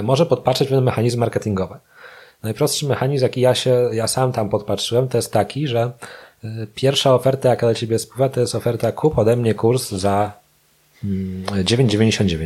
y, 0.00 0.02
może 0.02 0.26
podpatrzeć 0.26 0.68
pewne 0.68 0.82
mechanizmy 0.82 1.20
marketingowe. 1.20 1.78
Najprostszy 2.42 2.86
mechanizm, 2.86 3.22
jaki 3.22 3.40
ja 3.40 3.54
się, 3.54 3.90
ja 3.92 4.08
sam 4.08 4.32
tam 4.32 4.48
podpatrzyłem, 4.48 5.08
to 5.08 5.18
jest 5.18 5.32
taki, 5.32 5.68
że 5.68 5.92
y, 6.44 6.66
pierwsza 6.74 7.14
oferta, 7.14 7.48
jaka 7.48 7.66
do 7.66 7.74
ciebie 7.74 7.98
spływa, 7.98 8.28
to 8.28 8.40
jest 8.40 8.54
oferta 8.54 8.92
kup 8.92 9.18
ode 9.18 9.36
mnie 9.36 9.54
kurs 9.54 9.90
za 9.90 10.32
9,99. 11.04 12.42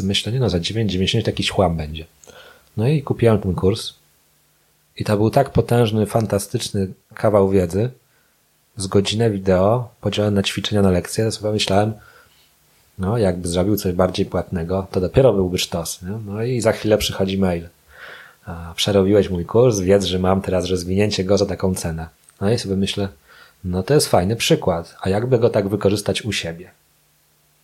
Mm, 0.00 0.06
myślę, 0.08 0.32
nie 0.32 0.40
no, 0.40 0.50
za 0.50 0.58
9,99 0.58 1.26
jakiś 1.26 1.50
chłam 1.50 1.76
będzie. 1.76 2.04
No 2.76 2.88
i 2.88 3.02
kupiłem 3.02 3.38
ten 3.40 3.54
kurs. 3.54 3.94
I 4.96 5.04
to 5.04 5.16
był 5.16 5.30
tak 5.30 5.50
potężny, 5.50 6.06
fantastyczny 6.06 6.88
kawał 7.14 7.48
wiedzy, 7.48 7.90
z 8.76 8.86
godzinę 8.86 9.30
wideo 9.30 9.88
podzielone 10.00 10.34
na 10.34 10.42
ćwiczenia 10.42 10.82
na 10.82 10.90
lekcje, 10.90 11.24
to 11.24 11.32
sobie 11.32 11.52
myślałem, 11.52 11.92
no 12.98 13.18
jakby 13.18 13.48
zrobił 13.48 13.76
coś 13.76 13.92
bardziej 13.92 14.26
płatnego, 14.26 14.86
to 14.90 15.00
dopiero 15.00 15.32
byłby 15.32 15.58
sztos. 15.58 16.02
Nie? 16.02 16.18
No 16.26 16.42
i 16.42 16.60
za 16.60 16.72
chwilę 16.72 16.98
przychodzi 16.98 17.38
mail. 17.38 17.68
Przerobiłeś 18.76 19.30
mój 19.30 19.44
kurs, 19.44 19.78
wiedz, 19.78 20.04
że 20.04 20.18
mam 20.18 20.42
teraz 20.42 20.66
rozwinięcie 20.66 21.24
go 21.24 21.38
za 21.38 21.46
taką 21.46 21.74
cenę. 21.74 22.08
No 22.40 22.50
i 22.50 22.58
sobie 22.58 22.76
myślę, 22.76 23.08
no 23.64 23.82
to 23.82 23.94
jest 23.94 24.08
fajny 24.08 24.36
przykład, 24.36 24.96
a 25.00 25.08
jakby 25.08 25.38
go 25.38 25.50
tak 25.50 25.68
wykorzystać 25.68 26.22
u 26.22 26.32
siebie? 26.32 26.70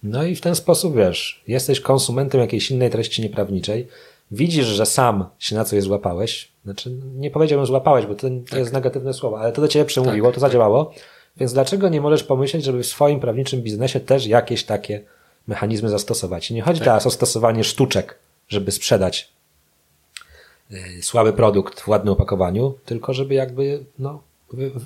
No 0.02 0.24
i 0.24 0.36
w 0.36 0.40
ten 0.40 0.54
sposób, 0.54 0.96
wiesz, 0.96 1.42
jesteś 1.48 1.80
konsumentem 1.80 2.40
jakiejś 2.40 2.70
innej 2.70 2.90
treści 2.90 3.22
nieprawniczej, 3.22 3.88
widzisz, 4.30 4.66
że 4.66 4.86
sam 4.86 5.24
się 5.38 5.56
na 5.56 5.64
coś 5.64 5.82
złapałeś, 5.82 6.52
znaczy 6.64 6.90
nie 7.14 7.30
powiedziałbym 7.30 7.66
złapałeś, 7.66 8.06
bo 8.06 8.14
to, 8.14 8.20
to 8.20 8.50
tak. 8.50 8.58
jest 8.58 8.72
negatywne 8.72 9.14
słowo, 9.14 9.40
ale 9.40 9.52
to 9.52 9.60
do 9.60 9.68
ciebie 9.68 9.84
przemówiło, 9.84 10.28
tak, 10.28 10.34
to 10.34 10.40
zadziałało, 10.40 10.84
tak. 10.84 11.04
więc 11.36 11.52
dlaczego 11.52 11.88
nie 11.88 12.00
możesz 12.00 12.24
pomyśleć, 12.24 12.64
żeby 12.64 12.82
w 12.82 12.86
swoim 12.86 13.20
prawniczym 13.20 13.62
biznesie 13.62 14.00
też 14.00 14.26
jakieś 14.26 14.64
takie 14.64 15.00
mechanizmy 15.46 15.88
zastosować? 15.88 16.50
I 16.50 16.54
nie 16.54 16.62
chodzi 16.62 16.80
tak. 16.80 16.86
teraz 16.86 17.06
o 17.06 17.10
stosowanie 17.10 17.64
sztuczek, 17.64 18.18
żeby 18.48 18.70
sprzedać 18.72 19.32
yy, 20.70 20.78
słaby 21.02 21.32
produkt 21.32 21.80
w 21.80 21.88
ładnym 21.88 22.12
opakowaniu, 22.12 22.74
tylko 22.84 23.14
żeby 23.14 23.34
jakby, 23.34 23.84
no, 23.98 24.22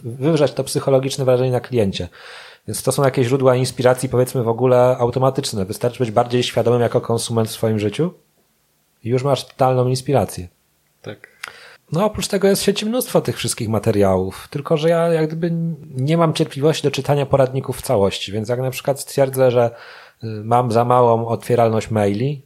wywrzeć 0.05 0.53
to 0.53 0.65
psychologiczne 0.65 1.25
wrażenie 1.25 1.53
na 1.53 1.61
kliencie. 1.61 2.09
Więc 2.69 2.83
to 2.83 2.93
są 2.93 3.05
jakieś 3.05 3.27
źródła 3.27 3.57
inspiracji, 3.57 4.09
powiedzmy 4.09 4.43
w 4.43 4.49
ogóle 4.49 4.97
automatyczne. 4.99 5.65
Wystarczy 5.65 5.99
być 5.99 6.11
bardziej 6.11 6.43
świadomym 6.43 6.81
jako 6.81 7.01
konsument 7.01 7.49
w 7.49 7.53
swoim 7.53 7.79
życiu 7.79 8.15
i 9.05 9.09
już 9.09 9.23
masz 9.23 9.47
totalną 9.47 9.89
inspirację. 9.89 10.49
Tak. 11.03 11.29
No 11.93 12.05
oprócz 12.05 12.29
tego 12.29 12.49
jest 12.49 12.63
w 12.63 12.65
sieci 12.65 12.87
mnóstwo 12.87 13.21
tych 13.21 13.37
wszystkich 13.37 13.69
materiałów, 13.69 14.49
tylko 14.51 14.77
że 14.77 14.89
ja 14.89 15.09
jak 15.09 15.27
gdyby 15.27 15.51
nie 15.97 16.17
mam 16.17 16.35
cierpliwości 16.35 16.83
do 16.83 16.91
czytania 16.91 17.27
poradników 17.27 17.79
w 17.79 17.83
całości, 17.83 18.33
więc 18.33 18.49
jak 18.49 18.61
na 18.61 18.71
przykład 18.71 19.01
stwierdzę, 19.01 19.51
że 19.51 19.71
y, 20.25 20.27
mam 20.27 20.73
za 20.73 20.85
małą 20.85 21.27
otwieralność 21.27 21.91
maili, 21.91 22.43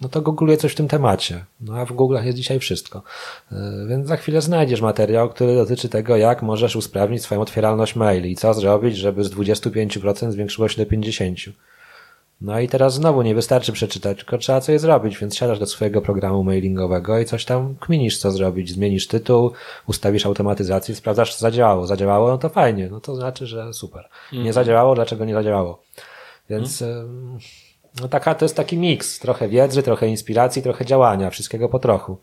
no 0.00 0.08
to 0.08 0.22
googluję 0.22 0.56
coś 0.56 0.72
w 0.72 0.74
tym 0.74 0.88
temacie. 0.88 1.44
No 1.60 1.76
a 1.76 1.84
w 1.84 1.92
Google'ach 1.92 2.24
jest 2.24 2.38
dzisiaj 2.38 2.58
wszystko. 2.58 3.02
Y, 3.52 3.56
więc 3.88 4.08
za 4.08 4.16
chwilę 4.16 4.40
znajdziesz 4.40 4.80
materiał, 4.80 5.28
który 5.28 5.54
dotyczy 5.54 5.88
tego, 5.88 6.16
jak 6.16 6.42
możesz 6.42 6.76
usprawnić 6.76 7.22
swoją 7.22 7.40
otwieralność 7.40 7.96
maili 7.96 8.32
i 8.32 8.36
co 8.36 8.54
zrobić, 8.54 8.96
żeby 8.96 9.24
z 9.24 9.30
25% 9.30 10.30
zwiększyło 10.30 10.68
się 10.68 10.84
do 10.84 10.90
50%. 10.90 11.52
No 12.40 12.60
i 12.60 12.68
teraz 12.68 12.94
znowu 12.94 13.22
nie 13.22 13.34
wystarczy 13.34 13.72
przeczytać, 13.72 14.18
tylko 14.18 14.38
trzeba 14.38 14.60
coś 14.60 14.80
zrobić, 14.80 15.18
więc 15.18 15.36
siadasz 15.36 15.58
do 15.58 15.66
swojego 15.66 16.02
programu 16.02 16.44
mailingowego 16.44 17.18
i 17.18 17.24
coś 17.24 17.44
tam 17.44 17.74
kminisz, 17.80 18.18
co 18.18 18.30
zrobić. 18.30 18.70
Zmienisz 18.70 19.06
tytuł, 19.06 19.52
ustawisz 19.86 20.26
automatyzację, 20.26 20.94
sprawdzasz, 20.94 21.34
co 21.34 21.40
zadziałało. 21.40 21.86
Zadziałało, 21.86 22.28
no 22.28 22.38
to 22.38 22.48
fajnie, 22.48 22.88
no 22.90 23.00
to 23.00 23.16
znaczy, 23.16 23.46
że 23.46 23.74
super. 23.74 24.08
Nie 24.32 24.38
mhm. 24.38 24.52
zadziałało, 24.52 24.94
dlaczego 24.94 25.24
nie 25.24 25.34
zadziałało? 25.34 25.82
Więc 26.50 26.82
mm. 26.82 27.38
no 28.00 28.08
taka, 28.08 28.34
to 28.34 28.44
jest 28.44 28.56
taki 28.56 28.78
miks, 28.78 29.18
trochę 29.18 29.48
wiedzy, 29.48 29.82
trochę 29.82 30.08
inspiracji, 30.08 30.62
trochę 30.62 30.84
działania, 30.84 31.30
wszystkiego 31.30 31.68
po 31.68 31.78
trochu. 31.78 32.18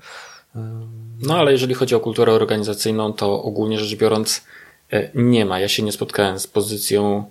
No 1.22 1.38
ale 1.38 1.52
jeżeli 1.52 1.73
chodzi 1.73 1.95
o 1.95 1.99
kulturę 1.99 2.34
organizacyjną, 2.34 3.14
to 3.14 3.44
ogólnie 3.44 3.80
rzecz 3.80 3.99
biorąc 3.99 4.44
e, 4.91 5.10
nie 5.15 5.45
ma. 5.45 5.60
Ja 5.60 5.68
się 5.68 5.84
nie 5.84 5.91
spotkałem 5.91 6.39
z 6.39 6.48
pozycją 6.48 7.26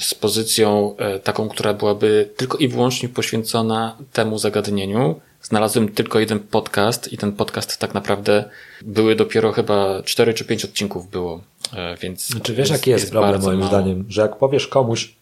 z 0.00 0.14
pozycją 0.14 0.96
e, 0.96 1.18
taką, 1.18 1.48
która 1.48 1.74
byłaby 1.74 2.30
tylko 2.36 2.58
i 2.58 2.68
wyłącznie 2.68 3.08
poświęcona 3.08 3.96
temu 4.12 4.38
zagadnieniu. 4.38 5.20
Znalazłem 5.42 5.88
tylko 5.88 6.20
jeden 6.20 6.40
podcast 6.40 7.12
i 7.12 7.18
ten 7.18 7.32
podcast 7.32 7.78
tak 7.78 7.94
naprawdę 7.94 8.44
były 8.82 9.16
dopiero 9.16 9.52
chyba 9.52 10.02
cztery 10.02 10.34
czy 10.34 10.44
pięć 10.44 10.64
odcinków 10.64 11.10
było, 11.10 11.40
e, 11.72 11.96
więc. 11.96 12.40
Czy 12.42 12.54
wiesz, 12.54 12.70
jaki 12.70 12.90
jest, 12.90 13.02
jest 13.02 13.12
problem 13.12 13.42
moim 13.42 13.58
mało. 13.58 13.70
zdaniem? 13.70 14.04
Że 14.08 14.22
jak 14.22 14.36
powiesz 14.36 14.68
komuś, 14.68 15.14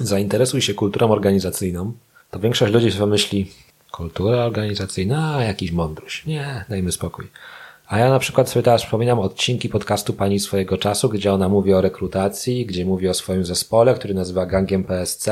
zainteresuj 0.00 0.62
się 0.62 0.74
kulturą 0.74 1.10
organizacyjną, 1.10 1.92
to 2.30 2.38
większość 2.38 2.72
ludzi 2.72 2.92
sobie 2.92 3.06
myśli, 3.06 3.50
kultura 3.92 4.44
organizacyjna, 4.44 5.34
a 5.36 5.44
jakiś 5.44 5.72
mądruś. 5.72 6.26
Nie, 6.26 6.64
dajmy 6.68 6.92
spokój. 6.92 7.26
A 7.88 7.98
ja 7.98 8.10
na 8.10 8.18
przykład 8.18 8.48
sobie 8.48 8.62
teraz 8.62 8.82
przypominam 8.82 9.18
odcinki 9.18 9.68
podcastu 9.68 10.12
Pani 10.12 10.38
swojego 10.38 10.78
czasu, 10.78 11.08
gdzie 11.08 11.32
ona 11.32 11.48
mówi 11.48 11.74
o 11.74 11.80
rekrutacji, 11.80 12.66
gdzie 12.66 12.84
mówi 12.84 13.08
o 13.08 13.14
swoim 13.14 13.44
zespole, 13.44 13.94
który 13.94 14.14
nazywa 14.14 14.46
Gangiem 14.46 14.84
PSC. 14.84 15.28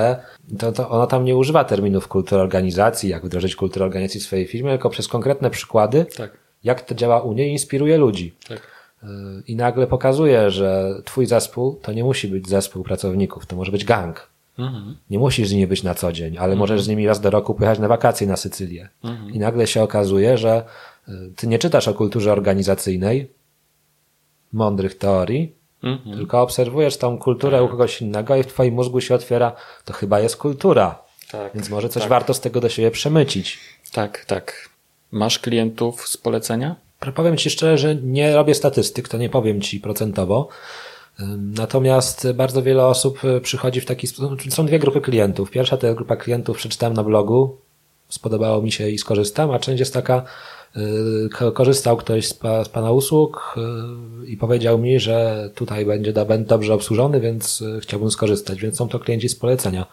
To, 0.59 0.73
to 0.73 0.89
ona 0.89 1.07
tam 1.07 1.25
nie 1.25 1.37
używa 1.37 1.65
terminów 1.65 2.09
kultury 2.09 2.43
organizacji, 2.43 3.11
jak 3.11 3.27
wdrożyć 3.27 3.57
kulturę 3.57 3.85
organizacji 3.85 4.21
w 4.21 4.25
swojej 4.25 4.47
firmie, 4.47 4.71
tylko 4.71 4.91
przez 4.91 5.09
konkretne 5.09 5.51
przykłady, 5.51 6.07
tak. 6.17 6.31
jak 6.65 6.83
to 6.83 6.95
działa 6.95 7.21
u 7.21 7.33
niej, 7.33 7.51
inspiruje 7.51 7.99
ludzi. 7.99 8.35
Tak. 8.49 8.59
Y, 9.03 9.07
I 9.47 9.57
nagle 9.57 9.87
pokazuje, 9.87 10.51
że 10.51 10.95
twój 11.05 11.27
zespół 11.27 11.79
to 11.83 11.93
nie 11.93 12.05
musi 12.05 12.29
być 12.29 12.49
zespół 12.49 12.85
pracowników, 12.85 13.47
to 13.47 13.57
może 13.57 13.73
być 13.73 13.85
gang. 13.85 14.29
Mhm. 14.59 14.97
Nie 15.11 15.19
musisz 15.19 15.49
z 15.49 15.53
nimi 15.53 15.67
być 15.67 15.83
na 15.83 15.95
co 15.95 16.13
dzień, 16.13 16.37
ale 16.37 16.53
mhm. 16.53 16.59
możesz 16.59 16.83
z 16.83 16.89
nimi 16.89 17.07
raz 17.07 17.21
do 17.21 17.31
roku 17.31 17.55
pojechać 17.55 17.79
na 17.79 17.89
wakacje 17.89 18.27
na 18.27 18.37
Sycylię. 18.37 18.89
Mhm. 19.05 19.31
I 19.31 19.39
nagle 19.39 19.67
się 19.67 19.83
okazuje, 19.83 20.39
że 20.39 20.65
ty 21.37 21.47
nie 21.47 21.59
czytasz 21.59 21.89
o 21.89 21.95
kulturze 21.95 22.33
organizacyjnej, 22.33 23.31
mądrych 24.53 24.99
teorii, 24.99 25.55
mhm. 25.83 26.17
tylko 26.17 26.43
obserwujesz 26.43 26.97
tą 26.97 27.19
kulturę 27.19 27.63
u 27.63 27.69
kogoś 27.69 28.03
innego 28.03 28.37
i 28.37 28.43
w 28.43 28.47
twoim 28.47 28.75
mózgu 28.75 29.01
się 29.01 29.15
otwiera, 29.15 29.53
to 29.85 29.93
chyba 29.93 30.21
jest 30.21 30.37
kultura. 30.37 31.05
Tak, 31.31 31.55
Więc 31.55 31.71
może 31.71 31.89
coś 31.89 32.03
tak. 32.03 32.11
warto 32.11 32.35
z 32.35 32.41
tego 32.41 32.61
do 32.61 32.69
siebie 32.69 32.91
przemycić. 32.91 33.59
Tak, 33.93 34.25
tak. 34.25 34.69
Masz 35.11 35.39
klientów 35.39 36.09
z 36.09 36.17
polecenia? 36.17 36.77
Powiem 37.15 37.37
Ci 37.37 37.51
szczerze, 37.51 37.79
że 37.79 37.95
nie 37.95 38.35
robię 38.35 38.55
statystyk, 38.55 39.09
to 39.09 39.19
nie 39.19 39.29
powiem 39.29 39.61
Ci 39.61 39.81
procentowo. 39.81 40.49
Natomiast 41.39 42.33
bardzo 42.33 42.63
wiele 42.63 42.87
osób 42.87 43.21
przychodzi 43.43 43.81
w 43.81 43.87
taki 43.87 44.07
sposób. 44.07 44.43
Są 44.49 44.67
dwie 44.67 44.79
grupy 44.79 45.01
klientów. 45.01 45.51
Pierwsza 45.51 45.77
to 45.77 45.87
jest 45.87 45.97
grupa 45.97 46.17
klientów, 46.17 46.57
przeczytałem 46.57 46.95
na 46.95 47.05
blogu, 47.05 47.57
spodobało 48.09 48.63
mi 48.63 48.73
się 48.73 48.89
i 48.89 48.99
skorzystam, 48.99 49.51
a 49.51 49.59
część 49.59 49.81
jest 49.81 49.95
taka, 49.95 50.19
y, 50.19 50.25
korzystał 51.55 51.97
ktoś 51.97 52.27
z, 52.27 52.35
pa, 52.35 52.65
z 52.65 52.69
Pana 52.69 52.91
usług 52.91 53.55
y, 54.23 54.27
i 54.27 54.37
powiedział 54.37 54.79
mi, 54.79 55.01
że 55.01 55.51
tutaj 55.55 55.87
będzie 55.87 56.13
dobrze 56.39 56.75
obsłużony, 56.75 57.21
więc 57.21 57.61
y, 57.61 57.81
chciałbym 57.81 58.11
skorzystać, 58.11 58.61
więc 58.61 58.77
są 58.77 58.89
to 58.89 58.99
klienci 58.99 59.29
z 59.29 59.37
polecenia. 59.37 59.87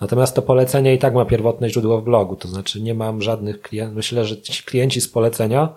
Natomiast 0.00 0.34
to 0.34 0.42
polecenie 0.42 0.94
i 0.94 0.98
tak 0.98 1.14
ma 1.14 1.24
pierwotne 1.24 1.70
źródło 1.70 2.00
w 2.00 2.04
blogu, 2.04 2.36
to 2.36 2.48
znaczy 2.48 2.80
nie 2.80 2.94
mam 2.94 3.22
żadnych 3.22 3.62
klientów. 3.62 3.96
Myślę, 3.96 4.24
że 4.24 4.42
ci 4.42 4.62
klienci 4.62 5.00
z 5.00 5.08
polecenia 5.08 5.68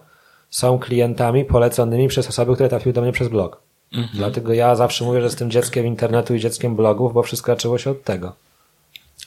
są 0.50 0.80
klientami 0.80 1.46
poleconymi 1.46 2.08
przez 2.08 2.30
osoby, 2.30 2.54
które 2.54 2.70
trafiły 2.70 2.94
do 2.94 3.02
mnie 3.02 3.12
przez 3.12 3.28
blog. 3.28 3.62
Mhm. 3.94 4.10
Dlatego 4.14 4.54
ja 4.54 4.76
zawsze 4.76 5.06
mówię, 5.06 5.20
że 5.20 5.26
jestem 5.26 5.52
dzieckiem 5.52 5.86
internetu 5.86 6.36
i 6.36 6.40
dzieckiem 6.40 6.76
blogów, 6.76 7.14
bo 7.14 7.24
wszystko 7.24 7.52
zaczęło 7.52 7.78
się 7.78 7.92
od 7.92 8.04
tego. 8.04 8.36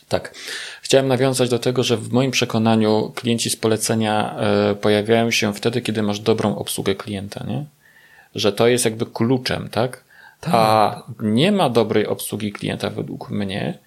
Tak. 0.09 0.35
Chciałem 0.93 1.09
nawiązać 1.09 1.48
do 1.48 1.59
tego, 1.59 1.82
że 1.82 1.97
w 1.97 2.12
moim 2.12 2.31
przekonaniu 2.31 3.12
klienci 3.14 3.51
z 3.51 3.56
polecenia 3.56 4.36
e, 4.36 4.74
pojawiają 4.74 5.31
się 5.31 5.55
wtedy, 5.55 5.81
kiedy 5.81 6.02
masz 6.02 6.20
dobrą 6.20 6.56
obsługę 6.56 6.94
klienta, 6.94 7.44
nie? 7.48 7.64
Że 8.35 8.52
to 8.52 8.69
jest 8.69 8.85
jakby 8.85 9.06
kluczem, 9.06 9.69
tak? 9.69 10.05
tak. 10.40 10.55
A 10.55 11.02
nie 11.20 11.52
ma 11.52 11.70
dobrej 11.70 12.06
obsługi 12.06 12.52
klienta 12.52 12.90
według 12.90 13.31
mnie, 13.31 13.78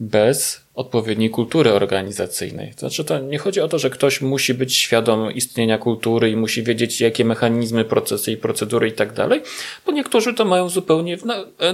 bez 0.00 0.60
odpowiedniej 0.74 1.30
kultury 1.30 1.72
organizacyjnej. 1.72 2.72
Znaczy, 2.76 3.04
to 3.04 3.18
nie 3.18 3.38
chodzi 3.38 3.60
o 3.60 3.68
to, 3.68 3.78
że 3.78 3.90
ktoś 3.90 4.20
musi 4.20 4.54
być 4.54 4.76
świadom 4.76 5.32
istnienia 5.32 5.78
kultury 5.78 6.30
i 6.30 6.36
musi 6.36 6.62
wiedzieć, 6.62 7.00
jakie 7.00 7.24
mechanizmy, 7.24 7.84
procesy 7.84 8.32
i 8.32 8.36
procedury 8.36 8.88
i 8.88 8.92
tak 8.92 9.12
dalej, 9.12 9.42
bo 9.86 9.92
niektórzy 9.92 10.34
to 10.34 10.44
mają 10.44 10.68
zupełnie 10.68 11.18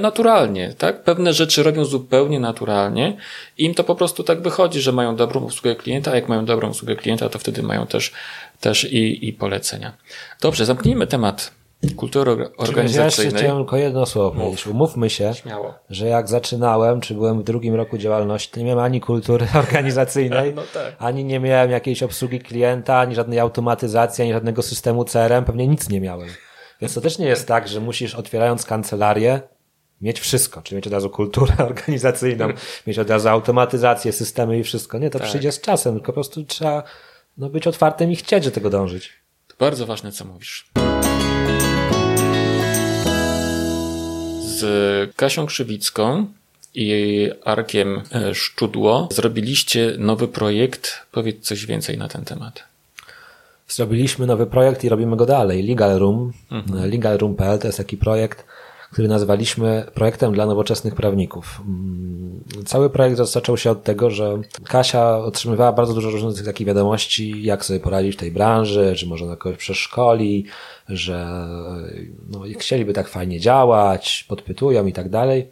naturalnie, 0.00 0.74
tak? 0.78 1.04
Pewne 1.04 1.32
rzeczy 1.32 1.62
robią 1.62 1.84
zupełnie 1.84 2.40
naturalnie 2.40 3.16
i 3.58 3.64
im 3.64 3.74
to 3.74 3.84
po 3.84 3.94
prostu 3.94 4.22
tak 4.22 4.42
wychodzi, 4.42 4.80
że 4.80 4.92
mają 4.92 5.16
dobrą 5.16 5.40
usługę 5.40 5.76
klienta, 5.76 6.12
a 6.12 6.14
jak 6.14 6.28
mają 6.28 6.44
dobrą 6.44 6.70
usługę 6.70 6.96
klienta, 6.96 7.28
to 7.28 7.38
wtedy 7.38 7.62
mają 7.62 7.86
też, 7.86 8.12
też 8.60 8.84
i, 8.84 9.28
i 9.28 9.32
polecenia. 9.32 9.92
Dobrze, 10.40 10.66
zamknijmy 10.66 11.06
temat 11.06 11.63
kultury 11.90 12.48
organizacyjnej. 12.56 13.32
Ja 13.32 13.38
chciałem 13.38 13.58
tylko 13.58 13.76
jedno 13.76 14.06
słowo 14.06 14.30
powiedzieć. 14.30 14.66
Umówmy 14.66 15.10
się, 15.10 15.34
Śmiało. 15.34 15.74
że 15.90 16.06
jak 16.06 16.28
zaczynałem, 16.28 17.00
czy 17.00 17.14
byłem 17.14 17.40
w 17.40 17.44
drugim 17.44 17.74
roku 17.74 17.98
działalności, 17.98 18.50
to 18.50 18.60
nie 18.60 18.66
miałem 18.66 18.84
ani 18.84 19.00
kultury 19.00 19.46
organizacyjnej, 19.64 20.54
no 20.54 20.62
tak. 20.74 20.96
ani 20.98 21.24
nie 21.24 21.40
miałem 21.40 21.70
jakiejś 21.70 22.02
obsługi 22.02 22.40
klienta, 22.40 22.98
ani 22.98 23.14
żadnej 23.14 23.38
automatyzacji, 23.38 24.22
ani 24.22 24.32
żadnego 24.32 24.62
systemu 24.62 25.04
CRM, 25.04 25.44
pewnie 25.44 25.68
nic 25.68 25.88
nie 25.88 26.00
miałem. 26.00 26.28
Więc 26.80 26.94
to 26.94 27.00
też 27.00 27.18
nie 27.18 27.26
jest 27.26 27.48
tak, 27.48 27.68
że 27.68 27.80
musisz 27.80 28.14
otwierając 28.14 28.66
kancelarię 28.66 29.40
mieć 30.00 30.20
wszystko, 30.20 30.62
czyli 30.62 30.76
mieć 30.76 30.86
od 30.86 30.92
razu 30.92 31.10
kulturę 31.10 31.54
organizacyjną, 31.70 32.48
mieć 32.86 32.98
od 32.98 33.10
razu 33.10 33.28
automatyzację, 33.28 34.12
systemy 34.12 34.58
i 34.58 34.62
wszystko. 34.62 34.98
Nie, 34.98 35.10
to 35.10 35.18
tak. 35.18 35.28
przyjdzie 35.28 35.52
z 35.52 35.60
czasem, 35.60 35.94
tylko 35.94 36.06
po 36.06 36.12
prostu 36.12 36.44
trzeba 36.44 36.82
no, 37.36 37.50
być 37.50 37.66
otwartym 37.66 38.12
i 38.12 38.16
chcieć 38.16 38.44
do 38.44 38.50
tego 38.50 38.70
dążyć. 38.70 39.12
To 39.48 39.56
bardzo 39.58 39.86
ważne, 39.86 40.12
co 40.12 40.24
mówisz. 40.24 40.70
Z 44.54 45.16
Kasią 45.16 45.46
Krzywicką 45.46 46.26
i 46.74 47.30
Arkiem 47.44 48.02
e, 48.12 48.34
Szczudło 48.34 49.08
zrobiliście 49.12 49.94
nowy 49.98 50.28
projekt. 50.28 51.06
Powiedz 51.12 51.44
coś 51.44 51.66
więcej 51.66 51.98
na 51.98 52.08
ten 52.08 52.24
temat. 52.24 52.62
Zrobiliśmy 53.68 54.26
nowy 54.26 54.46
projekt 54.46 54.84
i 54.84 54.88
robimy 54.88 55.16
go 55.16 55.26
dalej. 55.26 55.62
Legal 55.62 55.98
Room. 55.98 56.32
Mhm. 56.50 56.90
Legal 56.90 57.18
Room.pl 57.18 57.58
to 57.58 57.66
jest 57.66 57.78
taki 57.78 57.96
projekt, 57.96 58.44
który 58.94 59.08
nazwaliśmy 59.08 59.86
projektem 59.94 60.32
dla 60.32 60.46
nowoczesnych 60.46 60.94
prawników. 60.94 61.60
Mm, 61.60 62.44
cały 62.64 62.90
projekt 62.90 63.16
zaczął 63.18 63.56
się 63.56 63.70
od 63.70 63.82
tego, 63.82 64.10
że 64.10 64.40
Kasia 64.68 65.18
otrzymywała 65.18 65.72
bardzo 65.72 65.94
dużo 65.94 66.10
różnych 66.10 66.44
takich 66.44 66.66
wiadomości, 66.66 67.42
jak 67.42 67.64
sobie 67.64 67.80
poradzić 67.80 68.14
w 68.14 68.18
tej 68.18 68.30
branży, 68.32 68.96
że 68.96 69.06
może 69.06 69.26
na 69.26 69.36
kogoś 69.36 69.58
przeszkoli, 69.58 70.46
że 70.88 71.46
no, 72.28 72.40
chcieliby 72.58 72.92
tak 72.92 73.08
fajnie 73.08 73.40
działać, 73.40 74.24
podpytują 74.28 74.86
i 74.86 74.92
tak 74.92 75.08
dalej. 75.08 75.50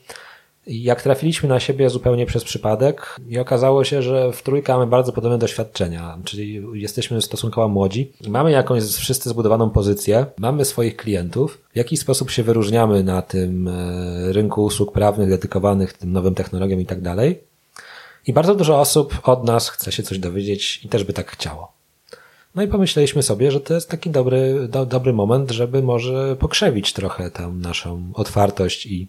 Jak 0.66 1.02
trafiliśmy 1.02 1.48
na 1.48 1.60
siebie 1.60 1.90
zupełnie 1.90 2.26
przez 2.26 2.44
przypadek 2.44 3.16
i 3.28 3.38
okazało 3.38 3.84
się, 3.84 4.02
że 4.02 4.32
w 4.32 4.42
trójkę 4.42 4.72
mamy 4.72 4.86
bardzo 4.86 5.12
podobne 5.12 5.38
doświadczenia, 5.38 6.18
czyli 6.24 6.62
jesteśmy 6.72 7.22
stosunkowo 7.22 7.68
młodzi, 7.68 8.12
mamy 8.28 8.50
jakąś 8.50 8.82
wszyscy 8.84 9.28
zbudowaną 9.30 9.70
pozycję, 9.70 10.26
mamy 10.38 10.64
swoich 10.64 10.96
klientów, 10.96 11.60
w 11.72 11.76
jaki 11.76 11.96
sposób 11.96 12.30
się 12.30 12.42
wyróżniamy 12.42 13.04
na 13.04 13.22
tym 13.22 13.68
e, 13.68 14.32
rynku 14.32 14.64
usług 14.64 14.92
prawnych 14.92 15.28
dedykowanych 15.28 15.92
tym 15.92 16.12
nowym 16.12 16.34
technologiom 16.34 16.80
i 16.80 16.86
tak 16.86 17.00
dalej. 17.00 17.40
I 18.26 18.32
bardzo 18.32 18.54
dużo 18.54 18.80
osób 18.80 19.18
od 19.22 19.44
nas 19.44 19.68
chce 19.68 19.92
się 19.92 20.02
coś 20.02 20.18
dowiedzieć 20.18 20.80
i 20.84 20.88
też 20.88 21.04
by 21.04 21.12
tak 21.12 21.30
chciało. 21.30 21.72
No 22.54 22.62
i 22.62 22.68
pomyśleliśmy 22.68 23.22
sobie, 23.22 23.50
że 23.50 23.60
to 23.60 23.74
jest 23.74 23.90
taki 23.90 24.10
dobry, 24.10 24.68
do, 24.68 24.86
dobry 24.86 25.12
moment, 25.12 25.50
żeby 25.50 25.82
może 25.82 26.36
pokrzewić 26.36 26.92
trochę 26.92 27.30
tę 27.30 27.48
naszą 27.48 28.12
otwartość 28.14 28.86
i 28.86 29.08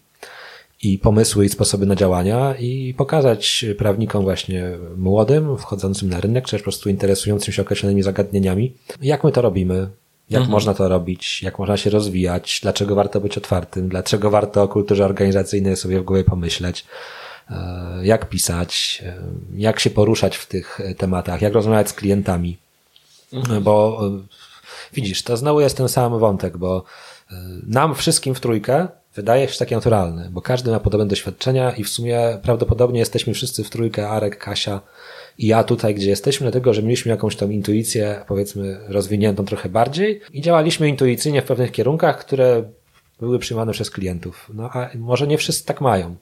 i 0.84 0.99
pomysły 0.99 1.45
i 1.45 1.49
sposoby 1.49 1.85
na 1.85 1.95
działania 1.95 2.55
i 2.55 2.93
pokazać 2.97 3.65
prawnikom 3.77 4.23
właśnie 4.23 4.77
młodym, 4.97 5.57
wchodzącym 5.57 6.10
na 6.10 6.22
rynek, 6.22 6.45
czy 6.45 6.51
też 6.51 6.61
po 6.61 6.64
prostu 6.64 6.89
interesującym 6.89 7.53
się 7.53 7.61
określonymi 7.61 8.03
zagadnieniami, 8.03 8.73
jak 9.01 9.23
my 9.23 9.31
to 9.31 9.41
robimy, 9.41 9.89
jak 10.30 10.39
mhm. 10.39 10.51
można 10.51 10.73
to 10.73 10.89
robić, 10.89 11.43
jak 11.43 11.60
można 11.60 11.77
się 11.77 11.89
rozwijać, 11.89 12.60
dlaczego 12.61 12.95
warto 12.95 13.22
być 13.22 13.38
otwartym, 13.38 13.89
dlaczego 13.89 14.30
warto 14.30 14.64
o 14.64 14.68
kulturze 14.68 15.05
organizacyjnej 15.05 15.76
sobie 15.76 15.99
w 15.99 16.03
głowie 16.03 16.23
pomyśleć, 16.23 16.85
e, 17.49 17.55
jak 18.03 18.30
pisać, 18.30 19.03
e, 19.05 19.15
jak 19.55 19.80
się 19.80 19.89
poruszać 19.89 20.38
w 20.38 20.47
tych 20.47 20.80
tematach, 20.97 21.41
jak 21.41 21.53
rozmawiać 21.53 21.89
z 21.89 21.93
klientami. 21.93 22.57
Mhm. 23.34 23.64
Bo 23.64 23.99
e, 24.07 24.19
widzisz, 24.93 25.23
to 25.23 25.38
znowu 25.38 25.61
jest 25.61 25.77
ten 25.77 25.89
sam 25.89 26.19
wątek, 26.19 26.57
bo 26.57 26.84
nam 27.68 27.95
wszystkim 27.95 28.35
w 28.35 28.39
trójkę 28.39 28.88
wydaje 29.15 29.48
się 29.48 29.60
takie 29.60 29.76
naturalne, 29.76 30.30
bo 30.31 30.41
każdy 30.41 30.72
ma 30.72 30.80
podobne 30.80 31.07
doświadczenia 31.07 31.72
i 31.72 31.84
w 31.84 31.90
sumie 31.90 32.40
prawdopodobnie 32.44 32.99
jesteśmy 32.99 33.34
wszyscy 33.34 33.64
w 33.64 33.69
trójkę, 33.69 34.10
Arek, 34.10 34.38
Kasia 34.38 34.81
i 35.38 35.48
ja 35.48 35.64
tutaj, 35.64 35.95
gdzie 35.95 36.10
jesteśmy, 36.10 36.44
dlatego, 36.44 36.73
że 36.73 36.84
mieliśmy 36.84 37.11
jakąś 37.11 37.35
tą 37.35 37.49
intuicję, 37.49 38.26
powiedzmy, 38.27 38.80
rozwiniętą 38.88 39.45
trochę 39.45 39.69
bardziej 39.69 40.22
i 40.34 40.41
działaliśmy 40.41 40.90
intuicyjnie 40.90 41.41
w 41.41 41.45
pewnych 41.45 41.72
kierunkach, 41.72 42.19
które 42.19 42.64
były 43.19 43.40
przyjmowane 43.40 43.72
przez 43.72 43.91
klientów. 43.91 44.52
No 44.53 44.69
a 44.73 44.90
może 44.95 45.27
nie 45.27 45.38
wszyscy 45.38 45.65
tak 45.65 45.81
mają 45.81 46.15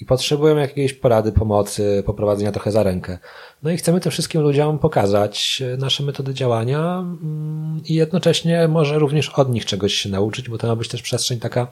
i 0.00 0.04
potrzebują 0.04 0.56
jakiejś 0.56 0.92
porady, 0.94 1.32
pomocy, 1.32 2.02
poprowadzenia 2.06 2.52
trochę 2.52 2.72
za 2.72 2.82
rękę. 2.82 3.18
No 3.62 3.70
i 3.70 3.76
chcemy 3.76 4.00
tym 4.00 4.12
wszystkim 4.12 4.40
ludziom 4.40 4.78
pokazać 4.78 5.62
nasze 5.78 6.02
metody 6.02 6.34
działania 6.34 6.98
mm, 6.98 7.80
i 7.84 7.94
jednocześnie 7.94 8.68
może 8.68 8.98
również 8.98 9.28
od 9.28 9.50
nich 9.50 9.64
czegoś 9.64 9.94
się 9.94 10.08
nauczyć, 10.08 10.48
bo 10.48 10.58
to 10.58 10.66
ma 10.66 10.76
być 10.76 10.88
też 10.88 11.02
przestrzeń 11.02 11.40
taka 11.40 11.66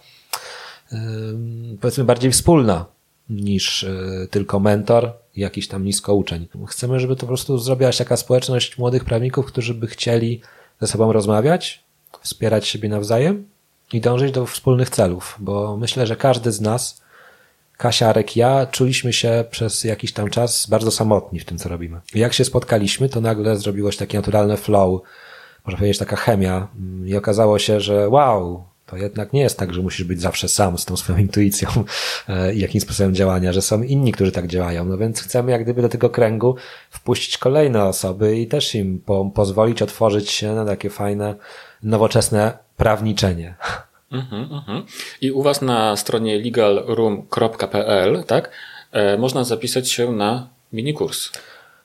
powiedzmy 1.80 2.04
bardziej 2.04 2.32
wspólna 2.32 2.86
niż 3.30 3.84
e, 3.84 3.96
tylko 4.30 4.60
mentor 4.60 5.12
jakiś 5.36 5.68
tam 5.68 5.84
nisko 5.84 6.14
uczeń. 6.14 6.48
Chcemy, 6.68 7.00
żeby 7.00 7.16
to 7.16 7.20
po 7.20 7.26
prostu 7.26 7.58
zrobiła 7.58 7.92
się 7.92 7.98
taka 7.98 8.16
społeczność 8.16 8.78
młodych 8.78 9.04
prawników, 9.04 9.46
którzy 9.46 9.74
by 9.74 9.86
chcieli 9.86 10.40
ze 10.80 10.86
sobą 10.86 11.12
rozmawiać, 11.12 11.84
wspierać 12.20 12.66
siebie 12.66 12.88
nawzajem 12.88 13.48
i 13.92 14.00
dążyć 14.00 14.32
do 14.32 14.46
wspólnych 14.46 14.90
celów, 14.90 15.36
bo 15.38 15.76
myślę, 15.76 16.06
że 16.06 16.16
każdy 16.16 16.52
z 16.52 16.60
nas, 16.60 17.04
Kasia, 17.76 18.08
Arek, 18.08 18.36
ja, 18.36 18.66
czuliśmy 18.66 19.12
się 19.12 19.44
przez 19.50 19.84
jakiś 19.84 20.12
tam 20.12 20.30
czas 20.30 20.66
bardzo 20.66 20.90
samotni 20.90 21.40
w 21.40 21.44
tym, 21.44 21.58
co 21.58 21.68
robimy. 21.68 22.00
Jak 22.14 22.32
się 22.32 22.44
spotkaliśmy, 22.44 23.08
to 23.08 23.20
nagle 23.20 23.56
zrobiło 23.56 23.92
się 23.92 23.98
takie 23.98 24.18
naturalne 24.18 24.56
flow, 24.56 25.00
można 25.66 25.78
powiedzieć 25.78 25.98
taka 25.98 26.16
chemia 26.16 26.68
i 27.04 27.16
okazało 27.16 27.58
się, 27.58 27.80
że 27.80 28.08
wow, 28.08 28.64
to 28.86 28.96
jednak 28.96 29.32
nie 29.32 29.40
jest 29.40 29.58
tak, 29.58 29.74
że 29.74 29.82
musisz 29.82 30.06
być 30.06 30.20
zawsze 30.20 30.48
sam 30.48 30.78
z 30.78 30.84
tą 30.84 30.96
swoją 30.96 31.18
intuicją 31.18 31.68
e, 32.28 32.54
i 32.54 32.60
jakim 32.60 32.80
sposobem 32.80 33.14
działania, 33.14 33.52
że 33.52 33.62
są 33.62 33.82
inni, 33.82 34.12
którzy 34.12 34.32
tak 34.32 34.46
działają. 34.46 34.84
No 34.84 34.98
więc 34.98 35.22
chcemy 35.22 35.52
jak 35.52 35.62
gdyby 35.62 35.82
do 35.82 35.88
tego 35.88 36.10
kręgu 36.10 36.56
wpuścić 36.90 37.38
kolejne 37.38 37.84
osoby 37.84 38.38
i 38.38 38.46
też 38.46 38.74
im 38.74 39.00
po, 39.06 39.30
pozwolić 39.34 39.82
otworzyć 39.82 40.30
się 40.30 40.54
na 40.54 40.64
takie 40.64 40.90
fajne, 40.90 41.34
nowoczesne 41.82 42.58
prawniczenie. 42.76 43.54
Mm-hmm, 44.12 44.48
mm-hmm. 44.48 44.82
I 45.20 45.32
u 45.32 45.42
Was 45.42 45.62
na 45.62 45.96
stronie 45.96 46.38
legalroom.pl, 46.38 48.24
tak, 48.26 48.50
e, 48.92 49.18
można 49.18 49.44
zapisać 49.44 49.90
się 49.90 50.12
na 50.12 50.48
minikurs. 50.72 51.30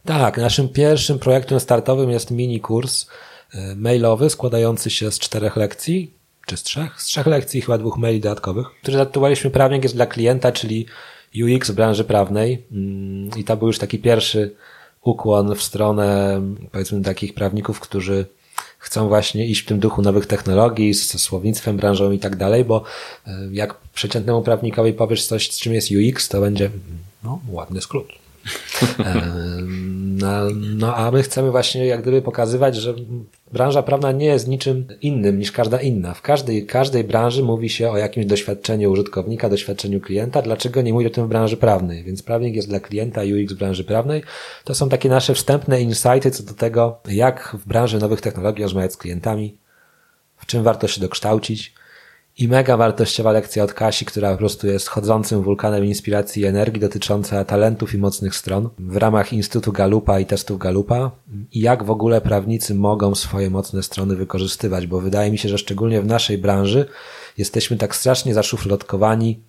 Tak, 0.06 0.38
naszym 0.38 0.70
pierwszym 0.70 1.20
projektem 1.20 1.60
startowym 1.60 2.10
jest 2.10 2.32
minikurs 2.32 3.08
e, 3.54 3.76
mailowy 3.76 4.30
składający 4.30 4.90
się 4.90 5.12
z 5.12 5.20
czterech 5.20 5.56
lekcji, 5.56 6.19
czy 6.46 6.58
z 6.58 6.64
trzech, 6.64 7.02
z 7.02 7.06
trzech 7.06 7.28
lekcji, 7.28 7.62
chyba 7.62 7.78
dwóch 7.78 7.98
maili 7.98 8.20
dodatkowych, 8.20 8.68
które 8.82 8.98
zatytułowaliśmy 8.98 9.50
Prawnik 9.50 9.84
jest 9.84 9.96
dla 9.96 10.06
klienta, 10.06 10.52
czyli 10.52 10.86
UX 11.44 11.72
w 11.72 11.76
branży 11.76 12.04
prawnej. 12.04 12.64
Mm, 12.72 13.30
I 13.38 13.44
to 13.44 13.58
był 13.58 13.68
już 13.68 13.78
taki 13.78 14.00
pierwszy 14.00 14.56
ukłon 15.02 15.56
w 15.56 15.64
stronę, 15.64 16.42
powiedzmy, 16.72 17.02
takich 17.02 17.34
prawników, 17.34 17.80
którzy 17.80 18.26
chcą 18.78 19.08
właśnie 19.08 19.48
iść 19.48 19.62
w 19.62 19.66
tym 19.66 19.80
duchu 19.80 20.02
nowych 20.02 20.26
technologii, 20.26 20.94
z 20.94 21.22
słownictwem 21.22 21.78
branżowym 21.78 22.14
i 22.14 22.20
tak 22.20 22.36
dalej, 22.36 22.66
bo 22.66 22.84
e, 23.28 23.32
jak 23.52 23.76
przeciętnemu 23.94 24.42
prawnikowi 24.42 24.94
powiesz 24.94 25.26
coś, 25.26 25.52
z 25.52 25.60
czym 25.60 25.74
jest 25.74 25.90
UX, 25.92 26.30
to 26.30 26.42
będzie, 26.42 26.70
no, 27.24 27.40
ładny 27.50 27.82
skrót. 27.82 28.08
No, 30.20 30.28
no 30.78 30.96
a 30.96 31.12
my 31.12 31.24
chcemy 31.24 31.52
właśnie 31.52 31.86
jak 31.86 32.02
gdyby 32.02 32.22
pokazywać, 32.22 32.76
że 32.76 32.94
branża 33.54 33.84
prawna 33.84 34.12
nie 34.12 34.26
jest 34.26 34.48
niczym 34.48 34.88
innym 35.02 35.40
niż 35.40 35.52
każda 35.52 35.82
inna. 35.82 36.14
W 36.14 36.22
każdej, 36.22 36.66
każdej 36.66 37.04
branży 37.04 37.44
mówi 37.44 37.70
się 37.70 37.92
o 37.92 37.98
jakimś 37.98 38.26
doświadczeniu 38.26 38.92
użytkownika, 38.92 39.50
doświadczeniu 39.50 40.00
klienta. 40.02 40.42
Dlaczego 40.42 40.82
nie 40.82 40.94
mówi 40.94 41.08
o 41.08 41.10
tym 41.10 41.26
w 41.26 41.30
branży 41.30 41.58
prawnej? 41.58 42.04
Więc 42.04 42.24
prawnik 42.24 42.56
jest 42.56 42.68
dla 42.68 42.80
klienta, 42.80 43.22
UX 43.22 43.54
branży 43.54 43.84
prawnej. 43.84 44.24
To 44.64 44.76
są 44.76 44.90
takie 44.90 45.10
nasze 45.10 45.34
wstępne 45.34 45.82
insighty 45.82 46.32
co 46.32 46.44
do 46.44 46.54
tego, 46.54 47.00
jak 47.08 47.56
w 47.60 47.68
branży 47.68 48.00
nowych 48.00 48.22
technologii 48.22 48.64
rozmawiać 48.64 48.94
z 48.94 48.98
klientami, 48.98 49.58
w 50.38 50.46
czym 50.46 50.64
warto 50.64 50.88
się 50.88 51.02
dokształcić, 51.02 51.74
i 52.40 52.48
mega 52.48 52.78
wartościowa 52.78 53.32
lekcja 53.32 53.64
od 53.64 53.74
Kasi, 53.74 54.06
która 54.06 54.32
po 54.32 54.38
prostu 54.38 54.68
jest 54.68 54.88
chodzącym 54.88 55.42
wulkanem 55.44 55.86
inspiracji 55.86 56.44
i 56.44 56.46
energii 56.46 56.82
dotycząca 56.82 57.46
talentów 57.46 57.94
i 57.94 57.98
mocnych 57.98 58.36
stron 58.36 58.70
w 58.80 58.98
ramach 58.98 59.34
Instytutu 59.34 59.72
Galupa 59.72 60.20
i 60.20 60.26
testów 60.26 60.60
Galupa 60.60 61.12
i 61.52 61.60
jak 61.60 61.84
w 61.84 61.92
ogóle 61.92 62.22
prawnicy 62.22 62.76
mogą 62.76 63.16
swoje 63.16 63.50
mocne 63.50 63.84
strony 63.84 64.16
wykorzystywać, 64.16 64.88
bo 64.88 65.02
wydaje 65.02 65.32
mi 65.32 65.38
się, 65.38 65.50
że 65.50 65.58
szczególnie 65.58 66.02
w 66.02 66.06
naszej 66.06 66.38
branży 66.38 66.86
jesteśmy 67.38 67.78
tak 67.78 67.96
strasznie 67.96 68.34
zaszufladkowani 68.34 69.40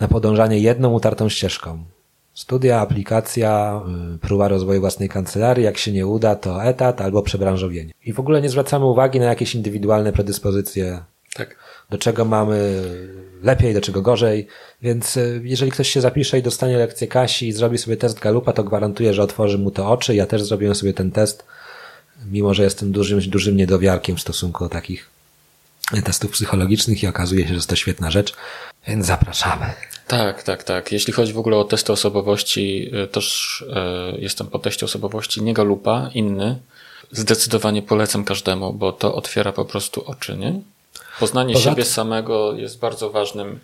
na 0.00 0.08
podążanie 0.08 0.58
jedną 0.58 0.92
utartą 0.92 1.28
ścieżką. 1.28 1.84
Studia, 2.34 2.80
aplikacja, 2.80 3.80
y, 4.14 4.18
próba 4.18 4.48
rozwoju 4.48 4.80
własnej 4.80 5.08
kancelarii, 5.08 5.64
jak 5.64 5.78
się 5.78 5.92
nie 5.92 6.06
uda, 6.06 6.36
to 6.36 6.64
etat 6.64 7.00
albo 7.00 7.22
przebranżowienie. 7.22 7.92
I 8.04 8.12
w 8.12 8.20
ogóle 8.20 8.42
nie 8.42 8.48
zwracamy 8.48 8.84
uwagi 8.84 9.20
na 9.20 9.26
jakieś 9.26 9.54
indywidualne 9.54 10.12
predyspozycje 10.12 11.04
tak 11.34 11.56
do 11.90 11.98
czego 11.98 12.24
mamy 12.24 12.84
lepiej, 13.42 13.74
do 13.74 13.80
czego 13.80 14.02
gorzej. 14.02 14.46
Więc 14.82 15.16
e, 15.16 15.40
jeżeli 15.42 15.72
ktoś 15.72 15.88
się 15.88 16.00
zapisze 16.00 16.38
i 16.38 16.42
dostanie 16.42 16.76
lekcję 16.76 17.06
Kasi 17.06 17.48
i 17.48 17.52
zrobi 17.52 17.78
sobie 17.78 17.96
test 17.96 18.18
Galupa, 18.18 18.52
to 18.52 18.64
gwarantuję, 18.64 19.14
że 19.14 19.22
otworzy 19.22 19.58
mu 19.58 19.70
to 19.70 19.90
oczy. 19.90 20.14
Ja 20.14 20.26
też 20.26 20.42
zrobiłem 20.42 20.74
sobie 20.74 20.92
ten 20.92 21.10
test, 21.10 21.44
mimo 22.30 22.54
że 22.54 22.62
jestem 22.62 22.92
dużym, 22.92 23.20
dużym 23.20 23.56
niedowiarkiem 23.56 24.16
w 24.16 24.20
stosunku 24.20 24.64
do 24.64 24.70
takich 24.70 25.10
testów 26.04 26.30
psychologicznych 26.30 27.02
i 27.02 27.06
okazuje 27.06 27.42
się, 27.42 27.48
że 27.48 27.54
jest 27.54 27.68
to 27.68 27.76
świetna 27.76 28.10
rzecz, 28.10 28.34
więc 28.86 29.06
zapraszamy. 29.06 29.66
Tak, 30.06 30.42
tak, 30.42 30.64
tak. 30.64 30.92
Jeśli 30.92 31.12
chodzi 31.12 31.32
w 31.32 31.38
ogóle 31.38 31.56
o 31.56 31.64
testy 31.64 31.92
osobowości, 31.92 32.90
e, 32.92 33.06
też 33.06 33.64
e, 33.74 34.12
jestem 34.18 34.46
po 34.46 34.58
teście 34.58 34.86
osobowości 34.86 35.42
nie 35.42 35.54
Galupa, 35.54 36.10
inny. 36.14 36.58
Zdecydowanie 37.10 37.82
polecam 37.82 38.24
każdemu, 38.24 38.72
bo 38.72 38.92
to 38.92 39.14
otwiera 39.14 39.52
po 39.52 39.64
prostu 39.64 40.04
oczy, 40.06 40.36
nie? 40.36 40.60
Poznanie 41.20 41.54
Poza... 41.54 41.70
siebie 41.70 41.84
samego 41.84 42.52
jest 42.52 42.78
bardzo 42.78 43.10
ważnym 43.10 43.60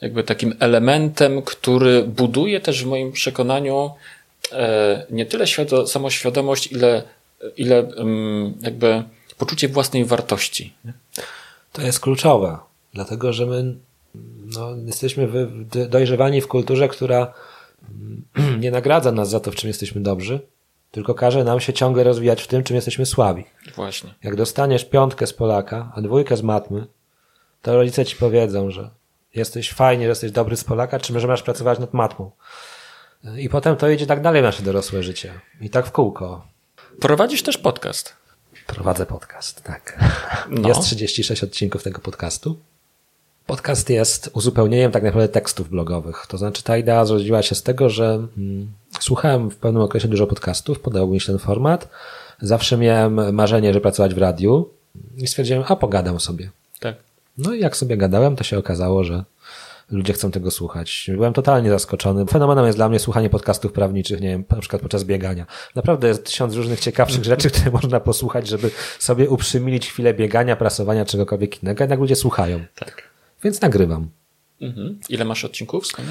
jakby 0.00 0.24
takim 0.24 0.54
elementem, 0.60 1.42
który 1.42 2.02
buduje 2.04 2.60
też 2.60 2.84
w 2.84 2.86
moim 2.86 3.12
przekonaniu 3.12 3.90
e, 4.52 5.06
nie 5.10 5.26
tyle 5.26 5.46
świado, 5.46 5.86
samoświadomość, 5.86 6.72
ile, 6.72 7.02
ile 7.56 7.78
mm, 7.78 8.54
jakby 8.60 9.02
poczucie 9.38 9.68
własnej 9.68 10.04
wartości. 10.04 10.74
To 11.72 11.82
jest 11.82 12.00
kluczowe, 12.00 12.58
dlatego 12.94 13.32
że 13.32 13.46
my 13.46 13.74
no, 14.44 14.76
jesteśmy 14.86 15.28
dojrzewani 15.88 16.40
w 16.40 16.48
kulturze, 16.48 16.88
która 16.88 17.34
nie 18.60 18.70
nagradza 18.70 19.12
nas 19.12 19.30
za 19.30 19.40
to, 19.40 19.50
w 19.50 19.54
czym 19.54 19.68
jesteśmy 19.68 20.00
dobrzy, 20.00 20.40
tylko 20.90 21.14
każe 21.14 21.44
nam 21.44 21.60
się 21.60 21.72
ciągle 21.72 22.04
rozwijać 22.04 22.42
w 22.42 22.46
tym, 22.46 22.62
czym 22.62 22.76
jesteśmy 22.76 23.06
słabi. 23.06 23.44
Właśnie. 23.76 24.14
Jak 24.22 24.36
dostaniesz 24.36 24.84
piątkę 24.84 25.26
z 25.26 25.32
Polaka, 25.32 25.92
a 25.94 26.00
dwójkę 26.00 26.36
z 26.36 26.42
matmy, 26.42 26.86
to 27.62 27.76
rodzice 27.76 28.04
ci 28.04 28.16
powiedzą, 28.16 28.70
że 28.70 28.90
jesteś 29.34 29.72
fajnie, 29.72 30.04
że 30.04 30.08
jesteś 30.08 30.30
dobry 30.30 30.56
z 30.56 30.64
Polaka, 30.64 30.98
czy 30.98 31.20
że 31.20 31.26
masz 31.26 31.42
pracować 31.42 31.78
nad 31.78 31.94
matmą. 31.94 32.30
I 33.36 33.48
potem 33.48 33.76
to 33.76 33.88
idzie 33.88 34.06
tak 34.06 34.22
dalej 34.22 34.42
w 34.42 34.44
nasze 34.44 34.62
dorosłe 34.62 35.02
życie. 35.02 35.40
I 35.60 35.70
tak 35.70 35.86
w 35.86 35.92
kółko. 35.92 36.46
Prowadzisz 37.00 37.42
też 37.42 37.58
podcast. 37.58 38.16
Prowadzę 38.66 39.06
podcast, 39.06 39.62
tak. 39.62 39.98
No. 40.50 40.68
Jest 40.68 40.80
36 40.80 41.44
odcinków 41.44 41.82
tego 41.82 42.00
podcastu. 42.00 42.58
Podcast 43.46 43.90
jest 43.90 44.30
uzupełnieniem 44.32 44.92
tak 44.92 45.02
naprawdę 45.02 45.28
tekstów 45.28 45.68
blogowych. 45.68 46.26
To 46.28 46.38
znaczy 46.38 46.62
ta 46.62 46.76
idea 46.76 47.04
zrodziła 47.04 47.42
się 47.42 47.54
z 47.54 47.62
tego, 47.62 47.90
że 47.90 48.28
mm, 48.38 48.72
słuchałem 49.00 49.50
w 49.50 49.56
pewnym 49.56 49.82
okresie 49.82 50.08
dużo 50.08 50.26
podcastów, 50.26 50.80
podobał 50.80 51.08
mi 51.08 51.20
się 51.20 51.26
ten 51.26 51.38
format. 51.38 51.88
Zawsze 52.40 52.76
miałem 52.76 53.34
marzenie, 53.34 53.72
że 53.72 53.80
pracować 53.80 54.14
w 54.14 54.18
radiu 54.18 54.70
i 55.16 55.26
stwierdziłem, 55.26 55.64
a 55.68 55.76
pogadam 55.76 56.20
sobie. 56.20 56.50
Tak. 56.80 56.96
No 57.38 57.54
i 57.54 57.60
jak 57.60 57.76
sobie 57.76 57.96
gadałem, 57.96 58.36
to 58.36 58.44
się 58.44 58.58
okazało, 58.58 59.04
że 59.04 59.24
ludzie 59.90 60.12
chcą 60.12 60.30
tego 60.30 60.50
słuchać. 60.50 61.10
Byłem 61.14 61.32
totalnie 61.32 61.70
zaskoczony. 61.70 62.26
Fenomenem 62.26 62.66
jest 62.66 62.78
dla 62.78 62.88
mnie 62.88 62.98
słuchanie 62.98 63.30
podcastów 63.30 63.72
prawniczych, 63.72 64.20
nie 64.20 64.28
wiem, 64.28 64.44
na 64.50 64.60
przykład 64.60 64.82
podczas 64.82 65.04
biegania. 65.04 65.46
Naprawdę 65.74 66.08
jest 66.08 66.24
tysiąc 66.24 66.54
różnych 66.54 66.80
ciekawszych 66.80 67.24
rzeczy, 67.24 67.50
które 67.50 67.70
można 67.70 68.00
posłuchać, 68.00 68.48
żeby 68.48 68.70
sobie 68.98 69.30
uprzymilić 69.30 69.88
chwilę 69.88 70.14
biegania, 70.14 70.56
prasowania, 70.56 71.04
czegokolwiek 71.04 71.62
innego. 71.62 71.84
Jednak 71.84 71.98
ludzie 71.98 72.16
słuchają. 72.16 72.64
Tak. 72.74 73.02
Więc 73.44 73.60
nagrywam. 73.60 74.08
Mhm. 74.60 74.98
Ile 75.08 75.24
masz 75.24 75.44
odcinków? 75.44 75.86
Skąd? 75.86 76.08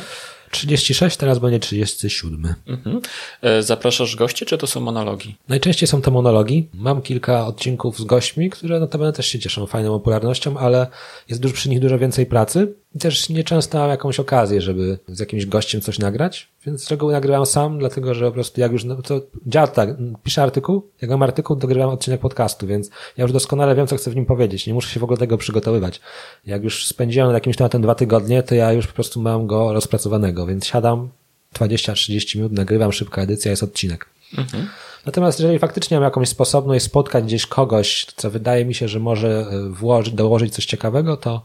36, 0.51 1.17
teraz 1.17 1.39
będzie 1.39 1.59
37. 1.59 2.53
Mhm. 2.67 3.01
E, 3.41 3.63
zapraszasz 3.63 4.15
gości, 4.15 4.45
czy 4.45 4.57
to 4.57 4.67
są 4.67 4.79
monologi? 4.79 5.35
Najczęściej 5.47 5.87
są 5.87 6.01
to 6.01 6.11
monologi. 6.11 6.69
Mam 6.73 7.01
kilka 7.01 7.47
odcinków 7.47 7.99
z 7.99 8.03
gośćmi, 8.03 8.49
które 8.49 8.79
notabene 8.79 9.13
też 9.13 9.27
się 9.27 9.39
cieszą 9.39 9.65
fajną 9.65 9.89
popularnością, 9.89 10.57
ale 10.57 10.87
jest 11.29 11.41
dużo, 11.41 11.53
przy 11.53 11.69
nich 11.69 11.79
dużo 11.79 11.99
więcej 11.99 12.25
pracy. 12.25 12.73
Też 12.99 13.29
nieczęsto 13.29 13.77
mam 13.77 13.89
jakąś 13.89 14.19
okazję, 14.19 14.61
żeby 14.61 14.99
z 15.07 15.19
jakimś 15.19 15.45
gościem 15.45 15.81
coś 15.81 15.99
nagrać, 15.99 16.49
więc 16.65 16.83
z 16.83 16.91
reguły 16.91 17.13
nagrywam 17.13 17.45
sam, 17.45 17.79
dlatego 17.79 18.13
że 18.13 18.25
po 18.25 18.31
prostu 18.31 18.61
jak 18.61 18.71
już, 18.71 18.83
no, 18.83 18.95
to 18.95 19.21
działa 19.47 19.67
tak, 19.67 19.89
piszę 20.23 20.43
artykuł, 20.43 20.89
jak 21.01 21.11
mam 21.11 21.23
artykuł, 21.23 21.55
to 21.55 21.67
nagrywam 21.67 21.89
odcinek 21.89 22.21
podcastu, 22.21 22.67
więc 22.67 22.89
ja 23.17 23.21
już 23.21 23.31
doskonale 23.31 23.75
wiem, 23.75 23.87
co 23.87 23.97
chcę 23.97 24.11
w 24.11 24.15
nim 24.15 24.25
powiedzieć, 24.25 24.67
nie 24.67 24.73
muszę 24.73 24.89
się 24.89 24.99
w 24.99 25.03
ogóle 25.03 25.17
tego 25.17 25.37
przygotowywać. 25.37 26.01
Jak 26.45 26.63
już 26.63 26.85
spędziłem 26.85 27.27
nad 27.27 27.33
jakimś 27.33 27.57
tematem 27.57 27.81
dwa 27.81 27.95
tygodnie, 27.95 28.43
to 28.43 28.55
ja 28.55 28.73
już 28.73 28.87
po 28.87 28.93
prostu 28.93 29.21
mam 29.21 29.47
go 29.47 29.73
rozpracowanego, 29.73 30.45
więc 30.45 30.65
siadam 30.65 31.09
20-30 31.55 32.35
minut, 32.35 32.51
nagrywam, 32.51 32.91
szybka 32.91 33.21
edycja, 33.21 33.51
jest 33.51 33.63
odcinek. 33.63 34.05
Mhm. 34.37 34.67
Natomiast 35.05 35.39
jeżeli 35.39 35.59
faktycznie 35.59 35.97
mam 35.97 36.03
jakąś 36.03 36.29
sposobność 36.29 36.85
spotkać 36.85 37.23
gdzieś 37.23 37.45
kogoś, 37.45 38.05
co 38.15 38.31
wydaje 38.31 38.65
mi 38.65 38.73
się, 38.73 38.87
że 38.87 38.99
może 38.99 39.29
e, 39.29 39.69
włożyć, 39.69 40.13
dołożyć 40.13 40.53
coś 40.53 40.65
ciekawego, 40.65 41.17
to, 41.17 41.43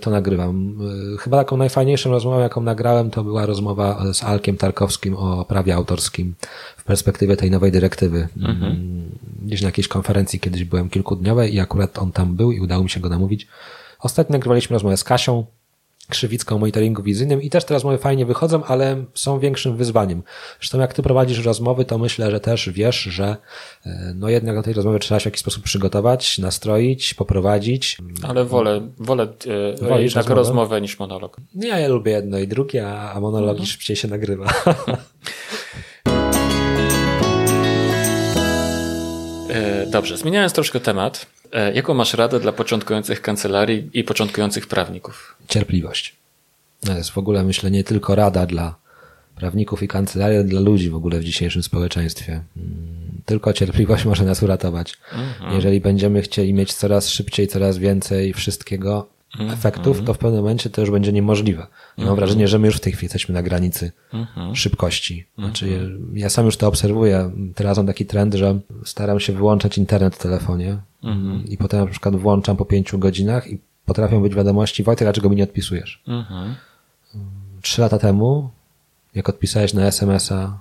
to 0.00 0.10
nagrywam. 0.10 0.78
E, 1.14 1.18
chyba 1.18 1.36
taką 1.36 1.56
najfajniejszą 1.56 2.10
rozmową, 2.10 2.40
jaką 2.40 2.60
nagrałem, 2.60 3.10
to 3.10 3.24
była 3.24 3.46
rozmowa 3.46 4.12
z 4.12 4.24
Alkiem 4.24 4.56
Tarkowskim 4.56 5.16
o 5.16 5.44
prawie 5.44 5.74
autorskim 5.74 6.34
w 6.76 6.84
perspektywie 6.84 7.36
tej 7.36 7.50
nowej 7.50 7.72
dyrektywy. 7.72 8.28
Mhm. 8.36 8.72
Mm, 8.72 9.10
gdzieś 9.42 9.62
na 9.62 9.68
jakiejś 9.68 9.88
konferencji 9.88 10.40
kiedyś 10.40 10.64
byłem 10.64 10.88
kilkudniowej 10.88 11.54
i 11.54 11.60
akurat 11.60 11.98
on 11.98 12.12
tam 12.12 12.36
był 12.36 12.52
i 12.52 12.60
udało 12.60 12.82
mi 12.82 12.90
się 12.90 13.00
go 13.00 13.08
namówić. 13.08 13.46
Ostatnio 13.98 14.32
nagrywaliśmy 14.32 14.74
rozmowę 14.74 14.96
z 14.96 15.04
Kasią, 15.04 15.46
Krzywicką 16.08 16.56
o 16.56 16.58
monitoringu 16.58 17.02
wizyjnym 17.02 17.42
i 17.42 17.50
też 17.50 17.64
te 17.64 17.74
rozmowy 17.74 17.98
fajnie 17.98 18.26
wychodzą, 18.26 18.64
ale 18.64 19.04
są 19.14 19.38
większym 19.38 19.76
wyzwaniem. 19.76 20.22
Zresztą 20.60 20.80
jak 20.80 20.94
ty 20.94 21.02
prowadzisz 21.02 21.44
rozmowy, 21.44 21.84
to 21.84 21.98
myślę, 21.98 22.30
że 22.30 22.40
też 22.40 22.70
wiesz, 22.70 23.00
że 23.00 23.36
e, 23.86 24.12
no 24.14 24.28
jednak 24.28 24.56
do 24.56 24.62
tej 24.62 24.74
rozmowy 24.74 24.98
trzeba 24.98 25.20
się 25.20 25.22
w 25.22 25.26
jakiś 25.26 25.40
sposób 25.40 25.64
przygotować, 25.64 26.38
nastroić, 26.38 27.14
poprowadzić. 27.14 27.98
Ale 28.22 28.44
wolę, 28.44 28.88
wolę 28.98 29.22
e, 29.22 30.02
jednak 30.02 30.26
rozmowę? 30.26 30.34
rozmowę 30.34 30.80
niż 30.80 30.98
monolog. 30.98 31.36
Nie, 31.54 31.68
ja 31.68 31.88
lubię 31.88 32.12
jedno 32.12 32.38
i 32.38 32.48
drugie, 32.48 32.88
a, 32.88 33.20
monologi 33.20 33.60
mhm. 33.60 33.66
szybciej 33.66 33.96
się 33.96 34.08
nagrywa. 34.08 34.46
E, 39.50 39.86
dobrze, 39.86 40.16
zmieniając 40.16 40.52
troszkę 40.52 40.80
temat, 40.80 41.26
jaką 41.74 41.94
masz 41.94 42.14
radę 42.14 42.40
dla 42.40 42.52
początkujących 42.52 43.22
kancelarii 43.22 43.90
i 43.92 44.04
początkujących 44.04 44.66
prawników? 44.66 45.36
Cierpliwość. 45.48 46.14
To 46.80 46.96
jest 46.96 47.10
w 47.10 47.18
ogóle, 47.18 47.44
myślę, 47.44 47.70
nie 47.70 47.84
tylko 47.84 48.14
rada 48.14 48.46
dla 48.46 48.74
prawników 49.36 49.82
i 49.82 49.88
kancelarii, 49.88 50.38
ale 50.38 50.46
dla 50.46 50.60
ludzi 50.60 50.90
w 50.90 50.94
ogóle 50.94 51.18
w 51.18 51.24
dzisiejszym 51.24 51.62
społeczeństwie. 51.62 52.32
Mm, 52.56 53.22
tylko 53.24 53.52
cierpliwość 53.52 54.04
może 54.04 54.24
nas 54.24 54.42
uratować. 54.42 54.94
Mhm. 55.12 55.54
Jeżeli 55.54 55.80
będziemy 55.80 56.22
chcieli 56.22 56.54
mieć 56.54 56.74
coraz 56.74 57.08
szybciej, 57.08 57.48
coraz 57.48 57.78
więcej 57.78 58.32
wszystkiego, 58.32 59.08
-hmm. 59.38 59.52
efektów, 59.52 60.04
to 60.04 60.14
w 60.14 60.18
pewnym 60.18 60.40
momencie 60.40 60.70
to 60.70 60.80
już 60.80 60.90
będzie 60.90 61.12
niemożliwe. 61.12 61.66
Mam 61.96 62.08
-hmm. 62.08 62.16
wrażenie, 62.16 62.48
że 62.48 62.58
my 62.58 62.66
już 62.66 62.76
w 62.76 62.80
tej 62.80 62.92
chwili 62.92 63.04
jesteśmy 63.04 63.34
na 63.34 63.42
granicy 63.42 63.92
-hmm. 64.12 64.54
szybkości. 64.54 65.26
Znaczy, 65.38 65.66
mhm. 65.66 66.18
ja 66.18 66.30
sam 66.30 66.46
już 66.46 66.56
to 66.56 66.68
obserwuję. 66.68 67.30
Teraz 67.54 67.76
mam 67.76 67.86
taki 67.86 68.06
trend, 68.06 68.34
że 68.34 68.58
staram 68.84 69.20
się 69.20 69.32
wyłączać 69.32 69.78
internet 69.78 70.16
w 70.16 70.18
telefonie 70.18 70.78
mhm. 71.02 71.44
i 71.48 71.56
potem 71.56 71.80
na 71.80 71.86
przykład 71.86 72.16
włączam 72.16 72.56
po 72.56 72.64
pięciu 72.64 72.98
godzinach 72.98 73.46
i 73.50 73.58
potrafią 73.84 74.22
być 74.22 74.34
wiadomości, 74.34 74.82
Wojtek, 74.82 75.06
dlaczego 75.06 75.28
mi 75.28 75.36
nie 75.36 75.44
odpisujesz? 75.44 76.02
Mhm. 76.08 76.54
Trzy 77.62 77.80
lata 77.80 77.98
temu, 77.98 78.50
jak 79.14 79.28
odpisałeś 79.28 79.74
na 79.74 79.86
SMS-a 79.86 80.60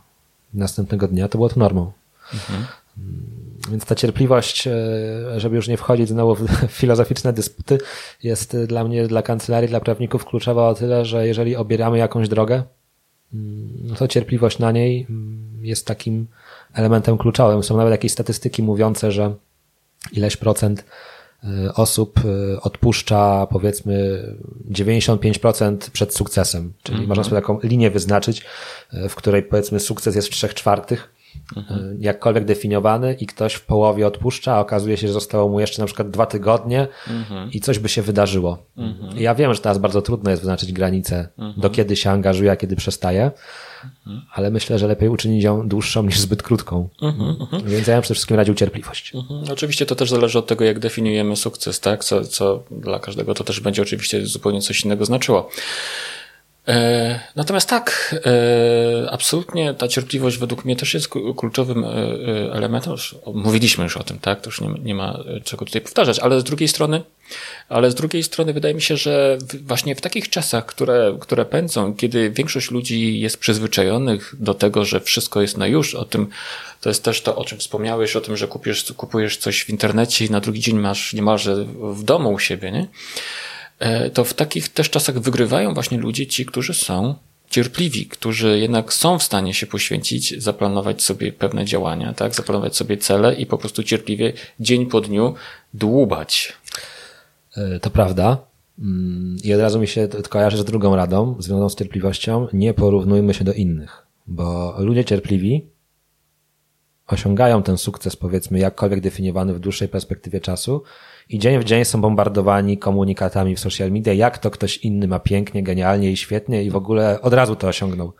następnego 0.53 1.07
dnia, 1.07 1.27
to 1.27 1.37
było 1.37 1.49
to 1.49 1.59
normą. 1.59 1.91
Więc 3.71 3.85
ta 3.85 3.95
cierpliwość, 3.95 4.67
e, 4.67 4.73
żeby 5.37 5.55
już 5.55 5.67
nie 5.67 5.77
wchodzić 5.77 6.09
znowu 6.09 6.35
w 6.35 6.49
filozoficzne 6.79 7.33
dysputy, 7.33 7.77
jest 8.23 8.57
dla 8.67 8.83
mnie, 8.83 9.07
dla 9.07 9.21
kancelarii, 9.21 9.69
dla 9.69 9.79
prawników 9.79 10.25
kluczowa 10.25 10.69
o 10.69 10.75
tyle, 10.75 11.05
że 11.05 11.27
jeżeli 11.27 11.55
obieramy 11.55 11.97
jakąś 11.97 12.29
drogę, 12.29 12.63
mm, 13.33 13.69
no 13.83 13.95
to 13.95 14.07
cierpliwość 14.07 14.59
na 14.59 14.71
niej 14.71 15.05
mm, 15.09 15.65
jest 15.65 15.87
takim 15.87 16.27
elementem 16.73 17.17
kluczowym. 17.17 17.63
Są 17.63 17.77
nawet 17.77 17.91
jakieś 17.91 18.11
statystyki 18.11 18.63
mówiące, 18.63 19.11
że 19.11 19.35
ileś 20.11 20.37
procent 20.37 20.85
y, 21.43 21.73
osób 21.73 22.25
y, 22.25 22.61
odpuszcza 22.61 23.47
powiedzmy 23.51 24.23
95% 24.71 25.77
przed 25.91 26.15
sukcesem. 26.15 26.73
Czyli 26.83 26.95
mm 26.95 27.05
-hmm. 27.05 27.09
można 27.09 27.23
sobie 27.23 27.41
taką 27.41 27.59
linię 27.63 27.91
wyznaczyć, 27.91 28.45
y, 28.93 29.09
w 29.09 29.15
której 29.15 29.43
powiedzmy 29.43 29.79
sukces 29.79 30.15
jest 30.15 30.27
w 30.27 30.31
trzech 30.31 30.53
czwartych, 30.53 31.14
mhm. 31.57 31.97
jakkolwiek 31.99 32.45
definiowany 32.45 33.13
i 33.13 33.25
ktoś 33.25 33.53
w 33.53 33.65
połowie 33.65 34.07
odpuszcza, 34.07 34.55
a 34.55 34.59
okazuje 34.59 34.97
się, 34.97 35.07
że 35.07 35.13
zostało 35.13 35.49
mu 35.49 35.59
jeszcze 35.59 35.81
na 35.81 35.85
przykład 35.85 36.09
dwa 36.09 36.25
tygodnie 36.25 36.87
mhm. 37.09 37.51
i 37.51 37.59
coś 37.59 37.79
by 37.79 37.89
się 37.89 38.01
wydarzyło. 38.01 38.57
Mhm. 38.77 39.19
Ja 39.19 39.35
wiem, 39.35 39.53
że 39.53 39.59
teraz 39.59 39.77
bardzo 39.77 40.01
trudno 40.01 40.29
jest 40.29 40.41
wyznaczyć 40.41 40.73
granicę, 40.73 41.27
do 41.57 41.69
kiedy 41.69 41.95
się 41.95 42.11
angażuje, 42.11 42.51
a 42.51 42.55
kiedy 42.55 42.75
przestaje, 42.75 43.31
ale 44.33 44.51
myślę, 44.51 44.79
że 44.79 44.87
lepiej 44.87 45.09
uczynić 45.09 45.43
ją 45.43 45.67
dłuższą 45.67 46.03
niż 46.03 46.19
zbyt 46.19 46.43
krótką. 46.43 46.89
Więc 47.65 47.87
ja 47.87 47.95
bym 47.95 48.01
przede 48.01 48.15
wszystkim 48.15 48.37
radził 48.37 48.53
cierpliwość. 48.53 49.13
Oczywiście 49.51 49.85
to 49.85 49.95
też 49.95 50.09
zależy 50.09 50.39
od 50.39 50.47
tego, 50.47 50.65
jak 50.65 50.79
definiujemy 50.79 51.35
sukces, 51.35 51.79
tak? 51.79 52.03
Co, 52.03 52.25
co 52.25 52.63
dla 52.71 52.99
każdego 52.99 53.33
to 53.33 53.43
też 53.43 53.59
będzie 53.59 53.81
oczywiście 53.81 54.25
zupełnie 54.25 54.61
coś 54.61 54.85
innego 54.85 55.05
znaczyło. 55.05 55.49
E, 56.67 57.19
natomiast 57.35 57.69
tak, 57.69 58.15
e, 58.25 59.11
absolutnie 59.11 59.73
ta 59.73 59.87
cierpliwość 59.87 60.37
według 60.37 60.65
mnie 60.65 60.75
też 60.75 60.93
jest 60.93 61.07
kluczowym 61.37 61.83
e, 61.83 61.87
elementem. 62.53 62.93
Mówiliśmy 63.33 63.83
już 63.83 63.97
o 63.97 64.03
tym, 64.03 64.19
tak? 64.19 64.41
To 64.41 64.49
już 64.49 64.61
nie, 64.61 64.69
nie 64.83 64.95
ma 64.95 65.19
czego 65.43 65.65
tutaj 65.65 65.81
powtarzać, 65.81 66.19
ale 66.19 66.39
z 66.39 66.43
drugiej 66.43 66.67
strony, 66.67 67.01
ale 67.69 67.91
z 67.91 67.95
drugiej 67.95 68.23
strony 68.23 68.53
wydaje 68.53 68.73
mi 68.73 68.81
się, 68.81 68.97
że 68.97 69.37
właśnie 69.61 69.95
w 69.95 70.01
takich 70.01 70.29
czasach, 70.29 70.65
które, 70.65 71.17
które 71.19 71.45
pędzą, 71.45 71.93
kiedy 71.93 72.29
większość 72.29 72.71
ludzi 72.71 73.19
jest 73.19 73.37
przyzwyczajonych 73.37 74.35
do 74.39 74.53
tego, 74.53 74.85
że 74.85 74.99
wszystko 74.99 75.41
jest 75.41 75.57
na 75.57 75.67
już, 75.67 75.95
o 75.95 76.05
tym, 76.05 76.27
to 76.81 76.89
jest 76.89 77.03
też 77.03 77.21
to, 77.21 77.35
o 77.35 77.45
czym 77.45 77.57
wspomniałeś, 77.57 78.15
o 78.15 78.21
tym, 78.21 78.37
że 78.37 78.47
kupujesz, 78.47 78.93
kupujesz 78.97 79.37
coś 79.37 79.61
w 79.63 79.69
internecie 79.69 80.25
i 80.25 80.29
na 80.29 80.39
drugi 80.39 80.59
dzień 80.59 80.79
masz 80.79 81.13
niemalże 81.13 81.55
w 81.93 82.03
domu 82.03 82.33
u 82.33 82.39
siebie, 82.39 82.71
nie? 82.71 82.87
E, 83.79 84.09
to 84.09 84.23
w 84.23 84.33
takich 84.33 84.69
też 84.69 84.89
czasach 84.89 85.19
wygrywają 85.19 85.73
właśnie 85.73 85.97
ludzie 85.97 86.27
ci, 86.27 86.45
którzy 86.45 86.73
są 86.73 87.15
cierpliwi, 87.49 88.05
którzy 88.05 88.59
jednak 88.59 88.93
są 88.93 89.19
w 89.19 89.23
stanie 89.23 89.53
się 89.53 89.67
poświęcić, 89.67 90.43
zaplanować 90.43 91.03
sobie 91.03 91.33
pewne 91.33 91.65
działania, 91.65 92.13
tak, 92.13 92.35
zaplanować 92.35 92.75
sobie 92.75 92.97
cele 92.97 93.35
i 93.35 93.45
po 93.45 93.57
prostu 93.57 93.83
cierpliwie 93.83 94.33
dzień 94.59 94.85
po 94.85 95.01
dniu 95.01 95.33
dłubać. 95.73 96.53
E, 97.57 97.79
to 97.79 97.89
prawda. 97.89 98.37
Mm, 98.79 99.37
I 99.43 99.53
od 99.53 99.61
razu 99.61 99.79
mi 99.79 99.87
się 99.87 100.07
kojarzy 100.29 100.57
z 100.57 100.65
drugą 100.65 100.95
radą, 100.95 101.35
związaną 101.39 101.69
z 101.69 101.75
cierpliwością. 101.75 102.47
Nie 102.53 102.73
porównujmy 102.73 103.33
się 103.33 103.43
do 103.43 103.53
innych, 103.53 104.05
bo 104.27 104.75
ludzie 104.79 105.05
cierpliwi 105.05 105.67
osiągają 107.07 107.63
ten 107.63 107.77
sukces, 107.77 108.15
powiedzmy, 108.15 108.59
jakkolwiek 108.59 109.01
definiowany 109.01 109.53
w 109.53 109.59
dłuższej 109.59 109.87
perspektywie 109.87 110.41
czasu, 110.41 110.83
i 111.29 111.39
dzień 111.39 111.59
w 111.59 111.63
dzień 111.63 111.85
są 111.85 112.01
bombardowani 112.01 112.77
komunikatami 112.77 113.55
w 113.55 113.59
social 113.59 113.91
media, 113.91 114.13
jak 114.13 114.37
to 114.37 114.51
ktoś 114.51 114.77
inny 114.77 115.07
ma 115.07 115.19
pięknie, 115.19 115.63
genialnie 115.63 116.11
i 116.11 116.17
świetnie 116.17 116.63
i 116.63 116.71
w 116.71 116.75
ogóle 116.75 117.21
od 117.21 117.33
razu 117.33 117.55
to 117.55 117.67
osiągnął. 117.67 118.13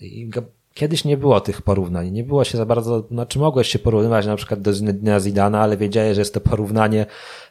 I 0.00 0.30
kiedyś 0.74 1.04
nie 1.04 1.16
było 1.16 1.40
tych 1.40 1.62
porównań, 1.62 2.10
nie 2.10 2.24
było 2.24 2.44
się 2.44 2.58
za 2.58 2.66
bardzo, 2.66 3.06
znaczy 3.10 3.38
mogłeś 3.38 3.68
się 3.68 3.78
porównywać 3.78 4.26
na 4.26 4.36
przykład 4.36 4.60
do 4.60 4.72
Zidana, 5.20 5.60
ale 5.60 5.76
wiedziałeś, 5.76 6.14
że 6.14 6.20
jest 6.20 6.34
to 6.34 6.40
porównanie 6.40 7.06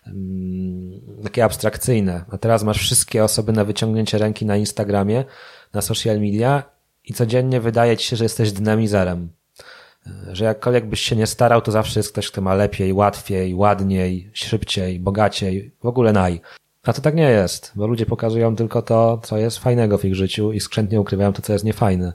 um, 0.05 1.01
takie 1.23 1.43
abstrakcyjne. 1.43 2.25
A 2.31 2.37
teraz 2.37 2.63
masz 2.63 2.77
wszystkie 2.77 3.23
osoby 3.23 3.51
na 3.51 3.65
wyciągnięcie 3.65 4.17
ręki 4.17 4.45
na 4.45 4.57
Instagramie, 4.57 5.25
na 5.73 5.81
social 5.81 6.19
media 6.19 6.63
i 7.05 7.13
codziennie 7.13 7.61
wydaje 7.61 7.97
ci 7.97 8.07
się, 8.07 8.15
że 8.15 8.25
jesteś 8.25 8.51
dynamizerem 8.51 9.29
że 10.31 10.45
jakkolwiek 10.45 10.85
byś 10.85 11.01
się 11.01 11.15
nie 11.15 11.27
starał, 11.27 11.61
to 11.61 11.71
zawsze 11.71 11.99
jest 11.99 12.11
ktoś, 12.11 12.31
kto 12.31 12.41
ma 12.41 12.53
lepiej, 12.53 12.93
łatwiej, 12.93 13.55
ładniej, 13.55 14.29
szybciej, 14.33 14.99
bogaciej, 14.99 15.71
w 15.83 15.85
ogóle 15.85 16.13
naj. 16.13 16.41
A 16.83 16.93
to 16.93 17.01
tak 17.01 17.15
nie 17.15 17.29
jest, 17.29 17.71
bo 17.75 17.87
ludzie 17.87 18.05
pokazują 18.05 18.55
tylko 18.55 18.81
to, 18.81 19.19
co 19.23 19.37
jest 19.37 19.57
fajnego 19.59 19.97
w 19.97 20.05
ich 20.05 20.15
życiu 20.15 20.51
i 20.51 20.59
skrzętnie 20.59 21.01
ukrywają 21.01 21.33
to, 21.33 21.41
co 21.41 21.53
jest 21.53 21.65
niefajne. 21.65 22.13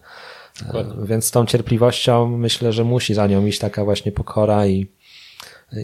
Dokładnie. 0.66 1.06
Więc 1.06 1.24
z 1.24 1.30
tą 1.30 1.46
cierpliwością 1.46 2.28
myślę, 2.28 2.72
że 2.72 2.84
musi 2.84 3.14
za 3.14 3.26
nią 3.26 3.46
iść 3.46 3.58
taka 3.58 3.84
właśnie 3.84 4.12
pokora 4.12 4.66
i, 4.66 4.86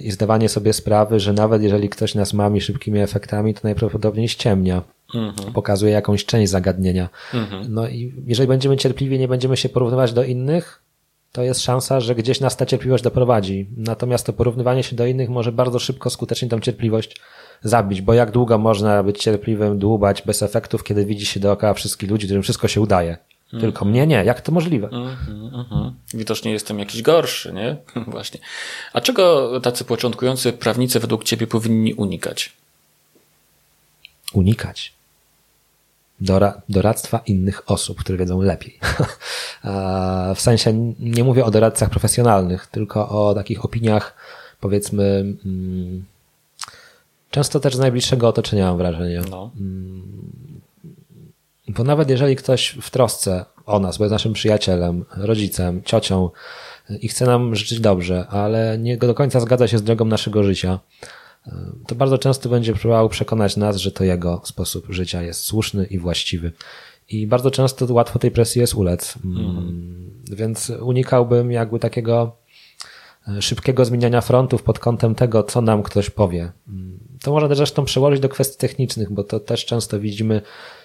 i 0.03 0.11
zdawanie 0.11 0.49
sobie 0.49 0.73
sprawy, 0.73 1.21
że 1.21 1.33
nawet 1.33 1.63
jeżeli 1.63 1.89
ktoś 1.89 2.15
nas 2.15 2.33
mami 2.33 2.61
szybkimi 2.61 3.01
efektami, 3.01 3.55
to 3.55 3.61
najprawdopodobniej 3.65 4.29
ściemnia. 4.29 4.83
Mhm. 5.15 5.53
Pokazuje 5.53 5.93
jakąś 5.93 6.25
część 6.25 6.51
zagadnienia. 6.51 7.09
Mhm. 7.35 7.75
No 7.75 7.89
i 7.89 8.15
jeżeli 8.27 8.49
będziemy 8.49 8.77
cierpliwi, 8.77 9.19
nie 9.19 9.29
będziemy 9.29 9.57
się 9.57 9.69
porównywać 9.69 10.13
do 10.13 10.25
innych, 10.25 10.83
to 11.33 11.43
jest 11.43 11.61
szansa, 11.61 12.01
że 12.01 12.15
gdzieś 12.15 12.41
nas 12.41 12.57
ta 12.57 12.67
cierpliwość 12.67 13.05
doprowadzi. 13.05 13.69
Natomiast 13.77 14.27
to 14.27 14.33
porównywanie 14.33 14.83
się 14.83 14.97
do 14.97 15.07
innych 15.07 15.29
może 15.29 15.53
bardzo 15.53 15.79
szybko, 15.79 16.11
skutecznie 16.11 16.49
tą 16.49 16.61
cierpliwość 16.61 17.21
zabić, 17.63 18.03
bo 18.03 18.15
jak 18.15 18.31
długo 18.31 18.59
można 18.59 19.03
być 19.03 19.23
cierpliwym, 19.23 19.79
dłubać 19.79 20.23
bez 20.23 20.43
efektów, 20.43 20.85
kiedy 20.85 21.05
widzi 21.05 21.27
się 21.27 21.41
dookoła 21.41 21.75
wszystkich 21.75 22.11
ludzi, 22.11 22.27
którym 22.27 22.43
wszystko 22.43 22.69
się 22.69 22.81
udaje. 22.81 23.17
Mm. 23.53 23.61
Tylko 23.61 23.85
mnie 23.85 24.07
nie. 24.07 24.25
Jak 24.25 24.41
to 24.41 24.53
możliwe? 24.53 24.89
Mm, 24.89 25.17
mm, 25.29 25.95
Widocznie 26.15 26.53
jestem 26.53 26.79
jakiś 26.79 27.03
gorszy, 27.03 27.53
nie? 27.53 27.77
Właśnie. 28.13 28.41
A 28.93 29.01
czego 29.01 29.61
tacy 29.61 29.85
początkujący 29.85 30.53
prawnicy 30.53 31.01
według 31.01 31.25
ciebie 31.25 31.47
powinni 31.47 31.95
unikać? 31.95 32.53
Unikać? 34.33 34.93
Doradztwa 36.69 37.21
innych 37.27 37.71
osób, 37.71 38.01
które 38.01 38.19
wiedzą 38.19 38.41
lepiej. 38.41 38.79
w 40.37 40.41
sensie 40.41 40.95
nie 40.99 41.25
mówię 41.25 41.45
o 41.45 41.51
doradcach 41.51 41.91
profesjonalnych, 41.91 42.67
tylko 42.67 43.09
o 43.09 43.35
takich 43.35 43.65
opiniach, 43.65 44.15
powiedzmy, 44.61 45.35
mm, 45.45 46.05
często 47.31 47.61
też 47.61 47.77
z 47.77 47.79
najbliższego 47.79 48.29
otoczenia 48.29 48.67
mam 48.67 48.79
wrażenie. 48.79 49.23
No. 49.31 49.51
Mm, 49.61 50.03
bo 51.69 51.85
nawet 51.85 52.11
jeżeli 52.11 52.37
ktoś 52.37 52.79
w 52.83 52.91
trosce 52.91 53.45
o 53.67 53.79
nas, 53.79 53.99
bo 53.99 54.05
jest 54.05 54.13
naszym 54.13 54.33
przyjacielem, 54.33 55.05
rodzicem, 55.17 55.83
ciocią 55.83 56.31
i 57.01 57.09
chce 57.09 57.27
nam 57.27 57.55
życzyć 57.55 57.81
dobrze, 57.81 58.27
ale 58.29 58.79
nie 58.79 58.97
do 58.97 59.15
końca 59.15 59.41
zgadza 59.41 59.69
się 59.69 59.79
z 59.79 59.83
drogą 59.83 60.05
naszego 60.05 60.43
życia, 60.43 60.79
to 61.87 61.95
bardzo 61.95 62.19
często 62.19 62.49
będzie 62.49 62.75
próbował 62.75 63.09
przekonać 63.09 63.57
nas, 63.57 63.77
że 63.77 63.93
to 63.93 64.05
jego 64.05 64.41
sposób 64.45 64.87
życia 64.89 65.23
jest 65.23 65.41
słuszny 65.41 65.85
i 65.85 65.99
właściwy. 65.99 66.53
I 67.09 67.27
bardzo 67.27 67.51
często 67.51 67.95
łatwo 67.95 68.19
tej 68.19 68.31
presji 68.31 68.61
jest 68.61 68.75
ulec. 68.75 69.15
Mm. 69.25 70.11
Więc 70.31 70.71
unikałbym 70.71 71.53
jakby 71.53 71.79
takiego 71.79 72.37
e, 73.29 73.43
szybkiego 73.43 73.85
zmieniania 73.85 74.21
frontów 74.21 74.63
pod 74.63 74.79
kątem 74.79 75.15
tego, 75.15 75.43
co 75.43 75.61
nam 75.61 75.83
ktoś 75.83 76.11
powie. 76.11 76.53
Mm. 76.69 76.99
To 77.23 77.33
można 77.33 77.49
też 77.49 77.59
zresztą 77.59 77.85
przełożyć 77.85 78.21
do 78.21 78.29
kwestii 78.29 78.59
technicznych, 78.59 79.13
bo 79.13 79.25
to 79.25 79.41
też 79.41 79.65
często 79.65 80.01
widzimy, 80.01 80.43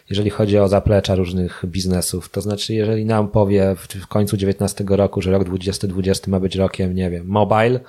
jeżeli 0.10 0.30
chodzi 0.30 0.60
o 0.60 0.68
zaplecza 0.68 1.15
różnych 1.15 1.64
biznesów. 1.65 2.30
To 2.30 2.41
znaczy, 2.41 2.73
jeżeli 2.73 3.06
nam 3.06 3.27
powie 3.27 3.76
w 4.02 4.07
końcu 4.07 4.38
19 4.38 4.84
roku, 4.88 5.22
że 5.22 5.32
rok 5.32 5.44
2020 5.44 6.32
ma 6.32 6.40
być 6.40 6.56
rokiem, 6.56 6.95
nie 6.95 7.10
wiem, 7.10 7.27
mobile, 7.27 7.80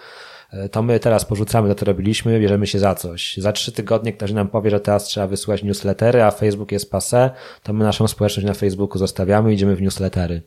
to 0.70 0.82
my 0.82 1.00
teraz 1.00 1.24
porzucamy 1.24 1.68
to, 1.68 1.74
co 1.74 1.84
robiliśmy, 1.84 2.40
bierzemy 2.40 2.66
się 2.66 2.78
za 2.78 2.94
coś. 2.94 3.36
Za 3.36 3.52
trzy 3.52 3.72
tygodnie 3.72 4.12
ktoś 4.12 4.32
nam 4.32 4.48
powie, 4.48 4.70
że 4.70 4.80
teraz 4.80 5.04
trzeba 5.04 5.26
wysyłać 5.26 5.62
newslettery, 5.62 6.22
a 6.22 6.30
Facebook 6.30 6.72
jest 6.72 6.90
passe, 6.90 7.30
to 7.62 7.72
my 7.72 7.84
naszą 7.84 8.08
społeczność 8.08 8.46
na 8.46 8.54
Facebooku 8.54 8.98
zostawiamy 8.98 9.50
i 9.50 9.54
idziemy 9.54 9.76
w 9.76 9.82
newslettery. 9.82 10.42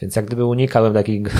Więc 0.00 0.16
jak 0.16 0.24
gdyby 0.24 0.44
unikałem 0.44 0.94
takich 0.94 1.22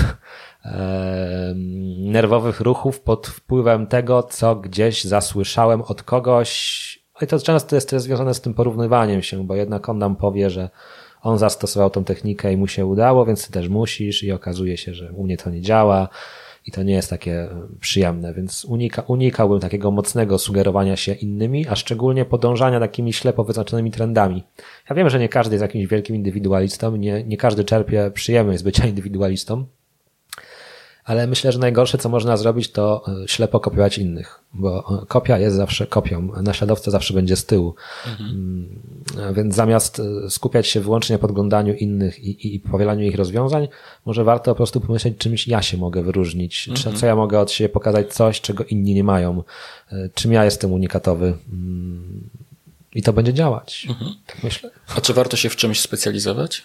e, 0.65 1.53
nerwowych 1.97 2.59
ruchów 2.59 2.99
pod 2.99 3.27
wpływem 3.27 3.87
tego, 3.87 4.23
co 4.23 4.55
gdzieś 4.55 5.03
zasłyszałem 5.03 5.81
od 5.81 6.03
kogoś. 6.03 7.01
No 7.21 7.25
I 7.25 7.27
to 7.27 7.39
często 7.39 7.75
jest 7.75 7.91
związane 7.91 8.33
z 8.33 8.41
tym 8.41 8.53
porównywaniem 8.53 9.21
się, 9.21 9.47
bo 9.47 9.55
jednak 9.55 9.89
on 9.89 9.97
nam 9.97 10.15
powie, 10.15 10.49
że 10.49 10.69
on 11.21 11.37
zastosował 11.37 11.89
tą 11.89 12.03
technikę 12.03 12.53
i 12.53 12.57
mu 12.57 12.67
się 12.67 12.85
udało, 12.85 13.25
więc 13.25 13.45
ty 13.45 13.51
też 13.51 13.69
musisz 13.69 14.23
i 14.23 14.31
okazuje 14.31 14.77
się, 14.77 14.93
że 14.93 15.11
u 15.11 15.23
mnie 15.23 15.37
to 15.37 15.49
nie 15.49 15.61
działa 15.61 16.09
i 16.65 16.71
to 16.71 16.83
nie 16.83 16.93
jest 16.93 17.09
takie 17.09 17.41
e, 17.41 17.67
przyjemne, 17.79 18.33
więc 18.33 18.65
unika, 18.65 19.01
unikałbym 19.01 19.59
takiego 19.59 19.91
mocnego 19.91 20.37
sugerowania 20.37 20.95
się 20.95 21.13
innymi, 21.13 21.67
a 21.67 21.75
szczególnie 21.75 22.25
podążania 22.25 22.79
takimi 22.79 23.13
ślepo 23.13 23.43
wyznaczonymi 23.43 23.91
trendami. 23.91 24.43
Ja 24.89 24.95
wiem, 24.95 25.09
że 25.09 25.19
nie 25.19 25.29
każdy 25.29 25.55
jest 25.55 25.61
jakimś 25.61 25.87
wielkim 25.87 26.15
indywidualistą, 26.15 26.95
nie, 26.95 27.23
nie 27.23 27.37
każdy 27.37 27.63
czerpie 27.63 28.11
przyjemność 28.13 28.59
z 28.59 28.63
bycia 28.63 28.87
indywidualistą, 28.93 29.65
ale 31.03 31.27
myślę, 31.27 31.51
że 31.51 31.59
najgorsze, 31.59 31.97
co 31.97 32.09
można 32.09 32.37
zrobić, 32.37 32.71
to 32.71 33.03
e, 33.23 33.27
ślepo 33.27 33.59
kopiować 33.59 33.97
innych, 33.97 34.39
bo 34.53 35.01
e, 35.03 35.05
kopia 35.05 35.37
jest 35.37 35.55
zawsze 35.55 35.87
kopią, 35.87 36.29
naśladowca 36.41 36.91
zawsze 36.91 37.13
będzie 37.13 37.35
z 37.35 37.45
tyłu. 37.45 37.75
Mhm. 38.07 38.29
Mm, 38.29 39.33
więc 39.33 39.55
zamiast 39.55 39.99
e, 39.99 40.29
skupiać 40.29 40.67
się 40.67 40.79
wyłącznie 40.79 41.13
na 41.13 41.19
podglądaniu 41.19 41.73
innych 41.73 42.19
i, 42.19 42.55
i, 42.55 42.59
powielaniu 42.59 43.05
ich 43.05 43.15
rozwiązań, 43.15 43.67
może 44.05 44.23
warto 44.23 44.51
po 44.51 44.55
prostu 44.55 44.81
pomyśleć, 44.81 45.17
czymś 45.17 45.47
ja 45.47 45.61
się 45.61 45.77
mogę 45.77 46.03
wyróżnić, 46.03 46.67
mhm. 46.69 46.95
co 46.95 47.05
ja 47.05 47.15
mogę 47.15 47.39
od 47.39 47.51
siebie 47.51 47.69
pokazać 47.69 48.13
coś, 48.13 48.41
czego 48.41 48.63
inni 48.63 48.93
nie 48.93 49.03
mają, 49.03 49.43
czym 50.13 50.31
ja 50.31 50.45
jestem 50.45 50.73
unikatowy. 50.73 51.37
Mm, 51.53 52.29
I 52.95 53.01
to 53.01 53.13
będzie 53.13 53.33
działać. 53.33 53.85
Mhm. 53.89 54.11
Tak 54.25 54.43
myślę. 54.43 54.71
A 54.95 55.01
czy 55.01 55.13
warto 55.13 55.37
się 55.37 55.49
w 55.49 55.55
czymś 55.55 55.79
specjalizować? 55.79 56.63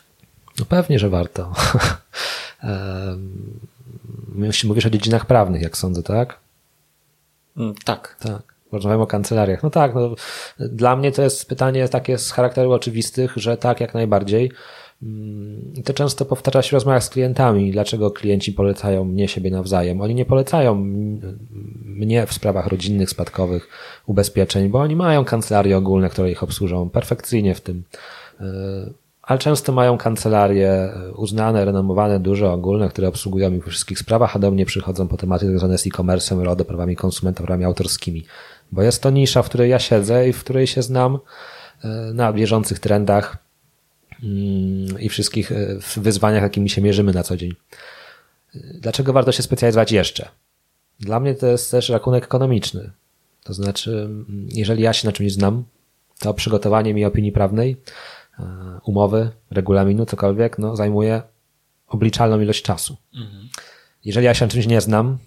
No 0.58 0.64
pewnie, 0.64 0.98
że 0.98 1.08
warto. 1.08 1.52
Mówisz 4.64 4.86
o 4.86 4.90
dziedzinach 4.90 5.26
prawnych, 5.26 5.62
jak 5.62 5.76
sądzę, 5.76 6.02
tak? 6.02 6.38
Mm, 7.56 7.74
tak. 7.84 8.16
Tak. 8.20 8.42
Rozmawiamy 8.72 9.02
o 9.02 9.06
kancelariach. 9.06 9.62
No 9.62 9.70
tak, 9.70 9.94
no, 9.94 10.14
dla 10.58 10.96
mnie 10.96 11.12
to 11.12 11.22
jest 11.22 11.48
pytanie 11.48 11.88
takie 11.88 12.18
z 12.18 12.30
charakteru 12.30 12.72
oczywistych, 12.72 13.32
że 13.36 13.56
tak, 13.56 13.80
jak 13.80 13.94
najbardziej. 13.94 14.52
Mm, 15.02 15.72
I 15.74 15.82
to 15.82 15.92
często 15.92 16.24
powtarza 16.24 16.62
się 16.62 16.70
w 16.70 16.72
rozmowach 16.72 17.04
z 17.04 17.10
klientami, 17.10 17.72
dlaczego 17.72 18.10
klienci 18.10 18.52
polecają 18.52 19.04
mnie 19.04 19.28
siebie 19.28 19.50
nawzajem. 19.50 20.00
Oni 20.00 20.14
nie 20.14 20.24
polecają 20.24 20.74
mnie 21.84 22.26
w 22.26 22.32
sprawach 22.32 22.66
rodzinnych, 22.66 23.10
spadkowych, 23.10 23.68
ubezpieczeń, 24.06 24.68
bo 24.68 24.78
oni 24.78 24.96
mają 24.96 25.24
kancelarie 25.24 25.76
ogólne, 25.76 26.08
które 26.08 26.30
ich 26.30 26.42
obsłużą 26.42 26.90
perfekcyjnie 26.90 27.54
w 27.54 27.60
tym. 27.60 27.82
E, 29.26 29.30
ale 29.30 29.38
często 29.38 29.72
mają 29.72 29.98
kancelarie 29.98 30.92
uznane, 31.16 31.64
renomowane, 31.64 32.20
duże, 32.20 32.50
ogólne, 32.50 32.88
które 32.88 33.08
obsługują 33.08 33.52
ich 33.52 33.64
w 33.64 33.68
wszystkich 33.68 33.98
sprawach, 33.98 34.36
a 34.36 34.38
do 34.38 34.50
mnie 34.50 34.66
przychodzą 34.66 35.08
po 35.08 35.16
tematy 35.16 35.46
związane 35.46 35.78
z 35.78 35.86
e-commerce, 35.86 36.44
RODO, 36.44 36.64
prawami 36.64 36.96
konsumenta, 36.96 37.44
prawami 37.44 37.64
autorskimi. 37.64 38.24
Bo 38.72 38.82
jest 38.82 39.02
to 39.02 39.10
nisza, 39.10 39.42
w 39.42 39.48
której 39.48 39.70
ja 39.70 39.78
siedzę 39.78 40.28
i 40.28 40.32
w 40.32 40.40
której 40.40 40.66
się 40.66 40.82
znam 40.82 41.18
e, 41.84 41.88
na 42.14 42.32
bieżących 42.32 42.78
trendach 42.78 43.36
mm, 44.22 45.00
i 45.00 45.08
wszystkich 45.08 45.52
e, 45.52 45.78
wyzwaniach, 45.96 46.42
jakimi 46.42 46.70
się 46.70 46.82
mierzymy 46.82 47.12
na 47.12 47.22
co 47.22 47.36
dzień. 47.36 47.54
Dlaczego 48.54 49.12
warto 49.12 49.32
się 49.32 49.42
specjalizować 49.42 49.92
jeszcze? 49.92 50.28
Dla 51.00 51.20
mnie 51.20 51.34
to 51.34 51.46
jest 51.46 51.70
też 51.70 51.88
rachunek 51.88 52.24
ekonomiczny. 52.24 52.90
To 53.44 53.54
znaczy, 53.54 53.90
mm, 53.90 54.48
jeżeli 54.52 54.82
ja 54.82 54.92
się 54.92 55.08
na 55.08 55.12
czymś 55.12 55.32
znam, 55.32 55.64
to 56.18 56.34
przygotowanie 56.34 56.94
mi 56.94 57.04
opinii 57.04 57.32
prawnej, 57.32 57.70
e, 57.70 57.76
umowy, 58.84 59.30
regulaminu, 59.50 60.06
cokolwiek, 60.06 60.58
no, 60.58 60.76
zajmuje 60.76 61.22
obliczalną 61.88 62.40
ilość 62.40 62.62
czasu. 62.62 62.96
Mhm. 63.14 63.48
Jeżeli 64.04 64.26
ja 64.26 64.34
się 64.34 64.44
na 64.44 64.50
czymś 64.50 64.66
nie 64.66 64.80
znam, 64.80 65.18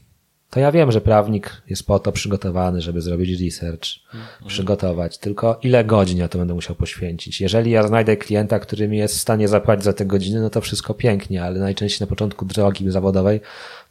to 0.49 0.59
ja 0.59 0.71
wiem, 0.71 0.91
że 0.91 1.01
prawnik 1.01 1.61
jest 1.69 1.87
po 1.87 1.99
to 1.99 2.11
przygotowany, 2.11 2.81
żeby 2.81 3.01
zrobić 3.01 3.41
research, 3.41 3.85
mhm. 4.05 4.47
przygotować. 4.47 5.17
Tylko 5.17 5.59
ile 5.63 5.83
godzin 5.83 6.17
ja 6.17 6.27
to 6.27 6.37
będę 6.37 6.53
musiał 6.53 6.75
poświęcić? 6.75 7.41
Jeżeli 7.41 7.71
ja 7.71 7.87
znajdę 7.87 8.17
klienta, 8.17 8.59
który 8.59 8.87
mi 8.87 8.97
jest 8.97 9.15
w 9.15 9.21
stanie 9.21 9.47
zapłacić 9.47 9.83
za 9.83 9.93
te 9.93 10.05
godziny, 10.05 10.41
no 10.41 10.49
to 10.49 10.61
wszystko 10.61 10.93
pięknie, 10.93 11.43
ale 11.43 11.59
najczęściej 11.59 12.05
na 12.05 12.07
początku 12.07 12.45
drogi 12.45 12.91
zawodowej, 12.91 13.41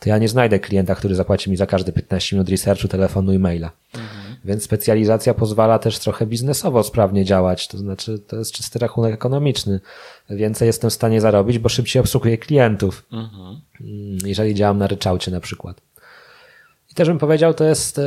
to 0.01 0.09
ja 0.09 0.19
nie 0.19 0.29
znajdę 0.29 0.59
klienta, 0.59 0.95
który 0.95 1.15
zapłaci 1.15 1.51
mi 1.51 1.57
za 1.57 1.67
każde 1.67 1.93
15 1.93 2.37
minut 2.37 2.49
researchu, 2.49 2.89
telefonu 2.89 3.33
i 3.33 3.39
maila. 3.39 3.71
Mhm. 3.95 4.37
Więc 4.45 4.63
specjalizacja 4.63 5.35
pozwala 5.35 5.79
też 5.79 5.99
trochę 5.99 6.27
biznesowo 6.27 6.83
sprawnie 6.83 7.25
działać, 7.25 7.69
to 7.69 7.79
znaczy 7.79 8.19
to 8.19 8.37
jest 8.37 8.53
czysty 8.53 8.79
rachunek 8.79 9.15
ekonomiczny. 9.15 9.81
Więcej 10.31 10.67
jestem 10.67 10.91
w 10.91 10.95
stanie 10.95 11.21
zarobić, 11.21 11.59
bo 11.59 11.69
szybciej 11.69 12.01
obsługuję 12.01 12.39
klientów. 12.39 13.07
Mhm. 13.13 13.61
Jeżeli 14.25 14.55
działam 14.55 14.79
na 14.79 14.87
ryczałcie 14.87 15.31
na 15.31 15.41
przykład 15.41 15.88
też 16.99 17.09
bym 17.09 17.19
powiedział, 17.19 17.55
to 17.55 17.65
jest 17.65 18.01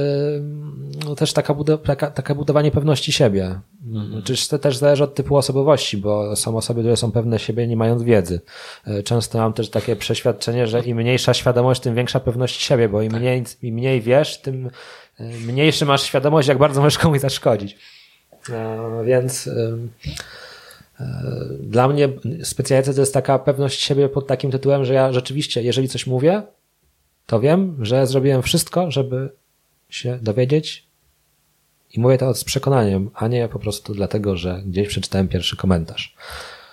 no, 1.05 1.15
też 1.15 1.33
taka, 1.33 1.55
taka, 1.83 2.11
taka 2.11 2.35
budowanie 2.35 2.71
pewności 2.71 3.11
siebie. 3.11 3.59
Mhm. 3.85 4.23
to 4.49 4.59
też 4.59 4.77
zależy 4.77 5.03
od 5.03 5.15
typu 5.15 5.37
osobowości, 5.37 5.97
bo 5.97 6.35
są 6.35 6.57
osoby, 6.57 6.81
które 6.81 6.97
są 6.97 7.11
pewne 7.11 7.39
siebie 7.39 7.67
nie 7.67 7.77
mając 7.77 8.03
wiedzy. 8.03 8.41
E, 8.85 9.03
często 9.03 9.37
mam 9.37 9.53
też 9.53 9.69
takie 9.69 9.95
przeświadczenie, 9.95 10.67
że 10.67 10.79
im 10.79 10.97
mniejsza 10.97 11.33
świadomość, 11.33 11.81
tym 11.81 11.95
większa 11.95 12.19
pewność 12.19 12.61
siebie, 12.61 12.89
bo 12.89 13.01
im, 13.01 13.11
tak. 13.11 13.21
mniej, 13.21 13.43
im 13.61 13.75
mniej 13.75 14.01
wiesz, 14.01 14.41
tym 14.41 14.69
e, 15.19 15.23
mniejszy 15.23 15.85
masz 15.85 16.03
świadomość, 16.03 16.47
jak 16.47 16.57
bardzo 16.57 16.81
możesz 16.81 16.97
komuś 16.97 17.19
zaszkodzić. 17.19 17.77
No, 18.49 19.03
więc 19.03 19.49
dla 21.59 21.87
mnie 21.87 22.09
specjalizacja 22.43 22.93
to 22.93 23.01
jest 23.01 23.13
taka 23.13 23.39
pewność 23.39 23.81
siebie 23.81 24.09
pod 24.09 24.27
takim 24.27 24.51
tytułem, 24.51 24.85
że 24.85 24.93
ja 24.93 25.13
rzeczywiście, 25.13 25.61
jeżeli 25.61 25.89
coś 25.89 26.07
mówię, 26.07 26.43
to 27.25 27.39
wiem, 27.39 27.77
że 27.85 28.07
zrobiłem 28.07 28.41
wszystko, 28.41 28.91
żeby 28.91 29.29
się 29.89 30.19
dowiedzieć 30.21 30.87
i 31.93 31.99
mówię 31.99 32.17
to 32.17 32.33
z 32.33 32.43
przekonaniem, 32.43 33.09
a 33.13 33.27
nie 33.27 33.47
po 33.47 33.59
prostu 33.59 33.93
dlatego, 33.93 34.37
że 34.37 34.61
gdzieś 34.65 34.87
przeczytałem 34.87 35.27
pierwszy 35.27 35.57
komentarz. 35.57 36.15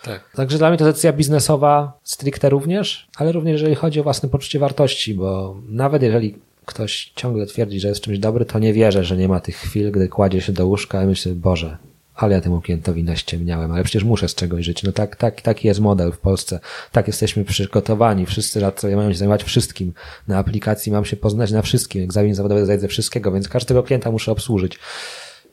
Tak. 0.03 0.31
Także 0.35 0.59
dla 0.59 0.69
mnie 0.69 0.79
to 0.79 0.85
decyzja 0.85 1.13
biznesowa 1.13 1.99
stricte 2.03 2.49
również, 2.51 3.09
ale 3.17 3.33
również 3.33 3.53
jeżeli 3.53 3.75
chodzi 3.75 4.01
o 4.01 4.03
własne 4.03 4.29
poczucie 4.29 4.59
wartości, 4.59 5.15
bo 5.15 5.57
nawet 5.69 6.03
jeżeli 6.03 6.39
ktoś 6.67 7.13
ciągle 7.17 7.47
twierdzi, 7.47 7.81
że 7.81 7.89
jest 7.89 8.01
czymś 8.01 8.19
dobry, 8.19 8.45
to 8.45 8.59
nie 8.59 8.73
wierzę, 8.73 9.05
że 9.05 9.17
nie 9.17 9.29
ma 9.29 9.41
tych 9.41 9.57
chwil, 9.57 9.93
gdy 9.93 10.09
kładzie 10.09 10.41
się 10.41 10.53
do 10.53 10.67
łóżka 10.67 11.03
i 11.03 11.07
myślę, 11.07 11.33
Boże, 11.33 11.79
ale 12.19 12.35
ja 12.35 12.41
temu 12.41 12.61
klientowi 12.61 13.05
naściemniałem, 13.05 13.73
ale 13.73 13.85
przecież 13.85 14.05
muszę 14.05 14.29
z 14.29 14.35
czegoś 14.35 14.65
żyć. 14.65 14.83
No 14.83 14.93
tak, 14.93 15.17
tak, 15.17 15.41
taki 15.41 15.69
jest 15.69 15.81
model 15.81 16.13
w 16.13 16.19
Polsce. 16.19 16.61
Tak 16.93 17.07
jesteśmy 17.07 17.45
przygotowani. 17.45 18.27
Wszyscy 18.27 18.61
radcowie 18.61 18.97
mają 18.97 19.13
się 19.13 19.19
zajmować 19.19 19.45
wszystkim. 19.45 19.93
Na 20.29 20.39
aplikacji 20.39 20.93
mam 20.93 21.05
się 21.05 21.17
poznać 21.17 21.51
na 21.53 21.63
wszystkim. 21.63 22.03
Egzamin 22.05 22.35
zawodowy 22.35 22.65
zdaję 22.65 22.89
wszystkiego, 22.89 23.33
więc 23.33 23.49
każdego 23.49 23.83
klienta 23.83 24.11
muszę 24.11 24.33
obsłużyć. 24.33 24.79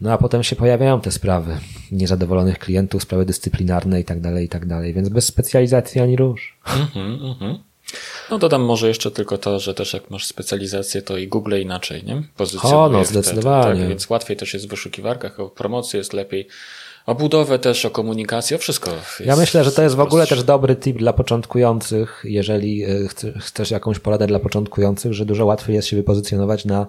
No 0.02 0.12
a 0.12 0.18
potem 0.18 0.44
się 0.44 0.56
pojawiają 0.56 1.02
te 1.02 1.12
sprawy 1.12 1.58
niezadowolonych 1.92 2.60
klientów, 2.60 3.04
sprawy 3.04 3.26
dyscyplinarne 3.26 4.00
i 4.00 4.04
tak 4.04 4.22
dalej, 4.22 4.46
i 4.46 4.50
tak 4.50 4.66
dalej. 4.66 4.94
Więc 4.94 5.10
bez 5.10 5.26
specjalizacji 5.26 6.02
ani 6.02 6.16
róż. 6.16 6.58
Mm-hmm, 6.66 7.20
mm-hmm. 7.20 7.75
No 8.32 8.38
dodam 8.38 8.62
może 8.62 8.88
jeszcze 8.88 9.12
tylko 9.12 9.38
to, 9.38 9.60
że 9.60 9.74
też 9.74 9.94
jak 9.94 10.12
masz 10.12 10.26
specjalizację, 10.26 11.02
to 11.02 11.18
i 11.18 11.28
Google 11.28 11.56
inaczej, 11.62 12.04
nie? 12.04 12.24
Pozycjonuje 12.38 12.82
o, 12.82 12.90
no 12.90 13.06
zdecydowanie. 13.06 13.80
tak, 13.80 13.90
więc 13.90 14.10
łatwiej 14.10 14.38
też 14.38 14.54
jest 14.54 14.66
w 14.66 14.70
wyszukiwarkach, 14.70 15.40
o 15.40 15.50
promocję 15.50 15.98
jest 15.98 16.14
lepiej, 16.14 16.48
o 17.06 17.16
budowę 17.16 17.60
też, 17.60 17.86
o 17.86 17.90
komunikację, 17.90 18.58
o 18.58 18.60
wszystko. 18.60 18.92
ja 19.26 19.36
myślę, 19.36 19.64
że 19.64 19.72
to 19.72 19.82
jest 19.82 19.96
w 19.96 20.00
ogóle 20.00 20.28
też 20.28 20.44
dobry 20.44 20.76
tip 20.76 20.98
dla 20.98 21.14
początkujących, 21.14 22.22
jeżeli 22.24 22.84
e, 22.84 22.90
chcesz 23.40 23.72
jakąś 23.72 24.00
poradę 24.00 24.28
dla 24.28 24.40
początkujących, 24.40 25.14
że 25.14 25.26
dużo 25.26 25.46
łatwiej 25.46 25.76
jest 25.76 25.88
się 25.88 25.96
wypozycjonować 25.96 26.66
na 26.66 26.88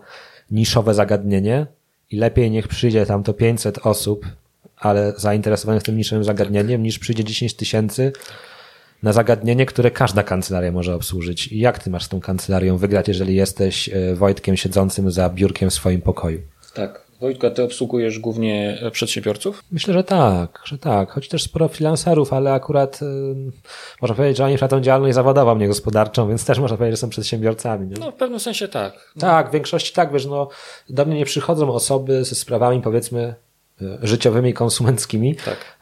niszowe 0.51 0.95
zagadnienie 0.95 1.67
i 2.11 2.17
lepiej 2.17 2.51
niech 2.51 2.69
przyjdzie 2.69 3.07
tam 3.07 3.23
to 3.23 3.35
500 3.35 3.79
osób, 3.79 4.27
ale 4.77 5.13
zainteresowanych 5.17 5.83
tym 5.83 5.97
niszowym 5.97 6.25
zagadnieniem, 6.25 6.83
niż 6.83 6.99
przyjdzie 6.99 7.25
10 7.25 7.55
tysięcy, 7.55 8.13
na 9.03 9.13
zagadnienie, 9.13 9.67
które 9.67 9.91
każda 9.91 10.23
kancelaria 10.23 10.73
może 10.73 10.95
obsłużyć. 10.95 11.47
I 11.47 11.59
jak 11.59 11.79
ty 11.79 11.91
masz 11.91 12.05
z 12.05 12.09
tą 12.09 12.21
kancelarią 12.21 12.77
wygrać, 12.77 13.09
jeżeli 13.09 13.35
jesteś 13.35 13.89
e, 13.89 14.15
Wojtkiem 14.15 14.57
siedzącym 14.57 15.11
za 15.11 15.31
biurkiem 15.31 15.71
w 15.71 15.75
swoim 15.75 16.03
pokoju? 16.03 16.41
Tak. 16.75 17.07
Wojtka, 17.21 17.51
ty 17.51 17.63
obsługujesz 17.63 18.19
głównie 18.19 18.79
e, 18.83 18.91
przedsiębiorców? 18.91 19.65
Myślę, 19.73 19.95
że 19.95 20.05
tak, 20.05 20.63
że 20.65 20.79
tak. 20.79 21.11
Choć 21.11 21.29
też 21.29 21.43
sporo 21.43 21.69
freelancerów, 21.69 22.33
ale 22.33 22.53
akurat 22.53 23.01
yy, 23.01 23.53
można 24.03 24.15
powiedzieć, 24.17 24.37
że 24.37 24.45
oni 24.45 24.59
prowadzą 24.59 24.81
działalność 24.81 25.15
zawodową, 25.15 25.59
nie 25.59 25.69
gospodarczą, 25.69 26.29
więc 26.29 26.45
też 26.45 26.59
można 26.59 26.77
powiedzieć, 26.77 26.99
że 26.99 27.01
są 27.01 27.09
przedsiębiorcami. 27.09 27.89
Nie? 27.89 27.97
No 28.01 28.11
w 28.11 28.15
pewnym 28.15 28.41
sensie 28.41 28.69
tak. 28.69 29.13
No. 29.17 29.21
Tak, 29.21 29.49
w 29.49 29.53
większości 29.53 29.95
tak, 29.95 30.13
wiesz, 30.13 30.27
no 30.27 30.49
do 30.89 31.05
mnie 31.05 31.17
nie 31.17 31.25
przychodzą 31.25 31.73
osoby 31.73 32.25
ze 32.25 32.35
sprawami 32.35 32.83
powiedzmy 32.83 33.35
życiowymi, 34.03 34.55
konsumenckimi. 34.55 35.37
Tak. 35.37 35.79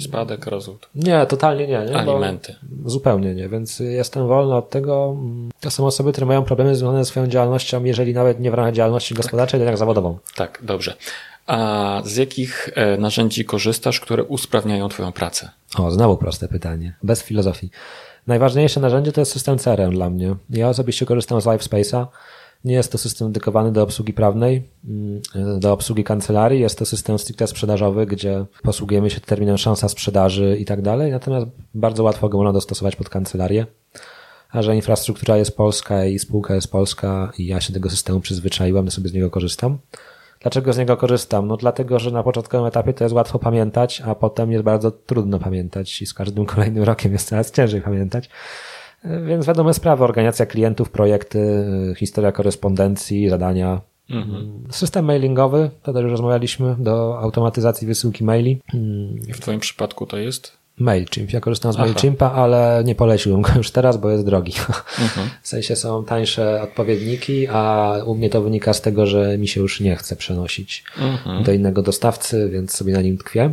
Spadek, 0.00 0.46
rozwód. 0.46 0.88
Nie, 0.94 1.26
totalnie 1.26 1.66
nie. 1.66 1.84
nie 1.84 1.96
Alimenty. 1.96 2.54
Zupełnie 2.84 3.34
nie, 3.34 3.48
więc 3.48 3.78
jestem 3.78 4.28
wolny 4.28 4.54
od 4.54 4.70
tego. 4.70 5.16
To 5.60 5.70
są 5.70 5.86
osoby, 5.86 6.12
które 6.12 6.26
mają 6.26 6.42
problemy 6.42 6.76
związane 6.76 7.04
ze 7.04 7.10
swoją 7.10 7.26
działalnością, 7.26 7.84
jeżeli 7.84 8.14
nawet 8.14 8.40
nie 8.40 8.50
w 8.50 8.54
ramach 8.54 8.74
działalności 8.74 9.14
gospodarczej, 9.14 9.60
tak. 9.60 9.66
jak 9.66 9.78
zawodową. 9.78 10.18
Tak, 10.36 10.58
dobrze. 10.62 10.94
A 11.46 12.02
z 12.04 12.16
jakich 12.16 12.70
e, 12.74 12.96
narzędzi 12.96 13.44
korzystasz, 13.44 14.00
które 14.00 14.24
usprawniają 14.24 14.88
Twoją 14.88 15.12
pracę? 15.12 15.50
O, 15.78 15.90
znowu 15.90 16.16
proste 16.16 16.48
pytanie. 16.48 16.94
Bez 17.02 17.22
filozofii. 17.22 17.70
Najważniejsze 18.26 18.80
narzędzie 18.80 19.12
to 19.12 19.20
jest 19.20 19.32
system 19.32 19.58
CRM 19.58 19.90
dla 19.90 20.10
mnie. 20.10 20.34
Ja 20.50 20.68
osobiście 20.68 21.06
korzystam 21.06 21.40
z 21.40 21.44
LifeSpace'a. 21.44 22.06
Nie 22.64 22.74
jest 22.74 22.92
to 22.92 22.98
system 22.98 23.28
dedykowany 23.28 23.72
do 23.72 23.82
obsługi 23.82 24.12
prawnej, 24.12 24.68
mm, 24.88 25.20
do 25.60 25.72
obsługi 25.72 26.04
kancelarii. 26.04 26.60
Jest 26.60 26.78
to 26.78 26.86
system 26.86 27.18
stricte 27.18 27.46
sprzedażowy, 27.46 28.06
gdzie 28.06 28.44
posługujemy 28.62 29.10
się 29.10 29.20
terminem 29.20 29.58
szansa 29.58 29.88
sprzedaży 29.88 30.56
i 30.60 30.64
tak 30.64 30.82
dalej. 30.82 31.12
Natomiast 31.12 31.46
bardzo 31.74 32.02
łatwo 32.02 32.28
go 32.28 32.38
można 32.38 32.52
dostosować 32.52 32.96
pod 32.96 33.08
kancelarię. 33.08 33.66
A 34.50 34.62
że 34.62 34.76
infrastruktura 34.76 35.36
jest 35.36 35.56
polska 35.56 36.04
i 36.04 36.18
spółka 36.18 36.54
jest 36.54 36.72
polska 36.72 37.32
i 37.38 37.46
ja 37.46 37.60
się 37.60 37.72
tego 37.72 37.90
systemu 37.90 38.20
przyzwyczaiłem, 38.20 38.84
to 38.84 38.90
sobie 38.90 39.08
z 39.08 39.12
niego 39.12 39.30
korzystam. 39.30 39.78
Dlaczego 40.40 40.72
z 40.72 40.78
niego 40.78 40.96
korzystam? 40.96 41.46
No 41.46 41.56
dlatego, 41.56 41.98
że 41.98 42.10
na 42.10 42.22
początkowym 42.22 42.66
etapie 42.66 42.92
to 42.92 43.04
jest 43.04 43.14
łatwo 43.14 43.38
pamiętać, 43.38 44.00
a 44.00 44.14
potem 44.14 44.52
jest 44.52 44.64
bardzo 44.64 44.90
trudno 44.90 45.38
pamiętać 45.38 46.02
i 46.02 46.06
z 46.06 46.14
każdym 46.14 46.46
kolejnym 46.54 46.84
rokiem 46.84 47.12
jest 47.12 47.28
coraz 47.28 47.50
ciężej 47.50 47.80
pamiętać. 47.82 48.30
Więc 49.26 49.46
wiadome 49.46 49.74
sprawy, 49.74 50.04
organizacja 50.04 50.46
klientów, 50.46 50.90
projekty, 50.90 51.64
historia 51.96 52.32
korespondencji, 52.32 53.28
zadania. 53.28 53.80
Mhm. 54.10 54.64
System 54.70 55.04
mailingowy, 55.04 55.70
to 55.82 55.92
też 55.92 56.04
rozmawialiśmy, 56.04 56.76
do 56.78 57.18
automatyzacji 57.18 57.86
wysyłki 57.86 58.24
maili. 58.24 58.60
W 59.34 59.40
Twoim 59.40 59.60
przypadku 59.60 60.06
to 60.06 60.18
jest? 60.18 60.64
MailChimp. 60.78 61.32
Ja 61.32 61.40
korzystam 61.40 61.72
z 61.72 61.76
Aha. 61.76 61.84
MailChimpa, 61.84 62.32
ale 62.32 62.82
nie 62.84 62.94
poleciłbym 62.94 63.42
go 63.42 63.50
już 63.56 63.70
teraz, 63.70 63.96
bo 63.96 64.10
jest 64.10 64.24
drogi. 64.24 64.52
Mhm. 65.00 65.28
W 65.42 65.48
sensie 65.48 65.76
są 65.76 66.04
tańsze 66.04 66.62
odpowiedniki, 66.62 67.46
a 67.48 67.92
u 68.06 68.14
mnie 68.14 68.30
to 68.30 68.42
wynika 68.42 68.72
z 68.72 68.80
tego, 68.80 69.06
że 69.06 69.38
mi 69.38 69.48
się 69.48 69.60
już 69.60 69.80
nie 69.80 69.96
chce 69.96 70.16
przenosić 70.16 70.84
mhm. 70.98 71.44
do 71.44 71.52
innego 71.52 71.82
dostawcy, 71.82 72.50
więc 72.52 72.72
sobie 72.72 72.92
na 72.92 73.02
nim 73.02 73.18
tkwię. 73.18 73.50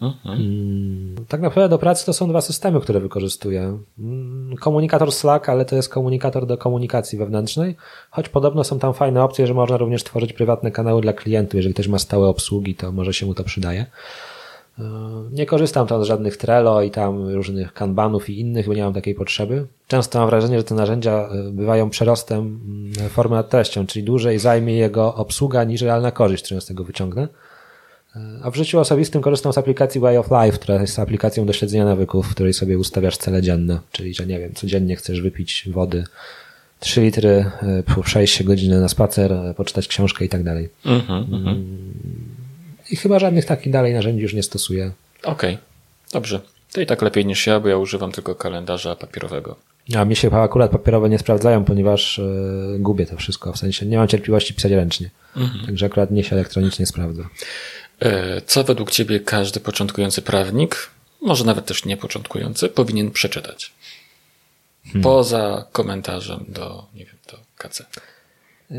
Mhm. 0.00 0.40
Mm, 0.40 1.24
tak 1.28 1.40
naprawdę 1.40 1.68
do 1.68 1.78
pracy 1.78 2.06
to 2.06 2.12
są 2.12 2.28
dwa 2.28 2.40
systemy, 2.40 2.80
które 2.80 3.00
wykorzystuję. 3.00 3.78
Mm, 3.98 4.56
komunikator 4.56 5.12
Slack, 5.12 5.48
ale 5.48 5.64
to 5.64 5.76
jest 5.76 5.88
komunikator 5.88 6.46
do 6.46 6.58
komunikacji 6.58 7.18
wewnętrznej, 7.18 7.76
choć 8.10 8.28
podobno 8.28 8.64
są 8.64 8.78
tam 8.78 8.94
fajne 8.94 9.22
opcje, 9.22 9.46
że 9.46 9.54
można 9.54 9.76
również 9.76 10.04
tworzyć 10.04 10.32
prywatne 10.32 10.70
kanały 10.70 11.00
dla 11.00 11.12
klientów. 11.12 11.54
Jeżeli 11.54 11.74
ktoś 11.74 11.88
ma 11.88 11.98
stałe 11.98 12.28
obsługi, 12.28 12.74
to 12.74 12.92
może 12.92 13.14
się 13.14 13.26
mu 13.26 13.34
to 13.34 13.44
przydaje. 13.44 13.86
E, 14.78 14.82
nie 15.32 15.46
korzystam 15.46 15.86
tam 15.86 16.04
z 16.04 16.06
żadnych 16.06 16.36
Trello 16.36 16.82
i 16.82 16.90
tam 16.90 17.28
różnych 17.28 17.72
kanbanów 17.72 18.30
i 18.30 18.40
innych, 18.40 18.66
bo 18.66 18.74
nie 18.74 18.82
mam 18.82 18.94
takiej 18.94 19.14
potrzeby. 19.14 19.66
Często 19.88 20.18
mam 20.18 20.28
wrażenie, 20.28 20.58
że 20.58 20.64
te 20.64 20.74
narzędzia 20.74 21.12
e, 21.12 21.50
bywają 21.52 21.90
przerostem 21.90 22.38
mm, 22.38 23.10
formy 23.10 23.36
nad 23.36 23.50
treścią, 23.50 23.86
czyli 23.86 24.04
dłużej 24.04 24.38
zajmie 24.38 24.74
jego 24.74 25.14
obsługa 25.14 25.64
niż 25.64 25.82
realna 25.82 26.10
korzyść, 26.10 26.44
którą 26.44 26.60
z 26.60 26.66
tego 26.66 26.84
wyciągnę. 26.84 27.28
E, 28.18 28.44
a 28.44 28.50
w 28.50 28.56
życiu 28.56 28.78
osobistym 28.78 29.22
korzystam 29.22 29.52
z 29.52 29.58
aplikacji 29.58 30.00
Way 30.00 30.16
of 30.16 30.26
Life, 30.30 30.58
która 30.58 30.80
jest 30.80 30.98
aplikacją 30.98 31.46
do 31.46 31.52
śledzenia 31.52 31.84
nawyków, 31.84 32.26
w 32.26 32.30
której 32.30 32.52
sobie 32.52 32.78
ustawiasz 32.78 33.16
cele 33.16 33.42
dzienne, 33.42 33.80
czyli 33.92 34.14
że 34.14 34.26
nie 34.26 34.38
wiem, 34.38 34.54
codziennie 34.54 34.96
chcesz 34.96 35.20
wypić 35.20 35.68
wody 35.70 36.04
3 36.80 37.00
litry, 37.00 37.50
przejść 38.04 38.34
się 38.34 38.44
godzinę 38.44 38.80
na 38.80 38.88
spacer, 38.88 39.32
poczytać 39.56 39.88
książkę 39.88 40.24
i 40.24 40.28
tak 40.28 40.42
dalej. 40.42 40.68
Mhm, 40.84 41.18
mhm. 41.18 41.48
Mm, 41.48 41.94
i 42.90 42.96
chyba 42.96 43.18
żadnych 43.18 43.44
takich 43.44 43.72
dalej 43.72 43.94
narzędzi 43.94 44.22
już 44.22 44.34
nie 44.34 44.42
stosuję. 44.42 44.92
Okej, 45.22 45.54
okay. 45.54 45.64
dobrze. 46.12 46.40
To 46.72 46.80
i 46.80 46.86
tak 46.86 47.02
lepiej 47.02 47.26
niż 47.26 47.46
ja, 47.46 47.60
bo 47.60 47.68
ja 47.68 47.76
używam 47.76 48.12
tylko 48.12 48.34
kalendarza 48.34 48.96
papierowego. 48.96 49.56
A 49.96 50.04
mi 50.04 50.16
się 50.16 50.42
akurat 50.42 50.70
papierowe 50.70 51.08
nie 51.08 51.18
sprawdzają, 51.18 51.64
ponieważ 51.64 52.18
yy, 52.72 52.78
gubię 52.78 53.06
to 53.06 53.16
wszystko. 53.16 53.52
W 53.52 53.58
sensie 53.58 53.86
nie 53.86 53.96
mam 53.96 54.08
cierpliwości 54.08 54.54
pisać 54.54 54.72
ręcznie. 54.72 55.10
Mhm. 55.36 55.66
Także 55.66 55.86
akurat 55.86 56.10
nie 56.10 56.24
się 56.24 56.36
elektronicznie 56.36 56.86
sprawdza. 56.86 57.28
E, 58.00 58.40
co 58.40 58.64
według 58.64 58.90
Ciebie 58.90 59.20
każdy 59.20 59.60
początkujący 59.60 60.22
prawnik, 60.22 60.90
może 61.20 61.44
nawet 61.44 61.66
też 61.66 61.84
nie 61.84 61.96
początkujący, 61.96 62.68
powinien 62.68 63.10
przeczytać? 63.10 63.72
Hmm. 64.84 65.02
Poza 65.02 65.64
komentarzem 65.72 66.44
do, 66.48 66.86
nie 66.94 67.04
wiem, 67.04 67.16
do 67.30 67.38
KC. 67.56 67.84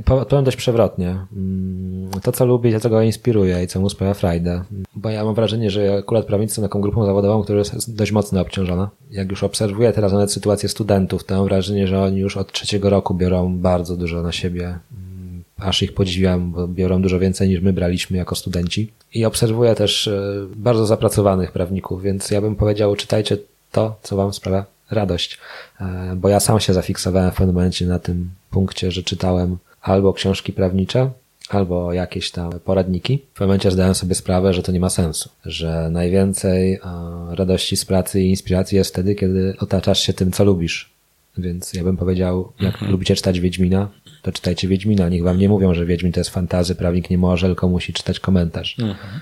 Powiem 0.05 0.43
dość 0.43 0.57
przewrotnie. 0.57 1.25
Mm, 1.35 2.11
to, 2.23 2.31
co 2.31 2.45
lubię, 2.45 2.73
to, 2.73 2.79
co 2.79 2.89
go 2.89 3.01
inspiruje 3.01 3.63
i 3.63 3.67
co 3.67 3.79
mu 3.79 3.89
sprawia 3.89 4.13
frajdę. 4.13 4.63
Bo 4.95 5.09
ja 5.09 5.23
mam 5.23 5.35
wrażenie, 5.35 5.69
że 5.69 5.97
akurat 5.99 6.25
prawnicy 6.25 6.55
są 6.55 6.61
taką 6.61 6.81
grupą 6.81 7.05
zawodową, 7.05 7.43
która 7.43 7.59
jest 7.59 7.95
dość 7.95 8.11
mocno 8.11 8.41
obciążona. 8.41 8.89
Jak 9.11 9.29
już 9.29 9.43
obserwuję 9.43 9.93
teraz 9.93 10.13
nawet 10.13 10.31
sytuację 10.31 10.69
studentów, 10.69 11.23
to 11.23 11.35
mam 11.35 11.43
wrażenie, 11.43 11.87
że 11.87 12.01
oni 12.01 12.17
już 12.17 12.37
od 12.37 12.51
trzeciego 12.51 12.89
roku 12.89 13.13
biorą 13.13 13.57
bardzo 13.57 13.97
dużo 13.97 14.21
na 14.21 14.31
siebie. 14.31 14.79
Aż 15.61 15.83
ich 15.83 15.93
podziwiam, 15.93 16.51
bo 16.51 16.67
biorą 16.67 17.01
dużo 17.01 17.19
więcej 17.19 17.49
niż 17.49 17.61
my 17.61 17.73
braliśmy 17.73 18.17
jako 18.17 18.35
studenci. 18.35 18.91
I 19.13 19.25
obserwuję 19.25 19.75
też 19.75 20.07
e, 20.07 20.21
bardzo 20.55 20.85
zapracowanych 20.85 21.51
prawników, 21.51 22.03
więc 22.03 22.31
ja 22.31 22.41
bym 22.41 22.55
powiedział, 22.55 22.95
czytajcie 22.95 23.37
to, 23.71 23.95
co 24.03 24.15
wam 24.15 24.33
sprawia 24.33 24.65
radość. 24.91 25.37
E, 25.81 26.13
bo 26.15 26.29
ja 26.29 26.39
sam 26.39 26.59
się 26.59 26.73
zafiksowałem 26.73 27.31
w 27.31 27.35
pewnym 27.35 27.55
momencie 27.55 27.85
na 27.85 27.99
tym 27.99 28.29
punkcie, 28.51 28.91
że 28.91 29.03
czytałem 29.03 29.57
albo 29.81 30.13
książki 30.13 30.53
prawnicze, 30.53 31.09
albo 31.49 31.93
jakieś 31.93 32.31
tam 32.31 32.51
poradniki. 32.51 33.17
W 33.17 33.33
pewnym 33.33 33.47
momencie 33.47 33.71
zdałem 33.71 33.95
sobie 33.95 34.15
sprawę, 34.15 34.53
że 34.53 34.63
to 34.63 34.71
nie 34.71 34.79
ma 34.79 34.89
sensu, 34.89 35.29
że 35.45 35.89
najwięcej 35.91 36.73
e, 36.73 36.79
radości 37.35 37.77
z 37.77 37.85
pracy 37.85 38.21
i 38.21 38.29
inspiracji 38.29 38.75
jest 38.75 38.91
wtedy, 38.91 39.15
kiedy 39.15 39.55
otaczasz 39.59 39.99
się 39.99 40.13
tym, 40.13 40.31
co 40.31 40.43
lubisz. 40.43 40.89
Więc 41.37 41.73
ja 41.73 41.83
bym 41.83 41.97
powiedział, 41.97 42.51
jak 42.59 42.73
mhm. 42.73 42.91
lubicie 42.91 43.15
czytać 43.15 43.39
Wiedźmina, 43.39 43.89
to 44.21 44.31
czytajcie 44.31 44.67
Wiedźmina. 44.67 45.09
Niech 45.09 45.23
wam 45.23 45.37
nie 45.37 45.49
mówią, 45.49 45.73
że 45.73 45.85
Wiedźmin 45.85 46.11
to 46.11 46.19
jest 46.19 46.29
fantazy, 46.29 46.75
prawnik 46.75 47.09
nie 47.09 47.17
może, 47.17 47.47
tylko 47.47 47.67
musi 47.67 47.93
czytać 47.93 48.19
komentarz. 48.19 48.79
Mhm. 48.79 49.21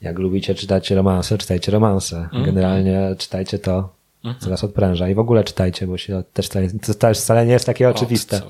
Jak 0.00 0.18
lubicie 0.18 0.54
czytać 0.54 0.90
romanse, 0.90 1.38
czytajcie 1.38 1.72
romanse. 1.72 2.16
Mhm. 2.18 2.44
Generalnie 2.44 3.14
czytajcie 3.18 3.58
to, 3.58 3.98
Mhm. 4.24 4.40
co 4.40 4.50
was 4.50 4.64
odpręża. 4.64 5.08
I 5.08 5.14
w 5.14 5.18
ogóle 5.18 5.44
czytajcie, 5.44 5.86
bo 5.86 5.98
się 5.98 6.22
też, 6.32 6.48
to 6.86 6.94
też 6.94 7.18
wcale 7.18 7.46
nie 7.46 7.52
jest 7.52 7.66
takie 7.66 7.88
oczywiste. 7.88 8.40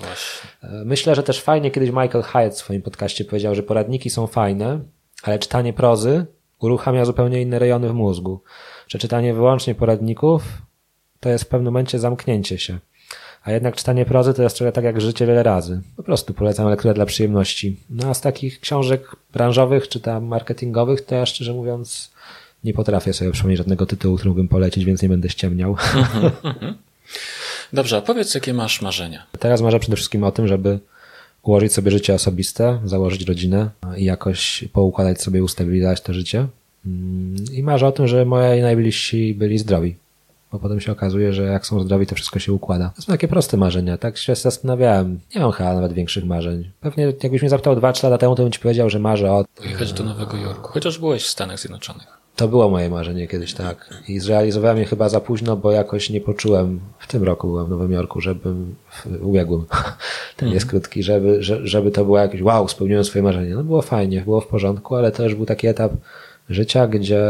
Myślę, 0.85 1.15
że 1.15 1.23
też 1.23 1.41
fajnie 1.41 1.71
kiedyś 1.71 1.91
Michael 1.91 2.23
Hyatt 2.23 2.55
w 2.55 2.59
swoim 2.59 2.83
podcaście 2.83 3.25
powiedział, 3.25 3.55
że 3.55 3.63
poradniki 3.63 4.11
są 4.11 4.27
fajne, 4.27 4.81
ale 5.23 5.39
czytanie 5.39 5.73
prozy 5.73 6.27
uruchamia 6.61 7.05
zupełnie 7.05 7.43
inne 7.43 7.59
rejony 7.59 7.89
w 7.89 7.95
mózgu. 7.95 8.43
Że 8.89 8.99
czytanie 8.99 9.35
wyłącznie 9.35 9.75
poradników 9.75 10.43
to 11.21 11.29
jest 11.29 11.45
w 11.45 11.49
pewnym 11.49 11.73
momencie 11.73 11.99
zamknięcie 11.99 12.59
się. 12.59 12.79
A 13.45 13.53
jednak 13.53 13.77
czytanie 13.77 14.05
prozy 14.05 14.35
to 14.35 14.43
jest 14.43 14.57
trochę 14.57 14.73
tak 14.73 14.85
jak 14.85 15.01
życie 15.01 15.27
wiele 15.27 15.43
razy. 15.43 15.81
Po 15.97 16.03
prostu 16.03 16.35
polecam 16.35 16.69
lekturę 16.69 16.95
dla 16.95 17.07
przyjemności. 17.07 17.77
No 17.91 18.09
a 18.09 18.15
z 18.15 18.21
takich 18.21 18.61
książek 18.61 19.17
branżowych 19.33 19.89
czy 19.89 20.01
tam 20.01 20.25
marketingowych 20.25 21.01
to 21.01 21.15
ja 21.15 21.27
szczerze 21.27 21.53
mówiąc 21.53 22.11
nie 22.65 22.75
potrafię 22.75 23.13
sobie 23.13 23.31
przypomnieć 23.31 23.59
żadnego 23.59 23.87
tytułu, 23.87 24.17
który 24.17 24.31
mógłbym 24.31 24.49
polecić, 24.49 24.85
więc 24.85 25.03
nie 25.03 25.09
będę 25.09 25.29
ściemniał. 25.29 25.77
Dobrze, 27.73 27.97
a 27.97 28.01
powiedz, 28.01 28.35
jakie 28.35 28.55
masz 28.55 28.83
marzenia? 28.83 29.27
Teraz 29.39 29.61
marzę 29.61 29.81
przede 29.81 29.97
wszystkim 29.97 30.25
o 30.25 30.33
tym, 30.33 30.49
żeby 30.49 30.79
ułożyć 31.43 31.73
sobie 31.73 31.91
życie 31.91 32.15
osobiste, 32.15 32.81
założyć 32.85 33.29
rodzinę 33.29 33.71
i 33.97 34.05
jakoś 34.05 34.65
poukładać 34.73 35.23
sobie, 35.23 35.45
ustabilizować 35.45 36.01
to 36.01 36.15
życie. 36.15 36.47
Mm, 36.87 37.37
I 37.53 37.63
marzę 37.63 37.87
o 37.87 37.93
tym, 37.93 38.09
że 38.09 38.25
moi 38.25 38.61
najbliżsi 38.61 39.35
byli 39.35 39.59
zdrowi. 39.59 39.97
Bo 40.53 40.59
potem 40.59 40.81
się 40.81 40.93
okazuje, 40.93 41.33
że 41.33 41.43
jak 41.43 41.67
są 41.67 41.81
zdrowi, 41.81 42.07
to 42.07 42.15
wszystko 42.15 42.39
się 42.39 42.53
układa. 42.53 42.93
To 42.97 43.03
są 43.03 43.13
takie 43.13 43.29
proste 43.29 43.57
marzenia. 43.57 43.99
Tak 43.99 44.17
się 44.17 44.35
zastanawiałem. 44.35 45.21
Nie 45.35 45.41
mam 45.41 45.53
chyba 45.53 45.75
nawet 45.75 45.93
większych 45.93 46.25
marzeń. 46.25 46.71
Pewnie 46.81 47.13
jakbyś 47.23 47.43
mnie 47.43 47.51
zapytał 47.51 47.75
2-3 47.77 48.05
lata 48.05 48.19
temu, 48.19 48.35
to 48.35 48.43
bym 48.43 48.53
ci 48.53 48.61
powiedział, 48.61 48.91
że 48.91 48.99
marzę 48.99 49.33
o... 49.33 49.45
Pojechać 49.57 49.93
do 49.93 50.05
Nowego 50.05 50.37
Jorku. 50.37 50.73
Chociaż 50.73 50.99
byłeś 50.99 51.25
w 51.25 51.29
Stanach 51.29 51.59
Zjednoczonych. 51.59 52.19
To 52.39 52.49
było 52.49 52.69
moje 52.69 52.91
marzenie 52.91 53.29
kiedyś, 53.29 53.55
tak. 53.55 53.91
I 54.09 54.21
zrealizowałem 54.21 54.79
je 54.79 54.85
chyba 54.85 55.09
za 55.09 55.21
późno, 55.21 55.57
bo 55.57 55.73
jakoś 55.73 56.11
nie 56.11 56.21
poczułem, 56.21 56.81
w 56.99 57.07
tym 57.07 57.23
roku 57.23 57.49
byłem 57.49 57.67
w 57.67 57.71
Nowym 57.71 57.93
Jorku, 57.93 58.21
żebym, 58.21 58.75
ubiegłym, 59.21 59.65
ten 60.37 60.49
jest 60.49 60.65
mhm. 60.65 60.69
krótki, 60.69 61.03
żeby, 61.03 61.39
żeby 61.43 61.91
to 61.91 62.05
było 62.05 62.19
jakieś, 62.19 62.43
wow, 62.43 62.69
spełniłem 62.69 63.05
swoje 63.05 63.23
marzenie. 63.23 63.55
No 63.55 63.65
było 63.65 63.83
fajnie, 63.83 64.21
było 64.21 64.41
w 64.41 64.47
porządku, 64.47 64.97
ale 64.97 65.13
też 65.13 65.35
był 65.35 65.47
taki 65.47 65.67
etap 65.67 65.93
życia, 66.51 66.87
gdzie 66.87 67.23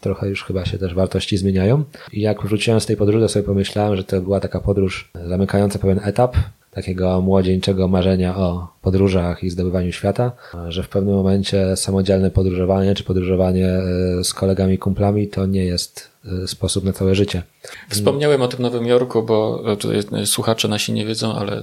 trochę 0.00 0.28
już 0.28 0.44
chyba 0.44 0.64
się 0.64 0.78
też 0.78 0.94
wartości 0.94 1.36
zmieniają. 1.36 1.84
I 2.12 2.20
jak 2.20 2.42
wróciłem 2.42 2.80
z 2.80 2.86
tej 2.86 2.96
podróży, 2.96 3.24
to 3.24 3.28
sobie 3.28 3.42
pomyślałem, 3.46 3.96
że 3.96 4.04
to 4.04 4.20
była 4.20 4.40
taka 4.40 4.60
podróż 4.60 5.10
zamykająca 5.26 5.78
pewien 5.78 6.00
etap, 6.02 6.36
takiego 6.76 7.20
młodzieńczego 7.20 7.88
marzenia 7.88 8.36
o 8.36 8.68
podróżach 8.82 9.44
i 9.44 9.50
zdobywaniu 9.50 9.92
świata, 9.92 10.32
że 10.68 10.82
w 10.82 10.88
pewnym 10.88 11.14
momencie 11.14 11.76
samodzielne 11.76 12.30
podróżowanie 12.30 12.94
czy 12.94 13.04
podróżowanie 13.04 13.66
e, 13.66 14.24
z 14.24 14.34
kolegami, 14.34 14.78
kumplami 14.78 15.28
to 15.28 15.46
nie 15.46 15.64
jest 15.64 16.10
e, 16.44 16.48
sposób 16.48 16.84
na 16.84 16.92
całe 16.92 17.14
życie. 17.14 17.42
Wspomniałem 17.88 18.42
o 18.42 18.48
tym 18.48 18.62
Nowym 18.62 18.86
Jorku, 18.86 19.22
bo 19.22 19.62
tutaj 19.76 20.26
słuchacze 20.26 20.68
nasi 20.68 20.92
nie 20.92 21.06
wiedzą, 21.06 21.34
ale 21.34 21.58
e, 21.58 21.62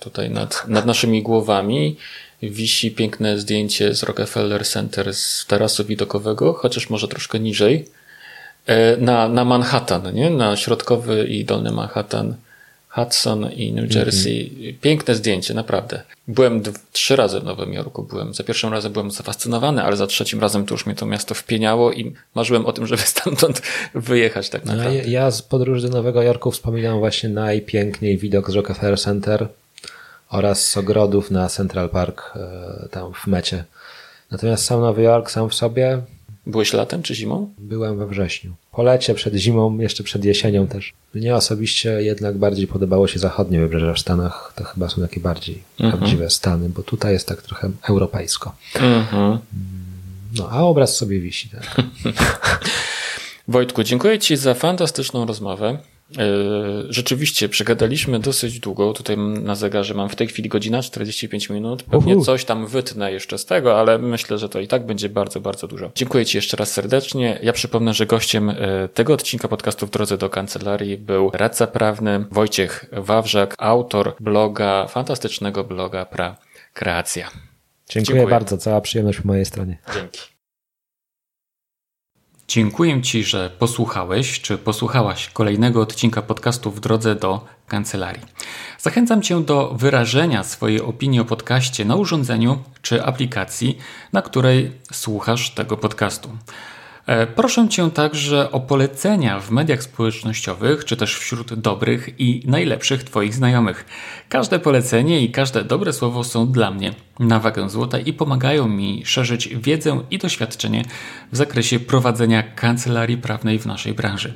tutaj 0.00 0.30
nad, 0.30 0.68
nad 0.68 0.86
naszymi 0.86 1.22
głowami 1.22 1.96
wisi 2.42 2.90
piękne 2.90 3.38
zdjęcie 3.38 3.94
z 3.94 4.02
Rockefeller 4.02 4.66
Center 4.66 5.14
z 5.14 5.46
tarasu 5.46 5.84
widokowego, 5.84 6.52
chociaż 6.52 6.90
może 6.90 7.08
troszkę 7.08 7.40
niżej, 7.40 7.88
na, 8.98 9.28
na 9.28 9.44
Manhattan, 9.44 10.14
nie? 10.14 10.30
na 10.30 10.56
środkowy 10.56 11.24
i 11.24 11.44
dolny 11.44 11.72
Manhattan 11.72 12.34
Hudson 12.94 13.50
i 13.52 13.72
New 13.72 13.94
Jersey. 13.94 14.50
Mm 14.50 14.62
-hmm. 14.62 14.80
Piękne 14.80 15.14
zdjęcie, 15.14 15.54
naprawdę. 15.54 16.02
Byłem 16.28 16.62
trzy 16.92 17.16
razy 17.16 17.40
w 17.40 17.44
Nowym 17.44 17.72
Jorku. 17.72 18.02
Byłem, 18.02 18.34
za 18.34 18.44
pierwszym 18.44 18.72
razem 18.72 18.92
byłem 18.92 19.10
zafascynowany, 19.10 19.82
ale 19.82 19.96
za 19.96 20.06
trzecim 20.06 20.40
razem 20.40 20.66
to 20.66 20.74
już 20.74 20.86
mnie 20.86 20.94
to 20.94 21.06
miasto 21.06 21.34
wpieniało 21.34 21.92
i 21.92 22.14
marzyłem 22.34 22.66
o 22.66 22.72
tym, 22.72 22.86
żeby 22.86 23.02
stamtąd 23.14 23.62
wyjechać 23.94 24.48
tak 24.48 24.64
no, 24.64 24.72
naprawdę. 24.76 25.02
No, 25.02 25.10
ja 25.10 25.30
z 25.30 25.42
podróży 25.42 25.88
do 25.88 25.96
Nowego 25.96 26.22
Jorku 26.22 26.50
wspominam 26.50 26.98
właśnie 26.98 27.28
najpiękniej 27.28 28.18
widok 28.18 28.50
z 28.50 28.54
Rockefeller 28.54 29.00
Center 29.00 29.48
oraz 30.30 30.66
z 30.66 30.76
ogrodów 30.76 31.30
na 31.30 31.48
Central 31.48 31.88
Park 31.88 32.32
e, 32.36 32.88
tam 32.90 33.12
w 33.14 33.26
mecie. 33.26 33.64
Natomiast 34.30 34.64
sam 34.64 34.80
Nowy 34.80 35.02
Jork 35.02 35.30
sam 35.30 35.50
w 35.50 35.54
sobie 35.54 36.02
Byłeś 36.46 36.72
latem 36.72 37.02
czy 37.02 37.14
zimą? 37.14 37.54
Byłem 37.58 37.98
we 37.98 38.06
wrześniu. 38.06 38.54
Po 38.72 38.82
lecie, 38.82 39.14
przed 39.14 39.34
zimą, 39.34 39.78
jeszcze 39.78 40.04
przed 40.04 40.24
jesienią 40.24 40.66
też. 40.66 40.92
Mnie 41.14 41.36
osobiście 41.36 42.02
jednak 42.02 42.38
bardziej 42.38 42.66
podobało 42.66 43.08
się 43.08 43.18
zachodnie 43.18 43.60
wybrzeże 43.60 43.94
w 43.94 43.98
Stanach. 43.98 44.52
To 44.56 44.64
chyba 44.64 44.88
są 44.88 45.02
takie 45.02 45.20
bardziej 45.20 45.62
mhm. 45.80 45.98
prawdziwe 45.98 46.30
Stany, 46.30 46.68
bo 46.68 46.82
tutaj 46.82 47.12
jest 47.12 47.28
tak 47.28 47.42
trochę 47.42 47.70
europejsko. 47.88 48.54
Mhm. 48.74 49.38
No, 50.38 50.48
a 50.50 50.62
obraz 50.62 50.96
sobie 50.96 51.20
wisi. 51.20 51.48
Tak. 51.48 51.76
Wojtku, 53.48 53.82
dziękuję 53.82 54.18
Ci 54.18 54.36
za 54.36 54.54
fantastyczną 54.54 55.26
rozmowę. 55.26 55.78
E, 56.18 56.92
rzeczywiście 56.92 57.48
przegadaliśmy 57.48 58.20
dosyć 58.20 58.60
długo. 58.60 58.92
Tutaj 58.92 59.18
na 59.18 59.54
zegarze 59.54 59.94
mam 59.94 60.08
w 60.08 60.16
tej 60.16 60.28
chwili 60.28 60.48
godzina 60.48 60.82
45 60.82 61.50
minut. 61.50 61.82
Pewnie 61.82 62.16
Uhu. 62.16 62.24
coś 62.24 62.44
tam 62.44 62.66
wytnę 62.66 63.12
jeszcze 63.12 63.38
z 63.38 63.44
tego, 63.44 63.80
ale 63.80 63.98
myślę, 63.98 64.38
że 64.38 64.48
to 64.48 64.60
i 64.60 64.68
tak 64.68 64.86
będzie 64.86 65.08
bardzo, 65.08 65.40
bardzo 65.40 65.68
dużo. 65.68 65.90
Dziękuję 65.94 66.26
Ci 66.26 66.38
jeszcze 66.38 66.56
raz 66.56 66.72
serdecznie. 66.72 67.38
Ja 67.42 67.52
przypomnę, 67.52 67.94
że 67.94 68.06
gościem 68.06 68.50
e, 68.50 68.88
tego 68.94 69.14
odcinka 69.14 69.48
podcastu 69.48 69.86
w 69.86 69.90
drodze 69.90 70.18
do 70.18 70.30
kancelarii 70.30 70.98
był 70.98 71.30
radca 71.34 71.66
prawny 71.66 72.24
Wojciech 72.30 72.84
Wawrzak, 72.92 73.54
autor 73.58 74.14
bloga, 74.20 74.86
fantastycznego 74.86 75.64
bloga 75.64 76.04
Pra 76.04 76.36
Kreacja. 76.74 77.30
Dziękuję, 77.88 78.04
Dziękuję 78.04 78.26
bardzo. 78.26 78.58
Cała 78.58 78.80
przyjemność 78.80 79.20
po 79.20 79.28
mojej 79.28 79.44
stronie. 79.44 79.78
Dzięki. 79.94 80.31
Dziękuję 82.52 83.02
Ci, 83.02 83.24
że 83.24 83.50
posłuchałeś 83.58 84.40
czy 84.40 84.58
posłuchałaś 84.58 85.30
kolejnego 85.30 85.80
odcinka 85.80 86.22
podcastu 86.22 86.70
w 86.70 86.80
drodze 86.80 87.14
do 87.14 87.44
kancelarii. 87.68 88.22
Zachęcam 88.78 89.22
Cię 89.22 89.40
do 89.40 89.74
wyrażenia 89.74 90.44
swojej 90.44 90.80
opinii 90.80 91.20
o 91.20 91.24
podcaście 91.24 91.84
na 91.84 91.96
urządzeniu 91.96 92.58
czy 92.82 93.04
aplikacji, 93.04 93.78
na 94.12 94.22
której 94.22 94.72
słuchasz 94.92 95.50
tego 95.50 95.76
podcastu. 95.76 96.28
E, 97.06 97.26
proszę 97.26 97.68
Cię 97.68 97.90
także 97.90 98.52
o 98.52 98.60
polecenia 98.60 99.40
w 99.40 99.50
mediach 99.50 99.82
społecznościowych, 99.82 100.84
czy 100.84 100.96
też 100.96 101.16
wśród 101.16 101.54
dobrych 101.54 102.20
i 102.20 102.42
najlepszych 102.46 103.04
Twoich 103.04 103.34
znajomych. 103.34 103.84
Każde 104.28 104.58
polecenie 104.58 105.20
i 105.20 105.30
każde 105.30 105.64
dobre 105.64 105.92
słowo 105.92 106.24
są 106.24 106.52
dla 106.52 106.70
mnie 106.70 106.94
na 107.18 107.40
wagę 107.40 107.70
złota 107.70 107.98
i 107.98 108.12
pomagają 108.12 108.68
mi 108.68 109.02
szerzyć 109.04 109.48
wiedzę 109.48 110.00
i 110.10 110.18
doświadczenie 110.18 110.84
w 111.32 111.36
zakresie 111.36 111.80
prowadzenia 111.80 112.42
kancelarii 112.42 113.16
prawnej 113.16 113.58
w 113.58 113.66
naszej 113.66 113.94
branży. 113.94 114.34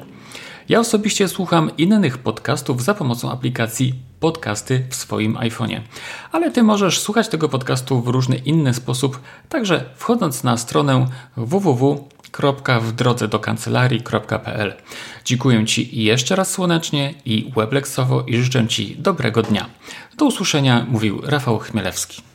Ja 0.68 0.80
osobiście 0.80 1.28
słucham 1.28 1.70
innych 1.78 2.18
podcastów 2.18 2.82
za 2.82 2.94
pomocą 2.94 3.30
aplikacji 3.30 3.94
Podcasty 4.20 4.86
w 4.90 4.94
swoim 4.94 5.34
iPhone'ie. 5.34 5.80
Ale 6.32 6.50
Ty 6.50 6.62
możesz 6.62 7.00
słuchać 7.00 7.28
tego 7.28 7.48
podcastu 7.48 8.00
w 8.00 8.08
różny 8.08 8.36
inny 8.36 8.74
sposób, 8.74 9.20
także 9.48 9.84
wchodząc 9.96 10.44
na 10.44 10.56
stronę 10.56 11.06
www 11.36 12.08
w 12.80 12.92
drodze 12.92 13.28
do 13.28 13.38
kancelarii.pl. 13.38 14.74
Dziękuję 15.24 15.66
Ci 15.66 16.04
jeszcze 16.04 16.36
raz 16.36 16.50
słonecznie 16.50 17.14
i 17.24 17.52
webleksowo 17.56 18.22
i 18.22 18.36
życzę 18.36 18.68
Ci 18.68 18.96
dobrego 18.98 19.42
dnia. 19.42 19.66
Do 20.16 20.24
usłyszenia 20.24 20.86
mówił 20.88 21.20
Rafał 21.24 21.58
Chmielewski. 21.58 22.26